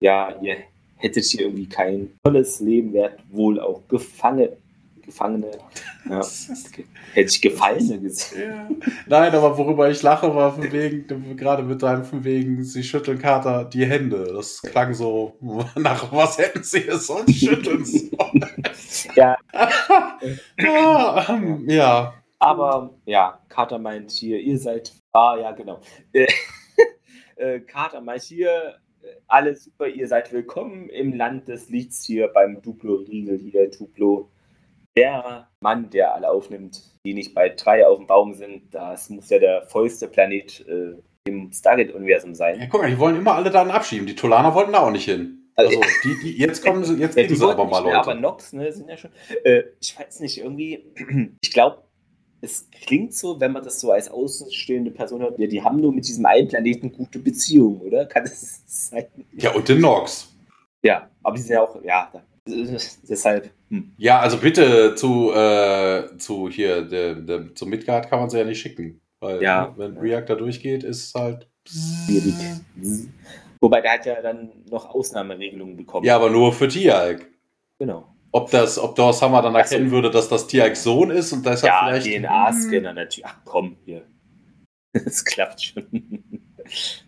ja, 0.00 0.34
ihr 0.42 0.56
hättet 0.96 1.24
hier 1.24 1.42
irgendwie 1.42 1.68
kein 1.68 2.10
tolles 2.24 2.60
Leben, 2.60 2.92
wärt 2.92 3.20
wohl 3.30 3.60
auch 3.60 3.82
gefangen 3.88 4.48
Gefangene. 5.08 5.50
Ja. 6.08 6.20
Hätte 7.14 7.30
ich 7.30 7.40
Gefallene 7.40 7.98
gesehen. 7.98 8.50
Ja. 8.50 8.68
Nein, 9.06 9.34
aber 9.34 9.56
worüber 9.56 9.90
ich 9.90 10.02
lache, 10.02 10.34
war 10.34 10.54
von 10.54 10.70
wegen, 10.70 11.06
gerade 11.36 11.62
mit 11.62 11.82
deinem 11.82 12.04
von 12.04 12.24
wegen, 12.24 12.62
sie 12.62 12.84
schütteln 12.84 13.18
Kater 13.18 13.64
die 13.64 13.86
Hände. 13.86 14.32
Das 14.34 14.60
klang 14.60 14.92
so, 14.92 15.34
nach 15.76 16.12
was 16.12 16.36
hätten 16.36 16.62
sie 16.62 16.86
es 16.86 17.06
sonst 17.06 17.34
schütteln 17.34 17.86
sollen? 17.86 18.52
ja. 19.16 19.38
ja, 20.58 21.26
ähm, 21.30 21.64
ja. 21.68 22.14
Aber 22.40 22.94
ja, 23.04 23.40
Kater 23.48 23.78
meint 23.78 24.10
hier, 24.12 24.38
ihr 24.38 24.58
seid. 24.58 24.92
Ah, 25.12 25.36
ja, 25.40 25.52
genau. 25.52 25.80
äh, 26.12 27.60
Kater 27.66 28.00
meint 28.00 28.22
hier, 28.22 28.76
alles 29.26 29.64
super, 29.64 29.88
ihr 29.88 30.06
seid 30.06 30.32
willkommen 30.32 30.88
im 30.88 31.14
Land 31.14 31.48
des 31.48 31.68
Lichts 31.68 32.04
hier 32.04 32.28
beim 32.28 32.62
Duplo-Riegel 32.62 33.38
hier, 33.38 33.70
Duplo 33.70 34.30
der 34.96 35.48
Mann, 35.60 35.90
der 35.90 36.14
alle 36.14 36.28
aufnimmt, 36.28 36.82
die 37.04 37.14
nicht 37.14 37.34
bei 37.34 37.50
drei 37.50 37.86
auf 37.86 37.98
dem 37.98 38.06
Baum 38.06 38.34
sind, 38.34 38.74
das 38.74 39.10
muss 39.10 39.30
ja 39.30 39.38
der 39.38 39.62
vollste 39.62 40.08
Planet 40.08 40.66
äh, 40.66 40.94
im 41.28 41.52
Stargate-Universum 41.52 42.34
sein. 42.34 42.58
Ja, 42.58 42.66
guck 42.66 42.82
mal, 42.82 42.90
die 42.90 42.98
wollen 42.98 43.16
immer 43.16 43.34
alle 43.34 43.50
da 43.50 43.62
abschieben. 43.62 44.06
Die 44.06 44.16
Tolaner 44.16 44.54
wollten 44.54 44.72
da 44.72 44.80
auch 44.80 44.90
nicht 44.90 45.04
hin. 45.04 45.52
Also, 45.54 45.80
also 45.80 45.90
die, 46.04 46.16
die, 46.22 46.38
jetzt 46.38 46.64
kommen 46.64 46.84
sie, 46.84 46.94
jetzt 46.94 47.16
ja, 47.16 47.26
gehen 47.26 47.36
sie 47.36 47.44
aber 47.44 47.64
mal 47.64 47.82
Leute. 47.82 47.98
Aber 47.98 48.14
Nox, 48.14 48.52
ne, 48.52 48.72
sind 48.72 48.88
ja 48.88 48.96
schon. 48.96 49.10
Äh, 49.44 49.64
ich 49.80 49.98
weiß 49.98 50.20
nicht, 50.20 50.38
irgendwie, 50.38 50.92
ich 51.40 51.52
glaube, 51.52 51.82
es 52.40 52.68
klingt 52.70 53.14
so, 53.14 53.40
wenn 53.40 53.52
man 53.52 53.64
das 53.64 53.80
so 53.80 53.90
als 53.90 54.10
außenstehende 54.10 54.90
Person 54.90 55.22
hört, 55.22 55.38
ja, 55.38 55.46
die 55.46 55.62
haben 55.62 55.80
nur 55.80 55.92
mit 55.92 56.06
diesem 56.06 56.24
einen 56.26 56.48
Planeten 56.48 56.92
gute 56.92 57.18
Beziehungen, 57.18 57.80
oder? 57.80 58.06
Kann 58.06 58.24
das 58.24 58.62
sein? 58.66 59.06
Ja, 59.32 59.54
und 59.54 59.68
den 59.68 59.80
Nox. 59.80 60.34
Ja, 60.82 61.10
aber 61.22 61.36
die 61.36 61.42
sind 61.42 61.54
ja 61.54 61.62
auch, 61.62 61.82
ja, 61.82 62.10
deshalb. 62.46 63.50
Hm. 63.70 63.92
Ja, 63.98 64.20
also 64.20 64.38
bitte 64.38 64.94
zu, 64.94 65.32
äh, 65.32 66.16
zu 66.18 66.48
hier, 66.48 66.82
der, 66.82 67.16
der, 67.16 67.54
zum 67.54 67.70
Midgard 67.70 68.08
kann 68.08 68.20
man 68.20 68.30
sie 68.30 68.38
ja 68.38 68.44
nicht 68.44 68.60
schicken. 68.60 69.00
Weil 69.20 69.42
ja. 69.42 69.74
wenn 69.76 69.98
Reactor 69.98 70.36
durchgeht, 70.36 70.84
ist 70.84 71.08
es 71.08 71.14
halt. 71.14 71.48
Wobei 73.60 73.80
der 73.80 73.92
hat 73.92 74.06
ja 74.06 74.22
dann 74.22 74.52
noch 74.70 74.86
Ausnahmeregelungen 74.86 75.76
bekommen. 75.76 76.06
Ja, 76.06 76.16
aber 76.16 76.30
nur 76.30 76.52
für 76.52 76.68
Tialk. 76.68 77.28
Genau. 77.78 78.06
Ob 78.32 78.50
das, 78.50 78.78
ob 78.78 78.94
Doris 78.94 79.22
Hammer 79.22 79.42
dann 79.42 79.54
erkennen 79.54 79.84
also, 79.84 79.96
würde, 79.96 80.10
dass 80.10 80.28
das 80.28 80.46
Tiags 80.46 80.82
Sohn 80.82 81.10
ist 81.10 81.32
und 81.32 81.44
deshalb 81.46 81.72
ja, 81.72 82.00
vielleicht. 82.00 82.06
DNA-Scanner 82.06 82.92
natürlich. 82.92 83.26
Ach 83.26 83.38
komm, 83.44 83.76
hier. 83.84 84.02
Das 84.92 85.24
klappt 85.24 85.62
schon. 85.62 85.86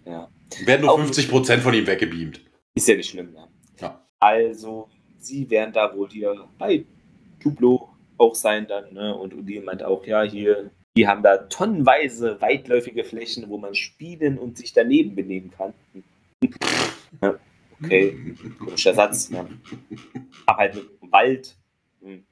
ja. 0.04 0.28
Werden 0.64 0.86
nur 0.86 0.98
50% 0.98 1.58
von 1.58 1.74
ihm 1.74 1.86
weggebeamt. 1.86 2.40
Ist 2.74 2.88
ja 2.88 2.96
nicht 2.96 3.10
schlimm, 3.10 3.34
ja. 3.34 3.48
ja. 3.80 4.06
Also, 4.20 4.88
sie 5.18 5.48
werden 5.50 5.72
da 5.72 5.94
wohl 5.96 6.08
hier 6.10 6.46
bei 6.58 6.84
Tublo 7.42 7.88
auch 8.18 8.34
sein 8.34 8.66
dann, 8.66 8.92
ne? 8.92 9.16
Und 9.16 9.34
Udi 9.34 9.60
meint 9.60 9.82
auch, 9.82 10.06
ja, 10.06 10.22
hier, 10.22 10.70
die 10.96 11.08
haben 11.08 11.22
da 11.22 11.38
tonnenweise 11.38 12.40
weitläufige 12.40 13.02
Flächen, 13.04 13.48
wo 13.48 13.56
man 13.56 13.74
spielen 13.74 14.38
und 14.38 14.58
sich 14.58 14.72
daneben 14.72 15.14
benehmen 15.14 15.50
kann. 15.50 15.72
ja, 17.22 17.34
okay, 17.82 18.34
komischer 18.58 18.94
Satz. 18.94 19.30
Ja. 19.30 19.46
Aber 20.46 20.58
halt 20.58 20.74
mit 20.74 21.12
Wald 21.12 21.56
hm, 22.02 22.24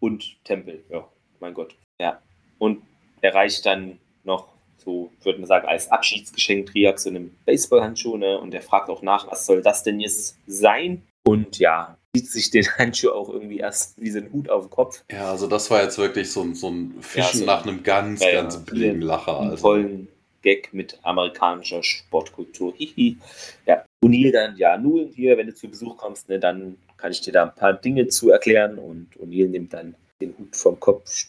und 0.00 0.44
Tempel, 0.44 0.84
ja, 0.90 1.08
mein 1.40 1.54
Gott. 1.54 1.76
Ja. 2.00 2.20
Und 2.58 2.82
erreicht 3.20 3.64
dann 3.66 3.98
noch 4.24 4.48
so, 4.84 5.10
würde 5.22 5.38
man 5.38 5.48
sagen, 5.48 5.66
als 5.66 5.90
Abschiedsgeschenk 5.90 6.66
Triax 6.66 7.04
so 7.04 7.10
einem 7.10 7.34
Baseballhandschuh, 7.46 8.16
ne? 8.16 8.38
Und 8.38 8.52
er 8.54 8.62
fragt 8.62 8.90
auch 8.90 9.02
nach, 9.02 9.30
was 9.30 9.46
soll 9.46 9.62
das 9.62 9.82
denn 9.82 10.00
jetzt 10.00 10.36
sein? 10.46 11.02
Und 11.26 11.58
ja, 11.58 11.96
zieht 12.14 12.30
sich 12.30 12.50
den 12.50 12.66
Handschuh 12.78 13.10
auch 13.10 13.30
irgendwie 13.30 13.58
erst 13.58 14.00
wie 14.00 14.10
so 14.10 14.18
ein 14.18 14.30
Hut 14.32 14.50
auf 14.50 14.66
den 14.66 14.70
Kopf. 14.70 15.04
Ja, 15.10 15.30
also 15.30 15.46
das 15.46 15.70
war 15.70 15.82
jetzt 15.82 15.98
wirklich 15.98 16.30
so, 16.30 16.42
ein, 16.42 16.54
so 16.54 16.68
ein 16.68 16.94
Fischen 17.00 17.40
ja, 17.40 17.40
so 17.40 17.44
nach 17.46 17.66
einem 17.66 17.82
ganz, 17.82 18.22
ja, 18.22 18.32
ganz 18.32 18.62
billigen 18.64 19.00
Lacher. 19.00 19.40
Also. 19.40 19.62
tollen 19.62 20.08
Gag 20.44 20.72
mit 20.72 20.98
amerikanischer 21.02 21.82
Sportkultur. 21.82 22.72
Hihi. 22.76 23.18
Ja, 23.66 23.84
O'Neill 24.04 24.30
dann, 24.30 24.56
ja, 24.56 24.78
nun 24.78 25.08
hier, 25.08 25.36
wenn 25.36 25.48
du 25.48 25.54
zu 25.54 25.68
Besuch 25.68 25.96
kommst, 25.96 26.28
ne, 26.28 26.38
dann 26.38 26.76
kann 26.96 27.10
ich 27.10 27.20
dir 27.22 27.32
da 27.32 27.44
ein 27.44 27.54
paar 27.54 27.72
Dinge 27.72 28.06
zu 28.06 28.30
erklären. 28.30 28.78
Und 28.78 29.08
O'Neill 29.16 29.48
nimmt 29.48 29.72
dann 29.72 29.96
den 30.20 30.36
Hut 30.38 30.54
vom 30.54 30.78
Kopf, 30.78 31.26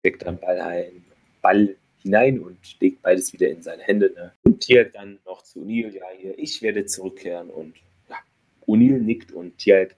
steckt 0.00 0.24
dann 0.24 0.38
Ball, 0.38 0.60
ein, 0.60 1.04
Ball 1.42 1.76
hinein 2.02 2.40
und 2.40 2.58
legt 2.80 3.02
beides 3.02 3.32
wieder 3.32 3.48
in 3.48 3.62
seine 3.62 3.82
Hände. 3.82 4.12
Ne? 4.16 4.32
Und 4.44 4.64
hier 4.64 4.84
dann 4.84 5.18
noch 5.26 5.42
zu 5.42 5.60
O'Neill, 5.60 5.90
ja, 5.92 6.06
hier, 6.16 6.38
ich 6.38 6.62
werde 6.62 6.86
zurückkehren. 6.86 7.50
Und 7.50 7.74
ja, 8.08 8.16
O'Neill 8.66 8.98
nickt 8.98 9.32
und 9.32 9.58
Tjalk 9.58 9.96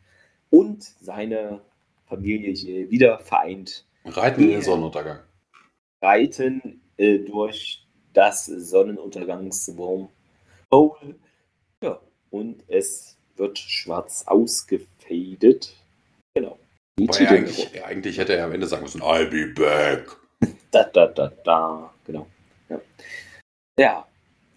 und 0.51 0.83
seine 0.83 1.61
Familie 2.07 2.53
hier 2.53 2.91
wieder 2.91 3.19
vereint. 3.19 3.85
Reiten 4.05 4.43
in 4.43 4.51
den 4.51 4.63
Sonnenuntergang. 4.63 5.21
Reiten 6.01 6.81
äh, 6.97 7.19
durch 7.19 7.84
das 8.15 8.47
Sonnenuntergangswurm. 8.47 10.09
Hole. 10.73 11.15
Ja, 11.83 12.01
und 12.31 12.63
es 12.69 13.17
wird 13.37 13.59
schwarz 13.59 14.25
ausgefadet. 14.27 15.75
Genau. 16.35 16.59
Wobei 16.99 17.29
eigentlich, 17.29 17.85
eigentlich 17.85 18.19
hätte 18.19 18.37
er 18.37 18.47
am 18.47 18.53
Ende 18.53 18.67
sagen 18.67 18.85
müssen, 18.85 19.03
I'll 19.03 19.27
be 19.27 19.53
back. 19.53 20.17
Da, 20.71 20.85
da, 20.85 21.07
da, 21.07 21.33
da. 21.45 21.95
Genau. 22.05 22.27
Ja. 22.69 22.81
ja. 23.79 24.09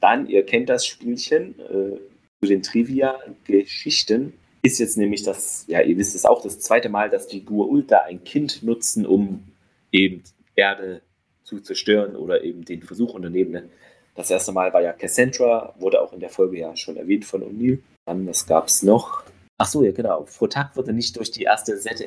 dann, 0.01 0.27
ihr 0.27 0.45
kennt 0.45 0.67
das 0.67 0.85
Spielchen 0.85 1.59
äh, 1.59 1.99
zu 2.41 2.47
den 2.47 2.63
Trivia-Geschichten. 2.63 4.33
Ist 4.63 4.79
jetzt 4.79 4.97
nämlich 4.97 5.21
das, 5.21 5.65
ja, 5.67 5.81
ihr 5.81 5.95
wisst 5.97 6.15
es 6.15 6.25
auch, 6.25 6.41
das 6.41 6.59
zweite 6.59 6.89
Mal, 6.89 7.11
dass 7.11 7.27
die 7.27 7.45
Gua'ulta 7.45 8.01
ein 8.03 8.23
Kind 8.23 8.63
nutzen, 8.63 9.05
um 9.05 9.47
eben 9.91 10.23
Erde 10.55 11.01
zu 11.47 11.61
zerstören 11.61 12.15
oder 12.17 12.43
eben 12.43 12.65
den 12.65 12.83
Versuch 12.83 13.13
unternehmen. 13.13 13.51
Ne? 13.51 13.69
Das 14.15 14.29
erste 14.29 14.51
Mal 14.51 14.73
war 14.73 14.81
ja 14.81 14.91
Cassandra, 14.91 15.73
wurde 15.79 16.01
auch 16.01 16.11
in 16.11 16.19
der 16.19 16.29
Folge 16.29 16.59
ja 16.59 16.75
schon 16.75 16.97
erwähnt 16.97 17.23
von 17.23 17.41
O'Neill. 17.41 17.79
Dann, 18.05 18.27
was 18.27 18.45
gab 18.45 18.67
es 18.67 18.83
noch? 18.83 19.23
Ach 19.57 19.65
so, 19.67 19.81
ja, 19.81 19.91
genau. 19.91 20.25
Frotak 20.25 20.75
wurde 20.75 20.91
nicht 20.91 21.15
durch 21.15 21.31
die 21.31 21.43
erste 21.43 21.77
Sette, 21.77 22.05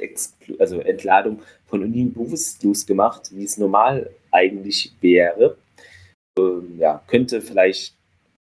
also 0.58 0.80
Entladung 0.80 1.40
von 1.66 1.82
O'Neill 1.82 2.12
bewusstlos 2.12 2.84
gemacht, 2.84 3.30
wie 3.32 3.44
es 3.44 3.56
normal 3.56 4.10
eigentlich 4.30 4.92
wäre. 5.00 5.56
Ähm, 6.38 6.76
ja, 6.78 7.02
könnte 7.06 7.40
vielleicht, 7.40 7.94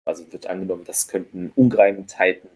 also 0.05 0.31
wird 0.31 0.45
angenommen, 0.45 0.83
das 0.85 1.07
könnten 1.07 1.51
Ungereimtheiten 1.55 2.49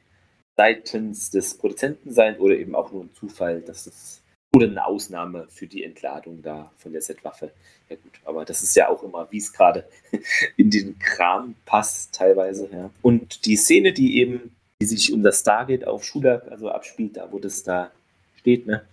seitens 0.55 1.31
des 1.31 1.57
Produzenten 1.57 2.11
sein 2.11 2.38
oder 2.38 2.55
eben 2.55 2.76
auch 2.76 2.91
nur 2.91 3.03
ein 3.05 3.14
Zufall, 3.15 3.61
dass 3.61 3.88
es 3.88 4.22
oder 4.57 4.67
eine 4.67 4.85
Ausnahme 4.85 5.47
für 5.49 5.67
die 5.67 5.84
Entladung 5.84 6.41
da 6.41 6.71
von 6.77 6.91
der 6.91 7.01
Set-Waffe. 7.01 7.51
Ja 7.89 7.95
gut, 7.95 8.13
aber 8.25 8.43
das 8.43 8.63
ist 8.63 8.75
ja 8.75 8.89
auch 8.89 9.03
immer, 9.03 9.27
wie 9.31 9.38
es 9.38 9.53
gerade 9.53 9.88
in 10.57 10.69
den 10.69 10.97
Kram 10.99 11.55
passt 11.65 12.15
teilweise. 12.15 12.69
Ja. 12.71 12.89
Und 13.01 13.45
die 13.45 13.55
Szene, 13.55 13.93
die 13.93 14.17
eben 14.17 14.51
die 14.81 14.85
sich 14.85 15.11
um 15.11 15.23
das 15.23 15.39
Stargate 15.39 15.88
auf 15.88 16.03
Schulag 16.03 16.51
also 16.51 16.69
abspielt, 16.69 17.17
da 17.17 17.31
wo 17.31 17.39
das 17.39 17.63
da 17.63 17.91
steht, 18.35 18.67
ne, 18.67 18.85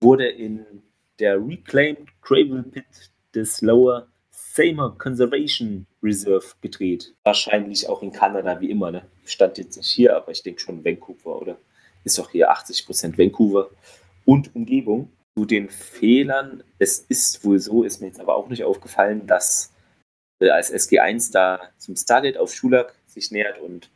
wurde 0.00 0.28
in 0.28 0.64
der 1.18 1.36
Reclaimed 1.36 2.08
Gravel 2.22 2.62
Pit 2.62 2.84
des 3.34 3.60
Lower 3.60 4.06
Samer 4.30 4.94
Conservation 4.98 5.86
Reserve 6.02 6.46
gedreht. 6.60 7.14
Wahrscheinlich 7.24 7.88
auch 7.88 8.02
in 8.02 8.12
Kanada, 8.12 8.60
wie 8.60 8.70
immer. 8.70 8.90
Ne? 8.90 9.02
Stand 9.24 9.58
jetzt 9.58 9.76
nicht 9.76 9.90
hier, 9.90 10.16
aber 10.16 10.32
ich 10.32 10.42
denke 10.42 10.60
schon 10.60 10.84
Vancouver, 10.84 11.40
oder? 11.40 11.58
Ist 12.04 12.18
doch 12.18 12.30
hier 12.30 12.50
80% 12.50 13.18
Vancouver 13.18 13.68
und 14.26 14.54
Umgebung. 14.54 15.10
Zu 15.38 15.44
den 15.44 15.68
Fehlern, 15.68 16.62
es 16.78 16.98
ist 16.98 17.44
wohl 17.44 17.58
so, 17.58 17.82
ist 17.82 18.00
mir 18.00 18.06
jetzt 18.06 18.20
aber 18.20 18.36
auch 18.36 18.48
nicht 18.48 18.64
aufgefallen, 18.64 19.26
dass 19.26 19.72
äh, 20.40 20.48
als 20.48 20.72
SG1 20.72 21.32
da 21.32 21.60
zum 21.78 21.96
Stargate 21.96 22.38
auf 22.38 22.54
Schulag 22.54 22.94
sich 23.06 23.30
nähert 23.30 23.58
und 23.60 23.90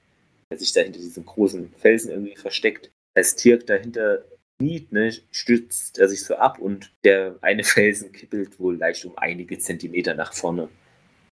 der 0.51 0.59
sich 0.59 0.73
da 0.73 0.81
hinter 0.81 0.99
diesem 0.99 1.25
großen 1.25 1.73
Felsen 1.79 2.11
irgendwie 2.11 2.37
versteckt. 2.37 2.91
Als 3.15 3.37
Tirk 3.37 3.67
dahinter 3.67 4.25
kniet, 4.59 4.93
ne, 4.93 5.13
stützt 5.31 5.99
er 5.99 6.09
sich 6.09 6.25
so 6.25 6.37
ab 6.37 6.59
und 6.59 6.93
der 7.05 7.37
eine 7.41 7.65
Felsen 7.65 8.13
kippelt 8.13 8.61
wohl 8.61 8.77
leicht 8.77 9.05
um 9.05 9.17
einige 9.17 9.59
Zentimeter 9.59 10.15
nach 10.15 10.35
vorne. 10.35 10.69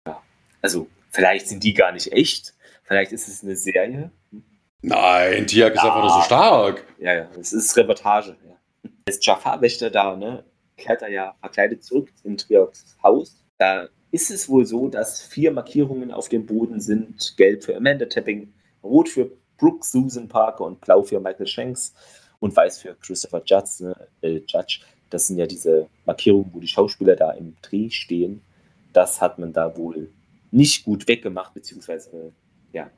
Ja. 0.06 0.22
Also, 0.60 0.88
vielleicht 1.10 1.48
sind 1.48 1.62
die 1.62 1.74
gar 1.74 1.92
nicht 1.92 2.12
echt. 2.12 2.54
Vielleicht 2.82 3.12
ist 3.12 3.28
es 3.28 3.42
eine 3.42 3.56
Serie. 3.56 4.10
Nein, 4.82 5.46
Tiak 5.46 5.74
ja. 5.74 5.80
ist 5.80 5.86
einfach 5.86 6.02
nur 6.02 6.10
so 6.10 6.22
stark. 6.22 6.84
Ja, 6.98 7.14
ja, 7.14 7.28
es 7.38 7.52
ist 7.52 7.76
Reportage. 7.76 8.36
Ja. 8.44 8.56
Als 9.06 9.24
Jafar-Wächter 9.24 9.90
da, 9.90 10.16
ne, 10.16 10.44
kehrt 10.76 11.02
er 11.02 11.10
ja 11.10 11.34
verkleidet 11.40 11.82
zurück 11.84 12.12
in 12.24 12.36
Triox 12.36 12.96
Haus. 13.02 13.44
Da 13.58 13.88
ist 14.10 14.30
es 14.30 14.48
wohl 14.48 14.66
so, 14.66 14.88
dass 14.88 15.22
vier 15.22 15.52
Markierungen 15.52 16.10
auf 16.12 16.28
dem 16.28 16.46
Boden 16.46 16.80
sind: 16.80 17.34
gelb 17.36 17.64
für 17.64 17.76
Amanda 17.76 18.06
Tapping, 18.06 18.52
Rot 18.82 19.08
für 19.08 19.30
Brooke 19.58 19.84
Susan 19.84 20.28
Parker 20.28 20.64
und 20.64 20.80
Blau 20.80 21.02
für 21.02 21.20
Michael 21.20 21.46
Shanks 21.46 21.94
und 22.40 22.56
Weiß 22.56 22.78
für 22.78 22.96
Christopher 22.96 23.42
Judge, 23.44 23.84
ne, 23.84 24.08
äh, 24.22 24.40
Judge. 24.46 24.80
Das 25.10 25.26
sind 25.26 25.38
ja 25.38 25.46
diese 25.46 25.88
Markierungen, 26.04 26.50
wo 26.52 26.60
die 26.60 26.68
Schauspieler 26.68 27.16
da 27.16 27.32
im 27.32 27.54
Dreh 27.62 27.90
stehen. 27.90 28.42
Das 28.92 29.20
hat 29.20 29.38
man 29.38 29.52
da 29.52 29.76
wohl 29.76 30.10
nicht 30.50 30.84
gut 30.84 31.06
weggemacht, 31.06 31.54
beziehungsweise 31.54 32.32
ja, 32.72 32.90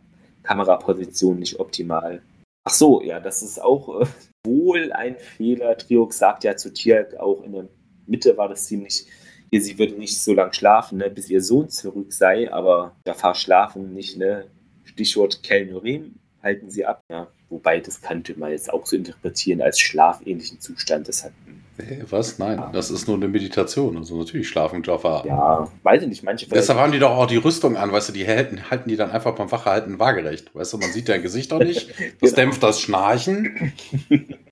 Kameraposition 0.42 1.38
nicht 1.38 1.58
optimal. 1.58 2.22
Ach 2.64 2.72
so, 2.72 3.02
ja, 3.02 3.20
das 3.20 3.42
ist 3.42 3.60
auch 3.60 4.00
äh, 4.00 4.06
wohl 4.44 4.92
ein 4.92 5.16
Fehler. 5.18 5.76
Triox 5.76 6.18
sagt 6.18 6.44
ja 6.44 6.56
zu 6.56 6.72
Tiak 6.72 7.16
auch 7.16 7.42
in 7.42 7.52
der 7.52 7.68
Mitte 8.06 8.36
war 8.36 8.48
das 8.48 8.66
ziemlich, 8.66 9.06
hier, 9.50 9.60
sie 9.60 9.78
würde 9.78 9.94
nicht 9.94 10.20
so 10.20 10.34
lange 10.34 10.52
schlafen, 10.52 10.98
ne, 10.98 11.10
bis 11.10 11.30
ihr 11.30 11.40
Sohn 11.40 11.68
zurück 11.68 12.12
sei, 12.12 12.52
aber 12.52 12.96
da 13.04 13.14
fahr 13.14 13.34
schlafen 13.34 13.94
nicht, 13.94 14.16
ne? 14.18 14.46
Stichwort 14.84 15.42
Kelnurin 15.42 16.18
halten 16.42 16.70
sie 16.70 16.84
ab. 16.84 17.00
Ja, 17.10 17.28
wobei, 17.54 17.80
das 17.80 18.02
könnte 18.02 18.38
man 18.38 18.50
jetzt 18.50 18.72
auch 18.72 18.84
so 18.84 18.96
interpretieren 18.96 19.62
als 19.62 19.80
schlafähnlichen 19.80 20.60
Zustand. 20.60 21.08
Das 21.08 21.24
hat, 21.24 21.32
hey, 21.78 22.02
was? 22.10 22.38
Nein, 22.38 22.58
ja. 22.58 22.70
das 22.72 22.90
ist 22.90 23.06
nur 23.06 23.16
eine 23.16 23.28
Meditation. 23.28 23.96
Also 23.96 24.18
natürlich 24.18 24.48
schlafen 24.48 24.82
Jaffa. 24.82 25.24
Ja, 25.24 25.70
weiß 25.84 26.02
ich 26.02 26.08
nicht. 26.08 26.22
Manche 26.24 26.48
Deshalb 26.48 26.78
haben 26.78 26.92
die 26.92 26.98
doch 26.98 27.12
auch 27.12 27.26
die 27.26 27.36
Rüstung 27.36 27.76
an, 27.76 27.92
weißt 27.92 28.10
du, 28.10 28.12
die 28.12 28.26
halten, 28.26 28.70
halten 28.70 28.88
die 28.88 28.96
dann 28.96 29.10
einfach 29.10 29.34
beim 29.34 29.50
Wachehalten 29.50 29.98
waagerecht. 29.98 30.54
Weißt 30.54 30.72
du, 30.72 30.78
man 30.78 30.90
sieht 30.90 31.08
dein 31.08 31.22
Gesicht 31.22 31.52
auch 31.52 31.60
nicht. 31.60 31.94
Das 32.20 32.30
genau. 32.30 32.42
dämpft 32.42 32.62
das 32.62 32.80
Schnarchen. 32.80 33.72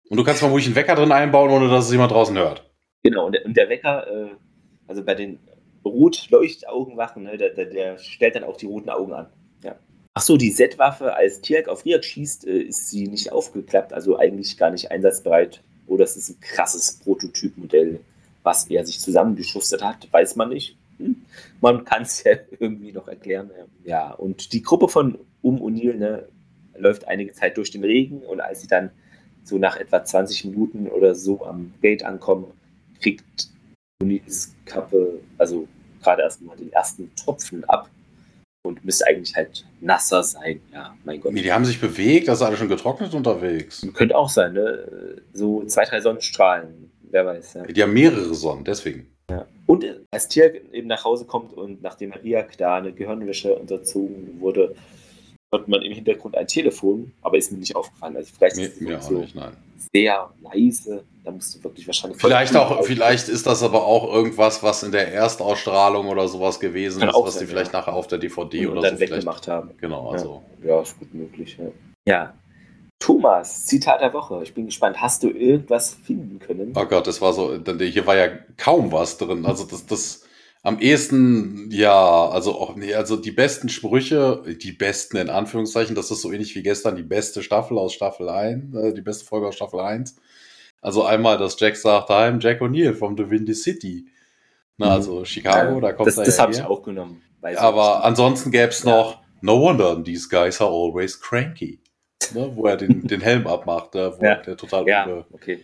und 0.09 0.17
du 0.17 0.25
kannst 0.25 0.41
vermutlich 0.41 0.67
einen 0.67 0.77
Wecker 0.77 0.95
drin 0.95 1.13
einbauen, 1.13 1.51
ohne 1.51 1.69
dass 1.69 1.87
es 1.87 1.93
jemand 1.93 2.13
draußen 2.13 2.37
hört. 2.37 2.71
Genau, 3.03 3.27
und 3.27 3.33
der, 3.33 3.45
und 3.45 3.57
der 3.57 3.69
Wecker, 3.69 4.07
äh, 4.07 4.31
also 4.87 5.05
bei 5.05 5.15
den 5.15 5.39
Rot-Leuchtaugenwachen, 5.85 7.25
ne, 7.25 7.37
der, 7.37 7.51
der, 7.51 7.67
der 7.67 7.99
stellt 7.99 8.37
dann 8.37 8.45
auch 8.45 8.57
die 8.57 8.67
roten 8.67 8.91
Augen 8.91 9.13
an. 9.13 9.27
Ach 10.15 10.23
so, 10.23 10.37
die 10.37 10.53
Z-Waffe, 10.53 11.15
als 11.15 11.41
Tierk 11.41 11.69
auf 11.69 11.87
Riak 11.87 12.05
schießt, 12.05 12.47
äh, 12.47 12.59
ist 12.59 12.91
sie 12.91 13.09
nicht 13.09 13.33
aufgeklappt, 13.33 13.95
also 13.95 14.19
eigentlich 14.19 14.59
gar 14.59 14.71
nicht 14.71 14.91
einsatzbereit. 14.91 15.63
Oder 15.87 16.05
es 16.05 16.17
ist 16.17 16.31
ein 16.31 16.41
krasses 16.41 16.99
Prototypmodell, 16.99 18.01
was 18.43 18.69
er 18.69 18.85
sich 18.85 19.01
zusammengeschustert 19.01 19.83
hat, 19.83 20.13
weiß 20.13 20.37
man 20.37 20.51
nicht. 20.51 20.77
Hm? 20.99 21.23
Man 21.63 21.85
kann 21.85 22.03
es 22.03 22.23
ja 22.25 22.33
irgendwie 22.61 22.93
noch 22.93 23.09
erklären. 23.09 23.51
Ja, 23.85 24.13
und 24.13 24.53
die 24.53 24.63
Gruppe 24.63 24.89
von 24.89 25.19
Um 25.41 25.63
O'Neill 25.63 25.95
ne, 25.95 26.29
läuft 26.77 27.09
einige 27.09 27.33
Zeit 27.33 27.57
durch 27.57 27.71
den 27.71 27.85
Regen 27.85 28.19
und 28.19 28.41
als 28.41 28.61
sie 28.61 28.69
dann 28.69 28.91
so 29.45 29.57
nach 29.57 29.77
etwa 29.77 30.05
20 30.05 30.45
Minuten 30.45 30.89
oder 30.89 31.15
so 31.15 31.45
am 31.45 31.73
Gate 31.81 32.05
ankommen, 32.05 32.47
kriegt 33.01 33.49
O'Neills 34.03 34.51
Kappe, 34.67 35.21
also 35.39 35.67
gerade 36.03 36.23
erstmal 36.23 36.57
den 36.57 36.71
ersten 36.71 37.11
Tropfen 37.17 37.65
ab 37.65 37.89
und 38.63 38.85
müsste 38.85 39.07
eigentlich 39.07 39.35
halt 39.35 39.65
nasser 39.81 40.23
sein. 40.23 40.61
Ja, 40.73 40.97
mein 41.05 41.21
Gott. 41.21 41.33
Nee, 41.33 41.43
die 41.43 41.53
haben 41.53 41.65
sich 41.65 41.81
bewegt, 41.81 42.29
das 42.29 42.41
ist 42.41 42.47
alles 42.47 42.59
schon 42.59 42.69
getrocknet 42.69 43.13
unterwegs. 43.15 43.87
Könnte 43.95 44.17
auch 44.17 44.29
sein, 44.29 44.55
ne? 44.55 45.21
So 45.33 45.65
zwei, 45.65 45.85
drei 45.85 46.01
Sonnenstrahlen, 46.01 46.91
wer 47.11 47.27
weiß. 47.27 47.55
Ja. 47.55 47.67
Die 47.67 47.83
haben 47.83 47.93
mehrere 47.93 48.35
Sonnen, 48.35 48.65
deswegen. 48.65 49.09
Ja. 49.31 49.47
Und 49.67 49.85
als 50.11 50.29
Tier 50.29 50.73
eben 50.73 50.89
nach 50.89 51.05
Hause 51.05 51.25
kommt 51.25 51.53
und 51.53 51.83
nachdem 51.83 52.13
Riak 52.13 52.57
da 52.59 52.77
eine 52.77 52.93
Gehirnwäsche 52.93 53.55
unterzogen 53.55 54.41
wurde, 54.41 54.75
hört 55.53 55.69
man 55.69 55.83
im 55.83 55.93
Hintergrund 55.93 56.37
ein 56.37 56.47
Telefon, 56.47 57.13
aber 57.23 57.39
ist 57.39 57.53
mir 57.53 57.59
nicht 57.59 57.75
aufgefallen. 57.75 58.17
Also 58.17 58.33
vielleicht 58.37 58.57
mir, 58.57 58.67
ist 58.67 58.81
mir 58.81 59.01
so 59.01 59.19
nicht, 59.19 59.37
sehr 59.93 60.31
leise. 60.41 61.05
Da 61.25 61.31
musst 61.31 61.55
du 61.55 61.63
wirklich 61.63 61.87
wahrscheinlich. 61.87 62.21
Vielleicht 62.21 62.57
auch, 62.57 62.85
vielleicht 62.85 63.29
ist 63.29 63.47
das 63.47 63.63
aber 63.63 63.85
auch 63.85 64.13
irgendwas, 64.13 64.63
was 64.63 64.83
in 64.83 64.91
der 64.91 65.13
Erstausstrahlung 65.13 66.09
oder 66.09 66.27
sowas 66.27 66.59
gewesen 66.59 67.01
Kann 67.01 67.11
ist, 67.11 67.17
was 67.17 67.39
sie 67.39 67.47
vielleicht 67.47 67.73
ja. 67.73 67.79
nachher 67.81 67.95
auf 67.95 68.09
der 68.09 68.19
DVD 68.19 68.67
und, 68.67 68.79
oder 68.79 68.91
dann 68.91 68.97
so 68.97 69.01
weggemacht 69.01 69.47
haben. 69.47 69.71
Genau, 69.81 70.11
also. 70.11 70.43
Ja, 70.63 70.71
ja 70.71 70.83
ist 70.83 70.99
gut 70.99 71.15
möglich. 71.15 71.57
Ja. 71.59 72.13
ja. 72.13 72.35
Thomas, 72.99 73.67
Zitat 73.67 74.01
der 74.01 74.13
Woche. 74.13 74.41
Ich 74.43 74.55
bin 74.55 74.67
gespannt. 74.67 75.01
Hast 75.01 75.23
du 75.23 75.29
irgendwas 75.31 75.95
finden 76.05 76.39
können? 76.39 76.73
Oh 76.77 76.87
Gott, 76.87 77.07
das 77.07 77.21
war 77.21 77.33
so, 77.33 77.57
hier 77.79 78.07
war 78.07 78.17
ja 78.17 78.29
kaum 78.57 78.93
was 78.93 79.19
drin. 79.19 79.45
Also 79.45 79.65
das, 79.65 79.87
das, 79.87 80.23
am 80.65 80.79
ehesten, 80.79 81.69
ja, 81.73 82.29
also 82.29 82.53
auch, 82.53 82.77
nee, 82.77 82.95
also 82.95 83.17
die 83.17 83.33
besten 83.33 83.69
Sprüche, 83.69 84.45
die 84.63 84.71
besten 84.71 85.17
in 85.17 85.29
Anführungszeichen, 85.29 85.97
das 85.97 86.13
ist 86.13 86.23
so 86.23 86.31
ähnlich 86.31 86.55
wie 86.55 86.63
gestern 86.63 86.95
die 86.95 87.03
beste 87.03 87.43
Staffel 87.43 87.77
aus 87.79 87.93
Staffel 87.93 88.29
1, 88.29 88.75
äh, 88.77 88.95
die 88.95 89.01
beste 89.01 89.25
Folge 89.25 89.49
aus 89.49 89.57
Staffel 89.57 89.81
1. 89.81 90.17
Also 90.83 91.05
einmal, 91.05 91.39
dass 91.39 91.59
Jack 91.59 91.77
sagt, 91.77 92.11
I'm 92.11 92.41
Jack 92.41 92.61
O'Neill 92.61 92.93
from 92.93 93.17
the 93.17 93.31
Windy 93.31 93.55
City. 93.55 94.07
Na, 94.77 94.87
mhm. 94.87 94.93
also 94.93 95.25
Chicago, 95.25 95.77
ja, 95.77 95.81
da 95.81 95.93
kommt 95.93 96.09
das, 96.09 96.19
er 96.19 96.25
Das 96.25 96.37
ja 96.37 96.43
habe 96.43 96.53
ich 96.53 96.63
auch 96.63 96.83
genommen. 96.83 97.23
Aber 97.57 98.05
ansonsten 98.05 98.51
gäbe 98.51 98.69
es 98.69 98.85
noch, 98.85 99.23
no 99.41 99.61
wonder 99.61 100.03
these 100.03 100.29
guys 100.29 100.61
are 100.61 100.71
always 100.71 101.19
cranky. 101.19 101.81
Ne, 102.35 102.51
wo 102.55 102.67
er 102.67 102.77
den, 102.77 103.07
den 103.07 103.21
Helm 103.21 103.47
abmacht, 103.47 103.95
ne, 103.95 104.13
wo 104.19 104.25
ja. 104.25 104.37
der 104.37 104.57
total 104.57 104.87
ja, 104.87 105.25
okay. 105.33 105.61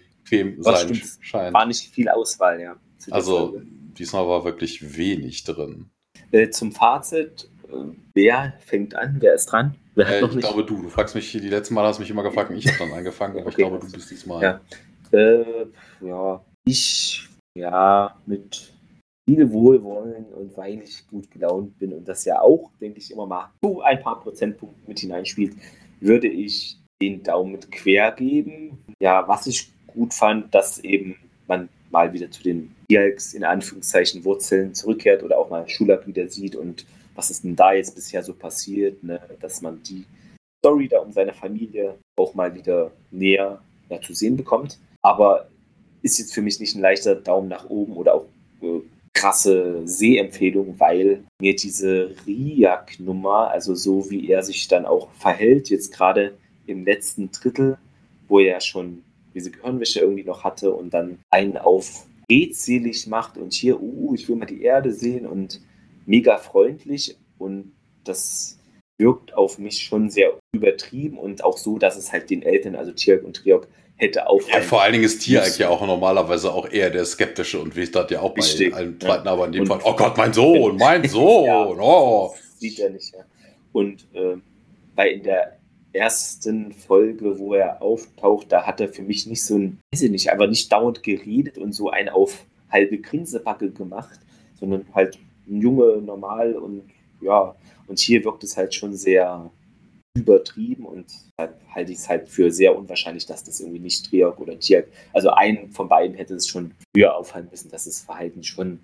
sein 0.59 0.95
scheint. 1.21 1.55
War 1.55 1.67
nicht 1.67 1.93
viel 1.93 2.09
Auswahl, 2.09 2.61
ja. 2.61 2.77
Also, 3.11 3.51
Folge. 3.51 3.67
Diesmal 3.99 4.29
war 4.29 4.45
wirklich 4.45 4.97
wenig 4.97 5.45
drin. 5.45 5.91
Äh, 6.31 6.51
zum 6.51 6.73
Fazit, 6.73 7.49
äh, 7.65 7.75
wer 8.15 8.55
fängt 8.65 8.95
an? 8.95 9.17
Wer 9.19 9.35
ist 9.35 9.47
dran? 9.47 9.75
Wer 9.95 10.09
äh, 10.09 10.25
ich 10.25 10.35
nicht? 10.35 10.41
glaube 10.41 10.65
du. 10.65 10.83
Du 10.83 10.89
fragst 10.89 11.15
mich, 11.15 11.33
die 11.33 11.39
letzten 11.41 11.75
Mal 11.75 11.85
hast 11.85 11.97
du 11.97 12.03
mich 12.03 12.11
immer 12.11 12.23
gefragt 12.23 12.51
und 12.51 12.57
ich 12.57 12.69
habe 12.69 12.79
dann 12.79 12.93
angefangen, 12.93 13.33
aber 13.33 13.47
okay. 13.47 13.51
ich 13.51 13.57
glaube, 13.57 13.79
du 13.79 13.91
bist 13.91 14.11
diesmal. 14.11 14.43
Ja. 14.43 14.61
Äh, 15.13 15.67
ja, 16.01 16.45
ich, 16.65 17.29
ja, 17.57 18.17
mit 18.27 18.73
viel 19.29 19.53
Wohlwollen 19.53 20.25
und 20.27 20.57
weil 20.57 20.81
ich 20.83 21.07
gut 21.07 21.31
gelaunt 21.31 21.79
bin 21.79 21.93
und 21.93 22.09
das 22.09 22.25
ja 22.25 22.41
auch, 22.41 22.71
denke 22.81 22.99
ich, 22.99 23.11
immer 23.11 23.27
mal 23.27 23.51
so 23.63 23.83
ein 23.83 24.01
paar 24.01 24.21
Prozentpunkte 24.21 24.81
mit 24.87 25.01
hineinspielt, 25.01 25.55
würde 26.01 26.29
ich 26.29 26.79
den 27.03 27.23
Daumen 27.23 27.61
quer 27.71 28.13
geben. 28.13 28.79
Ja, 29.03 29.29
was 29.29 29.47
ich 29.47 29.71
gut 29.87 30.15
fand, 30.15 30.55
dass 30.55 30.79
eben 30.79 31.17
man 31.47 31.69
mal 31.91 32.13
wieder 32.13 32.31
zu 32.31 32.43
den 32.43 32.75
Dialks 32.91 33.35
in 33.35 33.45
Anführungszeichen 33.45 34.25
Wurzeln 34.25 34.75
zurückkehrt 34.75 35.23
oder 35.23 35.39
auch 35.39 35.51
mal 35.51 35.69
Schulak 35.69 36.07
wieder 36.07 36.29
sieht 36.29 36.57
und 36.57 36.87
was 37.15 37.31
ist 37.31 37.45
denn 37.45 37.57
da 37.57 37.73
jetzt 37.73 37.95
bisher 37.95 38.23
so 38.23 38.33
passiert, 38.33 39.03
ne? 39.03 39.21
dass 39.41 39.61
man 39.61 39.83
die 39.83 40.05
Story 40.65 40.89
da 40.89 41.01
um 41.01 41.13
seine 41.13 41.35
Familie 41.35 41.99
auch 42.17 42.35
mal 42.35 42.55
wieder 42.55 42.93
näher 43.11 43.61
ja, 43.91 44.01
zu 44.01 44.15
sehen 44.15 44.37
bekommt. 44.37 44.79
Aber 45.03 45.49
ist 46.03 46.19
jetzt 46.19 46.35
für 46.35 46.43
mich 46.43 46.61
nicht 46.61 46.75
ein 46.75 46.83
leichter 46.83 47.15
Daumen 47.15 47.49
nach 47.49 47.69
oben 47.69 47.95
oder 47.95 48.15
auch 48.15 48.27
äh, 48.63 48.81
krasse 49.15 49.83
Sehempfehlung, 49.85 50.79
weil 50.79 51.25
mir 51.41 51.57
diese 51.57 52.15
Riak-Nummer, 52.27 53.51
also 53.51 53.75
so 53.75 54.11
wie 54.11 54.31
er 54.31 54.43
sich 54.43 54.69
dann 54.69 54.87
auch 54.87 55.11
verhält, 55.13 55.71
jetzt 55.71 55.93
gerade 55.93 56.37
im 56.67 56.85
letzten 56.85 57.31
Drittel, 57.33 57.79
wo 58.29 58.39
er 58.39 58.61
schon 58.61 59.03
diese 59.35 59.51
Gehirnwäsche 59.51 60.01
irgendwie 60.01 60.25
noch 60.25 60.45
hatte 60.45 60.73
und 60.73 60.95
dann 60.95 61.19
einen 61.31 61.57
auf 61.57 62.07
redselig 62.31 63.07
macht 63.07 63.39
und 63.39 63.55
hier, 63.55 63.81
uh, 63.81 64.15
ich 64.15 64.29
will 64.29 64.37
mal 64.37 64.47
die 64.47 64.63
Erde 64.63 64.93
sehen 64.93 65.27
und 65.27 65.61
mega 66.07 66.37
freundlich 66.37 67.17
und 67.39 67.73
das 68.05 68.59
wirkt 68.99 69.35
auf 69.35 69.59
mich 69.59 69.81
schon 69.81 70.11
sehr 70.11 70.39
übertrieben 70.53 71.19
und 71.19 71.45
auch 71.45 71.57
so, 71.57 71.79
dass 71.79 71.97
es 71.97 72.13
halt 72.13 72.31
den 72.31 72.43
Eltern, 72.43 72.75
also 72.75 72.93
Tirk 72.93 73.25
und 73.25 73.37
Triok, 73.37 73.69
hätte 73.99 74.27
auffallen. 74.29 74.63
Ja, 74.63 74.69
vor 74.69 74.83
allen 74.83 74.93
Dingen 74.93 75.05
ist 75.05 75.19
Tierk 75.21 75.59
ja 75.59 75.69
auch 75.69 75.85
normalerweise 75.85 76.53
auch 76.53 76.71
eher 76.71 76.91
der 76.91 77.05
Skeptische 77.05 77.61
und 77.61 77.77
wie 77.77 77.83
ich 77.83 77.91
das 77.91 78.11
ja 78.11 78.21
auch 78.21 78.35
bei 78.35 78.73
allen 78.73 78.99
zweiten, 79.01 79.27
ja. 79.27 79.33
aber 79.33 79.47
in 79.47 79.53
dem 79.53 79.63
und 79.63 79.69
Fall, 79.69 79.81
oh 79.85 79.95
Gott, 79.95 80.17
mein 80.17 80.33
Sohn, 80.33 80.77
mein 80.79 81.07
Sohn, 81.09 81.47
ja, 81.47 81.67
oh. 81.67 82.35
Sieht 82.59 82.79
er 82.79 82.91
nicht, 82.91 83.13
ja. 83.13 83.25
Und 83.73 84.07
äh, 84.15 84.37
weil 84.95 85.13
in 85.13 85.23
der 85.25 85.59
ersten 85.93 86.73
Folge, 86.73 87.39
wo 87.39 87.55
er 87.55 87.83
auftaucht, 87.83 88.51
da 88.51 88.67
hat 88.67 88.81
er 88.81 88.89
für 88.89 89.03
mich 89.03 89.27
nicht 89.27 89.45
so 89.45 89.57
ein, 89.57 89.81
weiß 89.93 90.03
ich 90.03 90.11
nicht, 90.11 90.31
einfach 90.31 90.49
nicht 90.49 90.73
dauernd 90.73 91.03
geredet 91.03 91.59
und 91.59 91.73
so 91.73 91.91
ein 91.91 92.09
auf 92.09 92.45
halbe 92.71 92.99
Grinsebacke 92.99 93.71
gemacht, 93.71 94.21
sondern 94.59 94.87
halt 94.95 95.19
ein 95.49 95.61
Junge, 95.61 96.01
normal 96.03 96.55
und 96.55 96.83
ja, 97.21 97.55
und 97.89 97.99
hier 97.99 98.23
wirkt 98.25 98.45
es 98.45 98.57
halt 98.57 98.75
schon 98.75 98.95
sehr 98.95 99.51
übertrieben 100.15 100.85
und 100.85 101.07
halte 101.75 101.93
ich 101.93 101.99
es 101.99 102.09
halt 102.09 102.29
für 102.29 102.51
sehr 102.51 102.77
unwahrscheinlich, 102.77 103.27
dass 103.27 103.45
das 103.45 103.61
irgendwie 103.61 103.79
nicht 103.79 104.09
Triok 104.09 104.41
oder 104.41 104.59
Tiak, 104.59 104.89
also 105.13 105.31
einen 105.31 105.71
von 105.71 105.89
beiden 105.89 106.17
hätte 106.17 106.35
es 106.35 106.49
schon 106.49 106.73
früher 106.93 107.17
auffallen 107.17 107.49
müssen, 107.51 107.71
dass 107.71 107.85
das 107.85 108.01
Verhalten 108.01 108.43
schon 108.43 108.81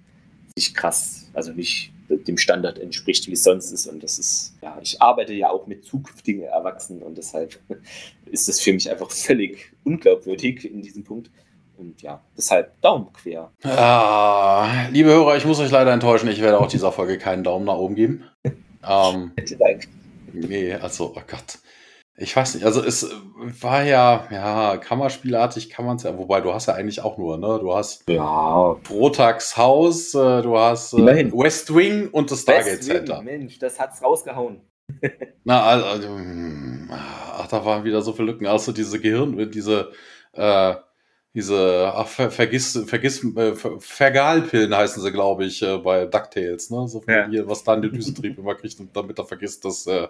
nicht 0.57 0.77
krass, 0.77 1.29
also 1.35 1.53
nicht 1.53 1.93
dem 2.09 2.39
Standard 2.39 2.79
entspricht, 2.79 3.27
wie 3.29 3.33
es 3.33 3.43
sonst 3.43 3.73
ist. 3.73 3.87
Und 3.87 4.03
das 4.03 4.19
ist, 4.19 4.55
ja, 4.63 4.79
ich 4.83 5.01
arbeite 5.01 5.33
ja 5.33 5.51
auch 5.51 5.67
mit 5.67 5.85
zukünftigen 5.85 6.43
Erwachsenen 6.43 7.03
und 7.03 7.19
deshalb 7.19 7.59
ist 8.27 8.49
das 8.49 8.61
für 8.61 8.73
mich 8.73 8.91
einfach 8.91 9.11
völlig 9.11 9.73
unglaubwürdig 9.85 10.71
in 10.71 10.83
diesem 10.83 11.05
Punkt. 11.05 11.31
Und 11.77 12.03
ja, 12.03 12.21
deshalb 12.37 12.81
Daumen 12.83 13.13
quer. 13.13 13.51
Ah, 13.65 14.87
liebe 14.93 15.09
Hörer, 15.09 15.37
ich 15.37 15.45
muss 15.45 15.59
euch 15.59 15.73
leider 15.73 15.93
enttäuschen, 15.93 16.29
ich 16.29 16.41
werde 16.41 16.61
auch 16.61 16.69
dieser 16.69 16.93
Folge 16.93 17.19
keinen 17.19 17.43
Daumen 17.43 17.65
nach 17.65 17.79
oben 17.79 17.97
geben. 17.97 18.25
ähm, 18.45 19.33
Dank. 19.59 19.89
Nee, 20.35 20.75
also, 20.75 21.15
oh 21.17 21.23
Gott. 21.27 21.59
Ich 22.17 22.37
weiß 22.37 22.55
nicht, 22.55 22.65
also 22.65 22.81
es 22.81 23.11
war 23.61 23.83
ja, 23.83 24.29
ja, 24.31 24.77
Kammerspielartig 24.77 25.69
kann 25.69 25.85
man 25.85 25.97
es 25.97 26.05
ja, 26.05 26.17
wobei 26.17 26.41
du 26.41 26.55
hast 26.55 26.67
ja 26.67 26.75
eigentlich 26.75 27.01
auch 27.01 27.19
nur, 27.19 27.39
ne? 27.39 27.59
Du 27.61 27.75
hast 27.75 28.09
ja. 28.09 28.77
Protax 28.85 29.57
Haus, 29.57 30.15
äh, 30.15 30.43
du 30.43 30.57
hast 30.57 30.93
äh, 30.95 31.33
West 31.33 31.75
Wing 31.75 32.09
und 32.11 32.31
das 32.31 32.43
Stargate 32.43 32.85
Center. 32.85 33.21
Mensch, 33.21 33.59
das 33.59 33.81
hat's 33.81 34.01
rausgehauen. 34.01 34.61
Na, 35.45 35.65
also, 35.65 35.87
also, 35.87 36.09
hm, 36.09 36.89
ach, 36.93 37.49
da 37.49 37.65
waren 37.65 37.83
wieder 37.83 38.01
so 38.01 38.13
viele 38.13 38.31
Lücken. 38.31 38.47
Außer 38.47 38.73
diese 38.73 39.01
Gehirn, 39.01 39.51
diese, 39.51 39.91
äh, 40.35 40.75
diese, 41.35 41.93
ach, 41.95 42.07
ver, 42.07 42.31
vergiss, 42.31 42.81
vergiss, 42.87 43.25
äh, 43.25 43.55
ver, 43.55 43.81
Vergalpillen 43.81 44.75
heißen 44.75 45.03
sie, 45.03 45.13
glaube 45.13 45.45
ich, 45.45 45.63
äh, 45.63 45.79
bei 45.79 46.07
DuckTales, 46.07 46.71
ne? 46.71 46.89
So 46.89 47.03
ja. 47.09 47.29
hier, 47.29 47.49
was 47.49 47.65
da 47.65 47.75
in 47.75 47.83
den 47.83 47.93
Düsentrieb 47.93 48.39
immer 48.39 48.55
kriegt, 48.55 48.77
damit 48.95 49.19
er 49.19 49.25
vergisst, 49.25 49.65
dass, 49.65 49.87
äh, 49.87 50.09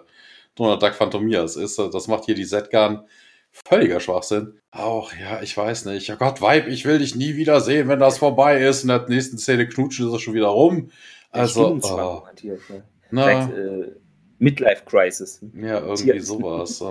Donald 0.55 0.81
Duck 0.81 0.95
Phantomias 0.95 1.57
ist. 1.57 1.77
Das 1.77 2.07
macht 2.07 2.25
hier 2.25 2.35
die 2.35 2.45
Zetgan 2.45 3.05
völliger 3.51 3.99
Schwachsinn. 3.99 4.59
Auch, 4.71 5.13
ja, 5.13 5.41
ich 5.41 5.55
weiß 5.55 5.85
nicht. 5.85 6.07
Ja 6.07 6.15
Gott, 6.15 6.41
Weib, 6.41 6.67
ich 6.67 6.85
will 6.85 6.99
dich 6.99 7.15
nie 7.15 7.35
wieder 7.35 7.61
sehen, 7.61 7.87
wenn 7.87 7.99
das 7.99 8.17
vorbei 8.17 8.61
ist. 8.61 8.83
In 8.83 8.89
der 8.89 9.07
nächsten 9.07 9.37
Szene 9.37 9.67
knutschen 9.67 10.09
sie 10.09 10.19
schon 10.19 10.33
wieder 10.33 10.47
rum. 10.47 10.89
Also, 11.31 11.79
oh. 11.81 12.23
ne? 13.11 13.31
äh, 13.55 13.91
Midlife 14.39 14.83
Crisis. 14.85 15.41
Ja, 15.53 15.79
irgendwie 15.79 16.19
sowas. 16.19 16.83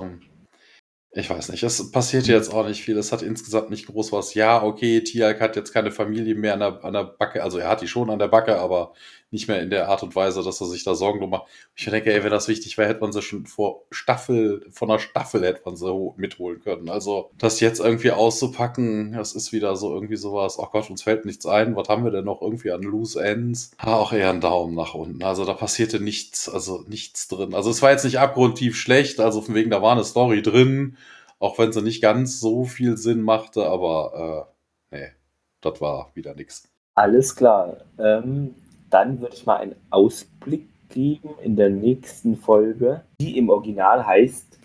Ich 1.16 1.30
weiß 1.30 1.50
nicht, 1.50 1.62
es 1.62 1.92
passiert 1.92 2.26
jetzt 2.26 2.52
auch 2.52 2.66
nicht 2.66 2.82
viel. 2.82 2.98
Es 2.98 3.12
hat 3.12 3.22
insgesamt 3.22 3.70
nicht 3.70 3.86
groß 3.86 4.10
was. 4.12 4.34
Ja, 4.34 4.62
okay, 4.64 5.00
Tiak 5.00 5.40
hat 5.40 5.54
jetzt 5.54 5.72
keine 5.72 5.92
Familie 5.92 6.34
mehr 6.34 6.54
an 6.54 6.60
der, 6.60 6.84
an 6.84 6.92
der 6.92 7.04
Backe. 7.04 7.42
Also 7.44 7.58
er 7.58 7.68
hat 7.68 7.82
die 7.82 7.86
schon 7.86 8.10
an 8.10 8.18
der 8.18 8.26
Backe, 8.26 8.58
aber 8.58 8.94
nicht 9.34 9.48
mehr 9.48 9.60
in 9.60 9.68
der 9.68 9.88
Art 9.88 10.02
und 10.02 10.16
Weise, 10.16 10.42
dass 10.42 10.60
er 10.60 10.66
sich 10.66 10.84
da 10.84 10.94
Sorgen 10.94 11.20
drum 11.20 11.30
macht. 11.30 11.48
Ich 11.74 11.84
denke, 11.84 12.12
ey, 12.12 12.24
wenn 12.24 12.30
das 12.30 12.48
wichtig 12.48 12.78
wäre, 12.78 12.88
hätte 12.88 13.02
man 13.02 13.12
sie 13.12 13.20
schon 13.20 13.46
vor 13.46 13.82
Staffel, 13.90 14.66
von 14.70 14.90
einer 14.90 14.98
Staffel 14.98 15.44
hätte 15.44 15.60
man 15.64 15.76
sie 15.76 15.92
mitholen 16.16 16.60
können. 16.60 16.88
Also 16.88 17.30
das 17.36 17.60
jetzt 17.60 17.80
irgendwie 17.80 18.12
auszupacken, 18.12 19.12
das 19.12 19.34
ist 19.34 19.52
wieder 19.52 19.76
so 19.76 19.92
irgendwie 19.92 20.16
sowas. 20.16 20.58
Ach 20.58 20.70
Gott, 20.70 20.88
uns 20.88 21.02
fällt 21.02 21.26
nichts 21.26 21.44
ein. 21.44 21.76
Was 21.76 21.88
haben 21.88 22.04
wir 22.04 22.10
denn 22.10 22.24
noch 22.24 22.40
irgendwie 22.40 22.72
an 22.72 22.82
Loose 22.82 23.22
Ends? 23.22 23.72
auch 23.78 24.12
eher 24.12 24.30
einen 24.30 24.40
Daumen 24.40 24.74
nach 24.74 24.94
unten. 24.94 25.22
Also 25.22 25.44
da 25.44 25.52
passierte 25.52 26.00
nichts, 26.00 26.48
also 26.48 26.84
nichts 26.88 27.28
drin. 27.28 27.54
Also 27.54 27.70
es 27.70 27.82
war 27.82 27.90
jetzt 27.90 28.04
nicht 28.04 28.18
abgrundtief 28.18 28.76
schlecht. 28.76 29.20
Also 29.20 29.42
von 29.42 29.54
wegen, 29.54 29.70
da 29.70 29.82
war 29.82 29.92
eine 29.92 30.04
Story 30.04 30.42
drin 30.42 30.96
auch 31.44 31.58
wenn 31.58 31.72
sie 31.72 31.82
nicht 31.82 32.00
ganz 32.00 32.40
so 32.40 32.64
viel 32.64 32.96
Sinn 32.96 33.20
machte, 33.20 33.66
aber 33.66 34.48
äh, 34.90 34.96
nee, 34.96 35.08
das 35.60 35.80
war 35.80 36.10
wieder 36.14 36.34
nichts. 36.34 36.70
Alles 36.94 37.36
klar. 37.36 37.84
Ähm, 37.98 38.54
dann 38.94 39.20
würde 39.20 39.34
ich 39.34 39.44
mal 39.44 39.56
einen 39.56 39.74
Ausblick 39.90 40.68
geben 40.88 41.30
in 41.42 41.56
der 41.56 41.68
nächsten 41.68 42.36
Folge, 42.36 43.02
die 43.20 43.36
im 43.36 43.48
Original 43.48 44.06
heißt 44.06 44.60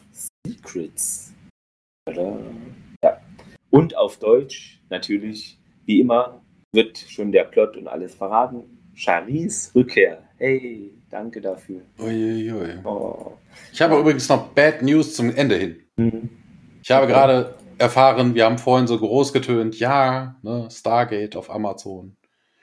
Secrets. 0.45 1.33
Ja. 2.07 3.17
Und 3.71 3.97
auf 3.97 4.17
Deutsch 4.17 4.79
natürlich, 4.89 5.59
wie 5.85 6.01
immer, 6.01 6.43
wird 6.71 6.99
schon 6.99 7.31
der 7.31 7.45
Plot 7.45 7.75
und 7.75 7.87
alles 7.87 8.13
verraten. 8.13 8.65
Charis 8.93 9.71
Rückkehr. 9.73 10.21
Hey, 10.37 10.91
danke 11.09 11.41
dafür. 11.41 11.81
Uiuiui. 11.97 12.83
Oh. 12.83 13.31
Ich 13.73 13.81
habe 13.81 13.97
übrigens 13.97 14.29
noch 14.29 14.49
Bad 14.49 14.83
News 14.83 15.15
zum 15.15 15.35
Ende 15.35 15.55
hin. 15.55 15.79
Mhm. 15.97 16.29
Ich 16.83 16.91
habe 16.91 17.07
gerade 17.07 17.55
erfahren, 17.79 18.35
wir 18.35 18.45
haben 18.45 18.59
vorhin 18.59 18.85
so 18.85 18.99
groß 18.99 19.33
getönt, 19.33 19.79
ja, 19.79 20.35
ne, 20.43 20.67
Stargate 20.69 21.35
auf 21.35 21.49
Amazon. 21.49 22.15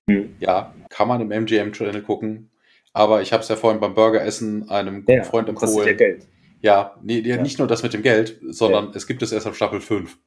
Mhm. 0.07 0.37
Ja, 0.39 0.73
kann 0.89 1.09
man 1.09 1.21
im 1.21 1.31
MGM-Channel 1.31 2.03
gucken. 2.03 2.51
Aber 2.93 3.21
ich 3.21 3.33
habe 3.33 3.43
es 3.43 3.49
ja 3.49 3.57
vorhin 3.57 3.81
beim 3.81 3.95
Burgeressen 3.95 4.71
einem 4.71 5.05
ja, 5.07 5.23
Freund 5.23 5.49
empfohlen. 5.49 5.87
Ja 5.87 5.95
Geld. 5.95 6.27
Ja, 6.63 6.97
nee, 7.03 7.21
ja. 7.21 7.41
nicht 7.41 7.59
nur 7.59 7.69
das 7.69 7.83
mit 7.83 7.93
dem 7.93 8.03
Geld, 8.03 8.41
sondern 8.49 8.93
es 8.95 9.07
gibt 9.07 9.23
es 9.23 9.33
erst 9.33 9.47
auf 9.47 9.55
Staffel 9.55 9.81
5. 9.81 10.19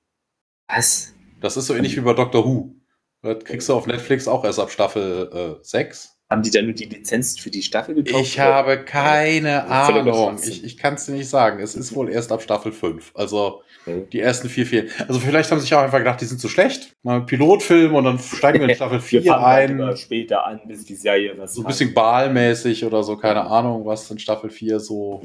Was? 0.68 1.14
Das 1.42 1.58
ist 1.58 1.68
so 1.68 1.74
ähnlich 1.74 1.98
wie 1.98 2.02
bei 2.02 2.14
Doctor 2.14 2.46
Who. 2.46 2.76
Das 3.22 3.44
kriegst 3.44 3.68
du 3.68 3.74
auf 3.74 3.88
Netflix 3.88 4.28
auch 4.28 4.46
erst 4.46 4.60
ab 4.60 4.72
Staffel 4.72 5.58
äh, 5.60 5.64
6. 5.64 6.20
Haben 6.30 6.44
die 6.44 6.52
da 6.52 6.62
nur 6.62 6.74
die 6.74 6.86
Lizenz 6.86 7.40
für 7.40 7.50
die 7.50 7.64
Staffel 7.64 7.96
gekauft? 7.96 8.24
Ich 8.24 8.40
habe 8.40 8.86
keine 8.86 9.66
Ahnung. 9.66 10.40
Ich, 10.44 10.64
ich 10.64 10.78
kann 10.78 10.94
es 10.94 11.08
dir 11.08 11.14
nicht 11.14 11.28
sagen. 11.28 11.60
Es 11.60 11.74
ist 11.74 11.96
wohl 11.96 12.10
erst 12.10 12.32
ab 12.32 12.44
Staffel 12.44 12.72
5. 12.72 13.14
Also 13.16 13.64
okay. 13.86 14.06
die 14.12 14.20
ersten 14.20 14.50
vier 14.50 14.66
fehlen. 14.66 14.90
Also 15.08 15.20
vielleicht 15.20 15.52
haben 15.52 15.60
sie 15.60 15.64
sich 15.64 15.74
auch 15.74 15.82
einfach 15.82 15.98
gedacht, 16.00 16.22
die 16.22 16.26
sind 16.26 16.40
zu 16.40 16.48
so 16.48 16.52
schlecht. 16.54 16.94
Mal 17.04 17.22
Pilotfilm 17.26 17.96
und 17.96 18.04
dann 18.04 18.20
steigen 18.20 18.60
wir 18.62 18.70
in 18.70 18.76
Staffel 18.76 19.00
4 19.00 19.24
wir 19.24 19.46
ein. 19.46 19.82
Halt 19.82 20.00
später 20.00 20.46
an, 20.46 20.62
bis 20.68 20.86
die 20.86 20.96
Serie 20.96 21.34
was 21.38 21.54
So 21.54 21.62
ein 21.62 21.68
bisschen 21.68 21.94
balmäßig 21.94 22.86
oder 22.86 23.04
so, 23.04 23.18
keine 23.18 23.46
Ahnung, 23.46 23.86
was 23.86 24.10
in 24.12 24.20
Staffel 24.20 24.50
4 24.50 24.80
so 24.80 25.22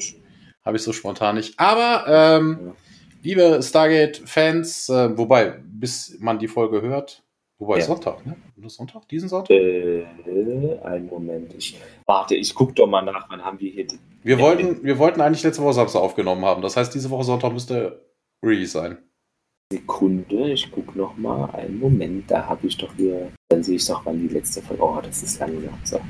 habe 0.64 0.76
ich 0.76 0.82
so 0.82 0.92
spontan 0.92 1.36
nicht. 1.36 1.58
Aber 1.58 2.04
ähm, 2.08 2.58
ja. 2.64 2.74
liebe 3.22 3.60
Stargate-Fans, 3.62 4.88
äh, 4.88 5.18
wobei, 5.18 5.58
bis 5.62 6.16
man 6.20 6.38
die 6.38 6.48
Folge 6.48 6.80
hört, 6.80 7.24
Wobei 7.58 7.78
ja. 7.78 7.84
Sonntag, 7.84 8.26
ne? 8.26 8.36
Sonntag? 8.66 9.08
Diesen 9.08 9.28
Sonntag? 9.28 9.56
Äh, 9.56 10.04
einen 10.82 11.06
Moment. 11.06 11.54
Ich, 11.56 11.78
warte, 12.04 12.34
ich 12.34 12.54
gucke 12.54 12.72
doch 12.72 12.86
mal 12.86 13.02
nach, 13.02 13.30
wann 13.30 13.44
haben 13.44 13.60
wir 13.60 13.70
hier. 13.70 13.86
Wir 14.22 14.38
wollten, 14.40 14.82
wir 14.82 14.98
wollten 14.98 15.20
eigentlich 15.20 15.42
letzte 15.44 15.62
Woche 15.62 15.74
Samstag 15.74 16.00
aufgenommen 16.00 16.44
haben. 16.44 16.62
Das 16.62 16.76
heißt, 16.76 16.92
diese 16.94 17.10
Woche 17.10 17.24
Sonntag 17.24 17.52
müsste 17.52 18.04
Release 18.44 18.72
sein. 18.72 18.98
Sekunde, 19.72 20.52
ich 20.52 20.70
gucke 20.70 20.98
noch 20.98 21.16
mal. 21.16 21.46
Einen 21.50 21.78
Moment, 21.78 22.30
da 22.30 22.46
habe 22.46 22.66
ich 22.66 22.76
doch 22.76 22.94
hier. 22.96 23.32
Dann 23.48 23.62
sehe 23.62 23.76
ich 23.76 23.86
doch, 23.86 24.04
wann 24.04 24.20
die 24.20 24.28
letzte 24.32 24.60
Folge. 24.62 24.82
Oh, 24.82 25.00
das 25.02 25.22
ist 25.22 25.40
langsam. 25.40 25.78
So. 25.84 26.00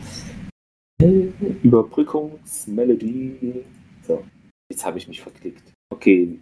Überbrückungsmelodie. 1.62 3.64
So. 4.06 4.24
Jetzt 4.70 4.84
habe 4.84 4.98
ich 4.98 5.08
mich 5.08 5.22
verklickt. 5.22 5.72
Okay, 5.90 6.38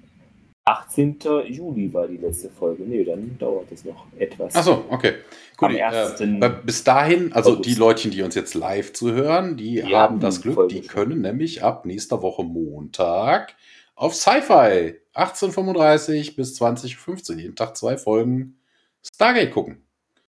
18. 0.64 1.18
Juli 1.48 1.92
war 1.92 2.06
die 2.06 2.18
letzte 2.18 2.48
Folge. 2.48 2.84
Nee, 2.84 3.02
dann 3.04 3.36
dauert 3.38 3.72
es 3.72 3.84
noch 3.84 4.06
etwas. 4.16 4.54
Achso, 4.54 4.84
okay. 4.90 5.14
Gut, 5.56 5.72
äh, 5.72 6.50
bis 6.64 6.84
dahin, 6.84 7.32
also 7.32 7.52
August. 7.52 7.68
die 7.68 7.74
Leute, 7.74 8.10
die 8.10 8.22
uns 8.22 8.36
jetzt 8.36 8.54
live 8.54 8.92
zuhören, 8.92 9.56
die, 9.56 9.82
die 9.82 9.94
haben 9.94 10.20
das 10.20 10.40
Glück, 10.40 10.54
Folge 10.54 10.74
die 10.74 10.82
können 10.82 11.20
nämlich 11.20 11.64
ab 11.64 11.84
nächster 11.84 12.22
Woche 12.22 12.44
Montag 12.44 13.56
auf 13.94 14.14
Sci-Fi 14.14 14.94
18.35 15.14 16.36
bis 16.36 16.60
20.15 16.60 17.30
Uhr 17.30 17.38
jeden 17.38 17.56
Tag 17.56 17.76
zwei 17.76 17.96
Folgen 17.96 18.58
Stargate 19.04 19.50
gucken. 19.50 19.82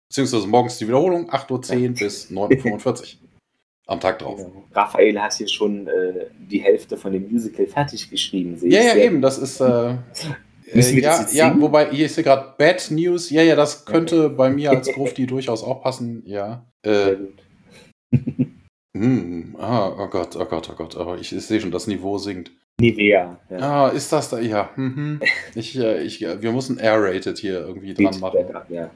Beziehungsweise 0.09 0.47
morgens 0.47 0.77
die 0.77 0.87
Wiederholung 0.87 1.29
8.10 1.29 1.89
Uhr 1.89 1.95
bis 1.95 2.31
9.45 2.31 3.01
Uhr 3.01 3.29
am 3.87 3.99
Tag 3.99 4.19
drauf. 4.19 4.39
Ja. 4.39 4.81
Raphael 4.81 5.19
hat 5.21 5.33
hier 5.33 5.47
schon 5.47 5.87
äh, 5.87 6.27
die 6.39 6.61
Hälfte 6.61 6.97
von 6.97 7.13
dem 7.13 7.31
Musical 7.31 7.67
fertig 7.67 8.09
geschrieben. 8.09 8.57
Ja, 8.63 8.81
ja, 8.81 8.95
eben, 8.95 9.21
das 9.21 9.37
ist. 9.37 9.59
Äh, 9.59 9.95
äh, 10.73 10.99
ja, 10.99 11.25
ja, 11.31 11.55
wobei 11.59 11.91
hier 11.91 12.05
ist 12.05 12.17
ja 12.17 12.23
gerade 12.23 12.53
Bad 12.57 12.91
News. 12.91 13.29
Ja, 13.29 13.41
ja, 13.41 13.55
das 13.55 13.85
könnte 13.85 14.29
bei 14.29 14.49
mir 14.49 14.71
als 14.71 14.87
Grufti 14.93 15.25
durchaus 15.25 15.63
auch 15.63 15.81
passen. 15.81 16.23
Ja. 16.25 16.65
Äh, 16.83 17.15
hm, 18.95 19.55
ah, 19.59 19.89
oh 19.89 20.07
Gott, 20.07 20.35
oh 20.35 20.45
Gott, 20.45 20.69
oh 20.71 20.75
Gott. 20.75 20.95
Aber 20.95 21.17
ich, 21.17 21.35
ich 21.35 21.45
sehe 21.45 21.59
schon, 21.59 21.71
das 21.71 21.87
Niveau 21.87 22.17
sinkt. 22.17 22.51
Nivea. 22.79 23.39
Ja. 23.49 23.57
Ah, 23.57 23.87
ist 23.89 24.11
das 24.11 24.29
da? 24.29 24.39
Ja. 24.39 24.69
Mhm. 24.75 25.21
Ich, 25.55 25.77
äh, 25.77 26.03
ich, 26.03 26.21
wir 26.21 26.51
müssen 26.51 26.77
R-rated 26.77 27.37
hier 27.37 27.61
irgendwie 27.61 27.93
dran 27.93 28.19
machen. 28.19 28.39
ja. 28.69 28.91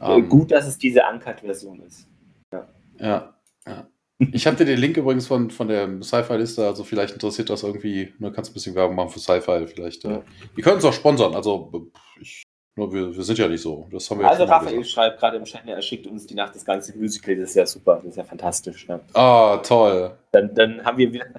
Um, 0.00 0.24
ähm. 0.24 0.28
Gut, 0.28 0.50
dass 0.50 0.66
es 0.66 0.76
diese 0.76 1.02
Uncut-Version 1.12 1.80
ist. 1.82 2.08
Ja. 2.52 2.68
ja. 2.98 3.34
ja. 3.66 3.86
Ich 4.32 4.46
habe 4.46 4.56
dir 4.56 4.66
den 4.66 4.78
Link 4.78 4.96
übrigens 4.96 5.26
von, 5.26 5.50
von 5.50 5.68
der 5.68 6.02
Sci-Fi-Liste, 6.02 6.66
also 6.66 6.84
vielleicht 6.84 7.14
interessiert 7.14 7.48
das 7.48 7.62
irgendwie, 7.62 8.12
ne, 8.18 8.30
kannst 8.30 8.50
ein 8.50 8.54
bisschen 8.54 8.74
Werbung 8.74 8.96
machen 8.96 9.08
für 9.08 9.20
Sci-Fi 9.20 9.66
vielleicht. 9.66 10.04
Äh. 10.04 10.20
Wir 10.54 10.64
können 10.64 10.78
es 10.78 10.84
auch 10.84 10.92
sponsern, 10.92 11.34
also 11.34 11.90
ich, 12.20 12.42
nur 12.76 12.92
wir, 12.92 13.14
wir 13.14 13.24
sind 13.24 13.38
ja 13.38 13.48
nicht 13.48 13.62
so. 13.62 13.88
Das 13.90 14.10
haben 14.10 14.20
wir 14.20 14.28
also 14.28 14.44
Raphael 14.44 14.78
gesagt. 14.78 14.90
schreibt 14.90 15.18
gerade 15.18 15.36
im 15.36 15.44
Chat, 15.44 15.66
er 15.66 15.82
schickt 15.82 16.06
uns 16.06 16.26
die 16.26 16.34
Nacht 16.34 16.54
das 16.54 16.64
ganze 16.64 16.96
Musical, 16.96 17.36
das 17.36 17.50
ist 17.50 17.56
ja 17.56 17.66
super, 17.66 17.96
das 17.96 18.12
ist 18.12 18.16
ja 18.16 18.24
fantastisch. 18.24 18.88
Ne? 18.88 19.00
Ah, 19.14 19.58
toll. 19.58 20.12
Dann, 20.32 20.54
dann 20.54 20.84
haben 20.84 20.98
wir 20.98 21.12
wieder... 21.12 21.26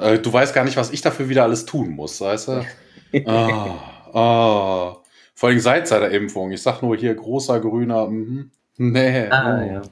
Äh, 0.00 0.18
du 0.18 0.32
weißt 0.32 0.54
gar 0.54 0.64
nicht, 0.64 0.78
was 0.78 0.90
ich 0.92 1.02
dafür 1.02 1.28
wieder 1.28 1.42
alles 1.42 1.66
tun 1.66 1.90
muss, 1.90 2.22
weißt 2.22 2.48
du? 2.48 2.64
ah, 3.26 4.14
ah. 4.14 4.96
Vor 5.34 5.50
allem 5.50 5.60
seit 5.60 5.86
seiner 5.86 6.08
Impfung. 6.08 6.50
Ich 6.52 6.62
sag 6.62 6.80
nur 6.80 6.96
hier 6.96 7.14
großer, 7.14 7.60
grüner, 7.60 8.06
mhm. 8.06 8.50
nee. 8.78 9.28
Ah, 9.28 9.62
ja. 9.62 9.82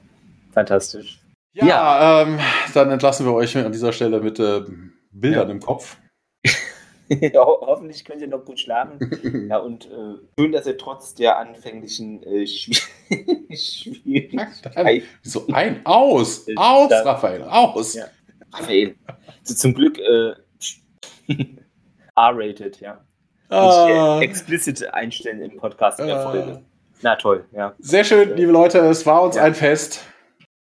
Fantastisch. 0.51 1.19
Ja, 1.53 1.65
ja. 1.65 2.21
Ähm, 2.23 2.39
dann 2.73 2.89
entlassen 2.89 3.25
wir 3.27 3.33
euch 3.33 3.55
an 3.55 3.71
dieser 3.71 3.93
Stelle 3.93 4.19
mit 4.19 4.39
äh, 4.39 4.61
Bildern 5.11 5.47
ja. 5.47 5.53
im 5.53 5.59
Kopf. 5.59 5.97
ja, 7.33 7.45
hoffentlich 7.45 8.03
könnt 8.03 8.21
ihr 8.21 8.27
noch 8.27 8.43
gut 8.43 8.59
schlafen. 8.59 9.47
ja, 9.49 9.57
und 9.57 9.85
äh, 9.85 10.15
schön, 10.39 10.51
dass 10.51 10.67
ihr 10.67 10.77
trotz 10.77 11.13
der 11.15 11.37
anfänglichen 11.37 12.21
äh, 12.23 12.45
Schwierigkeiten. 13.55 15.03
So 15.21 15.45
ein 15.51 15.85
Aus! 15.85 16.45
Aus, 16.55 16.89
da, 16.89 17.01
Raphael, 17.03 17.43
aus! 17.43 17.93
Ja. 17.93 18.05
Raphael. 18.51 18.95
So, 19.43 19.55
zum 19.55 19.73
Glück 19.73 19.97
äh, 19.99 20.33
R-rated, 22.15 22.79
ja. 22.79 23.01
Ah. 23.49 24.19
explicit 24.21 24.93
einstellen 24.93 25.41
im 25.41 25.57
Podcast 25.57 26.01
in 26.01 26.07
der 26.07 26.19
ah. 26.19 26.31
Folge. 26.31 26.61
Na 27.01 27.15
toll, 27.15 27.45
ja. 27.53 27.75
Sehr 27.79 28.03
schön, 28.03 28.35
liebe 28.35 28.51
Leute, 28.51 28.79
es 28.79 29.05
war 29.05 29.21
uns 29.21 29.35
ja. 29.35 29.43
ein 29.43 29.53
Fest. 29.53 30.03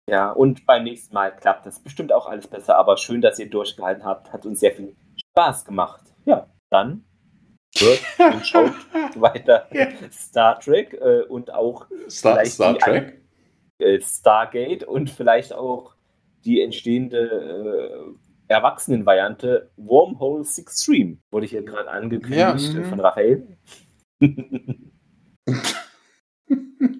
Ja, 0.07 0.31
und 0.31 0.65
beim 0.67 0.83
nächsten 0.83 1.13
Mal 1.13 1.35
klappt 1.35 1.65
das 1.65 1.79
bestimmt 1.79 2.13
auch 2.13 2.27
alles 2.27 2.47
besser, 2.47 2.77
aber 2.77 2.97
schön, 2.97 3.21
dass 3.21 3.39
ihr 3.39 3.49
durchgehalten 3.49 4.05
habt. 4.05 4.31
Hat 4.31 4.45
uns 4.45 4.59
sehr 4.59 4.71
viel 4.71 4.95
Spaß 5.31 5.65
gemacht. 5.65 6.01
Ja, 6.25 6.49
dann 6.69 7.05
wird 7.79 8.01
und 8.33 8.45
schaut 8.45 8.73
weiter 9.15 9.67
Star 10.11 10.59
Trek 10.59 10.93
äh, 10.93 11.21
und 11.23 11.53
auch 11.53 11.87
Star, 12.09 12.45
Star 12.45 12.77
Trek? 12.77 13.21
äh, 13.79 13.99
Stargate 13.99 14.83
und 14.83 15.09
vielleicht 15.09 15.53
auch 15.53 15.95
die 16.43 16.61
entstehende 16.61 17.17
äh, 17.17 18.53
Erwachsenenvariante 18.53 19.71
Wormhole 19.75 20.43
Six 20.43 20.83
Stream. 20.83 21.19
Wurde 21.31 21.47
hier 21.47 21.63
gerade 21.63 21.89
angekündigt 21.89 22.73
ja, 22.73 22.83
von 22.83 22.99
Raphael. 22.99 23.57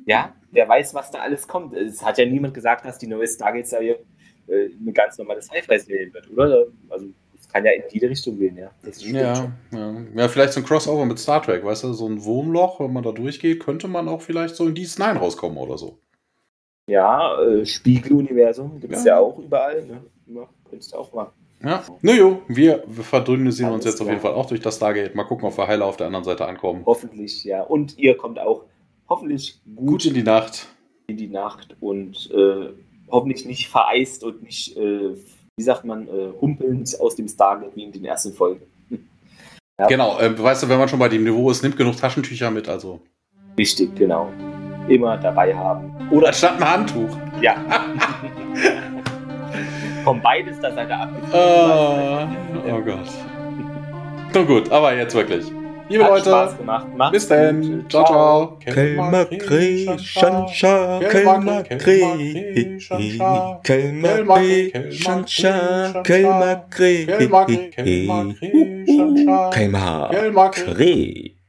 ja, 0.05 0.35
wer 0.51 0.67
weiß, 0.67 0.95
was 0.95 1.11
da 1.11 1.19
alles 1.19 1.47
kommt. 1.47 1.75
Es 1.75 2.03
hat 2.03 2.17
ja 2.17 2.25
niemand 2.25 2.55
gesagt, 2.55 2.85
dass 2.85 2.97
die 2.97 3.07
neue 3.07 3.27
Stargate-Serie 3.27 3.99
äh, 4.47 4.69
eine 4.79 4.93
ganz 4.93 5.17
normale 5.17 5.41
Sci-Fi-Serie 5.41 6.11
wird, 6.13 6.31
oder? 6.31 6.65
Also, 6.89 7.13
kann 7.55 7.63
ja 7.63 7.71
in 7.71 7.83
jede 7.89 8.09
Richtung 8.09 8.37
gehen, 8.37 8.57
ja. 8.57 8.69
Ja, 8.99 9.49
ja, 9.71 9.95
ja. 10.13 10.27
vielleicht 10.27 10.51
so 10.51 10.59
ein 10.59 10.65
Crossover 10.65 11.05
mit 11.05 11.19
Star 11.19 11.41
Trek, 11.41 11.63
weißt 11.63 11.85
du, 11.85 11.93
so 11.93 12.05
ein 12.05 12.25
Wurmloch, 12.25 12.81
wenn 12.81 12.91
man 12.91 13.01
da 13.01 13.13
durchgeht, 13.13 13.61
könnte 13.61 13.87
man 13.87 14.09
auch 14.09 14.21
vielleicht 14.21 14.57
so 14.57 14.67
in 14.67 14.75
die 14.75 14.85
9 14.97 15.15
rauskommen 15.15 15.57
oder 15.57 15.77
so. 15.77 15.97
Ja, 16.87 17.41
äh, 17.41 17.65
Spiegeluniversum 17.65 18.81
gibt 18.81 18.93
es 18.93 19.05
ja. 19.05 19.13
ja. 19.13 19.19
auch 19.21 19.39
überall, 19.39 19.85
ne? 19.85 20.03
Ja, 20.27 20.49
könntest 20.69 20.91
du 20.91 20.97
auch 20.97 21.13
mal. 21.13 21.31
Ja, 21.63 21.81
naja, 22.01 22.37
wir, 22.49 22.83
wir 22.87 23.03
verdünnisieren 23.05 23.71
uns 23.71 23.85
jetzt 23.85 23.95
klar. 23.95 24.07
auf 24.07 24.11
jeden 24.11 24.21
Fall 24.21 24.33
auch 24.33 24.47
durch 24.47 24.59
das 24.59 24.75
Stargate. 24.75 25.15
Mal 25.15 25.23
gucken, 25.23 25.47
ob 25.47 25.57
wir 25.57 25.65
heile 25.65 25.85
auf 25.85 25.95
der 25.95 26.07
anderen 26.07 26.25
Seite 26.25 26.45
ankommen. 26.45 26.83
Hoffentlich, 26.85 27.45
ja. 27.45 27.61
Und 27.61 27.97
ihr 27.97 28.17
kommt 28.17 28.37
auch 28.37 28.65
hoffentlich 29.07 29.61
gut, 29.63 29.87
gut 29.87 30.05
in 30.05 30.13
die 30.13 30.23
Nacht. 30.23 30.67
In 31.07 31.15
die 31.15 31.29
Nacht 31.29 31.77
und 31.79 32.29
äh, 32.31 32.73
hoffentlich 33.09 33.45
nicht 33.45 33.69
vereist 33.69 34.25
und 34.25 34.43
nicht, 34.43 34.75
äh, 34.75 35.15
wie 35.57 35.63
sagt 35.63 35.85
man, 35.85 36.07
äh, 36.07 36.31
humpelnd 36.41 36.99
aus 36.99 37.15
dem 37.15 37.27
Stargate 37.27 37.75
wie 37.75 37.83
in 37.83 37.91
den 37.91 38.05
ersten 38.05 38.33
Folgen. 38.33 38.61
ja. 39.79 39.87
Genau, 39.87 40.19
äh, 40.19 40.37
weißt 40.37 40.63
du, 40.63 40.69
wenn 40.69 40.77
man 40.77 40.89
schon 40.89 40.99
bei 40.99 41.09
dem 41.09 41.23
Niveau 41.23 41.49
ist, 41.49 41.63
nimmt 41.63 41.77
genug 41.77 41.95
Taschentücher 41.95 42.51
mit, 42.51 42.67
also. 42.67 42.99
Richtig, 43.57 43.95
genau. 43.95 44.31
Immer 44.87 45.17
dabei 45.17 45.55
haben. 45.55 45.95
Oder 46.11 46.33
statt 46.33 46.61
ein 46.61 46.69
Handtuch. 46.69 47.17
Ja. 47.41 47.55
Komm 50.03 50.21
beides 50.21 50.59
da 50.59 50.71
seid 50.73 50.89
ihr 50.89 50.99
ab. 50.99 51.09
Oh, 51.33 52.27
oh 52.71 52.81
Gott. 52.81 53.09
Nun 54.33 54.45
gut, 54.45 54.69
aber 54.71 54.95
jetzt 54.95 55.15
wirklich. 55.15 55.51
Liebe 55.87 56.03
Hat 56.03 56.09
Leute, 56.11 56.29
Spaß 56.29 56.57
gemacht. 56.57 56.87
Macht's 56.95 57.11
bis 57.11 57.27
dann. 57.27 57.85
Ciao, 57.89 58.05
ciao. 58.05 58.57
Kelmakre, 58.59 59.99
Shansha, 59.99 60.99
Kelmakre, 60.99 61.79
Kelmakre, 63.63 64.91
Shansha, 64.91 66.01
Kelmakre, 66.03 67.05
Kelmakre, 69.51 71.34